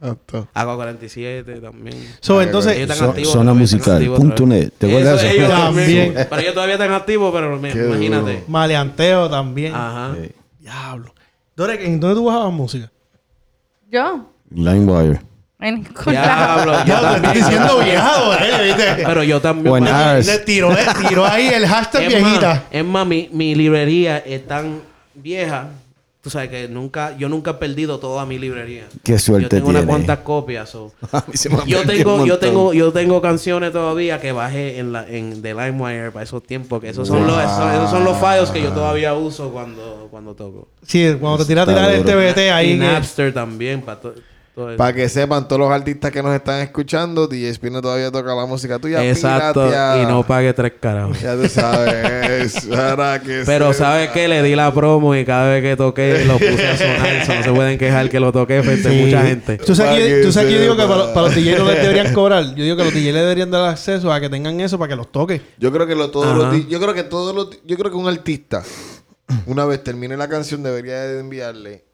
Exacto. 0.00 0.48
Agua 0.54 0.74
47 0.76 1.60
también. 1.60 1.96
So, 2.20 2.34
Ellos 2.40 2.46
entonces, 2.46 2.76
están 2.78 2.96
So- 2.96 3.10
activos, 3.10 3.32
zona 3.32 3.54
musical, 3.54 3.94
activos 3.96 4.18
punto 4.18 4.46
net. 4.46 4.72
¿Te 4.78 4.86
acuerdas 4.88 5.14
Eso, 5.14 5.22
de 5.22 5.28
eso? 5.28 5.36
ellos 5.46 5.50
También. 5.64 6.14
Pero 6.28 6.40
ellos 6.40 6.54
todavía 6.54 6.74
están 6.74 6.92
activos, 6.92 7.32
pero 7.32 7.58
me- 7.58 7.70
imagínate. 7.70 8.32
duro. 8.32 8.44
maleanteo 8.48 9.30
también. 9.30 9.74
Ajá. 9.74 10.14
Sí. 10.20 10.30
Diablo. 10.58 11.14
Dore, 11.54 11.86
¿en 11.86 12.00
dónde 12.00 12.16
tú 12.16 12.24
bajabas 12.24 12.52
música? 12.52 12.90
Yo. 13.90 14.26
LimeWire. 14.50 15.20
En. 15.60 15.86
Diablo, 16.06 16.84
yo 16.84 16.94
también. 17.00 17.24
estoy 17.24 17.34
diciendo 17.42 17.78
viejado, 17.78 18.34
eh, 18.34 18.64
¿viste? 18.64 19.02
Pero 19.06 19.22
yo 19.22 19.40
también. 19.40 19.84
Le 19.84 20.38
tiró, 20.40 20.72
le 20.72 20.82
tiró 21.08 21.24
ahí 21.26 21.48
el 21.48 21.66
hashtag 21.66 22.08
viejita. 22.08 22.64
es 22.70 22.84
más, 22.84 23.06
mi, 23.06 23.28
mi 23.32 23.54
librería 23.54 24.18
es 24.18 24.44
tan 24.46 24.80
vieja. 25.22 25.68
Tú 26.22 26.30
sabes 26.30 26.50
que 26.50 26.68
nunca, 26.68 27.16
yo 27.18 27.28
nunca 27.28 27.50
he 27.50 27.54
perdido 27.54 27.98
toda 27.98 28.24
mi 28.24 28.38
librería. 28.38 28.84
Qué 29.02 29.18
suerte 29.18 29.42
Yo 29.42 29.48
tengo 29.48 29.70
unas 29.70 29.82
tiene. 29.82 29.90
cuantas 29.90 30.18
copias. 30.20 30.72
Yo 31.66 31.82
tengo, 31.84 32.24
yo 32.24 32.38
tengo, 32.38 32.72
yo 32.72 32.92
tengo 32.92 33.20
canciones 33.20 33.72
todavía 33.72 34.20
que 34.20 34.30
bajé 34.30 34.78
en 34.78 34.92
la, 34.92 35.04
en 35.08 35.42
de 35.42 35.52
LimeWire 35.52 36.12
para 36.12 36.22
esos 36.22 36.40
tiempos. 36.44 36.80
Que 36.80 36.90
esos 36.90 37.08
son 37.08 37.26
los, 37.26 37.36
esos, 37.42 37.72
esos 37.74 37.90
son 37.90 38.04
los 38.04 38.16
files 38.18 38.50
que 38.50 38.62
yo 38.62 38.70
todavía 38.70 39.14
uso 39.14 39.50
cuando, 39.50 40.06
cuando 40.12 40.34
toco. 40.34 40.68
Sí, 40.86 41.16
cuando 41.20 41.38
te 41.38 41.46
tiras 41.46 41.66
tirar 41.66 41.90
el. 41.90 42.04
TBT 42.04 42.38
ahí. 42.52 42.70
y 42.74 42.78
que- 42.78 42.84
Napster 42.86 43.34
también 43.34 43.82
para 43.82 44.00
to-. 44.00 44.14
Para 44.54 44.92
que 44.92 45.08
sepan 45.08 45.48
todos 45.48 45.60
los 45.60 45.70
artistas 45.70 46.10
que 46.10 46.22
nos 46.22 46.34
están 46.34 46.60
escuchando, 46.60 47.26
DJ 47.26 47.54
Spino 47.54 47.80
todavía 47.80 48.10
toca 48.10 48.34
la 48.34 48.44
música 48.44 48.78
tuya. 48.78 49.02
Exacto. 49.02 49.66
Y 49.68 50.04
no 50.06 50.26
pague 50.26 50.52
tres 50.52 50.74
carajos. 50.78 51.18
Ya 51.22 51.34
tú 51.34 51.48
sabes. 51.48 52.66
Que 53.24 53.42
Pero 53.46 53.72
sepa. 53.72 53.84
¿sabes 53.86 54.10
qué? 54.10 54.28
Le 54.28 54.42
di 54.42 54.54
la 54.54 54.72
promo 54.74 55.14
y 55.14 55.24
cada 55.24 55.48
vez 55.50 55.62
que 55.62 55.76
toqué 55.76 56.24
lo 56.26 56.34
puse 56.34 56.66
a 56.66 56.76
sonar. 56.76 57.06
Eso 57.16 57.34
no 57.34 57.42
se 57.42 57.52
pueden 57.52 57.78
quejar 57.78 58.08
que 58.10 58.20
lo 58.20 58.32
toqué 58.32 58.62
frente 58.62 58.88
a 58.88 58.90
Sí. 58.90 58.98
mucha 59.04 59.22
gente. 59.22 59.58
Tú 59.58 59.74
sabes, 59.74 59.98
que, 60.02 60.08
que 60.16 60.22
tú 60.22 60.32
sabes 60.32 60.48
que 60.48 60.54
yo 60.56 60.60
digo 60.60 60.76
que 60.76 60.82
para, 60.86 61.14
para 61.14 61.26
los 61.28 61.34
DJs 61.34 61.58
no 61.58 61.64
les 61.66 61.82
deberían 61.82 62.12
cobrar. 62.14 62.44
Yo 62.54 62.64
digo 62.64 62.76
que 62.76 62.84
los 62.84 62.92
DJs 62.92 63.12
le 63.14 63.20
deberían 63.20 63.50
dar 63.50 63.68
acceso 63.70 64.12
a 64.12 64.20
que 64.20 64.28
tengan 64.28 64.60
eso 64.60 64.78
para 64.78 64.88
que 64.90 64.96
los 64.96 65.10
toque. 65.10 65.40
Yo 65.58 65.72
creo 65.72 65.86
que 65.86 65.94
lo, 65.94 66.10
todos 66.10 66.26
Ajá. 66.26 66.52
los 66.52 66.68
yo 66.68 66.80
creo 66.80 66.94
que 66.94 67.04
todos 67.04 67.34
los 67.34 67.50
yo 67.64 67.76
creo 67.78 67.90
que 67.90 67.96
un 67.96 68.08
artista 68.08 68.62
una 69.46 69.64
vez 69.64 69.82
termine 69.82 70.16
la 70.16 70.28
canción 70.28 70.62
debería 70.62 71.00
de 71.02 71.20
enviarle 71.20 71.84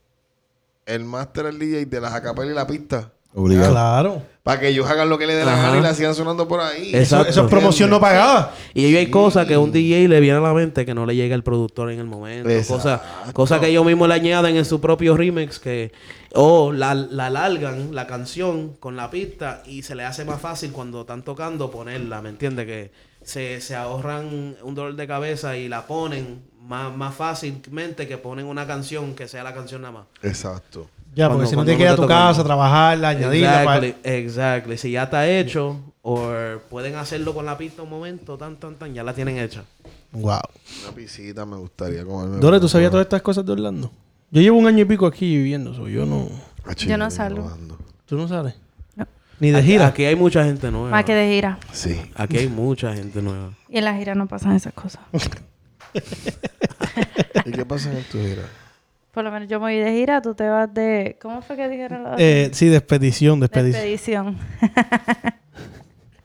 el 0.88 1.04
máster 1.04 1.46
al 1.46 1.58
DJ 1.58 1.86
de 1.86 2.00
las 2.00 2.12
acapelas 2.14 2.50
y 2.52 2.54
la 2.54 2.66
pista 2.66 3.12
Obligado. 3.34 3.70
Claro. 3.72 4.22
para 4.42 4.58
que 4.58 4.68
ellos 4.68 4.88
hagan 4.88 5.10
lo 5.10 5.18
que 5.18 5.26
les 5.26 5.36
dé 5.36 5.44
la 5.44 5.52
Ajá. 5.52 5.62
gana 5.68 5.78
y 5.78 5.82
la 5.82 5.94
sigan 5.94 6.14
sonando 6.14 6.48
por 6.48 6.60
ahí. 6.60 6.96
Exacto. 6.96 7.28
Eso, 7.28 7.30
eso 7.30 7.44
es 7.44 7.50
promoción 7.50 7.90
no 7.90 8.00
pagada. 8.00 8.54
Y 8.72 8.86
ahí 8.86 8.96
hay 8.96 9.10
cosas 9.10 9.46
que 9.46 9.54
a 9.54 9.58
un 9.60 9.70
DJ 9.70 10.08
le 10.08 10.18
viene 10.20 10.38
a 10.38 10.40
la 10.40 10.54
mente 10.54 10.86
que 10.86 10.94
no 10.94 11.04
le 11.04 11.14
llega 11.14 11.34
al 11.34 11.42
productor 11.44 11.92
en 11.92 12.00
el 12.00 12.06
momento. 12.06 12.48
Cosas 12.66 13.00
cosa 13.34 13.60
que 13.60 13.68
ellos 13.68 13.84
mismos 13.84 14.08
le 14.08 14.14
añaden 14.14 14.56
en 14.56 14.64
su 14.64 14.80
propio 14.80 15.14
remix 15.16 15.58
que 15.58 15.92
o 16.34 16.72
la, 16.72 16.94
la 16.94 17.26
alargan 17.26 17.94
la 17.94 18.06
canción 18.06 18.72
con 18.80 18.96
la 18.96 19.10
pista 19.10 19.62
y 19.66 19.82
se 19.82 19.94
le 19.94 20.04
hace 20.04 20.24
más 20.24 20.40
fácil 20.40 20.72
cuando 20.72 21.02
están 21.02 21.22
tocando 21.22 21.70
ponerla, 21.70 22.22
¿me 22.22 22.30
entiendes? 22.30 22.66
Que 22.66 22.90
se, 23.22 23.60
se 23.60 23.76
ahorran 23.76 24.56
un 24.62 24.74
dolor 24.74 24.96
de 24.96 25.06
cabeza 25.06 25.56
y 25.58 25.68
la 25.68 25.86
ponen 25.86 26.42
más, 26.68 26.94
más 26.96 27.14
fácilmente 27.14 28.06
que 28.06 28.18
ponen 28.18 28.46
una 28.46 28.66
canción 28.66 29.14
que 29.14 29.26
sea 29.26 29.42
la 29.42 29.54
canción 29.54 29.82
nada 29.82 29.92
más. 29.92 30.04
Exacto. 30.22 30.88
Ya, 31.14 31.26
Cuando- 31.26 31.36
porque 31.38 31.46
si 31.48 31.52
no 31.52 31.56
cuando 31.56 31.70
tienes 31.70 31.78
que 31.78 31.82
ir 31.84 31.88
a 31.88 31.96
tu 31.96 32.06
casa, 32.06 32.44
trabajarla, 32.44 33.08
añadirla. 33.08 33.64
para- 33.64 33.86
Exactly, 33.86 34.10
exactly. 34.12 34.78
Si 34.78 34.90
ya 34.92 35.04
está 35.04 35.26
hecho, 35.26 35.80
o 36.02 36.30
pueden 36.70 36.94
hacerlo 36.96 37.34
con 37.34 37.46
la 37.46 37.56
pista 37.58 37.82
un 37.82 37.90
momento, 37.90 38.36
tan, 38.38 38.56
tan, 38.56 38.74
tan, 38.76 38.94
ya 38.94 39.02
la 39.02 39.14
tienen 39.14 39.38
hecha. 39.38 39.64
Wow. 40.12 40.38
Una 40.84 40.92
pisita 40.94 41.44
me 41.46 41.56
gustaría 41.56 42.04
comerme. 42.04 42.38
Dore, 42.38 42.60
¿tú 42.60 42.68
sabías 42.68 42.90
todas 42.90 43.04
estas 43.06 43.22
cosas 43.22 43.44
de 43.44 43.52
Orlando? 43.52 43.90
Yo 44.30 44.40
llevo 44.42 44.58
un 44.58 44.66
año 44.66 44.82
y 44.82 44.84
pico 44.84 45.06
aquí 45.06 45.36
viviendo. 45.36 45.74
so 45.74 45.88
yo 45.88 46.04
no... 46.06 46.28
Ah, 46.66 46.74
Yo 46.76 46.96
no 46.98 47.10
salgo. 47.10 47.50
¿Tú 48.06 48.16
no 48.16 48.28
sabes? 48.28 48.54
No. 48.94 49.06
Ni 49.40 49.50
de 49.50 49.58
Aquí- 49.58 49.66
gira. 49.68 49.86
Aquí 49.86 50.04
hay 50.04 50.16
mucha 50.16 50.44
gente 50.44 50.70
nueva. 50.70 50.90
Más 50.90 51.04
que 51.04 51.14
de 51.14 51.28
gira. 51.34 51.58
Sí. 51.72 51.98
Aquí 52.14 52.36
hay 52.38 52.48
mucha 52.48 52.94
gente 52.94 53.22
nueva. 53.22 53.50
Y 53.70 53.78
en 53.78 53.84
la 53.84 53.96
gira 53.96 54.14
no 54.14 54.26
pasan 54.26 54.52
esas 54.54 54.72
cosas. 54.74 55.00
¿Y 57.44 57.50
qué 57.52 57.64
pasa 57.64 57.90
en 57.92 58.02
tu 58.04 58.18
gira? 58.18 58.42
Por 59.12 59.24
lo 59.24 59.30
menos 59.32 59.48
yo 59.48 59.58
me 59.58 59.66
voy 59.66 59.76
de 59.76 59.92
gira, 59.92 60.20
tú 60.22 60.34
te 60.34 60.48
vas 60.48 60.72
de... 60.72 61.16
¿Cómo 61.20 61.42
fue 61.42 61.56
que 61.56 61.68
dijeron 61.68 62.04
los 62.04 62.14
Eh, 62.18 62.50
sí, 62.52 62.66
de 62.68 62.76
expedición, 62.76 63.40
de 63.40 63.48
De 63.48 63.60
expedición. 63.70 64.36
expedición. 64.38 65.32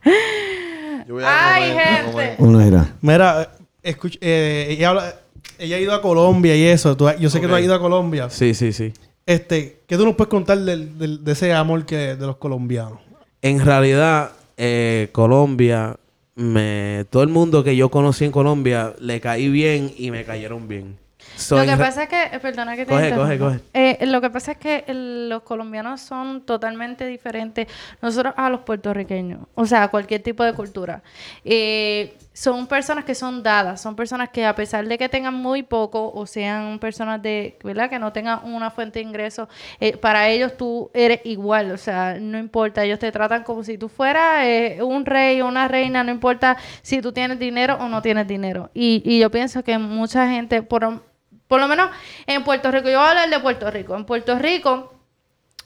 Yo 1.07 1.15
voy 1.15 1.23
a 1.23 1.53
Ay, 1.55 1.71
gente. 1.73 2.35
Una 2.39 2.63
gira. 2.63 2.93
Mira, 3.01 3.49
escucha, 3.81 4.17
eh, 4.21 4.67
ella, 4.69 4.89
habla- 4.89 5.15
ella 5.57 5.75
ha 5.75 5.79
ido 5.79 5.93
a 5.93 6.01
Colombia 6.01 6.55
y 6.55 6.63
eso. 6.63 6.95
Tú- 6.95 7.09
yo 7.19 7.29
sé 7.29 7.41
que 7.41 7.47
tú 7.47 7.55
has 7.55 7.61
ido 7.61 7.75
a 7.75 7.79
Colombia. 7.79 8.29
Sí, 8.29 8.53
sí, 8.53 8.71
sí. 8.73 8.93
Este, 9.25 9.79
¿Qué 9.87 9.97
tú 9.97 10.05
nos 10.05 10.15
puedes 10.15 10.29
contar 10.29 10.59
del- 10.59 10.97
del- 10.97 11.23
de 11.23 11.31
ese 11.31 11.53
amor 11.53 11.85
que 11.85 12.15
de 12.15 12.25
los 12.25 12.37
colombianos? 12.37 12.99
En 13.41 13.63
realidad, 13.65 14.31
eh, 14.57 15.09
Colombia, 15.11 15.97
me, 16.35 17.05
todo 17.09 17.23
el 17.23 17.29
mundo 17.29 17.63
que 17.63 17.75
yo 17.75 17.89
conocí 17.89 18.25
en 18.25 18.31
Colombia 18.31 18.93
le 18.99 19.21
caí 19.21 19.49
bien 19.49 19.91
y 19.97 20.11
me 20.11 20.23
cayeron 20.23 20.67
bien. 20.67 20.97
So, 21.35 21.57
lo 21.57 21.65
que 21.65 21.77
pasa 21.77 22.03
es 22.03 22.09
que, 22.09 22.23
eh, 22.35 22.39
perdona 22.39 22.75
que 22.75 22.85
te 22.85 22.91
Coge, 22.91 23.15
coge, 23.15 23.39
coge. 23.39 23.59
Eh, 23.73 24.05
lo 24.05 24.21
que 24.21 24.29
pasa 24.29 24.51
es 24.51 24.57
que 24.57 24.83
el- 24.87 25.29
los 25.29 25.41
colombianos 25.43 26.01
son 26.01 26.41
totalmente 26.41 27.07
diferentes 27.07 27.67
nosotros 28.01 28.33
a 28.37 28.49
los 28.49 28.61
puertorriqueños, 28.61 29.39
o 29.55 29.65
sea, 29.65 29.83
a 29.83 29.87
cualquier 29.87 30.21
tipo 30.21 30.43
de 30.43 30.53
cultura. 30.53 31.01
Eh, 31.43 32.15
son 32.33 32.65
personas 32.65 33.05
que 33.05 33.13
son 33.13 33.43
dadas, 33.43 33.79
son 33.81 33.95
personas 33.95 34.29
que 34.29 34.45
a 34.45 34.55
pesar 34.55 34.87
de 34.87 34.97
que 34.97 35.07
tengan 35.07 35.35
muy 35.35 35.61
poco 35.61 36.11
o 36.13 36.25
sean 36.25 36.79
personas 36.79 37.21
de, 37.21 37.57
¿verdad? 37.63 37.89
Que 37.89 37.99
no 37.99 38.11
tengan 38.11 38.43
una 38.43 38.71
fuente 38.71 38.99
de 38.99 39.05
ingreso, 39.05 39.47
eh, 39.79 39.95
para 39.97 40.27
ellos 40.29 40.57
tú 40.57 40.89
eres 40.95 41.21
igual, 41.25 41.71
o 41.71 41.77
sea, 41.77 42.17
no 42.19 42.39
importa, 42.39 42.83
ellos 42.83 42.97
te 42.97 43.11
tratan 43.11 43.43
como 43.43 43.63
si 43.63 43.77
tú 43.77 43.87
fueras 43.87 44.45
eh, 44.45 44.79
un 44.81 45.05
rey 45.05 45.41
o 45.41 45.47
una 45.47 45.67
reina, 45.67 46.03
no 46.03 46.11
importa 46.11 46.57
si 46.81 47.01
tú 47.01 47.11
tienes 47.11 47.37
dinero 47.37 47.77
o 47.79 47.87
no 47.87 48.01
tienes 48.01 48.27
dinero. 48.27 48.71
Y, 48.73 49.03
y 49.05 49.19
yo 49.19 49.29
pienso 49.29 49.63
que 49.63 49.77
mucha 49.77 50.27
gente, 50.27 50.63
por, 50.63 51.03
por 51.47 51.59
lo 51.59 51.67
menos 51.67 51.91
en 52.25 52.43
Puerto 52.43 52.71
Rico, 52.71 52.89
yo 52.89 52.97
voy 52.97 53.07
a 53.07 53.09
hablar 53.11 53.29
de 53.29 53.39
Puerto 53.39 53.69
Rico, 53.69 53.95
en 53.95 54.05
Puerto 54.05 54.39
Rico 54.39 54.93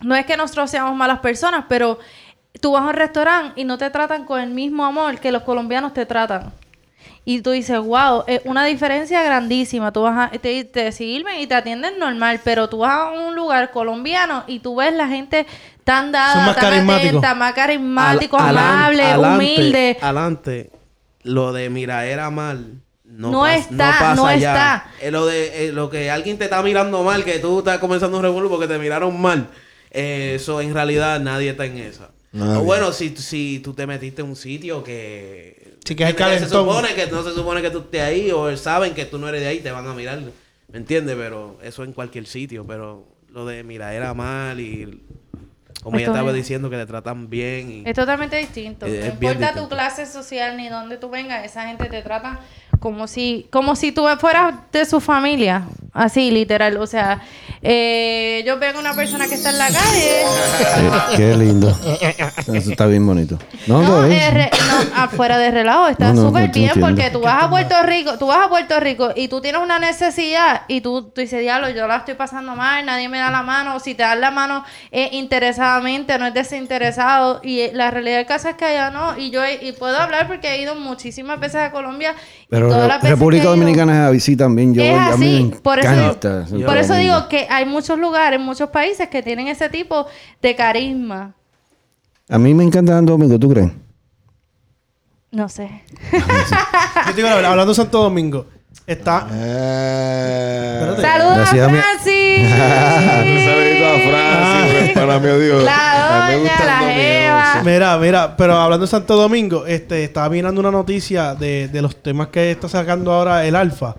no 0.02 0.16
es 0.16 0.26
que 0.26 0.38
nosotros 0.38 0.70
seamos 0.70 0.96
malas 0.96 1.20
personas, 1.20 1.66
pero 1.68 1.98
tú 2.60 2.72
vas 2.74 2.84
a 2.84 2.88
un 2.88 2.94
restaurante 2.94 3.60
y 3.60 3.66
no 3.66 3.78
te 3.78 3.90
tratan 3.90 4.26
con 4.26 4.40
el 4.42 4.50
mismo 4.52 4.86
amor 4.86 5.20
que 5.20 5.32
los 5.32 5.44
colombianos 5.44 5.94
te 5.94 6.06
tratan. 6.06 6.54
Y 7.24 7.42
tú 7.42 7.52
dices, 7.52 7.78
wow, 7.80 8.24
es 8.26 8.42
una 8.46 8.64
diferencia 8.64 9.22
grandísima. 9.22 9.92
Tú 9.92 10.04
vas 10.04 10.32
a, 10.34 10.38
te, 10.38 10.64
te 10.64 10.92
sirven 10.94 11.40
y 11.42 11.48
te 11.48 11.56
atienden 11.56 12.00
normal, 12.00 12.40
pero 12.44 12.70
tú 12.70 12.80
vas 12.80 12.94
a 12.94 13.10
un 13.12 13.36
lugar 13.36 13.72
colombiano 13.72 14.44
y 14.48 14.60
tú 14.60 14.78
ves 14.78 14.94
la 14.94 15.08
gente 15.10 15.46
tan 15.84 16.12
dada, 16.14 16.46
más 16.46 16.56
tan 16.56 16.90
atenta, 16.90 17.36
más 17.36 17.54
carismáticos, 17.54 18.42
Al- 18.42 18.58
alan- 18.58 18.66
amables, 18.76 19.06
adelante, 19.06 19.36
humildes. 19.36 19.98
Adelante, 20.04 20.72
lo 21.24 21.52
de 21.52 21.70
mira 21.70 22.06
era 22.06 22.30
mal. 22.30 22.76
No, 23.04 23.32
No 23.32 23.44
pas- 23.46 23.58
está, 23.58 23.96
pasa 24.00 24.16
no 24.16 24.30
está. 24.30 24.88
Eh, 25.02 25.12
lo 25.12 25.26
de 25.26 25.68
eh, 25.68 25.72
lo 25.74 25.90
que 25.90 26.10
alguien 26.12 26.38
te 26.38 26.46
está 26.46 26.62
mirando 26.62 27.04
mal, 27.04 27.24
que 27.26 27.40
tú 27.40 27.60
estás 27.60 27.80
comenzando 27.80 28.18
un 28.18 28.24
revuelo 28.24 28.50
porque 28.50 28.68
te 28.68 28.78
miraron 28.80 29.20
mal. 29.20 29.50
eh, 29.92 30.34
Eso 30.36 30.62
en 30.62 30.74
realidad 30.74 31.20
nadie 31.20 31.50
está 31.52 31.66
en 31.66 31.78
esa. 31.78 32.10
O 32.40 32.64
bueno, 32.64 32.92
si, 32.92 33.16
si 33.18 33.60
tú 33.64 33.74
te 33.74 33.88
metiste 33.88 34.22
en 34.22 34.28
un 34.30 34.36
sitio 34.36 34.84
que... 34.84 35.76
Sí, 35.86 35.96
que 35.96 36.06
hay 36.06 36.12
se 36.12 36.18
calentón. 36.18 36.50
supone 36.50 36.94
que 36.94 37.08
no 37.08 37.24
se 37.24 37.34
supone 37.34 37.62
que 37.62 37.70
tú 37.70 37.80
estés 37.80 38.02
ahí 38.02 38.32
o 38.32 38.56
saben 38.58 38.94
que 38.94 39.06
tú 39.06 39.18
no 39.18 39.28
eres 39.30 39.42
de 39.42 39.48
ahí, 39.48 39.60
te 39.60 39.72
van 39.72 39.88
a 39.88 39.94
mirar. 39.94 40.20
¿Me 40.72 40.78
entiendes? 40.78 41.16
Pero 41.18 41.58
eso 41.64 41.84
en 41.84 41.94
cualquier 41.94 42.28
sitio. 42.28 42.66
Pero 42.68 43.08
lo 43.32 43.46
de 43.46 43.64
mira 43.64 43.94
era 43.94 44.14
mal 44.14 44.60
y 44.60 45.02
como 45.84 45.98
ya 45.98 46.04
Esto 46.06 46.12
estaba 46.14 46.32
es- 46.32 46.36
diciendo 46.36 46.70
que 46.70 46.76
te 46.76 46.86
tratan 46.86 47.30
bien 47.30 47.72
y... 47.72 47.84
Es 47.90 47.96
totalmente 47.96 48.36
distinto. 48.38 48.86
Es- 48.86 48.94
es 49.06 49.20
no 49.20 49.30
importa 49.30 49.54
tu 49.54 49.70
clase 49.70 50.06
social 50.06 50.58
ni 50.58 50.68
dónde 50.68 50.98
tú 50.98 51.10
vengas, 51.10 51.46
esa 51.46 51.68
gente 51.68 51.86
te 51.88 52.02
trata 52.02 52.40
como 52.80 53.08
si, 53.08 53.48
como 53.52 53.76
si 53.76 53.92
tú 53.92 54.06
fueras 54.20 54.56
de 54.72 54.86
su 54.86 55.00
familia. 55.00 55.64
Así, 55.94 56.30
literal. 56.30 56.78
O 56.78 56.86
sea, 56.86 57.22
eh, 57.64 58.44
yo 58.46 58.60
veo 58.60 58.76
a 58.76 58.80
una 58.80 58.94
persona 58.94 59.28
que 59.28 59.34
está 59.36 59.50
en 59.50 59.58
la 59.58 59.68
calle. 59.68 60.22
Eh, 60.22 60.92
qué 61.18 61.36
lindo. 61.36 61.70
Eso 62.54 62.72
está 62.72 62.86
bien 62.86 63.06
bonito. 63.06 63.40
No, 63.66 63.82
No, 63.82 64.02
no, 64.02 64.06
es- 64.06 64.22
es 64.22 64.34
re- 64.34 64.52
no, 64.68 64.96
afuera 65.04 65.38
de 65.40 65.50
relajo, 65.50 65.88
está 65.88 66.10
No, 66.10 66.14
no, 66.14 66.28
súper 66.28 66.48
no, 66.48 66.54
bien 66.54 66.66
entiendo. 66.68 66.88
porque 66.88 67.10
tú 67.10 67.22
vas 67.22 67.44
a 67.44 67.50
Puerto 67.50 67.82
Rico, 67.84 68.18
tú 68.20 68.28
vas 68.28 68.46
a 68.46 68.50
Puerto 68.50 68.80
Rico 68.80 69.10
y 69.16 69.28
tú 69.28 69.42
tienes 69.42 69.60
una 69.62 69.80
necesidad 69.80 70.62
y 70.68 70.82
tú, 70.82 71.04
tú 71.10 71.22
dices, 71.22 71.42
diablo, 71.42 71.70
yo 71.72 71.88
la 71.88 71.98
estoy 71.98 72.14
pasando 72.14 72.56
mal, 72.56 72.86
nadie 72.86 73.10
me 73.10 73.18
da 73.18 73.32
la 73.32 73.42
mano, 73.42 73.76
o 73.76 73.80
si 73.80 73.96
te 73.96 74.04
dan 74.04 74.22
la 74.22 74.30
mano 74.30 74.64
es 74.92 75.12
interesadamente, 75.14 76.18
no 76.20 76.28
es 76.28 76.34
desinteresado 76.36 77.40
y 77.44 77.62
eh, 77.62 77.72
la 77.74 77.90
realidad 77.90 78.18
del 78.18 78.26
caso 78.28 78.50
es 78.50 78.56
que 78.56 78.66
allá 78.66 78.92
no, 78.92 79.18
y 79.18 79.32
yo 79.32 79.44
he- 79.44 79.66
y 79.66 79.72
puedo 79.72 79.98
hablar 79.98 80.28
porque 80.28 80.54
he 80.54 80.62
ido 80.62 80.76
muchísimas 80.76 81.40
veces 81.40 81.56
a 81.62 81.72
Colombia 81.72 82.14
Pero 82.50 82.70
todas 82.70 83.04
Re- 83.04 83.10
República 83.10 83.46
Dominicana 83.46 84.10
es 84.12 84.18
así 84.22 84.38
también. 84.38 84.74
Yo 84.74 84.82
es 84.82 84.92
voy, 84.92 85.00
a 85.00 85.18
mí 85.18 85.50
me 85.52 85.58
por 85.58 85.80
eso, 85.80 85.90
encanta. 85.90 86.46
Yo- 86.50 86.66
por 86.66 86.78
eso 86.78 86.94
digo 86.96 87.28
que 87.28 87.46
hay 87.50 87.66
muchos 87.66 88.00
lugares, 88.00 88.40
muchos 88.40 88.70
países 88.70 89.10
que 89.10 89.22
tienen 89.22 89.48
ese 89.50 89.70
tipo 89.70 90.06
de 90.42 90.56
carisma. 90.56 91.34
A 92.30 92.38
mí 92.38 92.54
me 92.54 92.64
encanta 92.64 92.94
Santo 92.94 93.12
Domingo, 93.14 93.38
¿tú 93.38 93.50
crees? 93.50 93.72
No 95.32 95.50
sé. 95.50 95.84
Yo 96.12 96.20
te 97.08 97.14
digo 97.16 97.28
la 97.28 97.36
verdad, 97.36 97.52
hablando 97.52 97.72
de 97.74 97.76
Santo 97.76 98.02
Domingo, 98.02 98.46
Está. 98.86 99.28
Espérate. 99.30 101.02
Saludos 101.02 101.50
a 101.50 101.68
mi- 101.68 101.78
Francis. 101.80 102.40
Un 102.48 103.46
saludito 103.46 103.86
a 103.86 104.00
Francis, 104.08 104.92
para 104.94 105.20
mí, 105.20 105.28
Dios. 105.44 105.64
La 105.64 106.26
me 106.30 106.34
doña, 106.36 106.50
gusta 106.50 106.64
el 106.64 106.68
la 106.68 106.94
jeva. 106.94 107.62
Mira, 107.66 107.98
mira, 107.98 108.38
pero 108.38 108.56
hablando 108.58 108.86
de 108.86 108.90
Santo 108.90 109.16
Domingo, 109.16 109.66
este, 109.66 110.04
estaba 110.06 110.30
mirando 110.30 110.62
una 110.62 110.72
noticia 110.72 111.36
de, 111.36 111.68
de 111.68 111.82
los 111.82 112.02
temas 112.02 112.28
que 112.30 112.52
está 112.52 112.70
sacando 112.70 113.12
ahora 113.12 113.46
el 113.46 113.56
Alfa. 113.56 113.96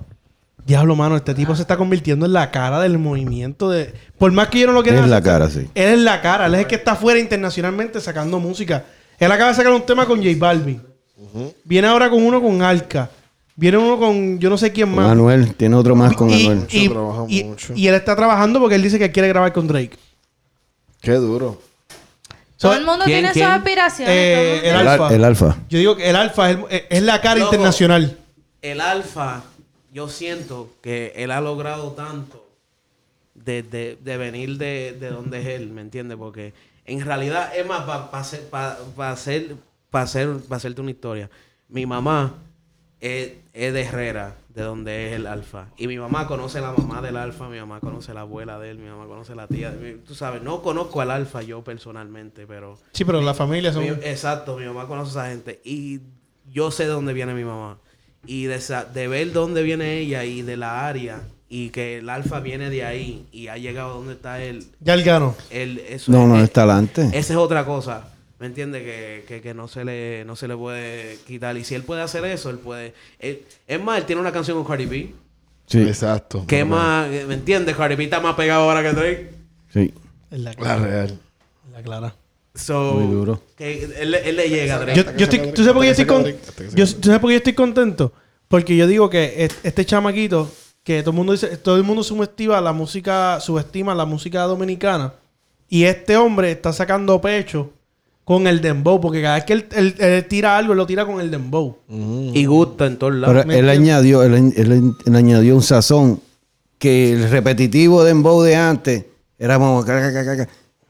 Diablo, 0.65 0.97
mano, 0.97 1.17
este 1.17 1.35
tipo 1.35 1.55
se 1.57 1.63
está 1.63 1.77
convirtiendo 1.79 2.27
en 2.27 2.33
la 2.35 2.51
cara 2.51 2.79
del 2.81 2.99
movimiento 2.99 3.71
de... 3.71 3.95
Por 4.19 4.33
más 4.33 4.49
que 4.49 4.61
yo 4.61 4.67
no 4.67 4.75
lo 4.75 4.83
quiera 4.83 5.01
Es 5.01 5.07
la 5.09 5.23
cara, 5.23 5.49
sí. 5.49 5.61
Él 5.75 5.95
es 5.95 5.99
la 6.01 6.21
cara. 6.21 6.45
Él 6.47 6.55
es 6.57 6.61
el 6.61 6.67
que 6.67 6.75
está 6.75 6.93
afuera 6.93 7.19
internacionalmente 7.19 8.01
sacando 8.03 8.39
música. 8.39 8.85
Él 9.19 9.33
acaba 9.33 9.49
de 9.51 9.57
sacar 9.57 9.73
un 9.73 9.81
tema 9.87 10.05
con 10.05 10.19
J 10.19 10.31
Balvin. 10.37 10.83
Viene 11.65 11.89
ahora 11.89 12.11
con 12.11 12.23
uno 12.23 12.41
con 12.43 12.61
Alca. 12.63 13.09
Viene 13.61 13.77
uno 13.77 13.99
con 13.99 14.39
yo 14.39 14.49
no 14.51 14.57
sé 14.57 14.71
quién 14.71 14.95
más. 14.95 15.11
Anuel, 15.11 15.53
tiene 15.57 15.75
otro 15.75 15.97
más 15.97 16.15
con 16.15 16.31
y, 16.31 16.47
Anuel. 16.47 16.67
y- 16.71 16.85
y- 17.41 17.45
mucho. 17.45 17.73
y 17.75 17.89
él 17.89 17.95
está 17.97 18.15
trabajando 18.15 18.61
porque 18.61 18.77
él 18.77 18.83
dice 18.83 19.01
que 19.01 19.11
quiere 19.11 19.27
grabar 19.27 19.53
con 19.53 19.67
Drake. 19.67 19.97
Qué 21.01 21.11
duro. 21.15 21.61
Todo 22.57 22.75
el 22.75 22.85
mundo 22.85 23.05
¿Quién, 23.05 23.19
tiene 23.21 23.33
quién? 23.33 23.47
sus 23.47 23.55
aspiraciones. 23.57 24.15
Eh, 24.17 24.35
todo 24.63 24.71
el 24.71 24.75
mundo 24.77 24.81
el 24.81 24.89
Alfa. 24.89 25.07
al- 25.09 25.15
el 25.15 25.25
alfa. 25.25 25.57
Yo 25.69 25.79
digo 25.79 25.97
que 25.97 26.09
el 26.09 26.15
Alfa 26.15 26.51
es, 26.53 26.59
el- 26.71 26.83
es 26.89 27.03
la 27.03 27.21
cara 27.21 27.35
Loco. 27.41 27.53
internacional. 27.53 28.17
El 28.63 28.81
alfa, 28.81 29.43
yo 29.93 30.09
siento 30.09 30.71
que 30.81 31.13
él 31.17 31.33
ha 31.33 31.41
logrado 31.41 31.93
tanto 31.93 32.47
de, 33.35 33.65
de- 33.65 33.99
de 34.03 34.17
venir 34.17 34.57
de, 34.57 34.97
de 35.01 35.11
donde 35.11 35.41
es 35.41 35.47
él, 35.49 35.71
¿me 35.71 35.81
entiendes? 35.81 36.17
Porque 36.17 36.53
en 36.87 37.01
realidad, 37.01 37.51
es 37.57 37.67
más, 37.67 37.83
para 37.83 38.05
hacer, 38.13 38.43
pa- 38.51 38.79
pa 38.97 39.11
hacer, 39.11 39.57
pa 39.91 40.03
hacer, 40.03 40.29
pa 40.49 40.57
hacerte 40.57 40.81
una 40.81 40.91
historia, 40.93 41.29
mi 41.69 41.87
mamá 41.87 42.35
es, 43.01 43.33
es 43.53 43.73
de 43.73 43.81
Herrera, 43.83 44.37
de 44.55 44.63
donde 44.63 45.09
es 45.09 45.13
el 45.15 45.27
alfa. 45.27 45.67
Y 45.77 45.87
mi 45.87 45.99
mamá 45.99 46.27
conoce 46.27 46.59
a 46.59 46.63
la 46.63 46.73
mamá 46.73 47.01
del 47.01 47.17
alfa, 47.17 47.49
mi 47.49 47.59
mamá 47.59 47.81
conoce 47.81 48.11
a 48.11 48.15
la 48.15 48.23
abuela 48.23 48.59
de 48.59 48.71
él, 48.71 48.79
mi 48.79 48.89
mamá 48.89 49.07
conoce 49.07 49.33
a 49.33 49.37
la 49.37 49.47
tía. 49.47 49.71
de 49.71 49.93
mi- 49.95 49.99
tú 50.01 50.15
sabes, 50.15 50.43
no 50.43 50.63
conozco 50.63 51.01
al 51.01 51.11
alfa 51.11 51.43
yo 51.43 51.63
personalmente, 51.63 52.47
pero... 52.47 52.79
Sí, 52.93 53.05
pero 53.05 53.21
la 53.21 53.35
familia 53.35 53.73
son... 53.73 53.83
Mi- 53.85 53.89
exacto, 53.91 54.57
mi 54.57 54.65
mamá 54.67 54.87
conoce 54.89 55.19
a 55.19 55.23
esa 55.23 55.31
gente. 55.31 55.61
Y 55.65 56.01
yo 56.53 56.71
sé 56.71 56.85
de 56.85 56.91
dónde 56.91 57.13
viene 57.13 57.35
mi 57.35 57.45
mamá. 57.45 57.79
Y 58.27 58.45
de, 58.45 58.57
esa- 58.57 58.85
de 58.85 59.07
ver 59.07 59.33
dónde 59.33 59.63
viene 59.63 59.99
ella 59.99 60.25
y 60.25 60.43
de 60.43 60.57
la 60.57 60.87
área. 60.89 61.23
Y 61.51 61.71
que 61.71 61.99
el 61.99 62.11
alfa 62.11 62.41
viene 62.41 62.69
de 62.69 62.85
ahí 62.85 63.27
y 63.33 63.47
ha 63.49 63.57
llegado 63.57 63.95
donde 63.95 64.13
está 64.15 64.43
él. 64.43 64.67
Ya 64.81 64.93
él 64.95 65.03
ganó. 65.03 65.35
él 65.51 65.83
eso 65.89 66.13
No, 66.13 66.27
no, 66.27 66.37
es- 66.37 66.43
está 66.45 66.65
adelante. 66.65 67.03
Esa 67.15 67.33
es 67.33 67.37
otra 67.39 67.65
cosa. 67.65 68.09
¿Me 68.39 68.47
entiendes? 68.47 68.83
Que, 68.85 69.25
que, 69.27 69.41
que 69.41 69.53
no, 69.55 69.67
se 69.67 69.85
le, 69.85 70.25
no 70.25 70.37
se 70.37 70.47
le 70.47 70.57
puede 70.57 71.19
quitar. 71.27 71.57
Y 71.57 71.65
si 71.65 71.75
él 71.75 71.83
puede 71.83 72.03
hacer 72.03 72.25
eso, 72.25 72.51
él 72.51 72.59
puede... 72.59 72.95
él- 73.19 73.43
es 73.67 73.83
más, 73.83 73.99
él 73.99 74.05
tiene 74.05 74.21
una 74.21 74.31
canción 74.33 74.57
con 74.59 74.67
Cardi 74.67 74.87
B. 74.87 75.15
Sí, 75.67 75.83
Exacto. 75.83 76.45
¿Qué 76.47 76.65
más? 76.65 77.09
¿Me 77.09 77.35
entiendes? 77.35 77.77
Cardi 77.77 77.97
B 77.97 78.05
está 78.05 78.21
más 78.21 78.37
pegado 78.37 78.63
ahora 78.63 78.83
que 78.83 78.93
Drake. 78.93 79.31
sí. 79.73 79.93
Es 80.31 80.39
la 80.41 80.51
La 80.51 80.57
clara. 80.57 80.83
real. 80.87 81.19
La 81.73 81.83
clara. 81.83 82.15
So, 82.55 82.95
Muy 82.95 83.13
duro. 83.15 83.43
Que 83.57 83.85
él, 83.85 84.15
él 84.15 84.37
le 84.37 84.49
llega 84.49 84.77
a 84.77 84.79
Drake. 84.81 84.97
Yo, 85.05 85.17
yo 85.17 85.25
estoy, 85.25 85.39
¿Tú 85.53 85.63
sabes 85.63 85.73
por 85.73 85.83
qué 85.83 85.87
yo 85.87 85.91
estoy 85.93 86.07
con- 86.07 86.27
Hasta 86.27 86.53
que 86.65 86.71
se 86.71 86.77
yo- 86.77 86.85
acabe. 86.85 87.01
¿tú 87.01 87.07
sabes 87.09 87.21
por 87.21 87.29
qué 87.31 87.35
yo 87.35 87.39
estoy 87.39 87.53
contento? 87.55 88.13
Porque 88.49 88.77
yo 88.77 88.87
digo 88.87 89.11
que 89.11 89.45
es- 89.45 89.59
este 89.63 89.85
chamaquito, 89.85 90.51
que 90.85 91.01
todo 91.03 91.11
el 91.11 91.17
mundo 91.17 91.33
dice, 91.33 91.57
todo 91.57 91.77
el 91.77 91.83
mundo 91.83 92.03
subestima 92.05 92.61
la 92.61 92.73
música, 92.73 93.41
subestima 93.41 93.95
la 93.95 94.05
música 94.05 94.43
dominicana. 94.43 95.15
Y 95.69 95.85
este 95.85 96.17
hombre 96.17 96.51
está 96.53 96.73
sacando 96.73 97.21
pecho 97.21 97.73
con 98.29 98.47
el 98.47 98.61
dembow, 98.61 99.01
porque 99.01 99.23
cada 99.23 99.37
vez 99.37 99.45
que 99.45 99.55
él, 99.55 99.67
él- 99.75 99.95
él 99.99 100.25
tira 100.29 100.59
algo, 100.59 100.75
él 100.75 100.77
lo 100.77 100.87
tira 100.87 101.07
con 101.07 101.19
el 101.19 101.31
dembow. 101.31 101.79
Y 101.89 102.45
gusta 102.45 102.85
en 102.87 102.99
todos 102.99 103.15
lados. 103.15 103.43
Pero 103.47 103.59
él 103.59 103.69
añadió, 103.71 104.23
él, 104.23 104.53
él- 104.55 104.93
él 105.07 105.17
añadió 105.17 105.55
un 105.57 105.63
sazón 105.63 106.21
que 106.77 107.15
el 107.15 107.31
repetitivo 107.31 108.05
de 108.05 108.11
Embow 108.11 108.43
de 108.43 108.55
antes 108.55 109.07
era 109.39 109.57
como... 109.59 109.83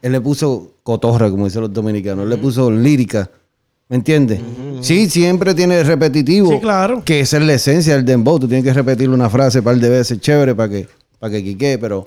Él 0.01 0.11
le 0.11 0.19
puso 0.19 0.73
cotorra, 0.83 1.29
como 1.31 1.45
dicen 1.45 1.61
los 1.61 1.71
dominicanos. 1.73 2.25
Él 2.25 2.29
le 2.29 2.37
puso 2.37 2.69
lírica. 2.69 3.29
¿Me 3.87 3.95
entiendes? 3.95 4.41
Sí, 4.81 5.09
siempre 5.09 5.53
tiene 5.55 5.81
repetitivo. 5.81 6.51
Sí, 6.51 6.59
claro. 6.59 7.03
Que 7.05 7.21
esa 7.21 7.37
es 7.37 7.43
la 7.43 7.53
esencia 7.53 7.95
del 7.95 8.03
dembow. 8.03 8.37
Tú 8.37 8.49
tienes 8.49 8.65
que 8.65 8.73
repetir 8.73 9.09
una 9.09 9.29
frase 9.29 9.59
un 9.59 9.63
par 9.65 9.77
de 9.77 9.87
veces 9.89 10.19
chévere 10.19 10.53
para 10.55 10.67
que, 10.69 10.87
para 11.17 11.31
que 11.31 11.41
quique, 11.43 11.77
pero 11.79 12.05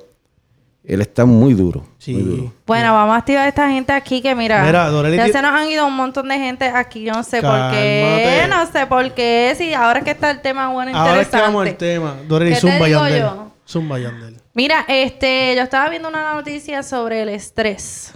él 0.84 1.00
está 1.00 1.24
muy 1.24 1.54
duro. 1.54 1.84
Sí. 1.98 2.12
Muy 2.14 2.22
duro. 2.22 2.52
Bueno, 2.66 2.92
vamos 2.94 3.14
a 3.14 3.18
activar 3.18 3.44
a 3.44 3.48
esta 3.48 3.68
gente 3.70 3.92
aquí 3.92 4.20
que 4.20 4.34
mira, 4.34 4.64
Mira, 4.64 4.88
Doreli 4.88 5.16
ya 5.16 5.28
se 5.28 5.40
nos 5.42 5.52
han 5.52 5.68
ido 5.68 5.86
un 5.86 5.94
montón 5.96 6.28
de 6.28 6.36
gente 6.38 6.64
aquí, 6.66 7.04
yo 7.04 7.12
no 7.12 7.22
sé 7.22 7.40
por 7.40 7.70
qué, 7.70 8.46
no 8.50 8.66
sé 8.66 8.86
por 8.86 9.12
qué, 9.14 9.54
si 9.56 9.72
ahora 9.74 10.00
que 10.02 10.10
está 10.10 10.30
el 10.30 10.40
tema 10.40 10.68
bueno, 10.68 10.90
Ahora 10.96 11.20
es 11.20 11.28
que 11.28 11.36
interesante. 11.36 11.46
vamos 11.46 11.66
al 11.68 11.76
tema. 11.76 12.16
Doreli, 12.26 12.50
¿Qué 12.50 12.54
te 12.56 12.60
Zumba 12.60 12.86
digo 12.86 13.00
Yandel. 13.00 13.20
yo? 13.20 13.52
Zumba 13.68 13.98
Yandel. 13.98 14.36
Mira, 14.54 14.84
este, 14.88 15.54
yo 15.56 15.62
estaba 15.62 15.88
viendo 15.88 16.08
una 16.08 16.34
noticia 16.34 16.82
sobre 16.82 17.22
el 17.22 17.28
estrés. 17.28 18.12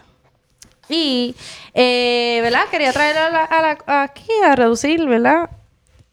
Y, 0.88 1.34
eh, 1.74 2.38
¿verdad? 2.42 2.62
Quería 2.70 2.92
traer 2.92 3.16
a 3.18 3.30
la- 3.30 3.44
a 3.44 3.62
la- 3.62 4.02
aquí 4.04 4.28
a 4.46 4.54
reducir, 4.54 5.04
¿verdad? 5.06 5.50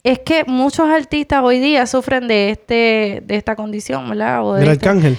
Es 0.03 0.19
que 0.19 0.43
muchos 0.45 0.89
artistas 0.89 1.41
hoy 1.43 1.59
día 1.59 1.85
sufren 1.87 2.27
de 2.27 2.49
este, 2.51 3.21
de 3.23 3.35
esta 3.35 3.55
condición, 3.55 4.09
¿verdad? 4.09 4.43
O 4.45 4.53
de 4.55 4.61
Del 4.61 4.69
este- 4.71 4.89
Arcángel. 4.89 5.17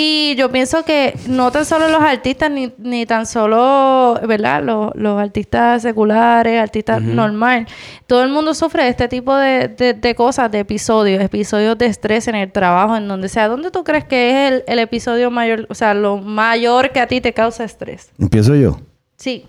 Y 0.00 0.36
yo 0.36 0.48
pienso 0.52 0.84
que 0.84 1.18
no 1.26 1.50
tan 1.50 1.64
solo 1.64 1.88
los 1.88 2.00
artistas, 2.00 2.52
ni, 2.52 2.72
ni 2.78 3.04
tan 3.04 3.26
solo, 3.26 4.14
¿verdad? 4.28 4.62
Los, 4.62 4.92
los 4.94 5.20
artistas 5.20 5.82
seculares, 5.82 6.60
artistas 6.62 7.02
normal. 7.02 7.66
Todo 8.06 8.22
el 8.22 8.28
mundo 8.30 8.54
sufre 8.54 8.84
de 8.84 8.90
este 8.90 9.08
tipo 9.08 9.34
de, 9.34 9.66
de- 9.66 9.94
de 9.94 10.14
cosas, 10.14 10.52
de 10.52 10.60
episodios, 10.60 11.20
episodios 11.20 11.76
de 11.78 11.86
estrés 11.86 12.28
en 12.28 12.36
el 12.36 12.52
trabajo, 12.52 12.96
en 12.96 13.08
donde 13.08 13.28
sea. 13.28 13.48
¿Dónde 13.48 13.72
tú 13.72 13.82
crees 13.82 14.04
que 14.04 14.30
es 14.46 14.52
el, 14.52 14.64
el 14.68 14.78
episodio 14.78 15.32
mayor, 15.32 15.66
o 15.68 15.74
sea, 15.74 15.94
lo 15.94 16.18
mayor 16.18 16.92
que 16.92 17.00
a 17.00 17.08
ti 17.08 17.20
te 17.20 17.32
causa 17.34 17.64
estrés? 17.64 18.12
Empiezo 18.20 18.54
yo. 18.54 18.78
Sí, 19.16 19.46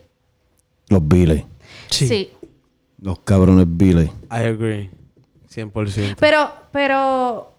Los 0.87 1.07
Billy. 1.07 1.45
sí. 1.91 2.31
Los 2.99 3.19
cabrones 3.19 3.65
Billy. 3.67 4.05
I 4.31 4.45
agree. 4.47 4.89
100%. 5.53 6.15
Pero, 6.19 6.49
pero 6.71 7.53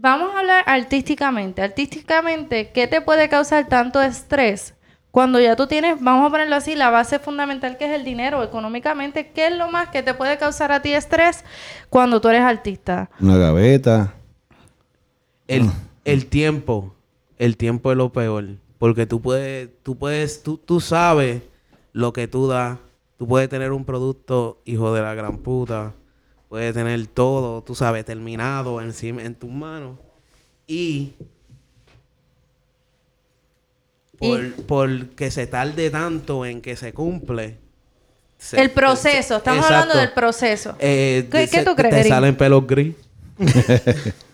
vamos 0.00 0.34
a 0.34 0.40
hablar 0.40 0.64
artísticamente. 0.66 1.62
Artísticamente, 1.62 2.70
¿qué 2.70 2.86
te 2.86 3.00
puede 3.00 3.28
causar 3.28 3.68
tanto 3.68 4.00
estrés? 4.00 4.74
Cuando 5.10 5.40
ya 5.40 5.56
tú 5.56 5.66
tienes, 5.66 6.00
vamos 6.00 6.26
a 6.26 6.30
ponerlo 6.30 6.56
así, 6.56 6.76
la 6.76 6.90
base 6.90 7.18
fundamental 7.18 7.76
que 7.76 7.86
es 7.86 7.92
el 7.92 8.04
dinero, 8.04 8.42
económicamente, 8.42 9.30
¿qué 9.32 9.48
es 9.48 9.56
lo 9.56 9.68
más 9.68 9.88
que 9.88 10.02
te 10.02 10.14
puede 10.14 10.38
causar 10.38 10.70
a 10.70 10.82
ti 10.82 10.92
estrés 10.92 11.44
cuando 11.88 12.20
tú 12.20 12.28
eres 12.28 12.42
artista? 12.42 13.10
Una 13.20 13.36
gaveta. 13.36 14.14
El, 15.48 15.70
el 16.04 16.26
tiempo. 16.26 16.94
El 17.38 17.56
tiempo 17.56 17.90
es 17.90 17.96
lo 17.96 18.12
peor. 18.12 18.44
Porque 18.78 19.06
tú 19.06 19.20
puedes, 19.20 19.70
tú 19.82 19.96
puedes, 19.96 20.42
tú, 20.42 20.58
tú 20.58 20.80
sabes 20.80 21.42
lo 21.92 22.12
que 22.12 22.28
tú 22.28 22.46
das. 22.46 22.78
Tú 23.16 23.26
puedes 23.26 23.48
tener 23.48 23.72
un 23.72 23.84
producto, 23.84 24.60
hijo 24.64 24.92
de 24.92 25.02
la 25.02 25.14
gran 25.14 25.38
puta. 25.38 25.94
Puedes 26.48 26.72
tener 26.74 27.06
todo, 27.08 27.62
tú 27.62 27.74
sabes, 27.74 28.04
terminado 28.04 28.80
encima, 28.80 29.22
en 29.22 29.34
tus 29.34 29.50
manos. 29.50 29.98
Y 30.66 31.12
por, 34.18 34.52
por 34.64 35.08
que 35.10 35.30
se 35.30 35.46
tarde 35.46 35.90
tanto 35.90 36.44
en 36.44 36.60
que 36.60 36.74
se 36.76 36.92
cumple. 36.92 37.58
se- 38.38 38.60
el 38.60 38.70
proceso, 38.70 39.36
estamos 39.36 39.60
Exacto. 39.64 39.74
hablando 39.82 39.98
del 40.00 40.12
proceso. 40.12 40.76
Eh, 40.78 41.28
¿Qué- 41.30 41.46
se- 41.46 41.58
qué 41.58 41.64
tú 41.64 41.74
crees, 41.76 41.94
Te 42.04 42.08
salen 42.08 42.36
pelos 42.36 42.66
gris. 42.66 42.94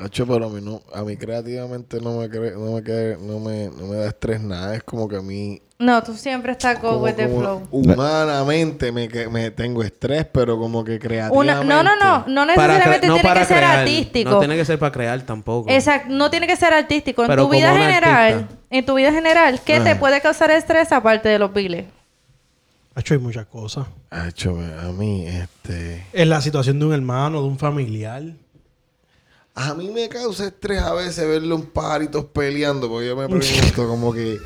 Hacho, 0.00 0.24
pero 0.28 0.46
a 0.46 0.48
mí 0.48 0.60
no, 0.62 0.80
a 0.94 1.02
mí 1.02 1.16
creativamente 1.16 2.00
no 2.00 2.18
me 2.18 2.30
cre- 2.30 2.54
no 2.56 2.70
me, 2.70 3.16
no 3.26 3.40
me, 3.40 3.68
no 3.76 3.86
me 3.88 3.96
da 3.96 4.06
estrés 4.06 4.40
nada. 4.40 4.76
Es 4.76 4.84
como 4.84 5.08
que 5.08 5.16
a 5.16 5.22
mí 5.22 5.60
No, 5.80 6.00
tú 6.04 6.14
siempre 6.14 6.52
estás 6.52 6.80
go 6.80 6.90
como- 6.90 7.02
with 7.02 7.14
the 7.14 7.26
flow. 7.26 7.66
humanamente 7.72 8.92
me, 8.92 9.08
me 9.28 9.50
tengo 9.50 9.82
estrés, 9.82 10.24
pero 10.26 10.56
como 10.56 10.84
que 10.84 11.00
creativamente. 11.00 11.64
Una- 11.64 11.82
no, 11.82 11.82
no, 11.82 11.96
no, 11.96 12.24
no 12.28 12.46
necesariamente 12.46 13.08
no 13.08 13.14
tiene 13.14 13.28
para 13.28 13.40
que 13.40 13.46
ser 13.46 13.64
artístico. 13.64 14.30
No 14.30 14.38
tiene 14.38 14.56
que 14.56 14.64
ser 14.64 14.78
para 14.78 14.92
crear 14.92 15.20
tampoco. 15.22 15.68
Exacto, 15.68 16.08
no 16.12 16.30
tiene 16.30 16.46
que 16.46 16.54
ser 16.54 16.72
artístico. 16.74 17.22
En 17.22 17.28
Pero 17.28 17.46
tu 17.46 17.50
vida 17.52 17.72
general, 17.76 18.32
artista. 18.34 18.56
en 18.70 18.86
tu 18.86 18.94
vida 18.94 19.12
general, 19.12 19.60
¿qué 19.64 19.80
te 19.80 19.96
puede 19.96 20.20
causar 20.20 20.52
estrés 20.52 20.92
aparte 20.92 21.28
de 21.28 21.40
los 21.40 21.52
biles? 21.52 21.86
Hacho, 22.94 23.14
hay 23.14 23.20
muchas 23.20 23.46
cosas. 23.46 23.86
Hacho, 24.10 24.56
a 24.80 24.92
mí, 24.92 25.26
este. 25.26 26.04
En 26.12 26.28
la 26.28 26.40
situación 26.40 26.78
de 26.78 26.86
un 26.86 26.92
hermano, 26.94 27.40
de 27.42 27.48
un 27.48 27.58
familiar. 27.58 28.22
A 29.60 29.74
mí 29.74 29.90
me 29.90 30.08
causa 30.08 30.46
estrés 30.46 30.80
a 30.80 30.94
veces 30.94 31.26
verle 31.26 31.52
un 31.52 31.66
pajaritos 31.66 32.26
peleando, 32.26 32.88
porque 32.88 33.08
yo 33.08 33.16
me 33.16 33.26
pregunto 33.28 33.88
como 33.88 34.12
que. 34.12 34.38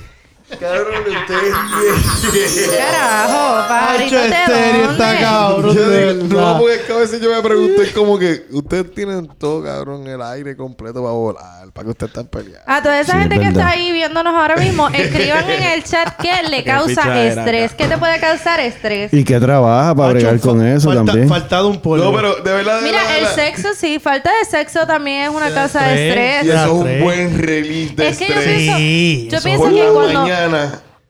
Cabrón, 0.61 1.03
ustedes 1.09 2.77
Carajo, 2.79 3.57
Hacho, 3.73 4.17
de 4.17 4.27
estéreo 4.29 4.91
está 4.93 5.07
dónde? 5.07 5.21
cabrón. 5.23 5.77
Yo 5.77 5.91
digo, 5.91 6.41
no, 6.41 6.59
porque 6.59 6.75
es 6.75 6.81
que 6.83 6.93
a 6.93 6.97
veces 6.97 7.21
yo 7.21 7.35
me 7.35 7.43
pregunto, 7.43 7.83
es 7.83 7.91
como 7.93 8.19
que 8.19 8.45
ustedes 8.51 8.95
tienen 8.95 9.29
todo, 9.39 9.63
cabrón, 9.65 10.07
el 10.07 10.21
aire 10.23 10.57
completo 10.57 11.01
para 11.03 11.13
volar, 11.15 11.71
para 11.73 11.85
que 11.85 11.91
ustedes 11.91 12.11
estén 12.11 12.27
peleando. 12.27 12.61
A 12.67 12.83
toda 12.83 13.01
esa 13.01 13.13
Sí, 13.15 13.19
gente 13.21 13.35
es 13.37 13.41
que 13.41 13.47
verdad. 13.49 13.63
está 13.63 13.71
ahí 13.73 13.93
viéndonos 13.93 14.35
ahora 14.35 14.57
mismo, 14.57 14.89
escriban 14.93 15.51
en 15.51 15.63
el 15.63 15.85
chat 15.85 16.17
qué 16.21 16.33
le 16.49 16.65
causa 16.65 16.87
pichadera, 17.03 17.43
estrés. 17.43 17.73
¿Qué 17.75 17.87
te 17.87 17.99
puede 17.99 18.21
causar 18.21 18.61
estrés? 18.61 19.13
Y 19.13 19.25
que 19.25 19.41
trabaja 19.41 19.95
para 19.95 20.13
bregar 20.13 20.39
con 20.41 20.59
fa- 20.61 20.69
eso 20.71 20.89
falta- 20.91 21.05
también. 21.07 21.29
Faltado 21.29 21.69
un 21.69 21.81
polvo. 21.81 22.05
No, 22.05 22.13
pero 22.17 22.35
de 22.37 22.53
verdad, 22.53 22.81
de 22.81 22.87
Mira, 22.87 23.03
de 23.09 23.15
el 23.19 23.25
verdad. 23.25 23.35
sexo 23.35 23.69
sí, 23.75 23.99
falta 23.99 24.31
de 24.39 24.45
sexo 24.51 24.87
también 24.87 25.25
es 25.25 25.31
una 25.31 25.51
causa 25.53 25.83
de 25.87 26.09
estrés. 26.09 26.45
Y 26.45 26.49
estrés. 26.51 26.63
eso 26.63 26.87
es 26.87 26.99
un 26.99 27.05
buen 27.05 27.39
release 27.39 27.95
de 27.95 28.09
Es 28.09 28.19
que 28.19 28.29
yo 28.29 28.35
estrés. 28.35 28.57
pienso, 28.59 28.77
Sí, 28.79 29.29
yo 29.31 29.37
eso 29.39 29.45
pienso 29.45 29.65
por 29.65 29.73
que 29.75 29.85
la 29.85 29.91
cuando 29.93 30.21
mañana. 30.21 30.42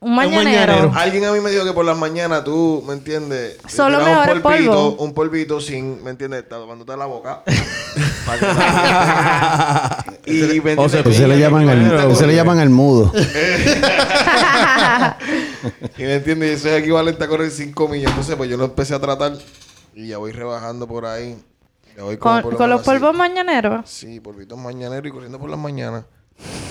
Un 0.01 0.15
mañanero, 0.17 0.45
mañanero. 0.45 0.93
Alguien 0.97 1.25
a 1.25 1.33
mí 1.33 1.41
me 1.41 1.51
dijo 1.51 1.65
que 1.65 1.73
por 1.73 1.85
las 1.85 1.97
mañanas 1.97 2.43
tú, 2.43 2.83
¿me 2.87 2.95
entiendes? 2.95 3.59
Solo 3.69 4.01
el 4.01 4.37
un 4.37 4.43
polvito, 4.43 4.71
polvo. 4.73 4.97
un 5.05 5.15
polvito 5.15 5.61
sin, 5.61 6.03
¿me 6.03 6.11
entiendes? 6.11 6.49
Tapándote 6.49 6.97
la 6.97 7.07
boca. 7.07 7.43
Y, 10.25 10.61
¿me 10.61 10.75
O 10.77 10.89
se 10.89 10.99
entiendes? 10.99 11.19
Eso 11.19 11.27
le 11.27 11.39
llaman 11.39 11.69
el, 11.69 11.93
eso 12.11 12.27
le 12.27 12.35
llaman 12.35 12.61
el 12.61 12.71
mudo. 12.71 13.13
Y 15.97 16.03
me 16.03 16.15
entiendes, 16.15 16.51
Y 16.51 16.53
eso 16.55 16.69
es 16.69 16.81
equivalente 16.83 17.23
a 17.23 17.29
correr 17.29 17.51
5 17.51 17.89
millas. 17.89 18.11
Entonces, 18.11 18.35
pues 18.37 18.51
yo 18.51 18.57
lo 18.57 18.65
empecé 18.65 18.95
a 18.95 19.01
tratar 19.01 19.33
y 19.95 20.09
ya 20.09 20.19
voy 20.19 20.33
rebajando 20.33 20.89
por 20.89 21.07
ahí. 21.07 21.37
Ya 21.97 22.03
voy 22.05 22.17
como 22.17 22.35
con, 22.35 22.43
por 22.43 22.53
lo 22.53 22.59
con 22.59 22.71
los 22.71 22.83
polvos 22.83 23.15
mañaneros. 23.15 23.89
Sí, 23.89 24.19
polvitos 24.21 24.59
mañaneros 24.59 25.07
y 25.07 25.11
corriendo 25.11 25.39
por 25.39 25.51
las 25.51 25.59
mañanas. 25.59 26.05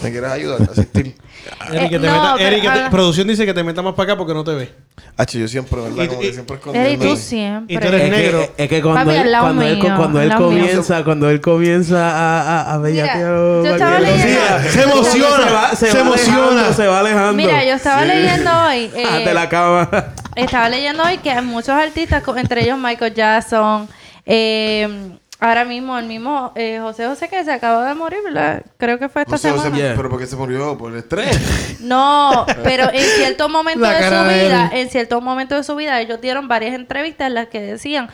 ¿Me 0.03 0.11
quieres 0.11 0.31
ayudar 0.31 0.61
a 0.61 0.71
asistir? 0.71 1.15
Eric, 1.71 1.89
que 1.89 1.99
te 1.99 2.05
Eh, 2.07 2.09
no, 2.09 2.21
meta- 2.21 2.33
pero 2.37 2.47
Eric, 2.47 2.61
que 2.61 2.67
te- 2.67 2.73
haga- 2.73 2.89
producción 2.89 3.27
dice 3.27 3.45
que 3.45 3.53
te 3.53 3.63
metas 3.63 3.83
más 3.83 3.93
para 3.95 4.11
acá 4.13 4.17
porque 4.17 4.33
no 4.33 4.43
te 4.43 4.51
ve. 4.53 4.71
H, 5.17 5.39
yo 5.39 5.47
siempre, 5.47 5.81
¿verdad? 5.81 6.07
Como 6.07 6.21
y- 6.21 6.25
que 6.27 6.33
siempre 6.33 6.55
Eres 6.55 6.67
escondiendo. 6.67 7.05
tú 7.05 7.15
siempre. 7.17 7.75
Y 7.75 7.77
tú 7.79 7.87
eres 7.87 8.01
Es 8.03 8.09
negro. 8.11 8.39
que, 8.55 8.63
es 8.63 8.69
que 8.69 8.81
cuando, 8.81 8.99
Papi, 9.01 9.17
al 9.17 9.25
él, 9.25 9.31
lado 9.31 9.43
cuando, 9.45 9.61
él, 9.63 9.77
mío, 9.77 9.93
cuando 9.97 10.19
él 10.21 10.23
al 10.23 10.29
lado 10.39 10.51
mío. 10.51 10.59
comienza, 10.61 11.03
cuando 11.03 11.29
él 11.29 11.41
comienza 11.41 12.09
a, 12.11 12.41
a, 12.41 12.73
a 12.73 12.77
bellaquear, 12.77 13.19
yo 13.27 13.65
estaba 13.65 13.99
leyendo- 13.99 14.69
Se 14.71 14.83
emociona, 14.83 15.43
se 15.47 15.51
va, 15.53 15.69
se 15.75 15.85
se 15.87 15.93
va 15.97 16.01
emociona. 16.01 16.47
alejando, 16.47 16.73
se 16.73 16.87
va 16.87 16.99
alejando. 16.99 17.33
Mira, 17.33 17.63
yo 17.65 17.73
estaba 17.75 18.05
leyendo 18.05 18.51
hoy. 18.67 18.91
eh, 18.95 19.03
Ah, 19.09 19.17
de 19.19 19.33
la 19.33 19.49
cama. 19.49 19.89
Estaba 20.35 20.69
leyendo 20.69 21.03
hoy 21.03 21.17
que 21.17 21.31
hay 21.31 21.43
muchos 21.43 21.69
artistas, 21.69 22.23
co- 22.23 22.37
entre 22.37 22.63
ellos 22.63 22.77
Michael 22.79 23.13
Jackson, 23.13 23.87
eh, 24.25 25.17
ahora 25.41 25.65
mismo 25.65 25.97
el 25.99 26.05
mismo 26.05 26.53
eh, 26.55 26.77
José 26.81 27.07
José 27.07 27.27
que 27.27 27.43
se 27.43 27.51
acaba 27.51 27.85
de 27.85 27.93
morir, 27.95 28.19
¿verdad? 28.23 28.61
Creo 28.77 28.97
que 28.97 29.09
fue 29.09 29.23
esta 29.23 29.37
semana. 29.37 29.75
Yeah. 29.75 29.93
pero 29.97 30.09
¿por 30.09 30.19
qué 30.19 30.27
se 30.27 30.37
murió? 30.37 30.77
Por 30.77 30.93
el 30.93 30.99
estrés. 30.99 31.77
No, 31.81 32.45
pero 32.63 32.89
en 32.93 33.03
cierto 33.17 33.49
momento 33.49 33.85
de 33.85 34.03
su 34.07 34.23
de 34.29 34.43
vida, 34.45 34.69
en 34.73 34.89
cierto 34.89 35.19
momento 35.19 35.55
de 35.55 35.63
su 35.63 35.75
vida, 35.75 35.99
ellos 35.99 36.21
dieron 36.21 36.47
varias 36.47 36.75
entrevistas 36.75 37.27
en 37.27 37.33
las 37.33 37.47
que 37.47 37.59
decían 37.59 38.07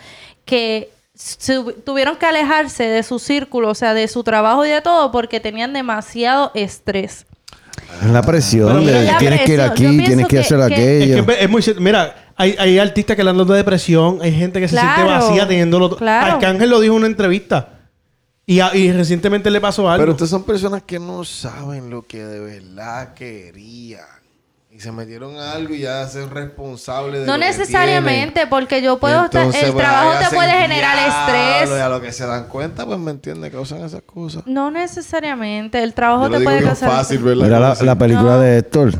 que 0.46 0.90
tuvieron 1.84 2.16
que 2.16 2.26
alejarse 2.26 2.84
de 2.84 3.02
su 3.02 3.18
círculo, 3.18 3.68
o 3.70 3.74
sea, 3.74 3.92
de 3.92 4.08
su 4.08 4.24
trabajo 4.24 4.64
y 4.64 4.70
de 4.70 4.80
todo, 4.80 5.12
porque 5.12 5.38
tenían 5.40 5.72
demasiado 5.72 6.50
estrés. 6.54 7.26
Es 8.02 8.10
la 8.10 8.22
presión 8.22 8.84
de 8.84 9.04
la 9.04 9.18
tienes 9.18 9.42
que 9.42 9.54
ir 9.54 9.60
aquí, 9.60 9.98
tienes 10.04 10.26
que, 10.26 10.36
que- 10.36 10.38
hacer 10.40 10.58
que- 10.58 10.64
Es 10.64 11.02
aquello. 11.12 11.26
que 11.26 11.44
es 11.44 11.50
muy 11.50 11.62
cierto. 11.62 11.80
Mira, 11.82 12.27
hay, 12.38 12.56
hay 12.58 12.78
artistas 12.78 13.16
que 13.16 13.22
le 13.24 13.30
han 13.30 13.36
dado 13.36 13.52
depresión, 13.52 14.20
hay 14.22 14.32
gente 14.32 14.60
que 14.60 14.68
se 14.68 14.76
Claro, 14.76 14.94
siente 15.08 15.12
vacía 15.26 15.46
teniéndolo. 15.48 15.94
claro. 15.96 16.34
Arcángel 16.36 16.70
lo 16.70 16.80
dijo 16.80 16.94
en 16.94 16.98
una 17.00 17.06
entrevista. 17.08 17.70
Y, 18.46 18.60
a- 18.60 18.74
y 18.74 18.90
recientemente 18.92 19.50
le 19.50 19.60
pasó 19.60 19.90
algo. 19.90 20.00
Pero 20.02 20.12
ustedes 20.12 20.30
son 20.30 20.44
personas 20.44 20.82
que 20.84 20.98
no 20.98 21.22
saben 21.24 21.90
lo 21.90 22.06
que 22.06 22.24
de 22.24 22.40
verdad 22.40 23.12
querían. 23.12 24.00
Y 24.70 24.80
se 24.80 24.92
metieron 24.92 25.36
a 25.36 25.52
algo 25.52 25.74
y 25.74 25.80
ya 25.80 26.06
ser 26.06 26.30
responsables 26.30 27.22
de 27.22 27.26
No 27.26 27.32
lo 27.36 27.40
que 27.42 27.46
necesariamente, 27.48 28.46
porque 28.46 28.80
yo 28.80 28.98
puedo 28.98 29.24
estar, 29.24 29.44
el 29.46 29.50
pues, 29.50 29.74
trabajo 29.74 30.12
te 30.30 30.34
puede 30.36 30.52
generar 30.52 30.96
estrés. 31.08 31.76
Y 31.78 31.82
a 31.82 31.88
lo 31.88 32.00
que 32.00 32.12
se 32.12 32.24
dan 32.26 32.44
cuenta, 32.48 32.86
pues 32.86 32.98
me 32.98 33.10
entiende, 33.10 33.50
causan 33.50 33.82
esas 33.82 34.02
cosas. 34.02 34.44
No 34.46 34.70
necesariamente, 34.70 35.82
el 35.82 35.92
trabajo 35.94 36.24
Yo 36.24 36.28
lo 36.28 36.34
te 36.34 36.40
digo 36.40 36.50
puede 36.52 36.62
causar 36.64 36.90
fácil, 36.90 37.18
¿verdad? 37.18 37.44
Mira 37.44 37.74
la, 37.84 37.98
película 37.98 38.30
No. 38.30 38.40
de 38.40 38.58
Héctor. 38.58 38.92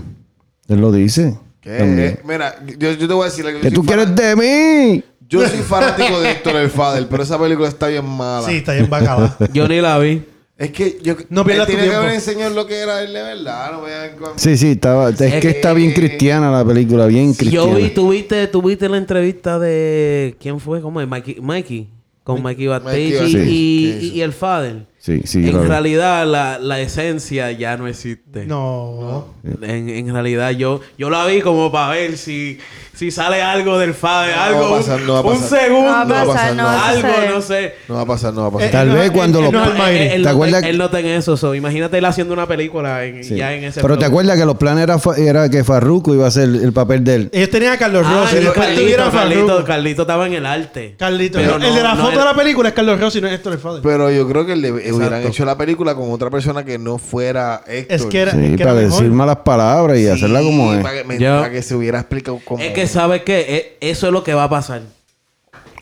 Él 0.69 0.81
lo 0.81 0.91
dice. 0.93 1.39
¿Qué? 1.77 2.07
Eh, 2.07 2.21
Mira, 2.25 2.57
yo, 2.79 2.93
yo 2.93 3.07
te 3.09 3.15
voy 3.15 3.23
a 3.23 3.25
decir... 3.27 3.45
Que 3.45 3.61
soy 3.63 3.71
tú 3.73 3.85
quieres 3.85 4.15
de 4.15 4.37
mí. 4.37 5.03
Yo 5.29 5.47
soy 5.47 5.59
fanático 5.59 6.21
de 6.21 6.31
Héctor 6.31 6.57
el 6.57 6.71
Fader, 6.71 7.07
pero 7.09 7.23
esa 7.23 7.39
película 7.39 7.69
está 7.69 7.89
bien 7.89 8.07
mala. 8.07 8.47
Sí, 8.47 8.57
está 8.57 8.73
bien 8.73 8.89
bacala. 8.89 9.37
Yo 9.53 9.69
ni 9.69 9.81
la 9.81 9.99
vi. 9.99 10.23
Es 10.57 10.73
que 10.73 10.99
yo... 11.03 11.15
No 11.29 11.45
pierdas 11.45 11.69
tiene 11.69 11.83
que 11.83 11.89
tiempo. 11.89 12.03
haber 12.03 12.15
enseñado 12.17 12.53
lo 12.53 12.67
que 12.67 12.79
era 12.79 13.01
él 13.03 13.13
de 13.13 13.23
verdad. 13.23 13.71
No 13.71 13.83
vean 13.83 14.17
con- 14.17 14.37
Sí, 14.39 14.57
sí, 14.57 14.73
estaba, 14.73 15.11
es 15.11 15.17
que 15.17 15.51
está 15.51 15.73
bien 15.73 15.93
cristiana 15.93 16.51
la 16.51 16.65
película, 16.65 17.07
bien 17.07 17.33
cristiana. 17.33 17.67
Yo 17.71 17.77
vi, 17.77 17.91
tuviste, 17.91 18.45
tuviste 18.49 18.89
la 18.89 18.97
entrevista 18.97 19.61
de. 19.61 20.35
¿Quién 20.41 20.59
fue? 20.59 20.81
¿Cómo 20.81 21.01
es? 21.01 21.07
Mikey. 21.07 21.37
Mikey 21.41 21.89
con 22.25 22.43
Mikey 22.43 22.67
Battisti. 22.67 23.25
y, 23.25 23.31
Sí. 23.31 24.07
y, 24.15 24.19
y 24.19 24.21
el 24.23 24.33
Father. 24.33 24.85
Sí, 25.09 25.23
sí, 25.25 25.39
en 25.39 25.53
claro. 25.53 25.69
realidad, 25.69 26.27
la, 26.27 26.59
la 26.59 26.81
esencia 26.81 27.51
ya 27.51 27.79
no 27.79 27.89
existe. 27.89 28.45
No. 28.45 29.29
En, 29.63 29.89
en 29.89 30.13
realidad, 30.13 30.51
yo, 30.51 30.83
yo 30.99 31.09
la 31.09 31.25
vi 31.25 31.41
como 31.41 31.73
para 31.73 31.95
ver 31.95 32.19
si, 32.19 32.59
si 32.99 33.11
sale 33.13 33.41
algo 33.43 33.79
del. 33.79 33.95
No, 34.03 34.09
algo. 34.09 34.61
no 34.61 34.65
va 34.65 34.69
a 34.69 34.73
un- 34.73 34.79
pasar, 34.81 35.01
no 35.03 35.13
va 35.13 35.19
a 35.19 35.23
un 35.23 35.41
pasar. 35.41 35.61
segundo. 35.61 35.91
No 36.05 36.15
va 36.15 36.21
a 36.21 36.25
pasar, 36.27 36.55
no 36.57 36.65
va 36.65 36.73
a 36.73 36.77
nada. 36.77 36.89
algo, 36.89 37.09
no 37.35 37.43
sé. 37.43 37.75
No 37.89 37.95
va 37.95 38.01
a 38.01 38.07
pasar, 38.07 38.35
no 38.35 38.41
va 38.43 38.49
a 38.49 38.51
pasar. 38.51 38.69
Eh, 38.69 38.73
Tal 38.73 38.89
no, 38.89 38.95
vez 38.95 39.05
él- 39.05 39.13
cuando 39.13 39.39
él 39.39 39.53
lo- 39.53 39.63
Almighty. 39.63 39.97
él, 39.97 40.03
él 40.03 40.11
¿Te 40.11 40.19
no 40.19 40.29
acuerdas 40.31 40.63
él 40.65 40.79
no 40.79 40.91
tiene 40.91 41.17
eso. 41.17 41.37
so, 41.37 41.55
imagínate 41.55 41.99
él 41.99 42.05
haciendo 42.05 42.35
una 42.35 42.47
película 42.47 43.05
en, 43.05 43.23
Sí. 43.23 43.37
ya 43.37 43.55
en 43.55 43.65
ese 43.65 43.81
Pero 43.81 43.97
te 43.99 44.05
acuerdas 44.05 44.37
que 44.37 44.45
los 44.45 44.57
planes 44.57 44.83
era, 44.85 44.99
era 45.17 45.49
que 45.49 45.63
Farruko 45.63 46.13
iba 46.15 46.25
a 46.25 46.29
hacer 46.29 46.45
el 46.49 46.73
papel 46.73 47.05
de 47.05 47.15
él. 47.15 47.31
Ellos 47.33 47.51
tenían 47.51 47.75
a 47.75 47.79
Carlos 47.79 48.05
Ah, 48.07 48.13
Rossi. 48.23 48.35
Carlito, 48.37 48.53
Carlito, 48.55 49.11
Farruko. 49.13 49.65
Carlito 49.65 50.03
estaba 50.03 50.27
en 50.27 50.35
el 50.35 50.47
arte. 50.47 50.95
Carlito. 50.99 51.39
Pero 51.39 51.55
el 51.57 51.63
no- 51.63 51.75
de 51.75 51.83
la 51.83 51.95
no 51.95 52.01
foto 52.03 52.13
era- 52.13 52.21
de 52.21 52.25
la 52.25 52.35
película 52.35 52.69
es 52.71 52.75
Carlos 52.75 53.01
Rossi, 53.01 53.21
no 53.21 53.29
es 53.29 53.35
Héctor 53.35 53.53
el 53.53 53.59
Father. 53.61 53.81
Pero 53.83 54.11
yo 54.11 54.29
creo 54.29 54.45
que 54.45 54.57
le 54.57 54.73
hubieran 54.73 55.25
hecho 55.27 55.45
la 55.45 55.57
película 55.57 55.95
con 55.95 56.11
otra 56.11 56.31
persona 56.31 56.65
que 56.65 56.79
no 56.79 56.99
fuera 56.99 57.63
Héctor. 57.67 57.97
Es 57.97 58.07
que 58.07 58.21
era, 58.21 58.33
Sí, 58.33 58.57
para 58.59 58.75
decir 58.75 59.09
malas 59.11 59.37
palabras 59.45 59.99
y 59.99 60.07
hacerla 60.09 60.41
como 60.41 60.73
es. 60.75 60.83
Para 60.83 61.51
que, 61.51 61.63
se 61.63 61.75
hubiera 61.75 61.99
explicado 62.01 62.41
cómo. 62.45 62.63
Es 62.63 62.73
que 62.73 62.88
sabes 62.89 63.23
que 63.23 63.77
eso 63.81 64.07
es 64.07 64.13
lo 64.13 64.23
que 64.25 64.35
va 64.35 64.45
a 64.45 64.51
pasar. 64.51 64.83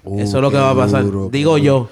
Uh, 0.04 0.20
eso 0.20 0.36
es 0.36 0.42
lo 0.42 0.50
que 0.50 0.57
qué 0.57 0.62
va 0.62 0.70
a 0.70 0.76
pasar. 0.76 1.02
duro, 1.04 1.30
qué 1.30 1.38
Digo 1.38 1.52
duro. 1.52 1.62
yo. 1.64 1.88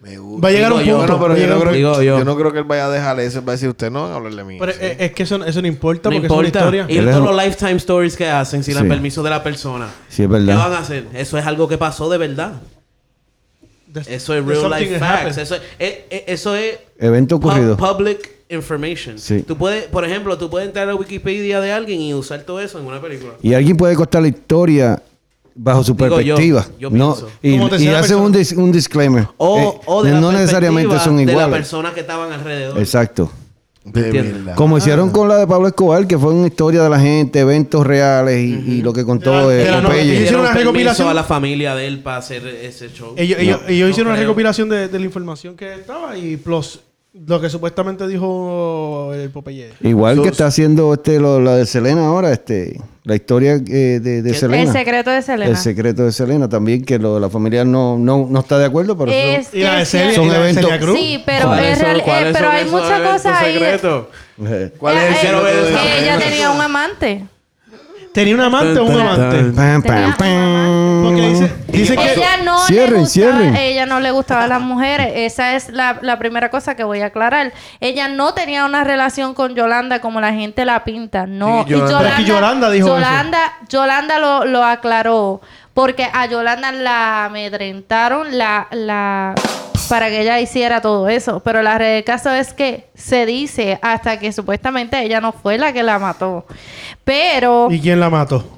Me 0.00 0.16
gusta. 0.16 0.42
Va 0.46 0.48
a 0.48 0.52
llegar 0.52 0.68
Digo 0.70 0.80
un 0.80 0.86
yo. 0.86 0.98
punto. 0.98 1.20
Pero 1.20 1.36
yo 1.36 1.46
no, 1.48 1.60
creo, 1.60 1.72
Digo 1.72 1.94
yo. 1.96 2.18
yo. 2.18 2.24
no 2.24 2.36
creo 2.36 2.52
que 2.52 2.58
él 2.60 2.64
vaya 2.64 2.86
a 2.86 2.90
dejar 2.90 3.18
eso. 3.18 3.40
Él 3.40 3.48
va 3.48 3.52
a 3.52 3.56
decir, 3.56 3.68
usted 3.68 3.90
no 3.90 4.02
van 4.04 4.12
a 4.12 4.14
hablar 4.14 4.32
de 4.32 4.44
mí. 4.44 4.56
Pero 4.60 4.72
Sí. 4.72 4.78
es, 4.80 5.12
que 5.12 5.22
eso, 5.24 5.44
eso 5.44 5.60
no 5.60 5.66
importa 5.66 6.08
No 6.08 6.14
porque 6.14 6.26
es 6.26 6.32
una 6.32 6.46
importa. 6.48 6.58
historia. 6.60 6.86
Y 6.88 7.04
todos 7.04 7.24
los 7.34 7.44
lifetime 7.44 7.72
stories 7.76 8.16
que 8.16 8.28
hacen 8.28 8.62
sin 8.62 8.74
Sí. 8.74 8.80
el 8.80 8.86
permiso 8.88 9.22
de 9.24 9.30
la 9.30 9.42
persona. 9.42 9.88
Sí, 10.08 10.22
es 10.22 10.28
¿Qué 10.28 10.32
van 10.32 10.46
verdad. 10.46 10.74
a 10.74 10.78
hacer? 10.78 11.06
Eso 11.14 11.36
es 11.36 11.44
algo 11.46 11.66
que 11.66 11.78
pasó 11.78 12.08
de 12.08 12.16
verdad. 12.18 12.52
Eso 14.06 14.34
es 14.34 14.44
real 14.44 14.70
life 14.70 14.98
facts. 14.98 15.02
happened. 15.20 15.38
Eso 15.38 15.54
es, 15.56 15.62
eh, 15.80 16.06
eh, 16.10 16.24
eso 16.28 16.54
es 16.54 16.78
Evento 17.00 17.40
pu- 17.40 17.46
ocurrido. 17.50 17.76
public 17.76 18.30
information. 18.50 19.18
Sí. 19.18 19.42
Tú 19.42 19.56
puedes, 19.56 19.84
por 19.84 20.04
ejemplo, 20.04 20.36
tú 20.38 20.48
puedes 20.50 20.66
entrar 20.68 20.88
a 20.88 20.94
Wikipedia 20.94 21.60
de 21.60 21.72
alguien 21.72 22.00
y 22.00 22.14
usar 22.14 22.42
todo 22.42 22.60
eso 22.60 22.78
en 22.78 22.86
una 22.86 23.00
película. 23.00 23.32
Y 23.42 23.54
alguien 23.54 23.76
puede 23.76 23.94
contar 23.94 24.22
la 24.22 24.28
historia 24.28 25.02
bajo 25.54 25.82
su 25.84 25.92
Digo 25.94 26.20
yo, 26.20 26.36
perspectiva. 26.36 26.66
yo 26.78 26.90
no, 26.90 27.14
pienso. 27.14 27.30
y, 27.42 27.84
y 27.84 27.88
hace 27.88 28.14
persona. 28.14 28.16
un, 28.22 28.32
dis- 28.34 28.56
un 28.56 28.72
disclaimer. 28.72 29.26
O, 29.36 29.58
Eh, 29.58 29.80
o 29.86 30.02
de 30.04 30.12
la 30.12 30.20
no 30.20 30.32
necesariamente 30.32 30.88
perspectiva 30.88 31.04
son 31.04 31.16
de 31.18 31.24
las 31.26 31.32
iguales. 31.32 31.56
personas 31.58 31.92
que 31.94 32.00
estaban 32.00 32.32
alrededor. 32.32 32.78
Exacto. 32.78 33.30
De. 33.84 34.52
Como 34.54 34.76
hicieron 34.76 35.08
con 35.10 35.28
la 35.28 35.38
de 35.38 35.46
Pablo 35.46 35.66
Escobar, 35.68 36.06
que 36.06 36.18
fue 36.18 36.34
una 36.34 36.46
historia 36.48 36.82
de 36.82 36.90
la 36.90 37.00
gente, 37.00 37.40
eventos 37.40 37.86
reales 37.86 38.38
y, 38.38 38.52
y 38.52 38.82
lo 38.82 38.92
que 38.92 39.02
contó 39.04 39.48
De 39.48 39.62
eh, 39.62 39.64
la- 39.64 39.64
de 39.64 39.70
la 39.70 39.80
novela. 39.88 40.12
Hicieron 40.14 40.40
una 40.42 40.52
recopilación. 40.52 41.08
a 41.08 41.14
la 41.14 41.24
familia 41.24 41.74
de 41.74 41.86
él 41.86 42.00
para 42.00 42.18
hacer 42.18 42.46
ese 42.46 42.90
show. 42.90 43.14
Ellos, 43.16 43.38
ellos, 43.40 43.60
No, 43.62 43.68
ellos 43.68 43.86
no 43.86 43.90
hicieron 43.90 44.12
una 44.12 44.20
recopilación 44.20 44.68
de, 44.68 44.88
de 44.88 44.98
la 44.98 45.04
información 45.06 45.56
que 45.56 45.72
estaba 45.74 46.16
y 46.18 46.36
plus 46.36 46.80
lo 47.26 47.40
que 47.40 47.50
supuestamente 47.50 48.06
dijo 48.06 49.10
el 49.14 49.30
Popeye. 49.30 49.70
Igual 49.82 50.16
So- 50.16 50.22
que 50.22 50.28
está 50.28 50.46
haciendo 50.46 50.92
este 50.94 51.18
lo- 51.18 51.40
la 51.40 51.56
de 51.56 51.66
Selena 51.66 52.06
ahora, 52.06 52.32
este 52.32 52.80
la 53.04 53.14
historia 53.14 53.54
eh, 53.54 54.00
de. 54.02 54.34
Selena. 54.34 54.62
El 54.64 54.72
secreto 54.72 55.10
de 55.10 55.22
Selena. 55.22 55.50
El 55.50 55.56
secreto 55.56 56.04
de 56.04 56.12
Selena 56.12 56.48
también, 56.48 56.84
que 56.84 56.98
lo- 56.98 57.18
la 57.18 57.30
familia 57.30 57.64
no, 57.64 57.96
no, 57.98 58.26
no 58.30 58.40
está 58.40 58.58
de 58.58 58.66
acuerdo, 58.66 58.96
pero 58.96 59.10
Es 59.10 59.52
Y 59.54 59.60
la 59.60 59.72
que 59.72 59.78
de 59.78 59.84
sí- 59.86 59.98
Celia, 59.98 60.14
Son 60.14 60.24
y 60.24 60.28
la 60.28 60.34
de 60.34 60.40
eventos- 60.40 60.64
Celia 60.64 60.80
Cruz. 60.80 60.98
Sí, 60.98 61.22
pero 61.24 61.46
¿Cuáles 61.46 61.72
es 61.72 61.78
real, 61.80 62.00
eh, 62.00 62.30
pero 62.32 62.48
hay 62.50 62.64
muchas 62.66 63.00
cosas 63.00 63.38
ahí. 63.40 63.56
eh, 63.56 64.72
¿Cuál 64.78 64.96
es 64.98 65.04
el 65.08 65.14
secreto 65.16 65.44
que 65.44 66.02
ella 66.02 66.18
tenía 66.18 66.50
un 66.50 66.60
amante. 66.60 67.24
¿Tenía 68.18 68.34
un 68.34 68.40
amante 68.40 68.78
o 68.80 68.84
un 68.84 69.00
amante? 69.00 69.36
tan. 69.52 69.54
pam, 69.54 69.82
Tenía 69.82 70.00
pam, 70.02 70.06
un 70.06 70.14
pam. 70.16 71.02
Porque 71.04 71.28
dice, 71.28 71.52
dice 71.68 71.96
que... 71.96 72.12
Ella 72.14 72.36
no 72.44 72.58
Cierren, 72.66 72.92
le 72.94 72.98
gustaba, 73.00 73.08
cierren. 73.32 73.56
ella 73.56 73.86
no 73.86 74.00
le 74.00 74.10
gustaba 74.10 74.44
a 74.44 74.48
las 74.48 74.60
mujeres. 74.60 75.12
Esa 75.14 75.54
es 75.54 75.68
la, 75.70 75.98
la 76.02 76.18
primera 76.18 76.50
cosa 76.50 76.74
que 76.74 76.82
voy 76.82 77.00
a 77.00 77.06
aclarar. 77.06 77.52
Ella 77.78 78.08
no 78.08 78.34
tenía 78.34 78.64
una 78.64 78.82
relación 78.82 79.34
con 79.34 79.54
Yolanda 79.54 80.00
como 80.00 80.20
la 80.20 80.32
gente 80.32 80.64
la 80.64 80.82
pinta. 80.82 81.26
No. 81.26 81.64
Sí, 81.68 81.74
Yolanda- 81.74 82.16
que 82.16 82.24
Yolanda 82.24 82.70
dijo 82.70 82.88
eso. 82.88 82.96
Yolanda, 82.96 83.52
Yolanda 83.68 84.18
lo, 84.18 84.44
lo 84.46 84.64
aclaró. 84.64 85.40
Porque 85.74 86.08
a 86.12 86.26
Yolanda 86.26 86.72
la 86.72 87.26
amedrentaron, 87.26 88.36
la, 88.36 88.66
la 88.72 89.32
para 89.88 90.08
que 90.08 90.20
ella 90.20 90.40
hiciera 90.40 90.80
todo 90.80 91.08
eso. 91.08 91.40
Pero 91.40 91.62
la 91.62 91.78
realidad 91.78 91.96
del 91.96 92.04
caso 92.04 92.30
es 92.30 92.52
que 92.52 92.88
se 92.94 93.26
dice 93.26 93.78
hasta 93.82 94.18
que 94.18 94.32
supuestamente 94.32 95.00
ella 95.02 95.20
no 95.20 95.32
fue 95.32 95.58
la 95.58 95.72
que 95.72 95.82
la 95.82 95.98
mató. 95.98 96.46
Pero 97.04 97.68
¿Y 97.70 97.80
quién 97.80 98.00
la 98.00 98.10
mató? 98.10 98.57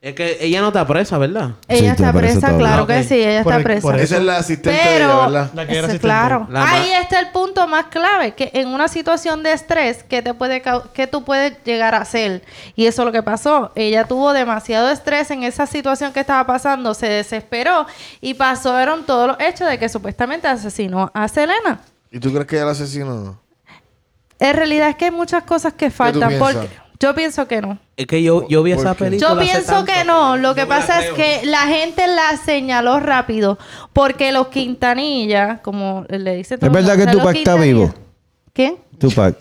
Es 0.00 0.14
que 0.14 0.38
ella 0.40 0.60
no 0.60 0.68
está 0.68 0.86
presa, 0.86 1.18
¿verdad? 1.18 1.50
ella 1.66 1.80
Sí, 1.80 1.86
está 1.86 2.12
presa 2.12 2.56
claro 2.56 2.86
que 2.86 3.02
sí, 3.02 3.16
ella 3.16 3.42
Por 3.42 3.52
está 3.52 3.56
el- 3.56 3.62
presa. 3.64 3.80
por 3.82 3.98
Esa 3.98 4.16
es 4.18 4.22
la 4.22 4.36
asistente 4.36 4.70
de 4.70 4.76
ella, 4.96 5.06
Pero, 5.08 5.20
¿verdad? 5.22 5.50
La 5.54 5.66
que 5.66 5.72
era 5.72 5.80
asistente. 5.88 5.98
claro, 6.06 6.46
La 6.50 6.70
ahí 6.70 6.90
está 7.02 7.18
el 7.18 7.30
punto 7.30 7.66
más 7.66 7.86
clave, 7.86 8.32
que 8.34 8.52
en 8.54 8.68
una 8.68 8.86
situación 8.86 9.42
de 9.42 9.52
estrés, 9.52 10.04
¿qué, 10.04 10.22
te 10.22 10.34
puede, 10.34 10.62
qué 10.94 11.08
tú 11.08 11.24
puedes 11.24 11.52
llegar 11.64 11.96
a 11.96 12.02
hacer? 12.02 12.44
Y 12.76 12.86
eso 12.86 13.02
es 13.02 13.06
lo 13.06 13.10
que 13.12 13.24
pasó. 13.24 13.72
Ella 13.74 14.04
tuvo 14.04 14.32
demasiado 14.32 14.88
estrés 14.88 15.32
en 15.32 15.42
esa 15.42 15.66
situación 15.66 16.12
que 16.12 16.20
estaba 16.20 16.46
pasando, 16.46 16.94
se 16.94 17.08
desesperó 17.08 17.84
y 18.20 18.34
pasaron 18.34 19.04
todos 19.04 19.26
los 19.26 19.40
hechos 19.40 19.68
de 19.68 19.80
que 19.80 19.88
supuestamente 19.88 20.46
asesinó 20.46 21.10
a 21.12 21.26
Selena. 21.26 21.80
¿Y 22.12 22.20
tú 22.20 22.30
crees 22.32 22.46
que 22.46 22.54
ella 22.54 22.66
la 22.66 22.70
asesinó? 22.72 23.40
En 24.38 24.54
realidad 24.54 24.90
es 24.90 24.94
que 24.94 25.06
hay 25.06 25.10
muchas 25.10 25.42
cosas 25.42 25.72
que 25.72 25.90
faltan, 25.90 26.28
piensas? 26.28 26.54
porque 26.54 26.68
yo 27.00 27.14
pienso 27.14 27.46
que 27.48 27.60
no. 27.60 27.78
Es 27.96 28.06
que 28.06 28.22
yo, 28.22 28.46
yo 28.48 28.62
vi 28.62 28.72
¿Por 28.74 28.80
esa 28.80 28.94
película. 28.94 29.28
Yo 29.34 29.38
hace 29.40 29.50
pienso 29.52 29.72
tanto 29.72 29.92
que 29.92 30.04
no. 30.04 30.36
Lo 30.36 30.54
que 30.54 30.62
no 30.62 30.68
pasa 30.68 31.04
es 31.04 31.12
que 31.12 31.40
la 31.44 31.66
gente 31.66 32.06
la 32.06 32.36
señaló 32.36 32.98
rápido. 33.00 33.58
Porque 33.92 34.32
los 34.32 34.48
Quintanilla, 34.48 35.60
como 35.62 36.04
le 36.08 36.36
dice 36.36 36.58
todo 36.58 36.66
¿Es 36.66 36.72
verdad 36.72 36.96
que 36.96 37.06
Tupac 37.06 37.36
está 37.36 37.54
vivo? 37.56 37.92
¿Quién? 38.52 38.76
Tupac. 38.98 39.36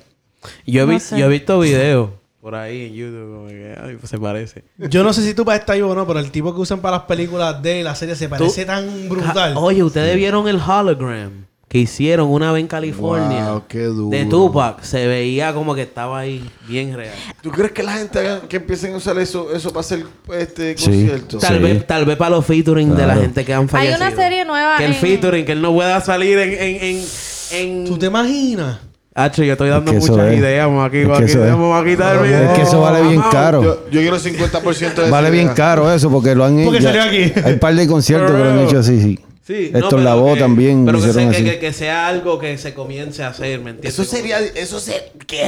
Yo 0.66 0.84
he, 0.84 0.86
No 0.86 0.92
vi- 0.94 1.00
sé. 1.00 1.18
yo 1.20 1.26
he 1.26 1.30
visto 1.30 1.60
videos 1.60 2.10
por 2.42 2.56
ahí 2.56 2.86
en 2.86 2.94
YouTube, 2.94 3.36
como 3.36 3.48
que 3.50 3.76
ay, 3.84 3.96
pues 3.98 4.10
se 4.10 4.18
parece. 4.18 4.64
Yo 4.78 5.04
no 5.04 5.12
sé 5.12 5.22
si 5.24 5.34
tú 5.34 5.44
para 5.44 5.58
estar 5.58 5.76
vivo 5.76 5.90
o 5.92 5.96
no, 5.96 6.06
pero 6.08 6.20
el 6.20 6.32
tipo 6.32 6.54
que 6.56 6.62
usan 6.62 6.80
para 6.80 6.98
las 6.98 7.06
películas 7.06 7.62
de 7.62 7.84
la 7.84 7.94
serie 7.96 8.16
se 8.16 8.30
parece 8.30 8.66
tan 8.66 9.10
brutal. 9.10 9.54
Ja- 9.54 9.60
Oye, 9.60 9.84
ustedes 9.84 10.16
vieron 10.16 10.48
el 10.48 10.58
hologram 10.62 11.46
que 11.68 11.80
hicieron 11.80 12.30
una 12.30 12.54
vez 12.54 12.62
en 12.62 12.68
California 12.68 13.52
Wow, 13.52 13.64
qué 13.68 13.84
duro. 13.84 14.10
de 14.18 14.26
Tupac. 14.26 14.82
Se 14.84 15.06
veía 15.06 15.54
como 15.54 15.76
que 15.76 15.82
estaba 15.82 16.20
ahí 16.20 16.50
bien 16.68 16.96
real. 16.96 17.14
¿Tú 17.42 17.52
crees 17.52 17.74
que 17.74 17.84
la 17.84 17.94
gente 17.94 18.20
haga- 18.20 18.42
que 18.48 18.56
empiecen 18.58 18.94
a 18.94 18.98
usar 18.98 19.18
eso, 19.20 19.54
eso 19.54 19.70
para 19.72 19.82
hacer 19.82 20.06
este 20.38 20.78
Sí. 20.78 20.86
concierto? 20.86 21.38
Tal, 21.40 21.58
Sí. 21.58 21.64
vez, 21.64 21.86
tal 21.86 22.06
vez 22.06 22.16
para 22.16 22.30
los 22.32 22.46
featuring 22.46 22.96
de 22.96 23.06
la 23.06 23.16
gente 23.18 23.44
que 23.44 23.54
han 23.54 23.64
Hay 23.64 23.68
fallecido. 23.68 23.98
una 24.08 24.16
serie 24.16 24.46
nueva 24.46 24.78
Que 24.78 24.86
el 24.86 24.94
en- 24.94 24.98
featuring, 24.98 25.46
que 25.46 25.52
él 25.52 25.62
no 25.62 25.74
pueda 25.74 26.00
salir 26.00 26.38
en... 26.40 26.52
en, 26.54 26.84
en, 26.84 27.04
en... 27.52 27.86
¿Tú 27.86 27.98
te 27.98 28.06
imaginas? 28.06 28.80
Hacho, 29.14 29.44
yo 29.44 29.54
estoy 29.54 29.70
dando 29.70 29.92
Es 29.92 29.98
que 29.98 30.04
eso 30.06 30.14
muchas 30.14 30.32
es. 30.32 30.40
ideas. 30.40 30.68
Vamos 30.68 30.88
aquí, 30.88 30.98
Es 30.98 31.02
que 31.04 31.08
vamos 31.08 31.22
aquí, 31.24 31.32
eso 31.32 31.44
es. 31.44 31.52
vamos 31.52 31.82
a 31.82 31.86
quitar 31.86 32.16
el 32.18 32.22
video. 32.24 32.44
Es 32.44 32.50
que 32.56 32.62
eso 32.62 32.80
vale 32.82 33.02
bien 33.10 33.22
caro. 33.32 33.64
Yo, 33.64 33.90
yo 33.90 34.00
quiero 34.00 34.20
50% 34.20 35.02
de 35.02 35.10
Vale 35.10 35.28
esa 35.28 35.34
bien 35.34 35.50
caro 35.50 35.92
eso 35.92 36.10
porque 36.12 36.34
lo 36.36 36.46
han 36.46 36.64
Porque 36.64 36.80
ya- 36.80 36.94
salió 36.94 37.04
aquí. 37.04 37.34
Hay 37.44 37.54
un 37.54 37.60
par 37.60 37.74
de 37.76 37.88
conciertos 37.88 38.32
que 38.32 38.38
lo 38.38 38.50
han 38.52 38.60
hecho 38.60 38.80
así, 38.80 39.02
sí. 39.02 39.20
Sí, 39.48 39.72
Esto 39.74 39.88
pero 39.92 40.02
la 40.04 40.16
voz 40.16 40.34
que- 40.34 40.42
también 40.42 40.86
Pero 40.86 41.00
que, 41.00 41.08
hicieron 41.08 41.32
se- 41.34 41.38
así. 41.40 41.50
que, 41.50 41.60
que 41.60 41.72
sea 41.72 42.08
algo 42.10 42.38
que 42.38 42.58
se 42.58 42.74
comience 42.74 43.24
a 43.24 43.30
hacer, 43.30 43.62
¿me 43.62 43.70
entiendes? 43.70 43.94
Eso 43.94 44.04
sería... 44.04 44.40
Eso 44.42 44.78
se... 44.82 45.10
¿Qué? 45.26 45.42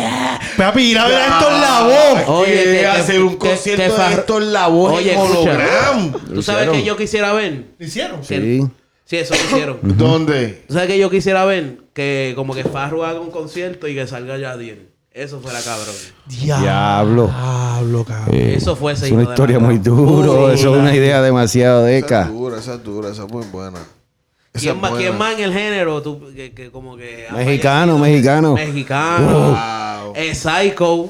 Papi, 0.56 0.92
ir 0.92 0.98
a 0.98 1.06
ver 1.08 1.20
esto 1.20 1.50
en 1.54 1.62
la 1.62 1.84
voz. 1.84 2.30
Oye, 2.30 2.54
que, 2.54 2.64
que- 2.64 2.72
que- 2.80 2.86
hacer 2.88 3.22
un 3.22 3.32
que- 3.32 3.38
concierto 3.50 3.84
que 3.84 3.90
de 3.90 3.96
Far- 3.98 4.12
esto 4.14 4.38
en 4.38 4.54
la 4.54 4.68
voz 4.68 4.94
Oye, 4.94 5.18
hologram. 5.18 6.14
¿Tú 6.34 6.42
sabes 6.42 6.70
que 6.70 6.84
yo 6.86 6.96
quisiera 6.96 7.34
ver? 7.34 7.66
¿Lo 7.78 7.86
hicieron? 7.86 8.24
Sí. 8.24 8.64
Sí, 9.04 9.18
eso 9.18 9.34
lo 9.36 9.42
hicieron. 9.42 9.80
¿Dónde? 9.82 10.64
¿Tú 10.68 10.76
sabes 10.76 10.88
que 10.88 10.98
yo 10.98 11.10
quisiera 11.10 11.44
ver? 11.44 11.80
Que 11.94 12.32
como 12.38 12.54
que 12.56 12.64
Farru 12.64 13.04
haga 13.04 13.20
un 13.20 13.32
concierto 13.32 13.88
y 13.90 13.96
que 13.96 14.08
salga 14.08 14.38
Yadiel. 14.38 14.88
Eso 15.20 15.40
fuera 15.42 15.60
cabrón. 15.62 15.96
Diablo. 16.28 17.28
Diablo, 17.28 18.04
cabrón. 18.06 18.36
Eh, 18.36 18.54
Eso 18.56 18.76
fue 18.76 18.94
ese 18.94 19.08
Es 19.08 19.12
una 19.12 19.24
historia 19.24 19.58
la 19.60 19.66
muy 19.66 19.78
duro. 19.80 20.46
Uy, 20.48 20.54
Eso 20.54 20.74
es 20.76 20.82
una 20.82 20.96
idea 20.96 21.22
demasiado 21.22 21.86
Esa 21.88 21.96
deca. 22.06 22.22
es 22.24 22.30
dura, 22.30 22.58
esa 22.60 22.74
es 22.76 22.84
dura, 22.84 23.10
esa 23.10 23.24
es 23.26 23.32
muy 23.32 23.46
buena. 23.48 23.80
Esa 24.54 24.62
¿Quién 24.62 24.76
es 24.76 24.82
más, 24.82 24.92
buena. 24.92 25.06
¿Quién 25.08 25.18
más 25.18 25.34
en 25.34 25.44
el 25.44 25.54
género? 25.54 26.02
Tú, 26.02 26.22
que, 26.34 26.54
que 26.54 26.72
como 26.72 26.96
que... 26.96 27.28
Mexicano, 27.34 27.98
mexicano. 27.98 28.54
Mexicano. 28.56 29.50
Wow. 30.06 30.14
Eh, 30.16 30.34
Psycho. 30.34 31.10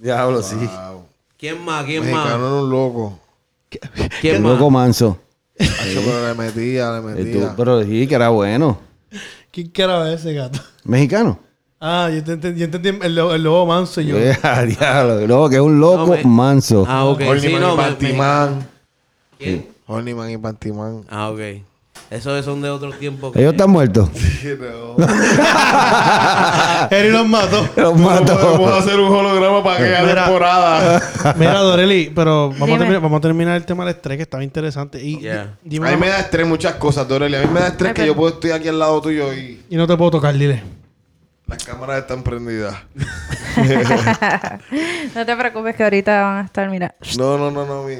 Diablo, 0.00 0.42
sí. 0.42 0.56
Wow. 0.56 1.04
¿Quién 1.38 1.64
más? 1.64 1.84
¿Quién 1.84 2.00
Mexicano 2.00 2.24
más? 2.26 2.34
era 2.38 2.60
un 2.62 2.70
loco. 2.70 3.18
¿Quién 4.20 4.42
más? 4.42 4.52
Loco 4.52 4.70
manso. 4.70 5.18
Hacho, 5.58 6.00
pero 6.04 6.26
le 6.28 6.34
metía, 6.34 6.90
le 6.90 6.98
Eh, 6.98 7.00
tú- 7.00 7.38
metía. 7.38 7.54
Pero 7.56 7.84
sí, 7.84 8.06
que 8.08 8.14
era 8.16 8.30
bueno. 8.30 8.78
¿Quién 9.52 9.70
era 9.76 10.12
ese 10.12 10.32
gato? 10.34 10.58
Mexicano. 10.84 11.38
Ah, 11.80 12.08
yo, 12.14 12.22
te 12.24 12.32
entendí, 12.32 12.60
yo 12.60 12.64
entendí 12.66 12.88
el, 13.02 13.14
lo- 13.14 13.34
el 13.34 13.42
lobo 13.42 13.66
manso 13.66 14.00
y 14.00 14.06
yo. 14.06 14.16
Eh, 14.16 14.36
diablo. 14.78 15.26
No, 15.26 15.48
que 15.50 15.56
es 15.56 15.60
un 15.62 15.78
loco 15.80 15.98
No, 15.98 16.06
me- 16.06 16.24
manso. 16.24 16.84
Ah, 16.88 17.04
ok. 17.04 17.20
Sí, 17.20 17.26
Horniman 17.28 17.60
no, 17.60 17.74
y 17.74 17.76
me- 17.76 17.82
Pantimán. 17.82 18.68
¿Quién? 19.38 19.66
Horniman 19.86 20.30
y 20.30 20.38
Pantimán. 20.38 21.02
Ah, 21.10 21.28
ok. 21.30 21.40
Esos 22.10 22.44
son 22.44 22.60
de 22.62 22.70
otro 22.70 22.90
tiempo. 22.92 23.32
que- 23.32 23.40
Ellos 23.40 23.52
están 23.52 23.70
muertos. 23.70 24.08
Eri 26.90 27.10
los 27.12 27.26
mató. 27.26 27.60
Los 27.76 27.92
Podemos 27.92 28.20
mató. 28.20 28.74
hacer 28.74 29.00
un 29.00 29.12
holograma 29.12 29.62
para 29.64 29.76
que 29.78 29.84
haya 29.96 30.02
Mira. 30.06 30.24
temporada. 30.24 31.02
Mira, 31.36 31.58
Doreli, 31.60 32.12
pero 32.14 32.50
vamos 32.50 32.70
a, 32.76 32.78
terminar, 32.78 33.00
vamos 33.02 33.18
a 33.18 33.20
terminar 33.20 33.56
el 33.56 33.64
tema 33.64 33.84
del 33.84 33.94
estrés 33.96 34.16
que 34.16 34.22
estaba 34.22 34.44
interesante. 34.44 35.02
Y, 35.02 35.18
Yeah. 35.20 35.56
dime 35.62 35.88
A 35.88 35.92
mí 35.92 35.96
me 35.98 36.08
da 36.08 36.20
estrés 36.20 36.46
muchas 36.46 36.74
cosas, 36.74 37.06
Doreli. 37.08 37.36
A 37.36 37.40
mí 37.40 37.48
me 37.52 37.60
da 37.60 37.68
estrés 37.68 37.92
que 37.94 38.06
yo 38.06 38.14
puedo 38.14 38.34
estar 38.34 38.52
aquí 38.52 38.68
al 38.68 38.78
lado 38.78 39.00
tuyo 39.00 39.32
y 39.34 39.62
y 39.68 39.76
no 39.76 39.86
te 39.86 39.96
puedo 39.96 40.10
tocar, 40.12 40.34
dile. 40.34 40.62
Las 41.46 41.64
cámaras 41.64 41.98
están 42.00 42.22
prendidas. 42.22 42.74
No 45.14 45.24
te 45.26 45.36
preocupes 45.36 45.76
que 45.76 45.84
ahorita 45.84 46.22
van 46.22 46.36
a 46.38 46.46
estar, 46.46 46.68
mira. 46.68 46.94
No, 47.16 47.38
no, 47.38 47.50
no, 47.50 47.64
no. 47.66 47.82
Mi... 47.84 47.96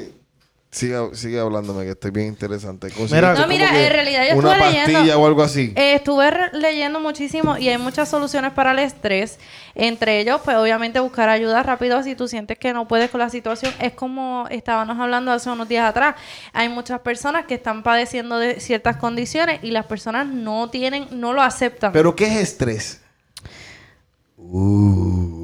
Sigue, 0.69 0.97
sigue 1.13 1.39
hablándome 1.39 1.85
que 1.85 1.91
estoy 1.91 2.11
bien 2.11 2.27
interesante. 2.27 2.89
Mira- 3.09 3.33
No, 3.35 3.47
mira, 3.47 3.69
en 3.85 3.93
realidad 3.93 4.25
yo 4.29 4.35
Una 4.37 4.51
estuve 4.51 4.67
leyendo- 4.71 4.91
pastilla 4.93 5.17
o 5.17 5.25
algo 5.25 5.41
así. 5.43 5.71
Eh, 5.73 5.93
estuve 5.93 6.29
leyendo 6.51 6.99
muchísimo 6.99 7.57
y 7.57 7.69
hay 7.69 7.77
muchas 7.77 8.09
soluciones 8.09 8.51
para 8.51 8.73
el 8.73 8.79
estrés. 8.79 9.39
Entre 9.73 10.19
ellos, 10.19 10.41
pues 10.43 10.57
obviamente 10.57 10.99
buscar 10.99 11.29
ayuda 11.29 11.63
rápido 11.63 12.03
si 12.03 12.13
tú 12.15 12.27
sientes 12.27 12.59
que 12.59 12.73
no 12.73 12.89
puedes 12.89 13.09
con 13.09 13.21
la 13.21 13.29
situación. 13.29 13.73
Es 13.79 13.93
como 13.93 14.47
estábamos 14.51 14.99
hablando 14.99 15.31
hace 15.31 15.49
unos 15.49 15.69
días 15.69 15.87
atrás. 15.89 16.15
Hay 16.51 16.67
muchas 16.67 16.99
personas 16.99 17.45
que 17.45 17.53
están 17.53 17.81
padeciendo 17.81 18.37
de 18.37 18.59
ciertas 18.59 18.97
condiciones 18.97 19.61
y 19.63 19.71
las 19.71 19.85
personas 19.85 20.27
no 20.27 20.69
tienen, 20.69 21.07
no 21.11 21.31
lo 21.31 21.41
aceptan. 21.41 21.93
¿Pero 21.93 22.17
qué 22.17 22.25
es 22.25 22.35
estrés? 22.41 22.99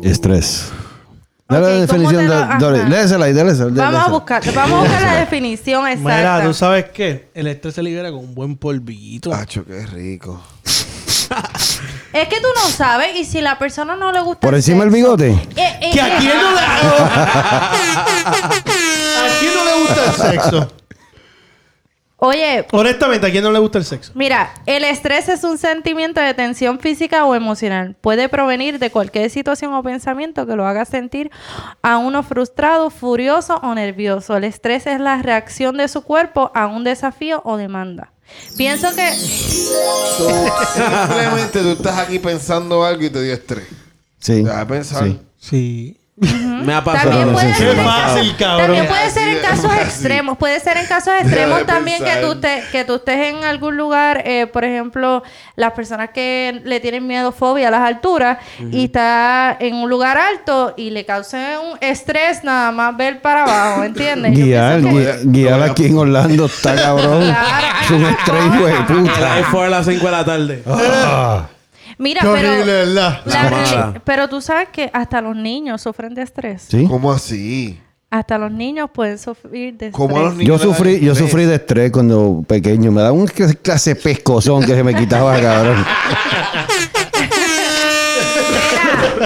Estrés. 0.03 0.71
Dale 1.47 1.61
la 1.61 1.67
¿cómo 1.67 1.81
definición. 1.81 2.27
Dale, 2.59 2.85
lésela 2.89 3.25
ahí, 3.25 3.33
vamos 3.33 3.59
a 3.59 4.09
buscar, 4.09 4.41
vamos 4.53 4.79
a 4.79 4.81
buscar 4.83 5.01
la 5.01 5.15
definición 5.19 5.83
Mira, 5.83 5.93
exacta. 6.21 6.43
tú 6.47 6.53
sabes 6.53 6.85
qué? 6.93 7.29
El 7.33 7.47
estrés 7.47 7.75
se 7.75 7.83
libera 7.83 8.09
con 8.09 8.19
un 8.19 8.33
buen 8.33 8.55
polvito. 8.55 9.33
Acho, 9.33 9.65
qué 9.65 9.85
rico. 9.85 10.41
Es 12.13 12.27
que 12.27 12.41
tú 12.41 12.47
no 12.55 12.69
sabes 12.69 13.15
y 13.15 13.23
si 13.23 13.39
la 13.39 13.57
persona 13.57 13.95
no 13.95 14.11
le 14.11 14.19
gusta 14.19 14.41
Por 14.41 14.53
el 14.53 14.57
encima 14.59 14.83
del 14.83 14.91
sexo- 14.91 14.95
bigote. 14.95 15.29
Eh, 15.29 15.79
eh, 15.81 15.91
¿Que 15.93 16.01
a 16.01 16.07
eh, 16.09 16.17
quién 16.19 16.33
no 16.37 16.51
le 16.51 16.59
¿A 19.21 19.39
quién 19.39 19.53
no 19.55 19.63
le 19.63 19.81
gusta 19.81 20.05
el 20.05 20.13
sexo? 20.33 20.71
Oye, 22.23 22.67
Honestamente, 22.71 23.25
¿a 23.25 23.31
quién 23.31 23.43
no 23.43 23.51
le 23.51 23.57
gusta 23.57 23.79
el 23.79 23.83
sexo? 23.83 24.11
Mira, 24.13 24.53
el 24.67 24.83
estrés 24.83 25.27
es 25.27 25.43
un 25.43 25.57
sentimiento 25.57 26.21
de 26.21 26.35
tensión 26.35 26.79
física 26.79 27.25
o 27.25 27.33
emocional. 27.33 27.95
Puede 27.99 28.29
provenir 28.29 28.77
de 28.77 28.91
cualquier 28.91 29.31
situación 29.31 29.73
o 29.73 29.81
pensamiento 29.81 30.45
que 30.45 30.55
lo 30.55 30.67
haga 30.67 30.85
sentir 30.85 31.31
a 31.81 31.97
uno 31.97 32.21
frustrado, 32.21 32.91
furioso 32.91 33.55
o 33.63 33.73
nervioso. 33.73 34.37
El 34.37 34.43
estrés 34.43 34.85
es 34.85 34.99
la 34.99 35.19
reacción 35.23 35.77
de 35.77 35.87
su 35.87 36.03
cuerpo 36.03 36.51
a 36.53 36.67
un 36.67 36.83
desafío 36.83 37.41
o 37.43 37.57
demanda. 37.57 38.11
Pienso 38.55 38.93
que 38.95 39.09
simplemente 41.07 41.59
tú 41.59 41.69
estás 41.71 41.97
aquí 41.97 42.19
pensando 42.19 42.85
algo 42.85 43.03
y 43.03 43.09
te 43.09 43.19
dio 43.23 43.33
estrés. 43.33 43.65
Sí. 44.19 44.43
Deja 44.43 44.59
de 44.59 44.65
pensar. 44.67 45.07
Sí. 45.07 45.19
Sí. 45.39 46.00
Me 46.21 46.75
ha 46.75 46.83
pasado. 46.83 47.09
también 47.09 47.27
no 47.27 47.33
puede, 47.33 47.53
sé 47.55 47.63
Qué 47.63 47.69
si- 47.71 47.75
ser, 47.75 47.83
fácil, 47.85 48.35
cabrón. 48.37 48.65
también 48.67 48.87
puede 48.87 49.09
ser 49.09 49.27
en 49.29 49.37
casos 49.39 49.71
extremos. 49.73 50.37
Puede 50.37 50.59
ser 50.59 50.77
en 50.77 50.85
casos 50.85 51.13
extremos 51.19 51.65
también 51.65 52.03
que 52.03 52.17
tú, 52.17 52.39
te- 52.39 52.63
que 52.71 52.83
tú 52.85 52.95
estés 52.95 53.29
en 53.33 53.43
algún 53.43 53.75
lugar, 53.75 54.21
eh, 54.25 54.45
por 54.45 54.63
ejemplo, 54.63 55.23
las 55.55 55.71
personas 55.73 56.11
que 56.11 56.61
le 56.63 56.79
tienen 56.79 57.07
miedo, 57.07 57.31
fobia 57.31 57.69
a 57.69 57.71
las 57.71 57.81
alturas 57.81 58.37
y 58.71 58.85
está 58.85 59.57
en 59.59 59.73
un 59.75 59.89
lugar 59.89 60.17
alto 60.19 60.75
y 60.77 60.91
le 60.91 61.05
cause 61.05 61.57
un 61.57 61.77
estrés 61.81 62.43
nada 62.43 62.71
más 62.71 62.95
ver 62.95 63.21
para 63.21 63.43
abajo, 63.43 63.83
¿entiendes? 63.83 64.33
Guiar, 64.33 64.81
que- 64.81 65.19
guiar 65.23 65.63
aquí 65.63 65.87
en 65.87 65.97
Orlando 65.97 66.45
está 66.45 66.75
cabrón. 66.81 67.23
Es 67.83 67.89
un 67.89 68.05
estrés, 68.05 68.59
güey, 68.59 68.85
puta. 68.85 69.65
a 69.65 69.69
las 69.69 69.85
5 69.87 70.05
de 70.05 70.11
la 70.11 70.23
tarde. 70.25 70.63
Ah. 70.67 71.47
Mira, 72.01 72.21
Qué 72.21 72.27
pero, 72.33 72.51
horrible, 72.51 72.73
¿verdad? 72.73 73.21
la 73.25 74.01
pero 74.03 74.27
tú 74.27 74.41
sabes 74.41 74.69
que 74.69 74.89
hasta 74.91 75.21
los 75.21 75.35
niños 75.35 75.81
sufren 75.81 76.13
de 76.15 76.23
estrés. 76.23 76.63
¿Sí? 76.67 76.85
¿Cómo 76.89 77.11
así? 77.11 77.79
Hasta 78.09 78.37
los 78.37 78.51
niños 78.51 78.89
pueden 78.91 79.17
sufrir 79.19 79.77
de 79.77 79.91
¿Cómo 79.91 80.17
a 80.17 80.19
los 80.21 80.31
estrés. 80.31 80.47
Yo 80.47 80.53
niños 80.55 80.61
le 80.61 80.67
da 80.67 80.73
sufrí, 80.75 80.91
yo 80.99 81.11
estrés? 81.13 81.29
sufrí 81.29 81.45
de 81.45 81.55
estrés 81.55 81.91
cuando 81.91 82.43
pequeño. 82.47 82.91
Me 82.91 83.01
daba 83.01 83.13
un 83.13 83.27
cl- 83.27 83.55
clase 83.61 83.93
de 83.93 84.01
pescozón 84.01 84.61
que 84.65 84.73
se 84.75 84.83
me 84.83 84.93
quitaba, 84.95 85.39
cabrón. 85.39 85.85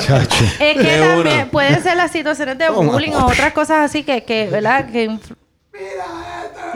Chacho. 0.02 0.44
Es 0.60 0.76
que 0.78 0.84
De 0.84 1.00
también 1.00 1.50
pueden 1.50 1.82
ser 1.82 1.96
las 1.98 2.12
situaciones 2.12 2.58
de 2.58 2.70
bullying 2.70 3.14
o 3.14 3.26
otras 3.28 3.54
cosas 3.54 3.80
así 3.90 4.04
que, 4.04 4.24
que 4.24 4.48
¿verdad? 4.52 4.86
Que 4.92 5.10
inf- 5.10 5.36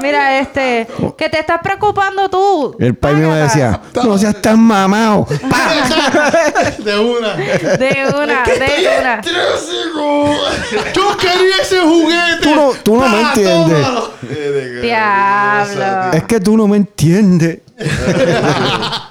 Mira, 0.01 0.39
este, 0.39 0.87
que 1.17 1.29
te 1.29 1.39
estás 1.39 1.59
preocupando 1.61 2.29
tú. 2.29 2.75
El 2.79 2.95
pai 2.95 3.15
mío 3.15 3.29
me 3.29 3.37
decía, 3.37 3.81
no 4.03 4.17
seas 4.17 4.41
tan 4.41 4.59
mamado. 4.59 5.27
De 6.79 6.99
una. 6.99 7.35
De 7.35 8.13
una, 8.15 8.43
de 8.43 8.89
una. 8.99 9.21
Yo 10.93 11.17
quería 11.17 11.57
ese 11.61 11.79
juguete. 11.81 12.41
Tú 12.41 12.55
no, 12.55 12.71
tú 12.83 12.95
no 12.99 13.09
me 13.09 13.21
entiendes. 13.21 13.87
Diablo. 14.81 16.11
Es 16.13 16.23
que 16.23 16.39
tú 16.39 16.57
no 16.57 16.67
me 16.67 16.77
entiendes. 16.77 17.59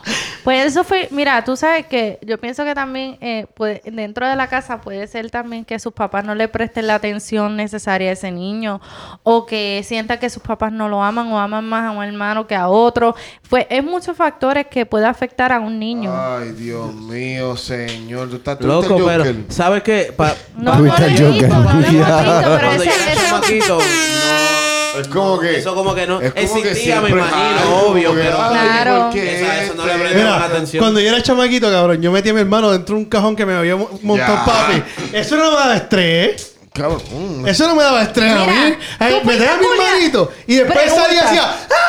Pues 0.49 0.65
eso 0.65 0.83
fue, 0.83 1.09
mira, 1.11 1.45
tú 1.45 1.57
sabes 1.59 1.85
que 1.85 2.19
yo 2.23 2.39
pienso 2.39 2.65
que 2.65 2.75
también 2.75 3.19
eh, 3.21 3.45
puede- 3.53 3.83
dentro 3.85 4.27
de 4.27 4.35
la 4.35 4.47
casa 4.47 4.81
puede 4.81 5.07
ser 5.07 5.31
también 5.31 5.63
que 5.63 5.79
sus 5.79 5.93
papás 5.93 6.25
no 6.25 6.35
le 6.35 6.49
presten 6.49 6.87
la 6.87 6.95
atención 6.95 7.55
necesaria 7.55 8.09
a 8.09 8.13
ese 8.15 8.31
niño 8.33 8.81
o 9.25 9.45
que 9.45 9.83
sienta 9.85 10.19
que 10.19 10.31
sus 10.31 10.43
papás 10.43 10.73
no 10.73 10.89
lo 10.89 11.03
aman 11.03 11.31
o 11.31 11.39
aman 11.39 11.69
más 11.69 11.85
a 11.85 11.91
un 11.91 12.03
hermano 12.03 12.47
que 12.47 12.55
a 12.55 12.69
otro. 12.71 13.15
Pues 13.51 13.67
es 13.69 13.85
muchos 13.85 14.17
factores 14.17 14.69
que 14.69 14.87
puede 14.87 15.05
afectar 15.05 15.53
a 15.53 15.61
un 15.61 15.79
niño. 15.79 16.11
Ay, 16.17 16.53
Dios 16.53 16.95
mío, 16.95 17.55
señor. 17.55 18.31
Tú 18.31 18.37
estás 18.37 18.59
Loco, 18.63 18.97
el 18.97 19.05
pero? 19.05 19.25
¿sabes 19.51 19.83
qué? 19.83 20.15
Pa- 20.17 20.33
No, 20.57 20.71
pa- 20.73 20.79
no 20.79 20.97
el 20.97 21.11
visto, 21.13 21.27
Joker. 21.31 21.49
no 21.51 21.63
Es 25.01 25.09
como 25.09 25.39
que. 25.39 25.59
Eso 25.59 25.75
como 25.75 25.95
que 25.95 26.07
no 26.07 26.21
es 26.21 26.33
como 26.33 26.63
que 26.63 26.71
existía, 26.71 27.01
me 27.01 27.11
imagino, 27.11 27.77
obvio, 27.87 28.15
que, 28.15 28.21
pero- 28.23 28.37
Claro. 28.37 29.03
¿por 29.05 29.13
qué 29.13 29.41
Esa- 29.43 29.63
eso 29.65 29.75
no 29.75 29.87
le 29.87 30.15
la 30.25 30.45
atención. 30.45 30.81
cuando 30.83 31.01
yo 31.01 31.09
era 31.09 31.23
chamaquito, 31.23 31.71
cabrón, 31.71 32.01
yo 32.03 32.13
metí 32.13 32.29
a 32.31 32.35
mi 32.35 32.41
hermano 32.41 32.71
dentro 32.71 32.95
de 32.97 33.03
un 33.03 33.09
cajón 33.09 33.37
que 33.37 33.45
me 33.47 33.55
había 33.55 33.77
mo- 33.77 33.91
montado 34.03 34.37
Ya. 34.37 34.45
papi. 34.45 34.83
Eso 35.13 35.37
no 35.37 35.51
me 35.51 35.57
daba 35.57 35.77
estrés. 35.77 36.55
Cabrón, 36.73 37.03
Eso 37.47 37.67
no 37.67 37.75
me 37.75 37.83
daba 37.83 38.03
estrés 38.03 38.31
a 38.31 38.39
Mira, 38.41 38.53
mí. 38.53 38.77
A 39.01 39.05
mi 39.25 39.33
hermanito 39.35 40.31
y 40.47 40.55
después 40.57 40.93
salía 40.95 41.15
y 41.23 41.27
hacía 41.27 41.43
¡Ah! 41.43 41.88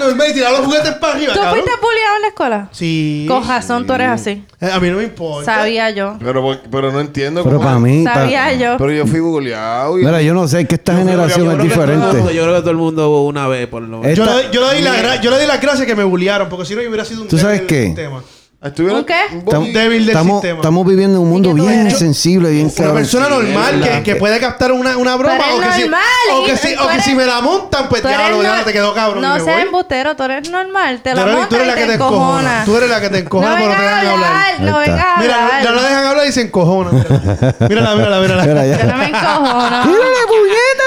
Normal 0.00 0.26
y 0.30 0.32
tiraba 0.34 0.58
los 0.58 0.66
juguetes 0.66 0.92
para 0.94 1.12
arriba, 1.14 1.32
¿Tú 1.34 1.40
cabrón. 1.40 1.62
fuiste 1.64 1.80
bulleado 1.80 2.16
en 2.16 2.22
la 2.22 2.28
escuela? 2.28 2.68
Sí. 2.72 3.26
Con 3.28 3.46
razón, 3.46 3.86
tú 3.86 3.92
eres 3.92 4.08
así. 4.08 4.44
Eh, 4.60 4.70
A 4.72 4.80
mí 4.80 4.90
no 4.90 4.96
me 4.96 5.04
importa. 5.04 5.44
Sabía 5.58 5.90
yo. 5.90 6.16
Pero, 6.18 6.42
por- 6.42 6.60
pero 6.70 6.90
no 6.92 7.00
entiendo 7.00 7.44
Pero 7.44 7.56
cómo- 7.56 7.68
para 7.68 7.78
mí, 7.78 8.04
pa- 8.04 8.14
Sabía 8.14 8.52
yo. 8.54 8.76
Pero 8.78 8.92
yo 8.92 9.06
fui 9.06 9.20
googleado 9.20 9.98
y. 9.98 10.04
mira, 10.04 10.20
yo 10.22 10.34
no 10.34 10.48
sé, 10.48 10.62
es 10.62 10.68
que 10.68 10.74
esta 10.74 10.92
Yo 10.92 10.98
generación 10.98 11.50
es 11.52 11.62
diferente. 11.62 12.16
yo 12.34 12.42
creo 12.42 12.54
que 12.56 12.60
todo 12.60 12.70
el 12.70 12.76
mundo 12.76 13.20
una 13.22 13.46
vez 13.48 13.66
por 13.68 13.82
lo 13.82 14.02
Es- 14.04 14.16
Yo, 14.16 14.24
Esta- 14.24 14.36
le- 14.36 14.50
yo 14.50 14.68
le 14.70 14.76
di 14.78 14.82
la 14.82 14.96
gra- 14.96 15.20
yo 15.20 15.30
le 15.30 15.38
di 15.40 15.46
las 15.46 15.60
gracias 15.60 15.86
que 15.86 15.94
me 15.94 16.04
bullearon, 16.04 16.48
porque 16.48 16.64
si 16.66 16.74
no 16.74 16.82
yo 16.82 16.88
hubiera 16.88 17.04
sido 17.04 17.22
un 17.22 17.28
¿Tú 17.28 17.38
sabes 17.38 17.62
qué? 17.62 17.86
sistema. 17.86 18.22
¿Estuvieron 18.62 18.98
¿Un 19.00 19.06
qué? 19.06 19.56
un 19.56 19.72
débil 19.72 20.00
del 20.04 20.08
estamos- 20.10 20.42
sistema. 20.42 20.56
estamos 20.60 20.86
viviendo 20.86 21.16
en 21.16 21.22
un 21.22 21.30
mundo 21.30 21.48
¿Y 21.48 21.54
qué 21.54 21.60
tú 21.62 21.66
bien 21.66 21.80
eres? 21.80 21.98
sensible, 21.98 22.50
bien 22.50 22.66
Una 22.66 22.74
cabrón. 22.74 22.94
persona 22.96 23.28
normal 23.30 23.80
que, 23.82 24.02
que 24.02 24.16
puede 24.16 24.38
captar 24.38 24.72
una, 24.72 24.98
una 24.98 25.16
broma 25.16 25.38
Tú 25.38 25.42
eres 25.42 25.54
o 25.54 25.60
que, 25.62 25.72
si, 25.72 25.80
normal, 25.80 26.02
o 26.34 26.44
que, 26.44 26.56
si, 26.58 26.74
o 26.74 26.86
que 26.88 26.92
eres- 26.92 27.04
si 27.06 27.14
me 27.14 27.24
la 27.24 27.40
montan, 27.40 27.88
pues 27.88 28.02
ya 28.02 28.28
nor- 28.30 28.64
te 28.64 28.72
quedó 28.74 28.92
cabrón. 28.92 29.22
No 29.22 29.40
seas 29.42 29.62
embustero, 29.62 30.14
tú 30.14 30.24
eres 30.24 30.50
normal. 30.50 31.00
Te 31.02 31.12
Tú 31.12 31.16
la 31.16 31.22
eres, 31.22 31.48
tú 31.48 31.54
eres 31.54 31.66
y 31.66 31.70
la 31.70 31.74
que 31.74 31.86
te 31.86 31.94
encojona. 31.94 32.26
encojonas. 32.26 32.64
Tú 32.66 32.76
eres 32.76 32.90
la 32.90 33.00
que 33.00 33.08
te 33.08 33.18
encojona, 33.20 33.50
no 33.50 33.56
pero 33.56 33.68
no 33.70 33.74
te 33.76 33.82
dejan 33.82 34.06
hablar. 34.06 34.60
no 34.60 34.78
vengas 34.78 35.06
a 35.06 35.20
Mira, 35.22 35.62
ya 35.64 35.70
no 35.72 35.82
dejan 35.82 36.04
hablar 36.04 36.26
y 36.26 36.32
se 36.32 36.40
encojona. 36.42 36.90
Mírala, 37.66 37.94
mírala, 37.96 38.20
mírala. 38.20 38.44
Mira, 38.44 38.66
Yo 38.66 38.76
ya. 38.76 38.84
no 38.84 38.98
me 38.98 39.04
encojono. 39.06 39.82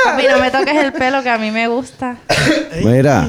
Papi, 0.05 0.23
no 0.29 0.37
me 0.39 0.51
toques 0.51 0.75
el 0.75 0.93
pelo 0.93 1.23
que 1.23 1.29
a 1.31 1.39
mí 1.39 1.49
me 1.49 1.67
gusta. 1.67 2.17
Mira, 2.83 3.27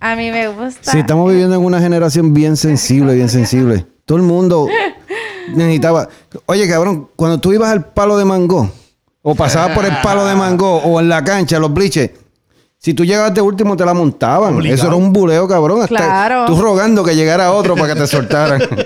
A 0.00 0.16
mí 0.16 0.30
me 0.30 0.48
gusta. 0.48 0.90
si 0.90 0.98
estamos 0.98 1.30
viviendo 1.30 1.56
en 1.56 1.64
una 1.64 1.80
generación 1.80 2.34
bien 2.34 2.56
sensible, 2.56 3.14
bien 3.14 3.28
sensible. 3.28 3.86
Todo 4.04 4.18
el 4.18 4.24
mundo 4.24 4.68
necesitaba. 5.54 6.08
Oye, 6.46 6.68
cabrón, 6.68 7.08
cuando 7.16 7.38
tú 7.38 7.52
ibas 7.52 7.70
al 7.70 7.86
palo 7.86 8.16
de 8.16 8.24
mango, 8.24 8.70
o 9.22 9.34
pasabas 9.34 9.74
por 9.74 9.84
el 9.84 9.92
palo 10.02 10.26
de 10.26 10.34
mango, 10.34 10.76
o 10.76 11.00
en 11.00 11.08
la 11.08 11.24
cancha, 11.24 11.58
los 11.58 11.72
bliches, 11.72 12.10
si 12.78 12.94
tú 12.94 13.04
llegabas 13.04 13.34
de 13.34 13.40
último, 13.40 13.76
te 13.76 13.84
la 13.84 13.94
montaban. 13.94 14.54
Obligado. 14.54 14.74
Eso 14.76 14.86
era 14.86 14.96
un 14.96 15.12
buleo, 15.12 15.48
cabrón. 15.48 15.82
Hasta 15.82 15.96
Claro. 15.96 16.44
Tú 16.46 16.60
rogando 16.60 17.02
que 17.02 17.16
llegara 17.16 17.52
otro 17.52 17.74
para 17.74 17.94
que 17.94 18.00
te 18.00 18.06
soltaran. 18.06 18.62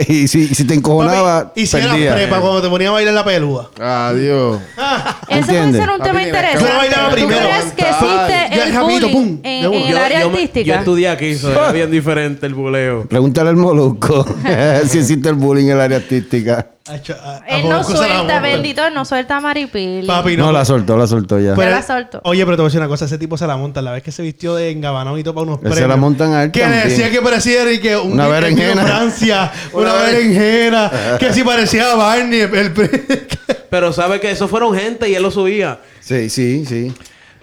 y 0.08 0.28
si, 0.28 0.54
si 0.54 0.64
te 0.64 0.74
encojonaba, 0.74 1.44
Papi, 1.48 1.60
y 1.62 1.66
si 1.66 1.76
era 1.76 1.90
perdías. 1.90 2.14
prepa 2.14 2.40
cuando 2.40 2.62
te 2.62 2.68
ponía 2.68 2.88
a 2.88 2.92
bailar 2.92 3.14
la 3.14 3.24
pelúa. 3.24 3.70
Adiós. 3.80 4.58
Eso 4.60 4.86
puede 5.26 5.38
¿Entiendes? 5.40 5.80
ser 5.80 5.90
un 5.90 5.98
tema 5.98 6.12
Papi, 6.12 6.18
que- 6.22 6.28
interesante. 6.28 6.68
Yo 6.70 6.76
bailaba 6.78 7.08
¿Tú 7.08 7.14
primero. 7.14 7.40
crees 7.40 7.72
que 7.72 7.82
Ya, 7.82 7.90
existe 7.90 8.62
el 8.62 8.74
rapidito, 8.74 9.08
bullying 9.08 9.12
pum, 9.36 9.40
en, 9.42 9.62
de 9.62 9.68
una. 9.68 9.76
en 9.78 9.86
el 9.90 9.98
área 9.98 10.20
yo 10.20 10.30
me- 10.30 10.34
artística? 10.38 10.66
Yo 10.66 10.74
estudié 10.78 11.08
aquí, 11.08 11.26
eso 11.26 11.52
era 11.52 11.72
bien 11.72 11.90
diferente 11.92 12.46
el 12.46 12.54
buleo. 12.54 13.06
Pregúntale 13.08 13.50
al 13.50 13.56
molusco 13.56 14.24
si 14.88 14.98
existe 14.98 15.28
el 15.28 15.34
bullying 15.36 15.66
en 15.66 15.72
el 15.72 15.80
área 15.80 15.96
artística. 15.98 16.66
A- 16.88 16.92
a 16.92 17.38
Él 17.46 17.68
no 17.68 17.84
se 17.84 17.94
suelta, 17.96 18.40
bendito, 18.40 18.84
él 18.84 18.94
no 18.94 19.04
suelta 19.04 19.36
a 19.36 19.40
maripili. 19.40 20.06
Papi, 20.06 20.36
No, 20.36 20.46
no. 20.46 20.52
la 20.52 20.64
soltó, 20.64 20.96
la 20.96 21.06
soltó 21.06 21.38
ya. 21.38 21.54
Pero- 21.54 21.70
la 21.70 21.82
soltó. 21.82 22.20
Oye, 22.24 22.42
pero 22.44 22.56
te 22.56 22.62
voy 22.62 22.66
a 22.66 22.68
decir 22.70 22.80
una 22.80 22.88
cosa. 22.88 23.04
Ese 23.04 23.18
tipo 23.18 23.36
se 23.36 23.46
la 23.46 23.56
monta. 23.56 23.82
La 23.82 23.92
vez 23.92 24.02
que 24.02 24.10
se 24.10 24.22
vistió 24.22 24.54
de 24.54 24.70
engabanón 24.70 25.18
y 25.18 25.22
todo 25.22 25.34
para 25.34 25.44
unos 25.44 25.56
Se 25.60 25.68
premios. 25.68 25.88
la 25.88 25.96
montan 25.96 26.32
a 26.32 26.44
él 26.44 26.50
Que 26.50 26.60
también. 26.60 26.88
decía 26.88 27.10
que 27.10 27.20
parecía 27.20 27.70
y 27.70 27.78
que 27.80 27.96
un 27.96 28.12
Una 28.12 28.24
que- 28.24 28.30
berenjena. 28.32 28.82
Francia. 28.86 29.52
Una, 29.72 29.92
Una 29.92 30.02
berenjena. 30.02 30.90
que 31.20 31.32
si 31.32 31.44
parecía 31.44 31.92
a 31.92 31.94
Barney. 31.96 32.40
El, 32.40 32.54
el- 32.54 33.28
Pero 33.68 33.92
sabe 33.92 34.18
que 34.18 34.30
eso 34.30 34.48
fueron 34.48 34.74
gente 34.74 35.08
y 35.08 35.14
él 35.14 35.22
lo 35.22 35.30
subía. 35.30 35.78
Sí, 36.00 36.28
sí, 36.30 36.64
sí. 36.66 36.92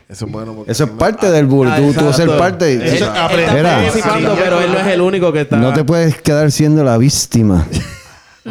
Eso 0.10 0.26
es 0.26 0.32
bueno. 0.32 0.54
porque 0.56 0.72
Eso 0.72 0.86
es 0.86 0.90
parte 0.92 1.30
del 1.32 1.46
bullying. 1.46 1.72
Ah, 1.74 1.78
tú, 1.78 1.94
tú 1.94 2.00
ser 2.14 2.24
exacto. 2.28 2.38
parte. 2.38 2.74
Él, 2.74 2.82
Eso- 2.82 3.14
él 3.32 3.40
está 3.40 3.54
Mira. 3.54 3.76
participando, 3.78 4.36
Sí. 4.36 4.42
pero 4.44 4.62
él 4.62 4.72
no 4.74 4.80
es 4.80 4.88
el 4.88 5.02
único 5.02 5.32
que 5.32 5.42
está. 5.42 5.58
No 5.58 5.74
te 5.74 5.84
puedes 5.84 6.22
quedar 6.22 6.52
siendo 6.52 6.84
la 6.84 6.98
víctima. 6.98 7.66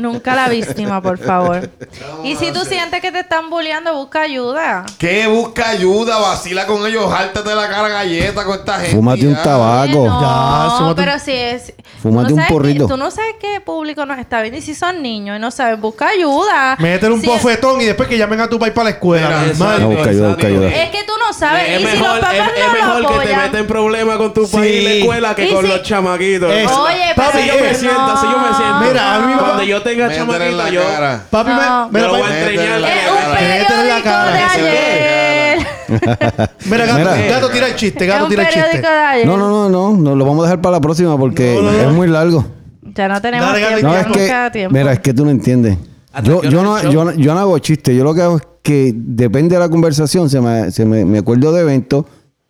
Nunca 0.00 0.34
la 0.34 0.48
víctima, 0.48 1.00
por 1.02 1.18
favor. 1.18 1.68
y 2.24 2.36
si 2.36 2.52
tú 2.52 2.60
sientes 2.64 3.00
que 3.00 3.10
te 3.12 3.20
están 3.20 3.50
bulleando, 3.50 3.94
busca 3.94 4.22
ayuda. 4.22 4.84
¿Qué? 4.98 5.26
Busca 5.26 5.70
ayuda, 5.70 6.18
vacila 6.18 6.66
con 6.66 6.86
ellos, 6.86 7.10
jáltate 7.12 7.54
la 7.54 7.68
cara 7.68 7.88
galleta 7.88 8.44
con 8.44 8.58
esta 8.58 8.74
gente. 8.80 8.94
Fúmate 8.96 9.26
un 9.26 9.34
ya. 9.34 9.42
tabaco. 9.42 10.06
No, 10.06 10.20
Ya, 10.20 10.76
súmate 10.76 10.84
un- 10.90 10.94
pero 11.06 11.18
si 11.18 11.32
es... 11.32 11.72
Fúmate 12.02 12.28
tú 12.28 12.34
no 12.34 12.34
un 12.34 12.40
sabes 12.42 12.52
porrito. 12.52 12.86
que- 12.86 12.92
tú 12.92 12.96
no 12.98 13.10
sabes 13.10 13.34
qué 13.40 13.60
público 13.60 14.04
nos 14.06 14.18
está 14.18 14.40
viendo 14.42 14.58
y 14.58 14.62
si 14.62 14.74
son 14.74 15.02
niños 15.02 15.36
y 15.36 15.40
no 15.40 15.50
saben, 15.50 15.80
busca 15.80 16.08
ayuda. 16.08 16.76
Métele 16.78 17.14
un 17.14 17.20
Si 17.20 17.26
bofetón 17.26 17.80
y 17.80 17.84
después 17.86 18.08
que 18.08 18.18
llamen 18.18 18.40
a 18.40 18.48
tu 18.48 18.58
país 18.58 18.72
para 18.72 18.84
la 18.84 18.90
escuela. 18.90 19.42
Mira. 19.54 19.78
No, 19.78 19.88
busca 19.90 20.10
ayuda, 20.10 20.28
busca 20.28 20.46
ayuda. 20.46 20.68
Es 20.68 20.90
que 20.90 21.04
tú 21.04 21.12
no 21.18 21.32
sabes. 21.32 21.68
Es 21.70 21.80
y 21.80 21.86
si 21.86 21.92
mejor, 21.96 22.08
los 22.08 22.18
papás 22.20 22.34
es, 22.34 22.40
no 22.44 22.66
es 22.66 22.72
mejor 22.84 23.00
lo 23.00 23.18
que 23.20 23.26
te 23.26 23.36
meten 23.36 23.66
problemas 23.66 24.16
con 24.18 24.34
tu 24.34 24.48
país 24.50 24.74
y 24.74 24.84
la 24.84 24.90
escuela 24.90 25.34
que 25.34 25.48
Y 25.48 25.52
con 25.54 25.64
si- 25.64 25.68
los 25.70 25.82
chamaquitos. 25.82 26.52
Es- 26.52 26.70
Oye, 26.70 27.12
Papi, 27.16 27.38
yo 27.46 27.54
me 27.60 27.74
siento, 27.74 28.00
así 28.02 28.26
yo 28.30 28.38
me 28.38 28.54
siento. 28.56 28.78
Mira, 28.80 29.14
a 29.14 29.18
mí 29.20 29.32
Cuando 29.38 29.62
yo 29.62 29.82
tenga 29.86 30.14
chamaquito, 30.14 30.68
yo... 30.68 30.82
cara. 30.84 31.22
Papi, 31.30 31.50
No. 31.50 31.88
me, 31.90 31.92
mira, 31.92 32.06
Yo 32.06 32.12
lo 32.12 32.18
voy 32.18 32.30
a 32.30 32.38
entreñar 32.40 32.80
Es 32.80 33.10
un 33.10 33.36
periódico 33.36 34.08
de 34.10 34.38
ayer. 34.42 35.66
mira, 36.66 36.86
gato, 36.86 36.98
Mira. 36.98 37.16
gato 37.28 37.48
tira 37.50 37.66
el 37.68 37.76
chiste, 37.76 38.04
Es 38.04 38.10
gato 38.10 38.24
un 38.24 38.30
tira 38.30 38.42
el 38.42 38.48
chiste. 38.48 38.62
periódico 38.66 38.92
de 38.92 38.98
ayer. 38.98 39.26
No, 39.26 39.36
no, 39.36 39.48
no, 39.48 39.68
no, 39.68 39.96
no. 39.96 40.16
Lo 40.16 40.24
vamos 40.24 40.44
a 40.44 40.48
dejar 40.48 40.60
para 40.60 40.76
la 40.76 40.80
próxima 40.80 41.16
porque 41.16 41.54
No, 41.54 41.62
no, 41.62 41.72
no. 41.72 41.80
es 41.90 41.92
muy 41.94 42.08
largo. 42.08 42.44
Ya 42.82 43.08
no 43.08 43.20
tenemos 43.20 43.46
Dale, 43.46 43.66
tiempo. 43.66 43.86
No, 43.88 43.96
es 43.96 44.06
que. 44.06 44.50
tiempo. 44.52 44.76
Mira, 44.76 44.92
es 44.92 45.00
que 45.00 45.14
tú 45.14 45.24
no 45.24 45.30
entiendes. 45.30 45.76
¿Hasta 46.12 46.28
Yo, 46.28 46.42
yo, 46.42 46.62
no, 46.62 46.82
yo, 46.90 47.04
no- 47.04 47.12
yo 47.12 47.34
no 47.34 47.40
hago 47.40 47.58
chistes. 47.58 47.94
Yo 47.96 48.02
lo 48.04 48.14
que 48.14 48.22
hago 48.22 48.36
es 48.38 48.42
que 48.62 48.92
depende 48.94 49.54
de 49.54 49.60
la 49.60 49.68
conversación, 49.68 50.28
se 50.30 50.40
me, 50.40 50.70
se 50.70 50.84
me, 50.84 51.04
me 51.04 51.18
acuerdo 51.18 51.52
de 51.52 51.60
eventos 51.60 52.04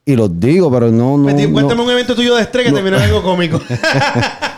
y 0.05 0.15
los 0.15 0.39
digo, 0.39 0.71
pero 0.71 0.89
no. 0.91 1.19
no. 1.19 1.25
Cuéntame 1.53 1.83
un 1.83 1.91
evento 1.91 2.15
tuyo 2.15 2.37
de 2.37 2.43
estrés 2.43 2.67
que 2.67 2.73
terminó 2.73 2.97
en 2.97 3.03
algo 3.03 3.23
cómico. 3.23 3.61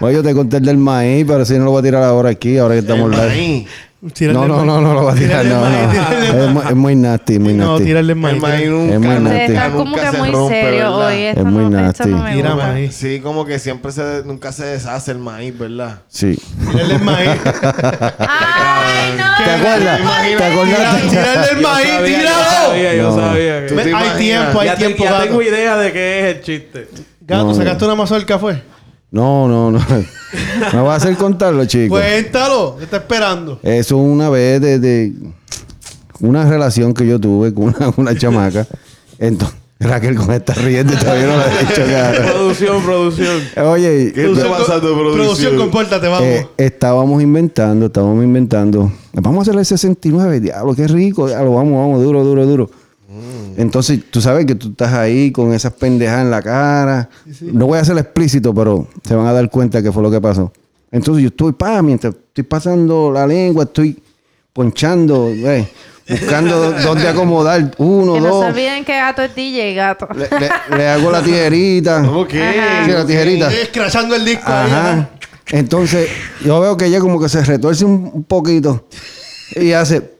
Bueno, 0.00 0.16
yo 0.18 0.22
te 0.22 0.34
conté 0.34 0.58
el 0.58 0.64
del 0.64 0.76
maíz, 0.78 1.24
pero 1.26 1.44
si 1.44 1.54
no 1.58 1.64
lo 1.64 1.70
voy 1.72 1.80
a 1.80 1.82
tirar 1.82 2.02
ahora 2.02 2.30
aquí, 2.30 2.58
ahora 2.58 2.74
que 2.74 2.80
estamos 2.80 3.10
live. 3.10 3.66
No, 4.32 4.46
no, 4.46 4.64
no, 4.64 4.80
no 4.80 4.94
lo 4.94 5.02
voy 5.02 5.12
a 5.12 5.16
tirar. 5.16 5.44
No, 5.46 5.68
no. 5.68 5.92
Es, 6.44 6.50
muy- 6.52 6.62
es 6.68 6.74
muy 6.76 6.94
nasty, 6.96 7.38
muy 7.38 7.54
No, 7.54 7.72
nasty. 7.72 7.84
tírale 7.86 8.12
el 8.12 8.18
maíz. 8.18 8.34
El 8.36 8.40
maíz 8.42 8.60
tírale- 8.60 8.70
nunca, 8.70 8.94
Es 8.94 9.00
muy 9.00 9.08
nasty. 9.18 9.52
nunca 9.52 9.70
como 9.70 9.96
que 9.96 10.18
muy 10.18 10.30
¿verdad? 10.50 10.94
hoy. 11.06 11.22
Esto 11.22 11.40
Es 11.40 11.46
muy 11.46 11.64
nasty. 11.70 12.14
Tira 12.34 12.54
maíz. 12.54 12.94
Sí, 12.94 13.20
como 13.20 13.44
que 13.46 13.58
siempre 13.58 13.90
se, 13.92 14.22
nunca 14.24 14.52
se 14.52 14.64
deshace 14.66 15.10
el 15.12 15.18
maíz, 15.18 15.58
¿verdad? 15.58 16.00
Sí. 16.08 16.38
Tírale 16.70 16.94
el 16.94 17.02
maíz. 17.02 17.30
Ay, 18.18 19.12
no. 19.18 19.44
¿Te 19.44 19.50
acuerdas? 19.50 20.00
¿Te 20.36 20.44
acuerdas? 20.44 21.02
Tírale 21.10 21.48
el 21.52 21.60
maíz, 21.62 21.88
sabía, 21.88 22.00
yo 22.00 22.18
tíralo. 22.18 22.44
sabía, 22.68 22.94
yo 22.94 23.16
sabía. 23.16 23.60
que- 23.62 23.66
¿Tú 23.68 23.74
te 23.76 23.94
Hay 23.94 24.18
tiempo, 24.18 24.60
hay 24.60 24.70
tiempo, 24.76 25.04
ya 25.04 25.22
tengo 25.22 25.42
idea 25.42 25.76
de 25.78 25.92
qué 25.92 26.20
es 26.30 26.36
el 26.36 26.42
chiste. 26.42 26.88
Gato. 27.22 27.54
¿sacaste 27.54 27.84
una 27.84 27.94
mazorca, 27.96 28.38
fue? 28.38 28.62
No, 29.10 29.48
no, 29.48 29.70
no. 29.70 29.78
Me 30.72 30.80
va 30.80 30.94
a 30.94 30.96
hacer 30.96 31.16
contarlo, 31.16 31.64
chicos. 31.64 31.98
Cuéntalo, 31.98 32.76
¿qué 32.78 32.84
está 32.84 32.98
esperando? 32.98 33.58
Eso 33.62 33.96
una 33.96 34.28
vez 34.28 34.60
de, 34.60 34.78
de 34.78 35.12
una 36.20 36.48
relación 36.48 36.92
que 36.92 37.06
yo 37.06 37.18
tuve 37.20 37.54
con 37.54 37.64
una, 37.76 37.92
una 37.96 38.16
chamaca. 38.18 38.66
Entonces, 39.18 39.56
Raquel 39.78 40.16
con 40.16 40.32
esta 40.32 40.54
riendo 40.54 40.94
y 40.94 40.96
todavía 40.96 41.26
no 41.26 41.36
la 41.36 41.46
he 41.46 41.64
dicho 41.66 41.82
cara. 41.86 42.32
producción, 42.32 42.82
producción. 42.82 43.42
Oye, 43.66 44.12
¿Qué 44.14 44.32
está 44.32 44.48
pasando, 44.48 44.80
producción? 44.94 45.14
Producción, 45.14 45.56
compórtate, 45.58 46.08
vamos. 46.08 46.22
eh, 46.28 46.46
estábamos 46.56 47.22
inventando, 47.22 47.86
estábamos 47.86 48.24
inventando. 48.24 48.90
Vamos 49.12 49.38
a 49.38 49.50
hacer 49.50 49.58
el 49.60 49.66
69, 49.66 50.40
diablo, 50.40 50.74
qué 50.74 50.88
rico. 50.88 51.28
Diablo, 51.28 51.52
vamos, 51.54 51.78
vamos, 51.78 52.02
duro, 52.02 52.24
duro, 52.24 52.46
duro. 52.46 52.70
Entonces, 53.56 54.00
tú 54.10 54.20
sabes 54.20 54.44
que 54.46 54.54
tú 54.54 54.68
estás 54.70 54.92
ahí 54.92 55.30
con 55.32 55.52
esas 55.52 55.72
pendejadas 55.72 56.22
en 56.24 56.30
la 56.30 56.42
cara. 56.42 57.08
No 57.40 57.66
voy 57.66 57.78
a 57.78 57.82
hacer 57.82 57.96
explícito, 57.98 58.54
pero 58.54 58.86
se 59.06 59.14
van 59.14 59.26
a 59.26 59.32
dar 59.32 59.48
cuenta 59.50 59.82
que 59.82 59.92
fue 59.92 60.02
lo 60.02 60.10
que 60.10 60.20
pasó. 60.20 60.52
Entonces, 60.90 61.22
yo 61.22 61.28
estoy, 61.28 61.52
pa, 61.52 61.82
mientras 61.82 62.14
estoy 62.14 62.44
pasando 62.44 63.10
la 63.12 63.26
lengua, 63.26 63.64
estoy 63.64 64.00
ponchando. 64.52 65.28
eh, 65.28 65.68
buscando 66.08 66.72
dónde 66.82 67.08
acomodar. 67.08 67.72
Uno, 67.78 68.14
Que 68.14 68.20
no 68.20 68.26
se 68.26 68.30
dos. 68.30 68.44
olviden 68.46 68.84
que 68.84 68.96
gato 68.96 69.22
es 69.22 69.34
DJ, 69.34 69.74
gato. 69.74 70.08
Le, 70.14 70.28
le- 70.38 70.76
le 70.76 70.88
hago 70.88 71.10
la 71.10 71.22
tijerita. 71.22 72.02
Ok. 72.14 72.30
Sí, 72.30 72.90
la 72.92 73.04
tijerita. 73.06 73.52
Eh, 73.52 73.62
Escrachando 73.62 74.14
el 74.14 74.24
disco 74.24 74.44
ahí. 74.46 74.66
Ajá. 74.70 74.90
ajá. 74.92 75.10
Entonces, 75.50 76.08
yo 76.44 76.60
veo 76.60 76.76
que 76.76 76.86
ella 76.86 77.00
como 77.00 77.20
que 77.20 77.28
se 77.28 77.42
retuerce 77.44 77.84
un 77.84 78.24
poquito. 78.24 78.86
Y 79.54 79.72
hace. 79.72 80.15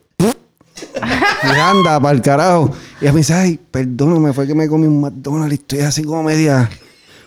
Y 1.55 1.59
anda 1.59 2.01
para 2.01 2.15
el 2.15 2.23
carajo. 2.23 2.71
Y 3.01 3.05
ella 3.05 3.13
me 3.13 3.19
dice, 3.19 3.35
ay, 3.35 3.59
perdóname, 3.71 4.33
fue 4.33 4.47
que 4.47 4.55
me 4.55 4.69
comí 4.69 4.87
un 4.87 5.01
McDonald's 5.01 5.53
y 5.53 5.55
estoy 5.57 5.81
así 5.81 6.03
como 6.05 6.23
media, 6.23 6.69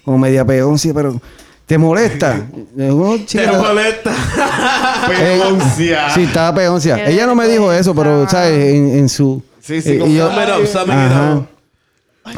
como 0.04 0.18
media 0.18 0.46
pegoncia, 0.46 0.94
pero 0.94 1.20
¿te 1.66 1.78
molesta? 1.78 2.48
Y 2.76 2.80
yo, 2.80 2.96
"No, 2.96 3.18
chica, 3.26 3.52
Te 3.52 3.58
molesta. 3.58 4.12
eh, 5.12 5.40
Pegoncia. 5.40 6.10
Sí, 6.14 6.24
estaba 6.24 6.56
pegoncia. 6.56 6.96
Qué 6.96 7.12
Ella 7.12 7.26
no 7.26 7.36
me 7.36 7.48
dijo 7.48 7.72
eso, 7.72 7.94
pero, 7.96 8.28
¿sabes? 8.30 8.74
En, 8.74 9.00
en 9.00 9.10
su... 9.10 9.42
Sí, 9.62 9.82
sí, 9.82 9.92
eh, 9.92 10.00
como 10.00 10.12
yo, 10.12 10.28
up. 10.28 11.48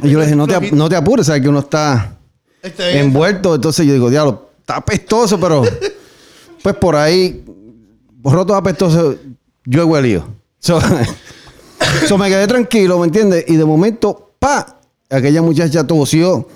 Y 0.04 0.10
yo 0.10 0.20
le 0.20 0.26
dije, 0.26 0.36
no 0.36 0.48
te, 0.48 0.72
no 0.72 0.90
te 0.90 0.96
apures, 0.96 1.28
¿sabes? 1.28 1.42
Que 1.42 1.50
uno 1.50 1.60
está 1.60 2.18
Este, 2.62 3.00
envuelto. 3.00 3.56
Entonces 3.56 3.86
yo 3.86 3.94
digo, 3.94 4.10
diablo, 4.10 4.50
está 4.60 4.78
apestoso, 4.78 5.40
pero 5.40 5.64
pues 6.62 6.76
por 6.76 6.96
ahí, 6.96 7.44
rotos 8.24 8.56
apestosos, 8.56 9.16
yo 9.66 9.82
he 9.82 9.86
huelido. 9.86 10.26
So, 10.60 10.80
so 12.08 12.18
me 12.18 12.30
quedé 12.30 12.48
tranquilo, 12.48 13.00
¿me 13.00 13.06
entiendes? 13.06 13.46
Y 13.48 13.56
de 13.56 13.66
momento, 13.66 14.32
pa, 14.40 14.78
aquella 15.10 15.42
muchacha 15.42 15.86
tosió 15.86 16.48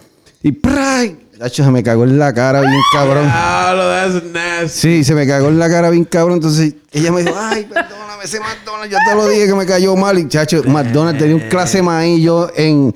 y 0.43 0.51
¡pray! 0.51 1.19
Hacho, 1.41 1.65
se 1.65 1.69
me 1.71 1.83
cagó 1.83 2.05
en 2.05 2.17
la 2.17 2.33
cara 2.33 2.61
bien 2.61 2.79
cabrón. 2.93 3.25
Diablo, 3.25 3.83
that's 3.89 4.23
nasty. 4.31 4.79
Sí, 4.79 5.03
se 5.03 5.13
me 5.13 5.27
cagó 5.27 5.49
en 5.49 5.59
la 5.59 5.69
cara 5.69 5.89
bien 5.89 6.05
cabrón. 6.05 6.35
Entonces 6.37 6.75
ella 6.93 7.11
me 7.11 7.23
dijo, 7.23 7.35
ay, 7.37 7.65
perdóname, 7.65 8.23
ese 8.23 8.39
McDonald's, 8.39 8.89
yo 8.89 8.97
te 9.05 9.15
lo 9.15 9.27
dije 9.27 9.47
que 9.47 9.53
me 9.53 9.65
cayó 9.65 9.97
mal. 9.97 10.17
Y 10.17 10.29
chacho, 10.29 10.63
McDonald's 10.63 11.19
tenía 11.19 11.35
un 11.35 11.41
clase 11.49 11.79
de 11.79 11.83
maíz 11.83 12.23
yo 12.23 12.49
en, 12.55 12.95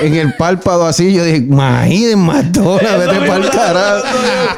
en 0.00 0.14
el 0.16 0.34
párpado 0.36 0.84
así. 0.86 1.14
Yo 1.14 1.24
dije, 1.24 1.40
maíz 1.40 2.08
de 2.08 2.16
McDonald's, 2.16 2.98
vete 3.06 3.26
para 3.26 3.36
el 3.36 3.50
carajo. 3.50 4.04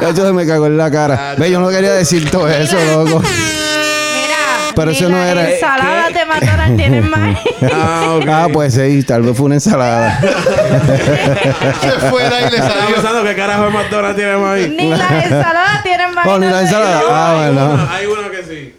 Chacho, 0.00 0.26
se 0.26 0.32
me 0.32 0.44
cagó 0.44 0.66
en 0.66 0.76
la 0.76 0.90
cara. 0.90 1.36
Ve, 1.38 1.52
yo 1.52 1.60
no 1.60 1.68
quería 1.68 1.92
decir 1.92 2.28
todo 2.32 2.48
eso, 2.48 2.76
loco. 2.96 3.20
Mira, 3.20 4.72
Pero 4.74 4.90
eso 4.90 5.08
no 5.08 5.22
era- 5.22 5.52
ensaladas 5.52 6.08
¿Qué? 6.08 6.09
De 6.20 6.26
McDonald's 6.26 6.76
tienen 6.76 7.10
más. 7.10 7.38
Ah, 7.72 8.16
ok. 8.20 8.28
Ah, 8.28 8.48
pues 8.52 8.74
sí, 8.74 9.02
tal 9.02 9.22
vez 9.22 9.36
fue 9.36 9.46
una 9.46 9.54
ensalada. 9.56 10.20
se 11.80 11.90
fuera 12.08 12.40
y 12.40 12.50
le 12.50 12.56
Estaba 12.56 12.68
salió. 12.80 12.94
pensando 12.94 13.24
que 13.24 13.36
carajo 13.36 13.64
de 13.64 13.70
McDonald's 13.70 14.16
tiene 14.16 14.32
ahí. 14.46 14.74
ni 14.76 14.88
las 14.90 15.10
ensaladas 15.24 15.82
tienen 15.82 16.14
más. 16.14 16.26
Oh, 16.26 16.38
ni 16.38 16.46
la 16.46 16.60
ensalada. 16.62 17.02
Ah, 17.08 17.30
Hay 17.44 17.52
bueno. 17.52 17.70
uno, 17.74 17.88
hay 17.90 18.06
uno 18.06 18.30
que 18.30 18.42
sí. 18.44 18.74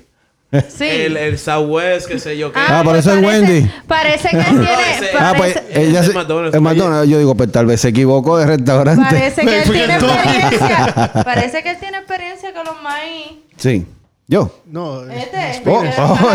Sí. 0.68 0.84
El, 0.86 1.16
el 1.16 1.40
Southwest, 1.40 2.08
qué 2.08 2.20
sé 2.20 2.38
yo 2.38 2.52
qué. 2.52 2.60
Ah, 2.60 2.82
por 2.84 2.98
eso 2.98 3.14
es 3.14 3.22
parece- 3.24 3.42
Wendy. 3.46 3.72
Parece 3.88 4.30
que 4.32 4.38
él 4.38 4.44
tiene. 4.46 4.92
ese- 4.98 5.10
Ah, 5.18 5.34
pues 5.38 5.54
parece, 5.54 5.82
ella 5.82 6.00
Es 6.02 6.06
se, 6.08 6.14
McDonald's. 6.14 6.56
el 6.56 6.62
McDonald's. 6.62 7.10
Yo 7.10 7.18
digo, 7.20 7.36
pues 7.36 7.52
tal 7.54 7.66
vez 7.68 7.80
se 7.80 7.88
equivocó 7.90 8.38
de 8.38 8.46
restaurante. 8.48 9.02
parece 9.02 9.42
que 9.46 9.60
él 9.60 9.66
Fue 9.66 9.76
tiene 9.76 9.94
experiencia. 9.96 11.12
Parece 11.24 11.64
que 11.64 11.70
él 11.72 11.78
tiene 11.80 11.98
experiencia 12.00 12.54
con 12.54 12.66
los 12.66 12.82
maíz. 12.84 13.28
Sí. 13.58 13.86
Yo. 14.32 14.50
No, 14.66 15.04
Este. 15.12 15.62
Oh, 15.66 15.84
oh, 16.00 16.34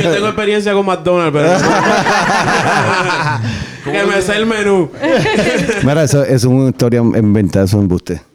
yo 0.00 0.12
tengo 0.12 0.28
experiencia 0.28 0.72
con 0.74 0.86
McDonald's, 0.86 1.32
pero. 1.32 1.58
que 3.84 4.04
me 4.04 4.22
sé 4.22 4.36
el 4.36 4.46
menú. 4.46 4.90
Mira, 5.82 6.02
eso, 6.04 6.22
eso 6.22 6.34
es 6.34 6.44
una 6.44 6.68
historia 6.70 7.00
inventada, 7.00 7.64
eso 7.64 7.76
es 7.78 7.82
embuste. 7.82 8.20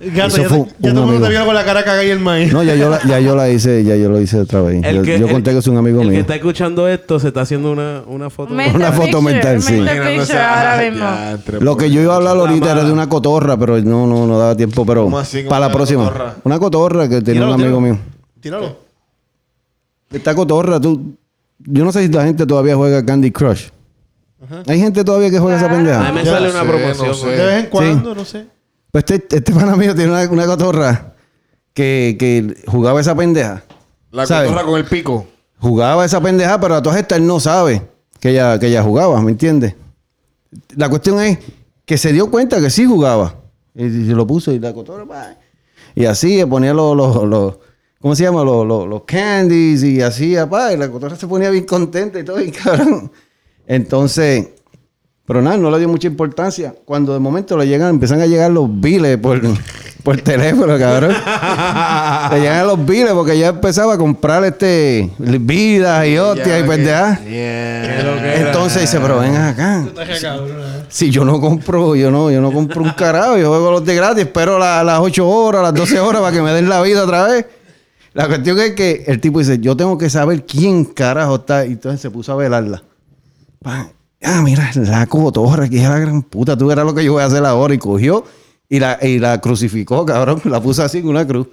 gato, 0.00 0.28
Eso 0.28 0.42
ya, 0.42 0.48
fue 0.48 0.58
te- 0.58 0.64
ya 0.78 0.88
un 0.90 0.94
todo 0.94 1.04
el 1.04 1.10
mundo 1.12 1.26
te 1.26 1.30
vio 1.32 1.44
con 1.44 1.54
la 1.54 1.64
cara 1.64 1.82
cagada 1.84 2.04
y 2.04 2.10
el 2.10 2.20
maíz. 2.20 2.52
No, 2.52 2.62
ya 2.62 2.74
yo, 2.76 2.88
la, 2.88 3.02
ya 3.02 3.18
yo 3.20 3.34
la 3.34 3.48
hice, 3.50 3.82
ya 3.84 3.96
yo 3.96 4.08
lo 4.08 4.20
hice 4.20 4.38
otra 4.40 4.60
vez. 4.62 4.82
El 4.84 4.96
Yo, 4.96 5.02
que- 5.02 5.18
yo 5.18 5.26
el- 5.26 5.32
conté 5.32 5.50
que 5.52 5.58
es 5.58 5.66
un 5.66 5.76
amigo 5.76 6.00
El 6.00 6.06
que 6.08 6.10
mío. 6.12 6.20
está 6.20 6.34
escuchando 6.36 6.88
esto 6.88 7.18
se 7.18 7.28
está 7.28 7.40
haciendo 7.42 7.72
una, 7.72 8.02
una 8.06 8.30
foto. 8.30 8.54
Mete 8.54 8.76
Una 8.76 8.92
foto 8.92 9.18
picture, 9.18 9.32
mental, 9.34 9.62
sí. 9.62 9.72
picture 9.74 10.38
ahora 10.40 10.90
mismo. 10.90 11.60
Lo 11.60 11.76
que 11.76 11.90
yo 11.90 12.00
iba 12.00 12.14
a 12.14 12.16
hablar 12.16 12.36
ahorita 12.36 12.72
era 12.72 12.84
de 12.84 12.92
una 12.92 13.08
cotorra, 13.08 13.56
pero 13.58 13.78
no, 13.82 14.06
no, 14.06 14.26
no 14.26 14.38
daba 14.38 14.56
tiempo. 14.56 14.86
Pero 14.86 15.04
¿Cómo 15.04 15.18
así, 15.18 15.42
para 15.42 15.66
la 15.66 15.72
próxima. 15.72 16.04
cotorra? 16.04 16.34
Una 16.44 16.58
cotorra 16.58 17.08
que 17.08 17.20
tenía 17.20 17.44
un 17.44 17.52
amigo 17.52 17.78
tíralo. 17.78 17.80
mío. 17.80 17.98
Tíralo. 18.40 18.76
Esta 20.12 20.34
cotorra, 20.34 20.80
tú. 20.80 21.16
Yo 21.58 21.84
no 21.84 21.90
sé 21.92 22.06
si 22.06 22.12
la 22.12 22.24
gente 22.24 22.46
todavía 22.46 22.76
juega 22.76 23.04
Candy 23.04 23.30
Crush. 23.32 23.66
Hay 24.66 24.78
gente 24.78 25.02
todavía 25.04 25.30
que 25.30 25.38
juega 25.38 25.56
esa 25.56 25.66
A 25.66 25.68
mí 25.70 25.76
pendeja. 25.76 26.12
me 26.12 26.24
Ya 26.24 26.30
sale 26.32 26.50
una 26.50 26.60
sé, 26.60 26.66
promoción. 26.66 27.08
no 27.08 27.14
sé. 27.14 27.24
güey. 27.26 27.36
De 27.36 27.44
vez 27.46 27.64
en 27.64 27.70
cuando, 27.70 28.14
no 28.14 28.24
sé. 28.24 28.46
Pues 28.92 29.04
este, 29.08 29.36
este 29.36 29.52
pana 29.52 29.76
mío 29.76 29.94
tiene 29.94 30.10
una, 30.12 30.28
una 30.30 30.46
cotorra 30.46 31.14
que, 31.74 32.16
que 32.18 32.62
jugaba 32.66 33.00
esa 33.00 33.14
pendeja. 33.14 33.62
La 34.10 34.26
¿Sabes? 34.26 34.48
cotorra 34.50 34.66
con 34.66 34.78
el 34.78 34.84
pico. 34.86 35.26
jugaba 35.58 36.04
esa 36.04 36.20
pendeja, 36.20 36.60
pero 36.60 36.76
a 36.76 36.82
todas 36.82 36.98
estas 36.98 37.18
él 37.18 37.26
no 37.26 37.40
sabe 37.40 37.82
que 38.20 38.30
ella, 38.30 38.58
que 38.58 38.68
ella 38.68 38.82
jugaba, 38.82 39.20
¿me 39.20 39.30
entiendes? 39.32 39.74
La 40.76 40.88
cuestión 40.88 41.20
es 41.20 41.38
que 41.84 41.98
se 41.98 42.12
dio 42.12 42.30
cuenta 42.30 42.60
que 42.60 42.70
sí 42.70 42.86
jugaba. 42.86 43.34
Y, 43.74 43.88
se 43.90 44.12
lo 44.14 44.26
puso 44.26 44.50
y 44.52 44.58
la 44.58 44.72
cotorra, 44.72 45.04
pa. 45.04 45.36
Y 45.94 46.04
así, 46.06 46.44
ponía 46.46 46.72
los, 46.72 46.96
los, 46.96 47.24
los- 47.24 47.56
¿cómo 48.00 48.14
se 48.16 48.22
llama? 48.24 48.42
Los, 48.44 48.66
los, 48.66 48.88
los 48.88 49.02
candies 49.02 49.82
y 49.82 50.00
así, 50.00 50.34
pa. 50.48 50.72
Y 50.72 50.76
la 50.76 50.88
cotorra 50.90 51.16
se 51.16 51.26
ponía 51.26 51.50
bien 51.50 51.64
contenta 51.64 52.18
y 52.18 52.24
todo, 52.24 52.40
y 52.40 52.50
cabrón. 52.52 53.10
Entonces, 53.68 54.48
pero 55.26 55.42
nada, 55.42 55.58
no 55.58 55.70
le 55.70 55.78
dio 55.78 55.88
mucha 55.88 56.08
importancia. 56.08 56.74
Cuando 56.86 57.12
de 57.12 57.18
momento 57.20 57.56
le 57.58 57.66
llegan, 57.68 57.90
empiezan 57.90 58.20
a 58.22 58.26
llegar 58.26 58.50
los 58.50 58.68
biles 58.80 59.18
por, 59.18 59.38
por 60.02 60.18
teléfono, 60.22 60.78
cabrón. 60.78 61.10
le 62.32 62.40
llegan 62.40 62.66
los 62.66 62.84
biles 62.86 63.12
porque 63.12 63.38
ya 63.38 63.48
empezaba 63.48 63.92
a 63.94 63.98
comprar 63.98 64.42
este 64.44 65.10
vidas 65.18 66.06
y 66.06 66.16
hostias 66.16 66.64
y 66.64 66.66
pendejadas. 66.66 67.18
¿Qué 67.20 67.98
es 67.98 68.04
lo 68.04 68.14
que 68.14 68.18
era? 68.20 68.46
Entonces 68.46 68.80
dice, 68.82 68.98
pero 69.00 69.18
ven 69.20 69.36
acá. 69.36 69.86
Cabrón, 70.22 70.48
eh. 70.50 70.84
Si 70.88 71.10
yo 71.10 71.26
no 71.26 71.38
compro, 71.38 71.94
yo 71.94 72.10
no, 72.10 72.30
yo 72.30 72.40
no 72.40 72.50
compro 72.50 72.82
un 72.82 72.90
carajo, 72.92 73.36
yo 73.36 73.50
juego 73.50 73.70
los 73.70 73.84
de 73.84 73.94
gratis, 73.94 74.24
espero 74.24 74.58
la- 74.58 74.82
las 74.82 74.98
8 75.00 75.28
horas, 75.28 75.62
las 75.62 75.74
12 75.74 76.00
horas 76.00 76.22
para 76.22 76.34
que 76.34 76.40
me 76.40 76.52
den 76.52 76.70
la 76.70 76.80
vida 76.80 77.04
otra 77.04 77.24
vez. 77.24 77.44
La 78.14 78.26
cuestión 78.28 78.58
es 78.58 78.72
que 78.72 79.04
el 79.06 79.20
tipo 79.20 79.38
dice, 79.40 79.58
yo 79.58 79.76
tengo 79.76 79.98
que 79.98 80.08
saber 80.08 80.46
quién 80.46 80.86
carajo 80.86 81.36
está. 81.36 81.66
Y 81.66 81.72
entonces 81.72 82.00
se 82.00 82.10
puso 82.10 82.32
a 82.32 82.36
velarla. 82.36 82.82
Ah, 83.64 84.42
mira, 84.42 84.70
la 84.74 85.06
cotorra, 85.06 85.68
que 85.68 85.82
es 85.82 85.88
la 85.88 85.98
gran 85.98 86.22
puta, 86.22 86.56
tú 86.56 86.66
verás 86.66 86.84
lo 86.84 86.94
que 86.94 87.04
yo 87.04 87.12
voy 87.12 87.22
a 87.22 87.26
hacer 87.26 87.44
ahora. 87.44 87.74
Y 87.74 87.78
cogió 87.78 88.24
y 88.68 88.80
la, 88.80 88.98
y 89.00 89.18
la 89.18 89.40
crucificó, 89.40 90.04
cabrón. 90.04 90.40
La 90.44 90.60
puso 90.60 90.82
así 90.82 90.98
en 90.98 91.08
una 91.08 91.26
cruz. 91.26 91.46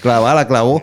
Clavada, 0.00 0.34
la 0.34 0.48
clavó. 0.48 0.82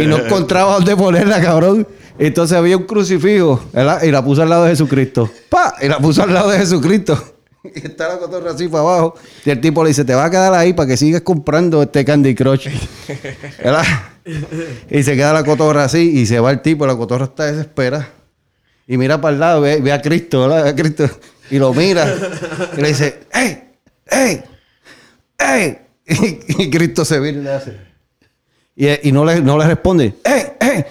y 0.00 0.06
no 0.06 0.18
encontraba 0.18 0.74
dónde 0.74 0.96
ponerla, 0.96 1.40
cabrón. 1.40 1.86
Entonces 2.18 2.56
había 2.56 2.76
un 2.76 2.84
crucifijo 2.84 3.62
¿verdad? 3.72 4.02
y 4.02 4.10
la 4.10 4.24
puso 4.24 4.42
al 4.42 4.48
lado 4.48 4.64
de 4.64 4.70
Jesucristo. 4.70 5.30
¡Pa! 5.48 5.74
Y 5.80 5.88
la 5.88 5.98
puso 5.98 6.22
al 6.22 6.32
lado 6.32 6.50
de 6.50 6.58
Jesucristo. 6.58 7.18
Y 7.74 7.86
está 7.86 8.08
la 8.08 8.18
cotorra 8.18 8.52
así 8.52 8.68
para 8.68 8.82
abajo. 8.82 9.14
Y 9.44 9.50
el 9.50 9.60
tipo 9.60 9.82
le 9.82 9.88
dice, 9.88 10.04
te 10.04 10.14
va 10.14 10.26
a 10.26 10.30
quedar 10.30 10.54
ahí 10.54 10.72
para 10.72 10.86
que 10.86 10.96
sigas 10.96 11.22
comprando 11.22 11.82
este 11.82 12.04
Candy 12.04 12.34
Crush. 12.34 12.68
¿Verdad? 13.62 13.84
Y 14.88 15.02
se 15.02 15.16
queda 15.16 15.32
la 15.32 15.44
cotorra 15.44 15.84
así 15.84 16.18
y 16.18 16.24
se 16.24 16.38
va 16.38 16.52
el 16.52 16.62
tipo. 16.62 16.86
La 16.86 16.96
cotorra 16.96 17.24
está 17.24 17.46
desesperada. 17.46 18.08
Y 18.88 18.96
mira 18.96 19.20
para 19.20 19.34
el 19.34 19.40
lado, 19.40 19.60
ve, 19.60 19.80
ve 19.82 19.92
a 19.92 20.00
Cristo, 20.00 20.40
¿verdad? 20.40 20.64
Ve 20.64 20.70
a 20.70 20.74
Cristo. 20.74 21.10
Y 21.50 21.58
lo 21.58 21.74
mira. 21.74 22.10
Y 22.76 22.80
le 22.80 22.88
dice, 22.88 23.20
¡Ey! 23.32 23.62
¡Ey! 24.10 24.42
¡Ey! 25.38 25.78
Y, 26.06 26.62
y 26.62 26.70
Cristo 26.70 27.04
se 27.04 27.20
vira 27.20 27.38
y 27.38 27.42
le 27.42 27.50
hace. 27.50 27.76
Y, 28.74 29.08
y 29.08 29.12
no, 29.12 29.26
le, 29.26 29.42
no 29.42 29.58
le 29.58 29.66
responde, 29.66 30.14
¡Ey! 30.24 30.42
¡Ey! 30.58 30.84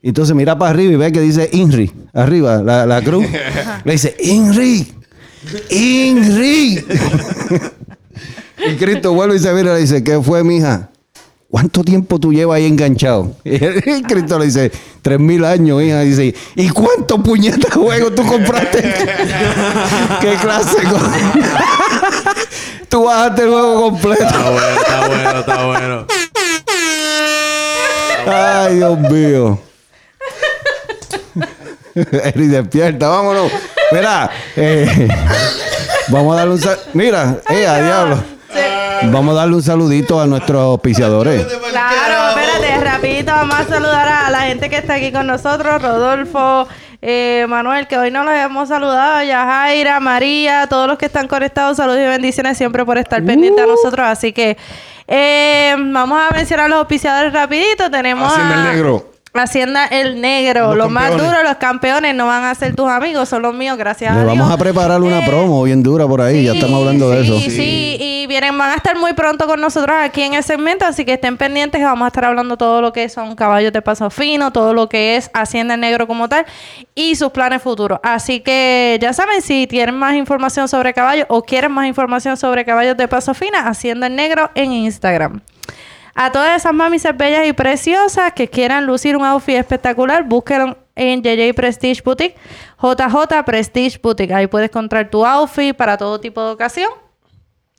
Y 0.00 0.08
entonces 0.08 0.34
mira 0.34 0.56
para 0.56 0.70
arriba 0.70 0.92
y 0.92 0.96
ve 0.96 1.12
que 1.12 1.20
dice 1.20 1.50
Inri, 1.52 1.92
arriba, 2.14 2.62
la, 2.62 2.86
la 2.86 3.02
cruz. 3.02 3.26
le 3.84 3.92
dice, 3.92 4.16
Inri, 4.20 4.90
Inri. 5.70 6.84
y 8.68 8.76
Cristo 8.76 9.12
vuelve 9.12 9.36
y 9.36 9.38
se 9.38 9.52
mira 9.52 9.72
y 9.72 9.74
le 9.74 9.80
dice, 9.80 10.02
¿qué 10.02 10.18
fue, 10.22 10.42
mija? 10.44 10.88
¿Cuánto 11.50 11.82
tiempo 11.82 12.18
tú 12.20 12.30
llevas 12.32 12.56
ahí 12.56 12.66
enganchado? 12.66 13.32
Y 13.44 14.02
Cristo 14.02 14.38
le 14.38 14.46
dice, 14.46 14.70
tres 15.00 15.18
mil 15.18 15.44
años, 15.44 15.82
hija. 15.82 16.04
Y 16.04 16.08
dice, 16.10 16.34
¿y 16.54 16.68
cuántos 16.68 17.20
puñetas 17.22 17.72
juegos 17.72 18.14
tú 18.14 18.26
compraste? 18.26 18.82
¿Qué 20.20 20.34
clase? 20.36 20.80
de 20.80 20.86
co- 20.88 20.98
tú 22.90 23.04
bajaste 23.04 23.42
el 23.42 23.48
juego 23.48 23.80
completo. 23.82 24.24
Está 24.24 24.50
bueno, 24.50 24.80
está 24.80 25.06
bueno, 25.08 25.38
está 25.40 25.66
bueno. 25.66 26.06
Ay, 28.26 28.74
Dios 28.76 28.98
mío. 29.00 29.58
Eri, 32.24 32.46
despierta, 32.46 33.08
vámonos. 33.08 33.50
Mira, 33.90 34.30
eh, 34.54 35.08
vamos 36.08 36.34
a 36.34 36.38
darle 36.40 36.54
un 36.54 36.60
sal- 36.60 36.78
Mira, 36.92 37.40
eh, 37.48 37.66
a 37.66 37.80
diablo. 37.82 38.22
Vamos 39.04 39.34
a 39.34 39.38
darle 39.40 39.54
un 39.56 39.62
saludito 39.62 40.20
a 40.20 40.26
nuestros 40.26 40.62
auspiciadores. 40.62 41.46
Claro, 41.70 42.38
espérate, 42.38 42.84
rapidito 42.84 43.32
vamos 43.32 43.54
a 43.54 43.64
saludar 43.64 44.08
a 44.08 44.30
la 44.30 44.40
gente 44.42 44.68
que 44.68 44.76
está 44.76 44.94
aquí 44.94 45.12
con 45.12 45.26
nosotros, 45.26 45.80
Rodolfo, 45.80 46.68
eh, 47.00 47.46
Manuel, 47.48 47.86
que 47.86 47.96
hoy 47.96 48.10
no 48.10 48.24
los 48.24 48.34
hemos 48.34 48.68
saludado, 48.68 49.22
Yajaira, 49.22 50.00
María, 50.00 50.66
todos 50.68 50.88
los 50.88 50.98
que 50.98 51.06
están 51.06 51.28
conectados, 51.28 51.76
saludos 51.76 52.00
y 52.00 52.06
bendiciones 52.06 52.58
siempre 52.58 52.84
por 52.84 52.98
estar 52.98 53.22
pendientes 53.22 53.64
a 53.64 53.66
nosotros, 53.66 54.06
así 54.06 54.32
que 54.32 54.56
eh, 55.06 55.74
vamos 55.78 56.20
a 56.20 56.34
mencionar 56.34 56.68
los 56.68 56.80
auspiciadores 56.80 57.32
rapidito, 57.32 57.90
tenemos 57.90 58.30
Hacienda 58.32 58.54
a 58.54 58.58
el 58.58 58.76
Negro. 58.76 59.17
Hacienda 59.42 59.86
el 59.86 60.20
negro. 60.20 60.68
Los 60.74 60.76
Los, 60.76 60.90
más 60.90 61.10
duros, 61.12 61.36
los 61.44 61.56
campeones, 61.56 62.14
no 62.14 62.26
van 62.26 62.44
a 62.44 62.54
ser 62.54 62.74
tus 62.74 62.88
amigos, 62.88 63.28
son 63.28 63.42
los 63.42 63.54
míos, 63.54 63.76
gracias 63.76 64.12
Le 64.14 64.20
a 64.20 64.24
Dios. 64.24 64.36
vamos 64.38 64.50
a 64.52 64.56
preparar 64.56 65.00
una 65.00 65.20
Eh, 65.20 65.26
promo 65.26 65.62
bien 65.64 65.82
dura 65.82 66.06
por 66.06 66.20
ahí. 66.20 66.44
ya 66.44 66.52
Sí, 66.52 66.58
estamos 66.58 66.80
hablando 66.80 67.10
de 67.10 67.24
sí, 67.24 67.30
eso. 67.32 67.50
Sí, 67.50 67.96
y 68.00 68.26
vienen, 68.26 68.56
van 68.58 68.70
a 68.70 68.74
estar 68.74 68.96
muy 68.98 69.12
pronto 69.14 69.46
con 69.46 69.60
nosotros 69.60 69.96
aquí 70.00 70.22
en 70.22 70.34
el 70.34 70.42
segmento, 70.42 70.84
así 70.84 71.04
que 71.04 71.14
estén 71.14 71.36
pendientes 71.36 71.78
que 71.78 71.84
vamos 71.84 72.04
a 72.04 72.08
estar 72.08 72.24
hablando 72.24 72.56
todo 72.56 72.80
lo 72.80 72.92
que 72.92 73.08
son 73.08 73.34
caballos 73.36 73.72
de 73.72 73.82
paso 73.82 74.10
fino, 74.10 74.52
todo 74.52 74.74
lo 74.74 74.88
que 74.88 75.16
es 75.16 75.30
Hacienda 75.34 75.74
en 75.74 75.80
Negro 75.80 76.06
como 76.06 76.28
tal 76.28 76.44
y 76.94 77.14
sus 77.16 77.30
planes 77.30 77.62
futuros. 77.62 78.00
Así 78.02 78.40
que 78.40 78.98
ya 79.00 79.12
saben, 79.12 79.42
si 79.42 79.66
tienen 79.66 79.94
más 79.96 80.14
información 80.14 80.68
sobre 80.68 80.92
caballos 80.94 81.26
o 81.28 81.42
quieren 81.42 81.72
más 81.72 81.86
información 81.86 82.36
sobre 82.36 82.64
caballos 82.64 82.96
de 82.96 83.08
paso 83.08 83.34
fina, 83.34 83.68
Hacienda 83.68 84.06
en 84.08 84.16
Negro 84.16 84.50
en 84.54 84.72
Instagram. 84.72 85.40
A 86.20 86.32
todas 86.32 86.56
esas 86.56 86.74
mamis 86.74 87.04
bellas 87.14 87.46
y 87.46 87.52
preciosas 87.52 88.32
que 88.32 88.48
quieran 88.48 88.86
lucir 88.86 89.16
un 89.16 89.24
outfit 89.24 89.54
espectacular, 89.54 90.24
búsquenlo 90.24 90.76
en 90.96 91.22
JJ 91.22 91.54
Prestige 91.54 92.02
Boutique, 92.04 92.34
JJ 92.82 93.44
Prestige 93.46 94.00
Boutique. 94.02 94.34
Ahí 94.34 94.48
puedes 94.48 94.68
encontrar 94.68 95.08
tu 95.10 95.24
outfit 95.24 95.76
para 95.76 95.96
todo 95.96 96.18
tipo 96.18 96.44
de 96.44 96.50
ocasión. 96.50 96.90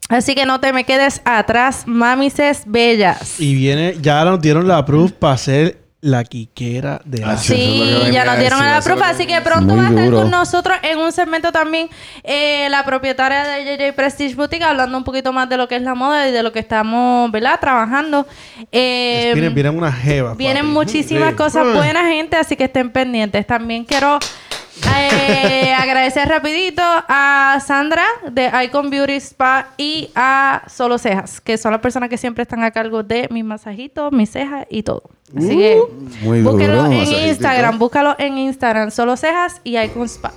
Así 0.07 0.35
que 0.35 0.45
no 0.45 0.61
te 0.61 0.71
me 0.71 0.85
quedes 0.85 1.21
atrás, 1.25 1.83
mamises 1.85 2.63
bellas. 2.65 3.41
Y 3.41 3.55
viene, 3.55 3.97
ya 4.01 4.23
nos 4.23 4.39
dieron 4.39 4.69
la 4.69 4.85
proof 4.85 5.11
para 5.11 5.33
hacer 5.33 5.88
la 6.01 6.23
quiquera 6.23 7.01
de 7.03 7.25
Asia. 7.25 7.55
sí. 7.55 7.83
ya 8.11 8.23
nos 8.23 8.39
dieron 8.39 8.61
a 8.61 8.71
la 8.71 8.81
prueba, 8.81 9.07
que 9.07 9.11
así 9.11 9.27
que 9.27 9.41
pronto 9.41 9.75
va 9.75 9.87
a 9.87 9.89
estar 9.89 10.05
duro. 10.05 10.21
con 10.21 10.31
nosotros 10.31 10.77
en 10.81 10.97
un 10.97 11.11
segmento 11.11 11.51
también 11.51 11.89
eh, 12.23 12.67
la 12.69 12.85
propietaria 12.85 13.43
de 13.43 13.75
JJ 13.77 13.93
Prestige 13.95 14.35
Boutique, 14.35 14.63
hablando 14.63 14.97
un 14.97 15.03
poquito 15.03 15.33
más 15.33 15.49
de 15.49 15.57
lo 15.57 15.67
que 15.67 15.75
es 15.75 15.81
la 15.81 15.95
moda 15.95 16.29
y 16.29 16.31
de 16.31 16.41
lo 16.41 16.53
que 16.53 16.59
estamos, 16.59 17.29
¿verdad? 17.31 17.59
Trabajando. 17.59 18.25
Eh, 18.71 19.31
Vienen, 19.33 19.53
vienen 19.53 19.77
unas 19.77 19.95
jevas. 19.97 20.37
Vienen 20.37 20.63
papi. 20.63 20.73
muchísimas 20.73 21.31
Sí. 21.31 21.35
cosas 21.35 21.73
buenas, 21.75 22.05
gente, 22.05 22.37
así 22.37 22.55
que 22.55 22.63
estén 22.65 22.91
pendientes. 22.91 23.45
También 23.45 23.83
quiero 23.83 24.19
eh, 24.87 25.73
agradecer 25.73 26.27
rapidito 26.27 26.81
a 26.83 27.59
Sandra 27.65 28.05
de 28.31 28.51
Icon 28.65 28.89
Beauty 28.89 29.13
Spa 29.13 29.69
y 29.77 30.09
a 30.15 30.63
Solo 30.67 30.97
Cejas, 30.97 31.41
que 31.41 31.57
son 31.57 31.71
las 31.71 31.81
personas 31.81 32.09
que 32.09 32.17
siempre 32.17 32.43
están 32.43 32.63
a 32.63 32.71
cargo 32.71 33.03
de 33.03 33.27
mis 33.31 33.43
masajitos, 33.43 34.11
mis 34.11 34.29
cejas 34.31 34.65
y 34.69 34.83
todo. 34.83 35.03
Así 35.37 35.57
que 35.57 35.79
Muy 36.21 36.41
búsquenlo 36.41 36.83
duro. 36.83 36.91
en 36.91 37.07
y 37.07 37.29
Instagram, 37.29 37.77
búscalo 37.77 38.15
en 38.17 38.37
Instagram, 38.37 38.91
Solo 38.91 39.15
Cejas 39.15 39.61
y 39.63 39.77
Icon 39.77 40.05
Spa. 40.07 40.33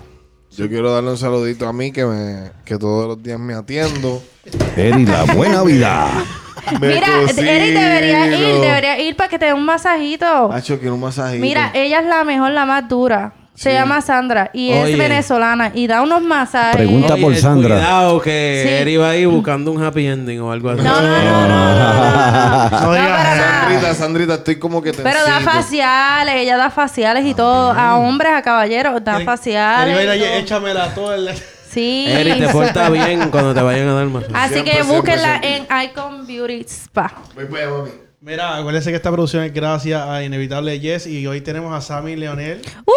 Yo 0.50 0.68
quiero 0.68 0.92
darle 0.92 1.10
un 1.10 1.16
saludito 1.16 1.66
a 1.66 1.72
mí 1.72 1.92
que 1.92 2.04
me 2.04 2.50
que 2.66 2.76
todos 2.76 3.08
los 3.08 3.22
días 3.22 3.40
me 3.40 3.54
atiendo. 3.54 4.22
Eri, 4.76 5.06
la 5.06 5.24
buena 5.34 5.62
vida. 5.62 6.08
Me 6.80 6.94
Mira, 6.94 7.06
Eric 7.22 7.74
debería 7.74 8.26
ir, 8.26 8.60
debería 8.60 9.00
ir 9.00 9.16
para 9.16 9.28
que 9.28 9.36
te 9.36 9.46
dé 9.46 9.52
un 9.52 9.64
masajito. 9.64 10.52
Hacho, 10.52 10.78
quiero 10.78 10.94
un 10.94 11.00
masajito. 11.00 11.42
Mira, 11.42 11.72
ella 11.74 11.98
es 11.98 12.06
la 12.06 12.22
mejor, 12.22 12.52
la 12.52 12.64
más 12.64 12.88
dura. 12.88 13.32
Se 13.54 13.70
Sí. 13.70 13.76
llama 13.76 14.00
Sandra 14.00 14.50
y 14.54 14.70
es 14.72 14.96
venezolana 14.96 15.72
y 15.74 15.86
da 15.86 16.00
unos 16.02 16.22
masajes. 16.22 16.76
Pregunta 16.76 17.16
por 17.16 17.32
Oye, 17.32 17.36
Sandra. 17.40 17.74
Cuidado 17.76 18.20
que 18.22 18.62
Sí. 18.66 18.68
él 18.74 18.88
iba 18.88 19.10
ahí 19.10 19.26
buscando 19.26 19.70
un 19.72 19.82
happy 19.84 20.06
ending 20.06 20.40
o 20.40 20.50
algo 20.50 20.70
así. 20.70 20.80
No, 20.82 21.00
no, 21.02 21.08
no, 21.08 21.48
no, 21.48 21.74
no, 21.74 22.70
no. 22.70 22.78
Sandrita, 22.80 23.94
Sandrita, 23.94 24.34
estoy 24.34 24.58
como 24.58 24.80
que 24.82 24.92
te 24.92 25.02
Pero 25.02 25.22
da 25.24 25.40
faciales, 25.40 26.34
ella 26.36 26.56
da 26.56 26.70
faciales 26.70 27.26
y 27.26 27.34
todo. 27.34 27.72
A 27.72 27.96
hombres, 27.98 28.32
a 28.32 28.42
caballeros, 28.42 29.02
da 29.04 29.18
Eri- 29.18 29.24
faciales. 29.24 29.98
Eri, 29.98 30.24
échamela 30.24 30.94
toda. 30.94 31.16
el- 31.16 31.30
Sí. 31.70 32.04
Eric, 32.08 32.38
te 32.38 32.48
porta 32.48 32.90
bien 32.90 33.30
cuando 33.30 33.54
te 33.54 33.62
vayan 33.62 33.88
a 33.88 33.94
dar 33.94 34.06
más. 34.06 34.24
Así 34.34 34.54
Siempre, 34.54 34.74
que 34.74 34.82
búsquenla 34.82 35.40
siempre. 35.40 35.56
en 35.78 35.84
Icon 35.90 36.26
Beauty 36.26 36.64
Spa. 36.68 37.12
Voy 37.34 37.46
para 37.46 37.62
allá, 37.64 37.70
mami. 37.76 37.90
Mira, 38.24 38.56
acuérdense 38.56 38.90
que 38.90 38.96
esta 38.96 39.10
producción 39.10 39.42
es 39.42 39.52
gracias 39.52 40.00
a 40.00 40.22
Inevitable 40.22 40.78
Yes 40.78 41.08
y 41.08 41.26
hoy 41.26 41.40
tenemos 41.40 41.74
a 41.74 41.80
Sammy 41.80 42.14
Leonel, 42.14 42.62
¡Uh! 42.86 42.92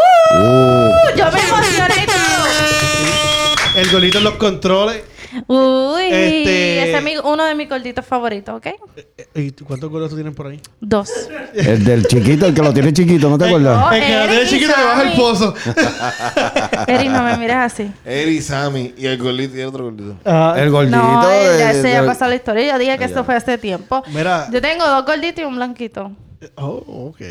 Yo 1.17 1.25
me 1.31 1.39
emocioné 1.41 2.05
todo. 2.05 3.81
el 3.81 3.89
golito 3.91 4.19
en 4.19 4.23
los 4.23 4.35
controles. 4.35 5.01
Uy, 5.47 6.03
Este- 6.03 6.83
ese 6.83 6.97
es 6.97 7.03
mi- 7.03 7.17
uno 7.17 7.43
de 7.45 7.55
mis 7.55 7.67
gorditos 7.69 8.05
favoritos, 8.05 8.55
¿ok? 8.55 8.65
Eh, 8.65 9.17
¿Y 9.35 9.51
tú- 9.51 9.65
cuántos 9.65 9.89
goles 9.89 10.09
tú 10.09 10.15
tienes 10.15 10.33
por 10.35 10.47
ahí? 10.47 10.61
Dos. 10.79 11.09
El 11.53 11.83
del 11.83 12.05
chiquito, 12.07 12.45
el 12.45 12.53
que 12.53 12.61
lo 12.61 12.73
tiene 12.73 12.91
chiquito, 12.93 13.29
¿no 13.29 13.37
te 13.37 13.45
acuerdas? 13.45 13.85
Oh, 13.87 13.91
el 13.91 14.03
que 14.03 14.15
la 14.15 14.27
tiene 14.27 14.43
y 14.43 14.47
chiquito 14.47 14.73
que 14.75 14.83
baja 14.83 15.01
el 15.03 15.13
pozo. 15.17 15.53
Eri, 16.87 17.07
no 17.09 17.23
me 17.23 17.37
mires 17.37 17.55
así. 17.57 17.91
Eri, 18.05 18.41
Sammy 18.41 18.93
y 18.97 19.05
el 19.05 19.17
gordito 19.17 19.57
y 19.57 19.61
el 19.61 19.67
otro 19.67 19.83
gordito. 19.85 20.17
Ah, 20.25 20.55
El 20.57 20.69
gordito. 20.71 20.97
No, 20.97 21.23
ya 21.23 21.73
de- 21.73 21.81
se 21.81 21.91
ya 21.91 22.01
de- 22.01 22.07
pasó 22.07 22.27
la 22.27 22.35
historia. 22.35 22.73
Yo 22.73 22.79
dije 22.79 22.97
que 22.97 23.05
esto 23.05 23.23
fue 23.23 23.35
hace 23.35 23.57
tiempo. 23.57 24.03
Mira. 24.13 24.47
Yo 24.51 24.61
tengo 24.61 24.85
dos 24.87 25.05
gorditos 25.05 25.39
y 25.41 25.45
un 25.45 25.55
blanquito. 25.55 26.11
oh, 26.55 27.11
ok. 27.13 27.21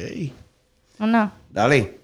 No. 0.99 1.33
Dale. 1.51 2.01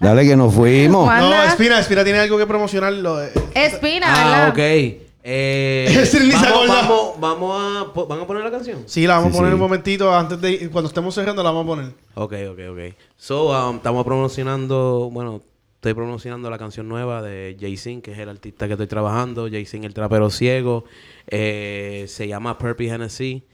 Dale 0.00 0.26
que 0.26 0.36
nos 0.36 0.52
fuimos. 0.54 1.06
No. 1.06 1.42
Espina, 1.44 1.78
Espina 1.80 2.04
tiene 2.04 2.18
algo 2.20 2.36
que 2.36 2.46
promocionarlo. 2.46 3.22
eh. 3.24 3.30
Espina, 3.54 4.06
Ah, 4.08 4.24
¿verdad? 4.24 4.48
ok. 4.50 5.00
Eh, 5.26 6.04
se 6.10 6.18
vamos, 6.32 6.68
vamos, 6.68 7.20
vamos 7.20 7.86
a... 7.88 7.92
po- 7.94 8.06
¿Van 8.06 8.20
a 8.20 8.26
poner 8.26 8.44
la 8.44 8.50
canción? 8.50 8.82
Sí, 8.86 9.06
la 9.06 9.14
vamos 9.16 9.30
Sí, 9.32 9.36
a 9.36 9.38
poner 9.38 9.52
sí. 9.52 9.54
un 9.54 9.60
momentito 9.60 10.14
antes 10.14 10.38
de... 10.40 10.68
Cuando 10.70 10.88
estemos 10.88 11.14
cerrando 11.14 11.42
la 11.42 11.50
vamos 11.50 11.64
a 11.64 11.66
poner. 11.66 11.92
Ok, 12.14 12.34
ok, 12.50 12.58
ok. 12.72 12.94
So, 13.16 13.68
um, 13.70 13.76
estamos 13.76 14.04
promocionando... 14.04 15.08
Bueno, 15.10 15.40
estoy 15.76 15.94
promocionando 15.94 16.50
la 16.50 16.58
canción 16.58 16.88
nueva 16.88 17.22
de 17.22 17.56
Jay-Z, 17.58 18.02
que 18.02 18.12
es 18.12 18.18
el 18.18 18.28
artista 18.28 18.66
que 18.66 18.72
estoy 18.74 18.86
trabajando. 18.86 19.48
Jay-Z, 19.50 19.86
el 19.86 19.94
trapero 19.94 20.28
ciego. 20.28 20.84
Eh, 21.28 22.04
se 22.08 22.28
llama 22.28 22.58
Purpy 22.58 22.90
Hennessy, 22.90 23.44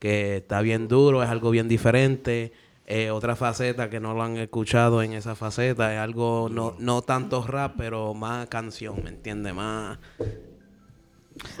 que 0.00 0.38
está 0.38 0.60
bien 0.62 0.88
duro, 0.88 1.22
es 1.22 1.28
algo 1.28 1.50
bien 1.50 1.68
diferente. 1.68 2.52
Eh, 2.92 3.12
otra 3.12 3.36
faceta 3.36 3.88
que 3.88 4.00
no 4.00 4.14
lo 4.14 4.24
han 4.24 4.36
escuchado 4.36 5.00
en 5.00 5.12
esa 5.12 5.36
faceta 5.36 5.94
es 5.94 6.00
algo 6.00 6.48
no, 6.50 6.74
no 6.80 7.02
tanto 7.02 7.46
rap, 7.46 7.74
pero 7.78 8.14
más 8.14 8.48
canción, 8.48 8.96
¿me 9.04 9.10
entiendes? 9.10 9.54
Más... 9.54 9.96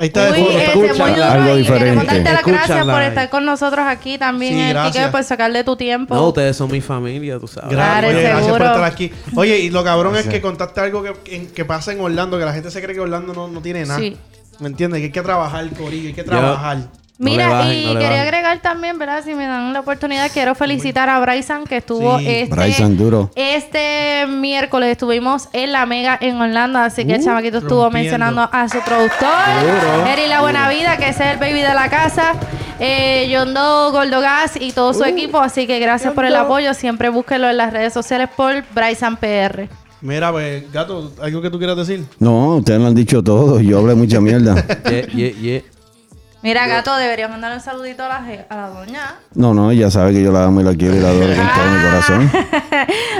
Ahí 0.00 0.08
está 0.08 0.32
de 0.32 0.42
Uy, 0.42 0.48
este, 0.48 0.76
muy 0.76 0.86
Escúchala. 0.86 1.14
duro 1.14 1.42
Algo 1.42 1.56
diferente. 1.56 2.04
darte 2.04 2.32
las 2.32 2.44
gracias 2.44 2.84
por 2.84 3.02
estar 3.02 3.30
con 3.30 3.44
nosotros 3.46 3.86
aquí 3.86 4.18
también 4.18 4.54
Sí, 4.54 4.60
en 4.60 4.66
el 4.66 4.72
gracias. 4.72 5.10
Por 5.12 5.22
sacarle 5.22 5.62
tu 5.62 5.76
tiempo. 5.76 6.16
No, 6.16 6.28
ustedes 6.28 6.56
son 6.56 6.68
mi 6.68 6.80
familia, 6.80 7.38
tú 7.38 7.46
sabes. 7.46 7.70
Claro, 7.70 8.08
Oye, 8.08 8.22
gracias 8.22 8.48
por 8.50 8.62
estar 8.62 8.82
aquí. 8.84 9.12
Oye, 9.36 9.58
y 9.60 9.70
lo 9.70 9.84
cabrón 9.84 10.16
es 10.16 10.26
que 10.26 10.40
contaste 10.40 10.80
algo 10.80 11.04
que, 11.04 11.12
que, 11.22 11.46
que 11.46 11.64
pasa 11.64 11.92
en 11.92 12.00
Orlando, 12.00 12.40
que 12.40 12.44
la 12.44 12.52
gente 12.52 12.72
se 12.72 12.82
cree 12.82 12.94
que 12.96 13.00
Orlando 13.00 13.32
no, 13.34 13.46
no 13.46 13.62
tiene 13.62 13.86
nada. 13.86 14.00
Sí. 14.00 14.16
¿Me 14.58 14.66
entiendes? 14.66 14.98
Que 14.98 15.04
hay 15.06 15.12
que 15.12 15.22
trabajar, 15.22 15.70
Corillo, 15.70 16.08
hay 16.08 16.14
que 16.14 16.24
trabajar. 16.24 16.78
Mira, 17.22 17.48
bajen, 17.50 17.74
y 17.76 17.84
no 17.84 17.92
quería 17.92 18.08
bajen. 18.08 18.20
agregar 18.22 18.58
también, 18.62 18.98
¿verdad? 18.98 19.22
Si 19.22 19.34
me 19.34 19.46
dan 19.46 19.72
la 19.74 19.80
oportunidad, 19.80 20.30
quiero 20.32 20.54
felicitar 20.54 21.08
a 21.10 21.20
Bryson 21.20 21.64
que 21.64 21.76
estuvo 21.76 22.18
Sí. 22.18 22.26
este, 22.26 22.54
Bryson 22.54 22.96
duro. 22.96 23.30
este 23.36 24.26
miércoles. 24.26 24.90
Estuvimos 24.92 25.48
en 25.52 25.72
la 25.72 25.84
Mega 25.86 26.16
en 26.20 26.40
Orlando, 26.40 26.78
así 26.78 27.04
que 27.04 27.14
el 27.16 27.20
Uh, 27.20 27.24
chamaquito 27.24 27.58
estuvo 27.58 27.84
rompiendo. 27.84 28.10
mencionando 28.18 28.48
a 28.50 28.68
su 28.68 28.78
productor, 28.80 29.28
Eri 30.08 30.26
La 30.28 30.40
Buena 30.40 30.68
Vida, 30.70 30.96
que 30.96 31.10
es 31.10 31.20
el 31.20 31.36
baby 31.38 31.60
de 31.60 31.74
la 31.74 31.90
casa, 31.90 32.32
eh, 32.78 33.30
Gordo 33.92 34.20
Gas 34.22 34.52
y 34.58 34.72
todo 34.72 34.90
Uh. 34.90 34.94
su 34.94 35.04
equipo. 35.04 35.38
Así 35.40 35.66
que 35.66 35.78
gracias 35.78 36.14
por 36.14 36.24
el 36.24 36.34
apoyo. 36.34 36.72
Siempre 36.72 37.10
búsquelo 37.10 37.50
en 37.50 37.58
las 37.58 37.72
redes 37.72 37.92
sociales 37.92 38.28
por 38.34 38.64
Bryson 38.74 39.16
PR. 39.16 39.68
Mira, 40.00 40.32
pues, 40.32 40.72
gato, 40.72 41.12
¿algo 41.20 41.42
que 41.42 41.50
tú 41.50 41.58
quieras 41.58 41.76
decir? 41.76 42.02
No, 42.18 42.56
ustedes 42.56 42.80
lo 42.80 42.86
han 42.86 42.94
dicho 42.94 43.22
todo. 43.22 43.60
Yo 43.60 43.78
hablé 43.78 43.94
mucha 43.94 44.18
mierda. 44.22 44.54
Yeah, 44.90 45.06
yeah, 45.08 45.30
yeah. 45.32 45.62
Mira, 46.42 46.66
gato, 46.66 46.96
deberías 46.96 47.28
mandarle 47.28 47.56
un 47.58 47.62
saludito 47.62 48.02
a 48.02 48.08
la, 48.08 48.20
je- 48.22 48.46
a 48.48 48.56
la 48.56 48.68
doña. 48.68 49.14
No, 49.34 49.52
no, 49.52 49.72
ya 49.72 49.90
sabe 49.90 50.14
que 50.14 50.22
yo 50.22 50.32
la 50.32 50.44
amo 50.44 50.62
y 50.62 50.64
la 50.64 50.74
quiero 50.74 50.96
y 50.96 51.00
la 51.00 51.08
adoro 51.08 51.26
con 51.26 51.46
todo 51.54 51.70
mi 51.70 51.82
corazón. 51.84 52.30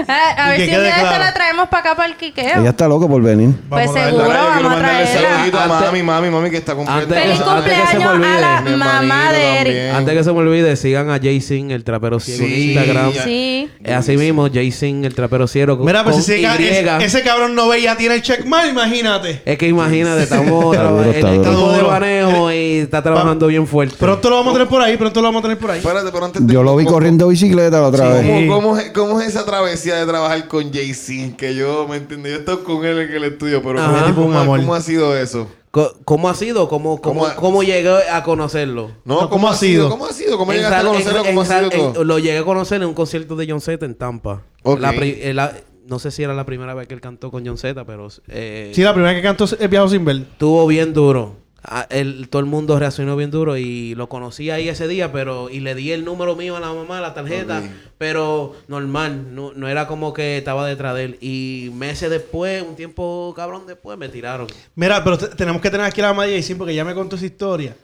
Ah, 0.09 0.35
a 0.39 0.49
ver 0.49 0.57
que 0.57 0.67
si 0.67 0.75
un 0.75 0.83
día 0.85 1.19
la 1.19 1.35
traemos 1.35 1.69
para 1.69 1.81
acá 1.83 1.97
para 1.97 2.09
el 2.09 2.17
quiqueo. 2.17 2.61
Ella 2.61 2.71
está 2.71 2.89
loca 2.89 3.07
por 3.07 3.21
venir. 3.23 3.51
Pues 3.69 3.87
Vamos 3.89 3.97
a 4.01 4.05
seguro, 4.07 4.25
vamos 4.29 4.57
a 4.57 4.61
mandarle 4.69 5.05
traerla. 5.05 5.31
saludito 5.37 5.59
a 5.59 5.65
Antes- 5.65 5.81
mami, 5.87 6.03
mami, 6.03 6.31
mami, 6.31 6.51
que 6.51 6.57
está 6.57 6.73
Antes- 6.73 6.87
completa. 6.89 7.15
Feliz 7.23 7.41
Antes 7.41 7.73
que 7.73 7.87
se 7.87 7.99
me 7.99 8.05
cumpleaños 8.05 8.05
a 8.05 8.13
olvide, 8.15 8.41
la 8.41 8.61
mi 8.63 8.77
mamá 8.77 9.33
de 9.33 9.43
Eric. 9.61 9.65
también. 9.75 9.95
Antes 9.97 10.15
que 10.15 10.25
se 10.25 10.33
me 10.33 10.39
olvide, 10.39 10.77
sigan 10.77 11.11
a 11.11 11.19
Jason, 11.23 11.71
el 11.73 11.85
trapero 11.85 12.21
ciego 12.21 12.45
en 12.45 12.51
Sí, 12.51 12.73
Instagram. 12.73 13.13
ya. 13.13 13.25
Sí. 13.25 13.71
Eh, 13.85 13.95
Así 13.95 14.17
mismo, 14.17 14.49
Jason, 14.53 15.05
el 15.05 15.15
trapero 15.15 15.47
ciego. 15.47 15.77
Mira, 15.77 16.05
pues 16.05 16.15
con 16.17 16.23
ese, 16.23 17.05
ese, 17.05 17.23
cabrón 17.23 17.55
no 17.55 17.69
ve 17.69 17.83
ya 17.83 17.97
tiene 17.97 18.15
el 18.15 18.23
check 18.23 18.47
mal, 18.47 18.67
imagínate. 18.71 19.43
Es 19.45 19.59
que 19.59 19.69
imagínate, 19.69 20.23
estamos 20.23 20.75
Está 20.75 20.89
duro, 20.89 21.11
está 21.13 21.31
de 21.31 21.83
manejo 21.83 22.51
y 22.53 22.79
está 22.79 23.03
trabajando 23.15 23.47
bien 23.47 23.67
fuerte. 23.67 23.97
Pronto 23.99 24.31
lo 24.31 24.37
vamos 24.37 24.51
a 24.51 24.55
tener 24.55 24.69
por 24.69 24.83
ahí, 24.83 24.97
pronto 24.97 25.21
lo 25.21 25.29
vamos 25.29 25.41
a 25.41 25.43
tener 25.43 25.59
por 25.59 25.71
ahí. 25.71 25.79
Espérate, 25.79 26.11
pero 26.13 26.25
antes 26.25 26.47
de- 26.47 26.53
Yo 26.53 26.63
lo 26.63 26.77
vi 26.77 26.85
¿cómo- 26.85 26.95
corriendo 26.97 27.29
bicicleta 27.29 27.81
la 27.81 27.89
otra 27.89 28.09
vez. 28.15 28.27
¿Cómo, 28.49 28.55
cómo 28.55 28.79
es, 28.79 28.91
cómo 28.91 29.21
es 29.21 29.29
esa 29.29 29.45
travesía 29.45 29.97
de 29.97 30.07
trabajar 30.07 30.49
con 30.49 30.73
Jay-Z? 30.73 31.37
Que 31.37 31.55
yo, 31.55 31.87
¿me 31.89 31.97
entiendes? 31.97 32.33
Yo 32.33 32.37
he 32.37 32.41
estado 32.41 32.65
con 32.65 32.85
él 32.85 32.99
en 32.99 33.13
el 33.13 33.25
estudio, 33.25 33.63
pero 33.63 33.81
Ajá. 33.81 33.93
¿cómo, 33.93 34.07
Tipo 34.07 34.21
un 34.23 34.27
cómo- 34.29 34.39
amor. 34.41 34.61
cómo 34.61 34.75
ha 34.75 34.81
sido 34.81 35.17
eso? 35.17 35.47
Co- 35.71 35.95
¿Cómo 36.05 36.29
ha 36.29 36.35
sido? 36.35 36.69
¿Cómo, 36.69 37.01
cómo, 37.01 37.21
¿Cómo 37.21 37.27
ha- 37.27 37.37
cómo 37.37 37.63
llegué 37.63 37.89
a 38.11 38.23
conocerlo? 38.25 38.91
No, 39.05 39.31
¿cómo 39.31 39.49
ha 39.49 39.55
sido? 39.55 39.89
¿Cómo 39.89 40.05
ha 40.07 40.13
sido? 40.13 40.37
¿Cómo 40.37 40.51
En 40.51 40.59
llegaste 40.59 40.75
a 40.77 40.79
Sal- 40.81 40.87
conocerlo? 40.89 41.19
en- 41.21 41.27
¿Cómo 41.27 41.41
ha 41.41 41.45
en 41.45 41.49
Sal- 41.49 41.71
sido 41.71 41.87
en- 41.87 41.93
todo? 41.93 42.05
Lo 42.05 42.19
llegué 42.19 42.39
a 42.39 42.45
conocer 42.45 42.83
en 42.83 42.89
un 42.89 42.95
concierto 42.95 43.37
de 43.37 43.47
John 43.49 43.61
Z 43.61 43.87
en 43.87 43.95
Tampa. 43.95 44.43
Ok. 44.65 44.81
La 44.81 44.91
pri- 44.93 45.19
eh, 45.23 45.33
la- 45.33 45.53
no 45.87 46.01
sé 46.01 46.11
si 46.11 46.25
era 46.25 46.35
la 46.35 46.45
primera 46.45 46.75
vez 46.75 46.89
que 46.89 46.95
él 46.95 47.01
cantó 47.01 47.31
con 47.31 47.47
John 47.47 47.57
Z, 47.57 47.85
pero 47.85 48.09
eh, 48.27 48.73
Sí, 48.75 48.83
la 48.83 48.93
primera 48.95 49.15
que 49.15 49.23
cantó 49.23 49.45
es 49.45 49.71
Viajo 49.71 49.89
sin 49.89 50.05
ver. 50.05 50.17
estuvo 50.17 50.67
bien 50.67 50.93
duro. 50.93 51.37
Ah, 51.65 51.87
el- 51.91 52.29
todo 52.29 52.41
el 52.41 52.47
mundo 52.47 52.79
reaccionó 52.79 53.17
bien 53.17 53.31
duro 53.31 53.57
y 53.57 53.95
lo 53.95 54.09
conocí 54.09 54.51
ahí 54.51 54.69
ese 54.69 54.89
día, 54.89 55.13
pero 55.13 55.51
y 55.51 55.61
le 55.61 55.75
di 55.75 55.93
el 55.93 56.05
número 56.05 56.37
mío 56.37 56.57
a 56.57 56.61
la 56.61 56.73
mamá, 56.73 57.01
la 57.01 57.15
tarjeta, 57.15 57.63
pero 57.99 58.55
normal, 58.69 59.35
no, 59.35 59.53
no 59.55 59.69
era 59.69 59.87
como 59.87 60.13
que 60.13 60.39
estaba 60.39 60.67
detrás 60.67 60.95
de 60.95 61.05
él. 61.05 61.19
Y 61.21 61.71
meses 61.75 62.11
después, 62.11 62.63
un 62.67 62.77
tiempo 62.77 63.33
cabrón 63.37 63.67
después, 63.67 63.97
me 63.99 64.09
tiraron. 64.09 64.47
Mira, 64.75 65.03
pero 65.05 65.19
te- 65.19 65.29
tenemos 65.29 65.61
que 65.63 65.71
tener 65.71 65.87
aquí 65.87 66.01
a 66.01 66.05
la 66.05 66.11
mamá 66.13 66.25
de 66.27 66.55
porque 66.57 66.75
ya 66.75 66.85
me 66.85 66.95
contó 66.95 67.17
esa 67.17 67.27
historia. 67.27 67.77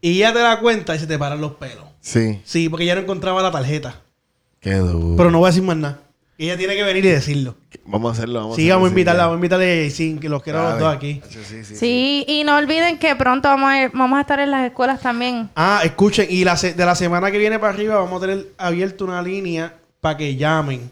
Y 0.00 0.18
ella 0.18 0.32
te 0.32 0.38
da 0.40 0.60
cuenta 0.60 0.94
y 0.94 0.98
se 0.98 1.06
te 1.06 1.18
paran 1.18 1.40
los 1.40 1.52
pelos. 1.54 1.84
Sí. 2.00 2.40
Sí, 2.44 2.68
porque 2.68 2.84
ella 2.84 2.94
no 2.94 3.00
encontraba 3.00 3.42
la 3.42 3.50
tarjeta. 3.50 4.02
Qué 4.60 4.74
duro. 4.74 5.16
Pero 5.16 5.30
no 5.30 5.38
voy 5.38 5.46
a 5.46 5.50
decir 5.50 5.62
más 5.62 5.76
nada. 5.76 6.00
Ella 6.38 6.56
tiene 6.58 6.74
que 6.76 6.82
venir 6.82 7.04
y 7.04 7.08
decirlo. 7.08 7.54
Vamos 7.86 8.10
a 8.10 8.12
hacerlo. 8.12 8.40
Vamos 8.40 8.56
Sí, 8.56 8.70
a 8.70 8.74
vamos 8.74 8.88
a 8.88 8.90
invitarla, 8.90 9.22
vamos 9.22 9.34
a 9.34 9.38
invitarle 9.38 9.64
a 9.64 9.76
Jay-Z, 9.90 10.20
que 10.20 10.28
los 10.28 10.42
quiero 10.42 10.60
a 10.66 10.70
los 10.72 10.80
dos 10.80 10.94
aquí. 10.94 11.22
Sí, 11.30 11.38
sí, 11.48 11.64
sí, 11.64 11.76
Sí, 11.76 12.24
y 12.28 12.44
no 12.44 12.56
olviden 12.56 12.98
que 12.98 13.16
pronto 13.16 13.48
vamos 13.48 13.70
a, 13.72 13.88
vamos 13.94 14.18
a 14.18 14.20
estar 14.20 14.40
en 14.40 14.50
las 14.50 14.66
escuelas 14.66 15.00
también. 15.00 15.48
Ah, 15.56 15.80
escuchen, 15.84 16.26
y 16.28 16.44
la 16.44 16.56
se- 16.58 16.74
de 16.74 16.84
la 16.84 16.94
semana 16.94 17.30
que 17.30 17.38
viene 17.38 17.58
para 17.58 17.72
arriba 17.72 17.94
vamos 17.96 18.22
a 18.22 18.26
tener 18.26 18.48
abierto 18.58 19.04
una 19.06 19.22
línea 19.22 19.74
para 20.00 20.16
que 20.18 20.36
llamen. 20.36 20.90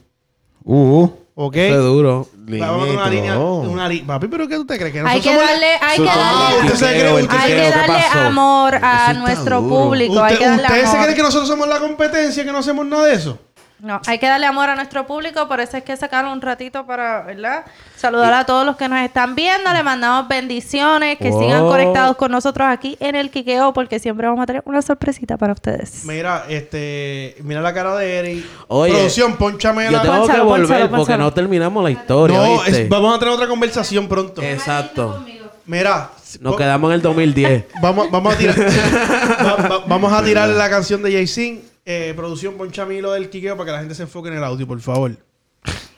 Uh, 0.64 1.08
¿Ok? 1.34 1.54
Fue 1.54 1.70
duro. 1.76 2.28
Línea 2.46 2.70
Vamos 2.70 2.84
a 2.84 2.86
tener 2.86 3.00
una 3.00 3.10
línea. 3.10 3.38
Una 3.38 3.88
li- 3.88 4.00
Papi, 4.02 4.28
¿pero 4.28 4.46
qué 4.48 4.54
tú 4.54 4.64
te 4.66 4.78
crees? 4.78 4.92
Que 4.92 5.00
Hay 5.00 5.20
que 5.20 5.34
darle, 5.34 5.66
hay 5.82 5.98
que 5.98 6.04
darle, 6.04 6.56
usted 6.72 6.74
se 6.74 6.86
cree, 7.00 7.08
hay 7.08 7.26
que 7.26 7.54
¿qué 7.56 7.70
darle 7.70 8.02
amor 8.28 8.74
a 8.80 9.10
Eso 9.10 9.20
nuestro 9.20 9.60
duro. 9.60 9.84
público. 9.84 10.22
hay 10.22 10.34
¿Usted- 10.34 10.38
que 10.38 10.50
darle 10.50 10.66
¿Ustedes 10.68 10.90
se 10.90 10.96
creen 10.98 11.14
que 11.16 11.22
nosotros 11.22 11.48
somos 11.48 11.66
la 11.68 11.80
competencia, 11.80 12.44
que 12.44 12.52
no 12.52 12.58
hacemos 12.58 12.86
nada 12.86 13.06
de 13.06 13.14
eso? 13.14 13.38
No, 13.84 14.00
hay 14.06 14.18
que 14.18 14.26
darle 14.26 14.46
amor 14.46 14.70
a 14.70 14.74
nuestro 14.76 15.06
público, 15.06 15.46
por 15.46 15.60
eso 15.60 15.76
es 15.76 15.84
que 15.84 15.94
sacaron 15.94 16.32
un 16.32 16.40
ratito 16.40 16.86
para, 16.86 17.20
¿verdad? 17.20 17.66
Saludar 17.96 18.32
a 18.32 18.46
todos 18.46 18.64
los 18.64 18.76
que 18.76 18.88
nos 18.88 18.98
están 19.00 19.34
viendo, 19.34 19.70
le 19.74 19.82
mandamos 19.82 20.26
bendiciones, 20.26 21.18
que 21.18 21.28
Wow. 21.28 21.40
sigan 21.42 21.62
conectados 21.66 22.16
con 22.16 22.32
nosotros 22.32 22.66
aquí 22.66 22.96
en 22.98 23.14
el 23.14 23.30
Quiqueo, 23.30 23.74
porque 23.74 23.98
siempre 23.98 24.26
vamos 24.26 24.42
a 24.42 24.46
tener 24.46 24.62
una 24.64 24.80
sorpresita 24.80 25.36
para 25.36 25.52
ustedes. 25.52 26.02
Mira, 26.06 26.46
este, 26.48 27.36
mira 27.42 27.60
la 27.60 27.74
cara 27.74 27.94
de 27.96 28.16
Eric. 28.20 28.46
Oye, 28.68 28.92
Producción, 28.94 29.36
ponchame 29.36 29.84
Yo 29.84 29.90
la... 29.90 30.02
tengo 30.02 30.26
que 30.28 30.40
volver 30.40 30.88
porque 30.90 31.18
no 31.18 31.30
terminamos 31.34 31.84
la 31.84 31.90
historia. 31.90 32.38
No, 32.38 32.62
¿viste? 32.62 32.84
es- 32.84 32.88
vamos 32.88 33.14
a 33.14 33.18
tener 33.18 33.34
otra 33.34 33.46
conversación 33.48 34.08
pronto. 34.08 34.40
Exacto. 34.40 35.22
Mira, 35.66 36.08
Nos 36.40 36.56
quedamos 36.56 36.88
en 36.90 36.94
el 36.94 37.02
2010. 37.02 37.66
vamos, 37.82 38.10
vamos 38.10 38.34
a 38.34 38.38
tirar, 38.38 38.56
va- 39.46 39.56
va- 39.68 39.78
vamos 39.86 40.10
a 40.10 40.22
tirar 40.24 40.48
la 40.48 40.70
canción 40.70 41.02
de 41.02 41.12
Jay-Z. 41.12 41.73
Eh, 41.86 42.14
producción, 42.16 42.54
ponchame 42.54 43.00
lo 43.02 43.12
del 43.12 43.28
quiqueo 43.28 43.56
para 43.56 43.66
que 43.66 43.72
la 43.72 43.78
gente 43.80 43.94
se 43.94 44.02
enfoque 44.04 44.28
en 44.30 44.36
el 44.38 44.44
audio, 44.44 44.66
por 44.66 44.80
favor. 44.80 45.10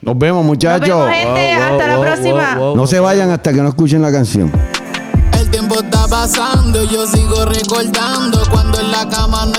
nos 0.01 0.17
vemos, 0.17 0.39
Nos 0.41 0.45
muchachos. 0.45 0.87
vemos, 0.87 1.09
gente. 1.09 1.55
Wow, 1.55 1.63
wow, 1.63 1.71
Hasta 1.73 1.87
la 1.87 1.95
wow, 1.95 2.05
próxima. 2.05 2.55
wow, 2.55 2.65
wow. 2.67 2.75
No 2.75 2.87
se 2.87 2.99
vayan 2.99 3.29
hasta 3.31 3.53
que 3.53 3.61
no 3.61 3.69
escuchen 3.69 4.01
la 4.01 4.11
canción. 4.11 4.51
El 5.33 5.49
tiempo 5.49 5.75
está 5.79 6.05
pasando 6.07 6.83
yo 6.83 7.07
sigo 7.07 7.45
recordando 7.45 8.41
cuando 8.51 8.79
en 8.81 8.91
la 8.91 9.07
cama 9.07 9.45
no 9.45 9.55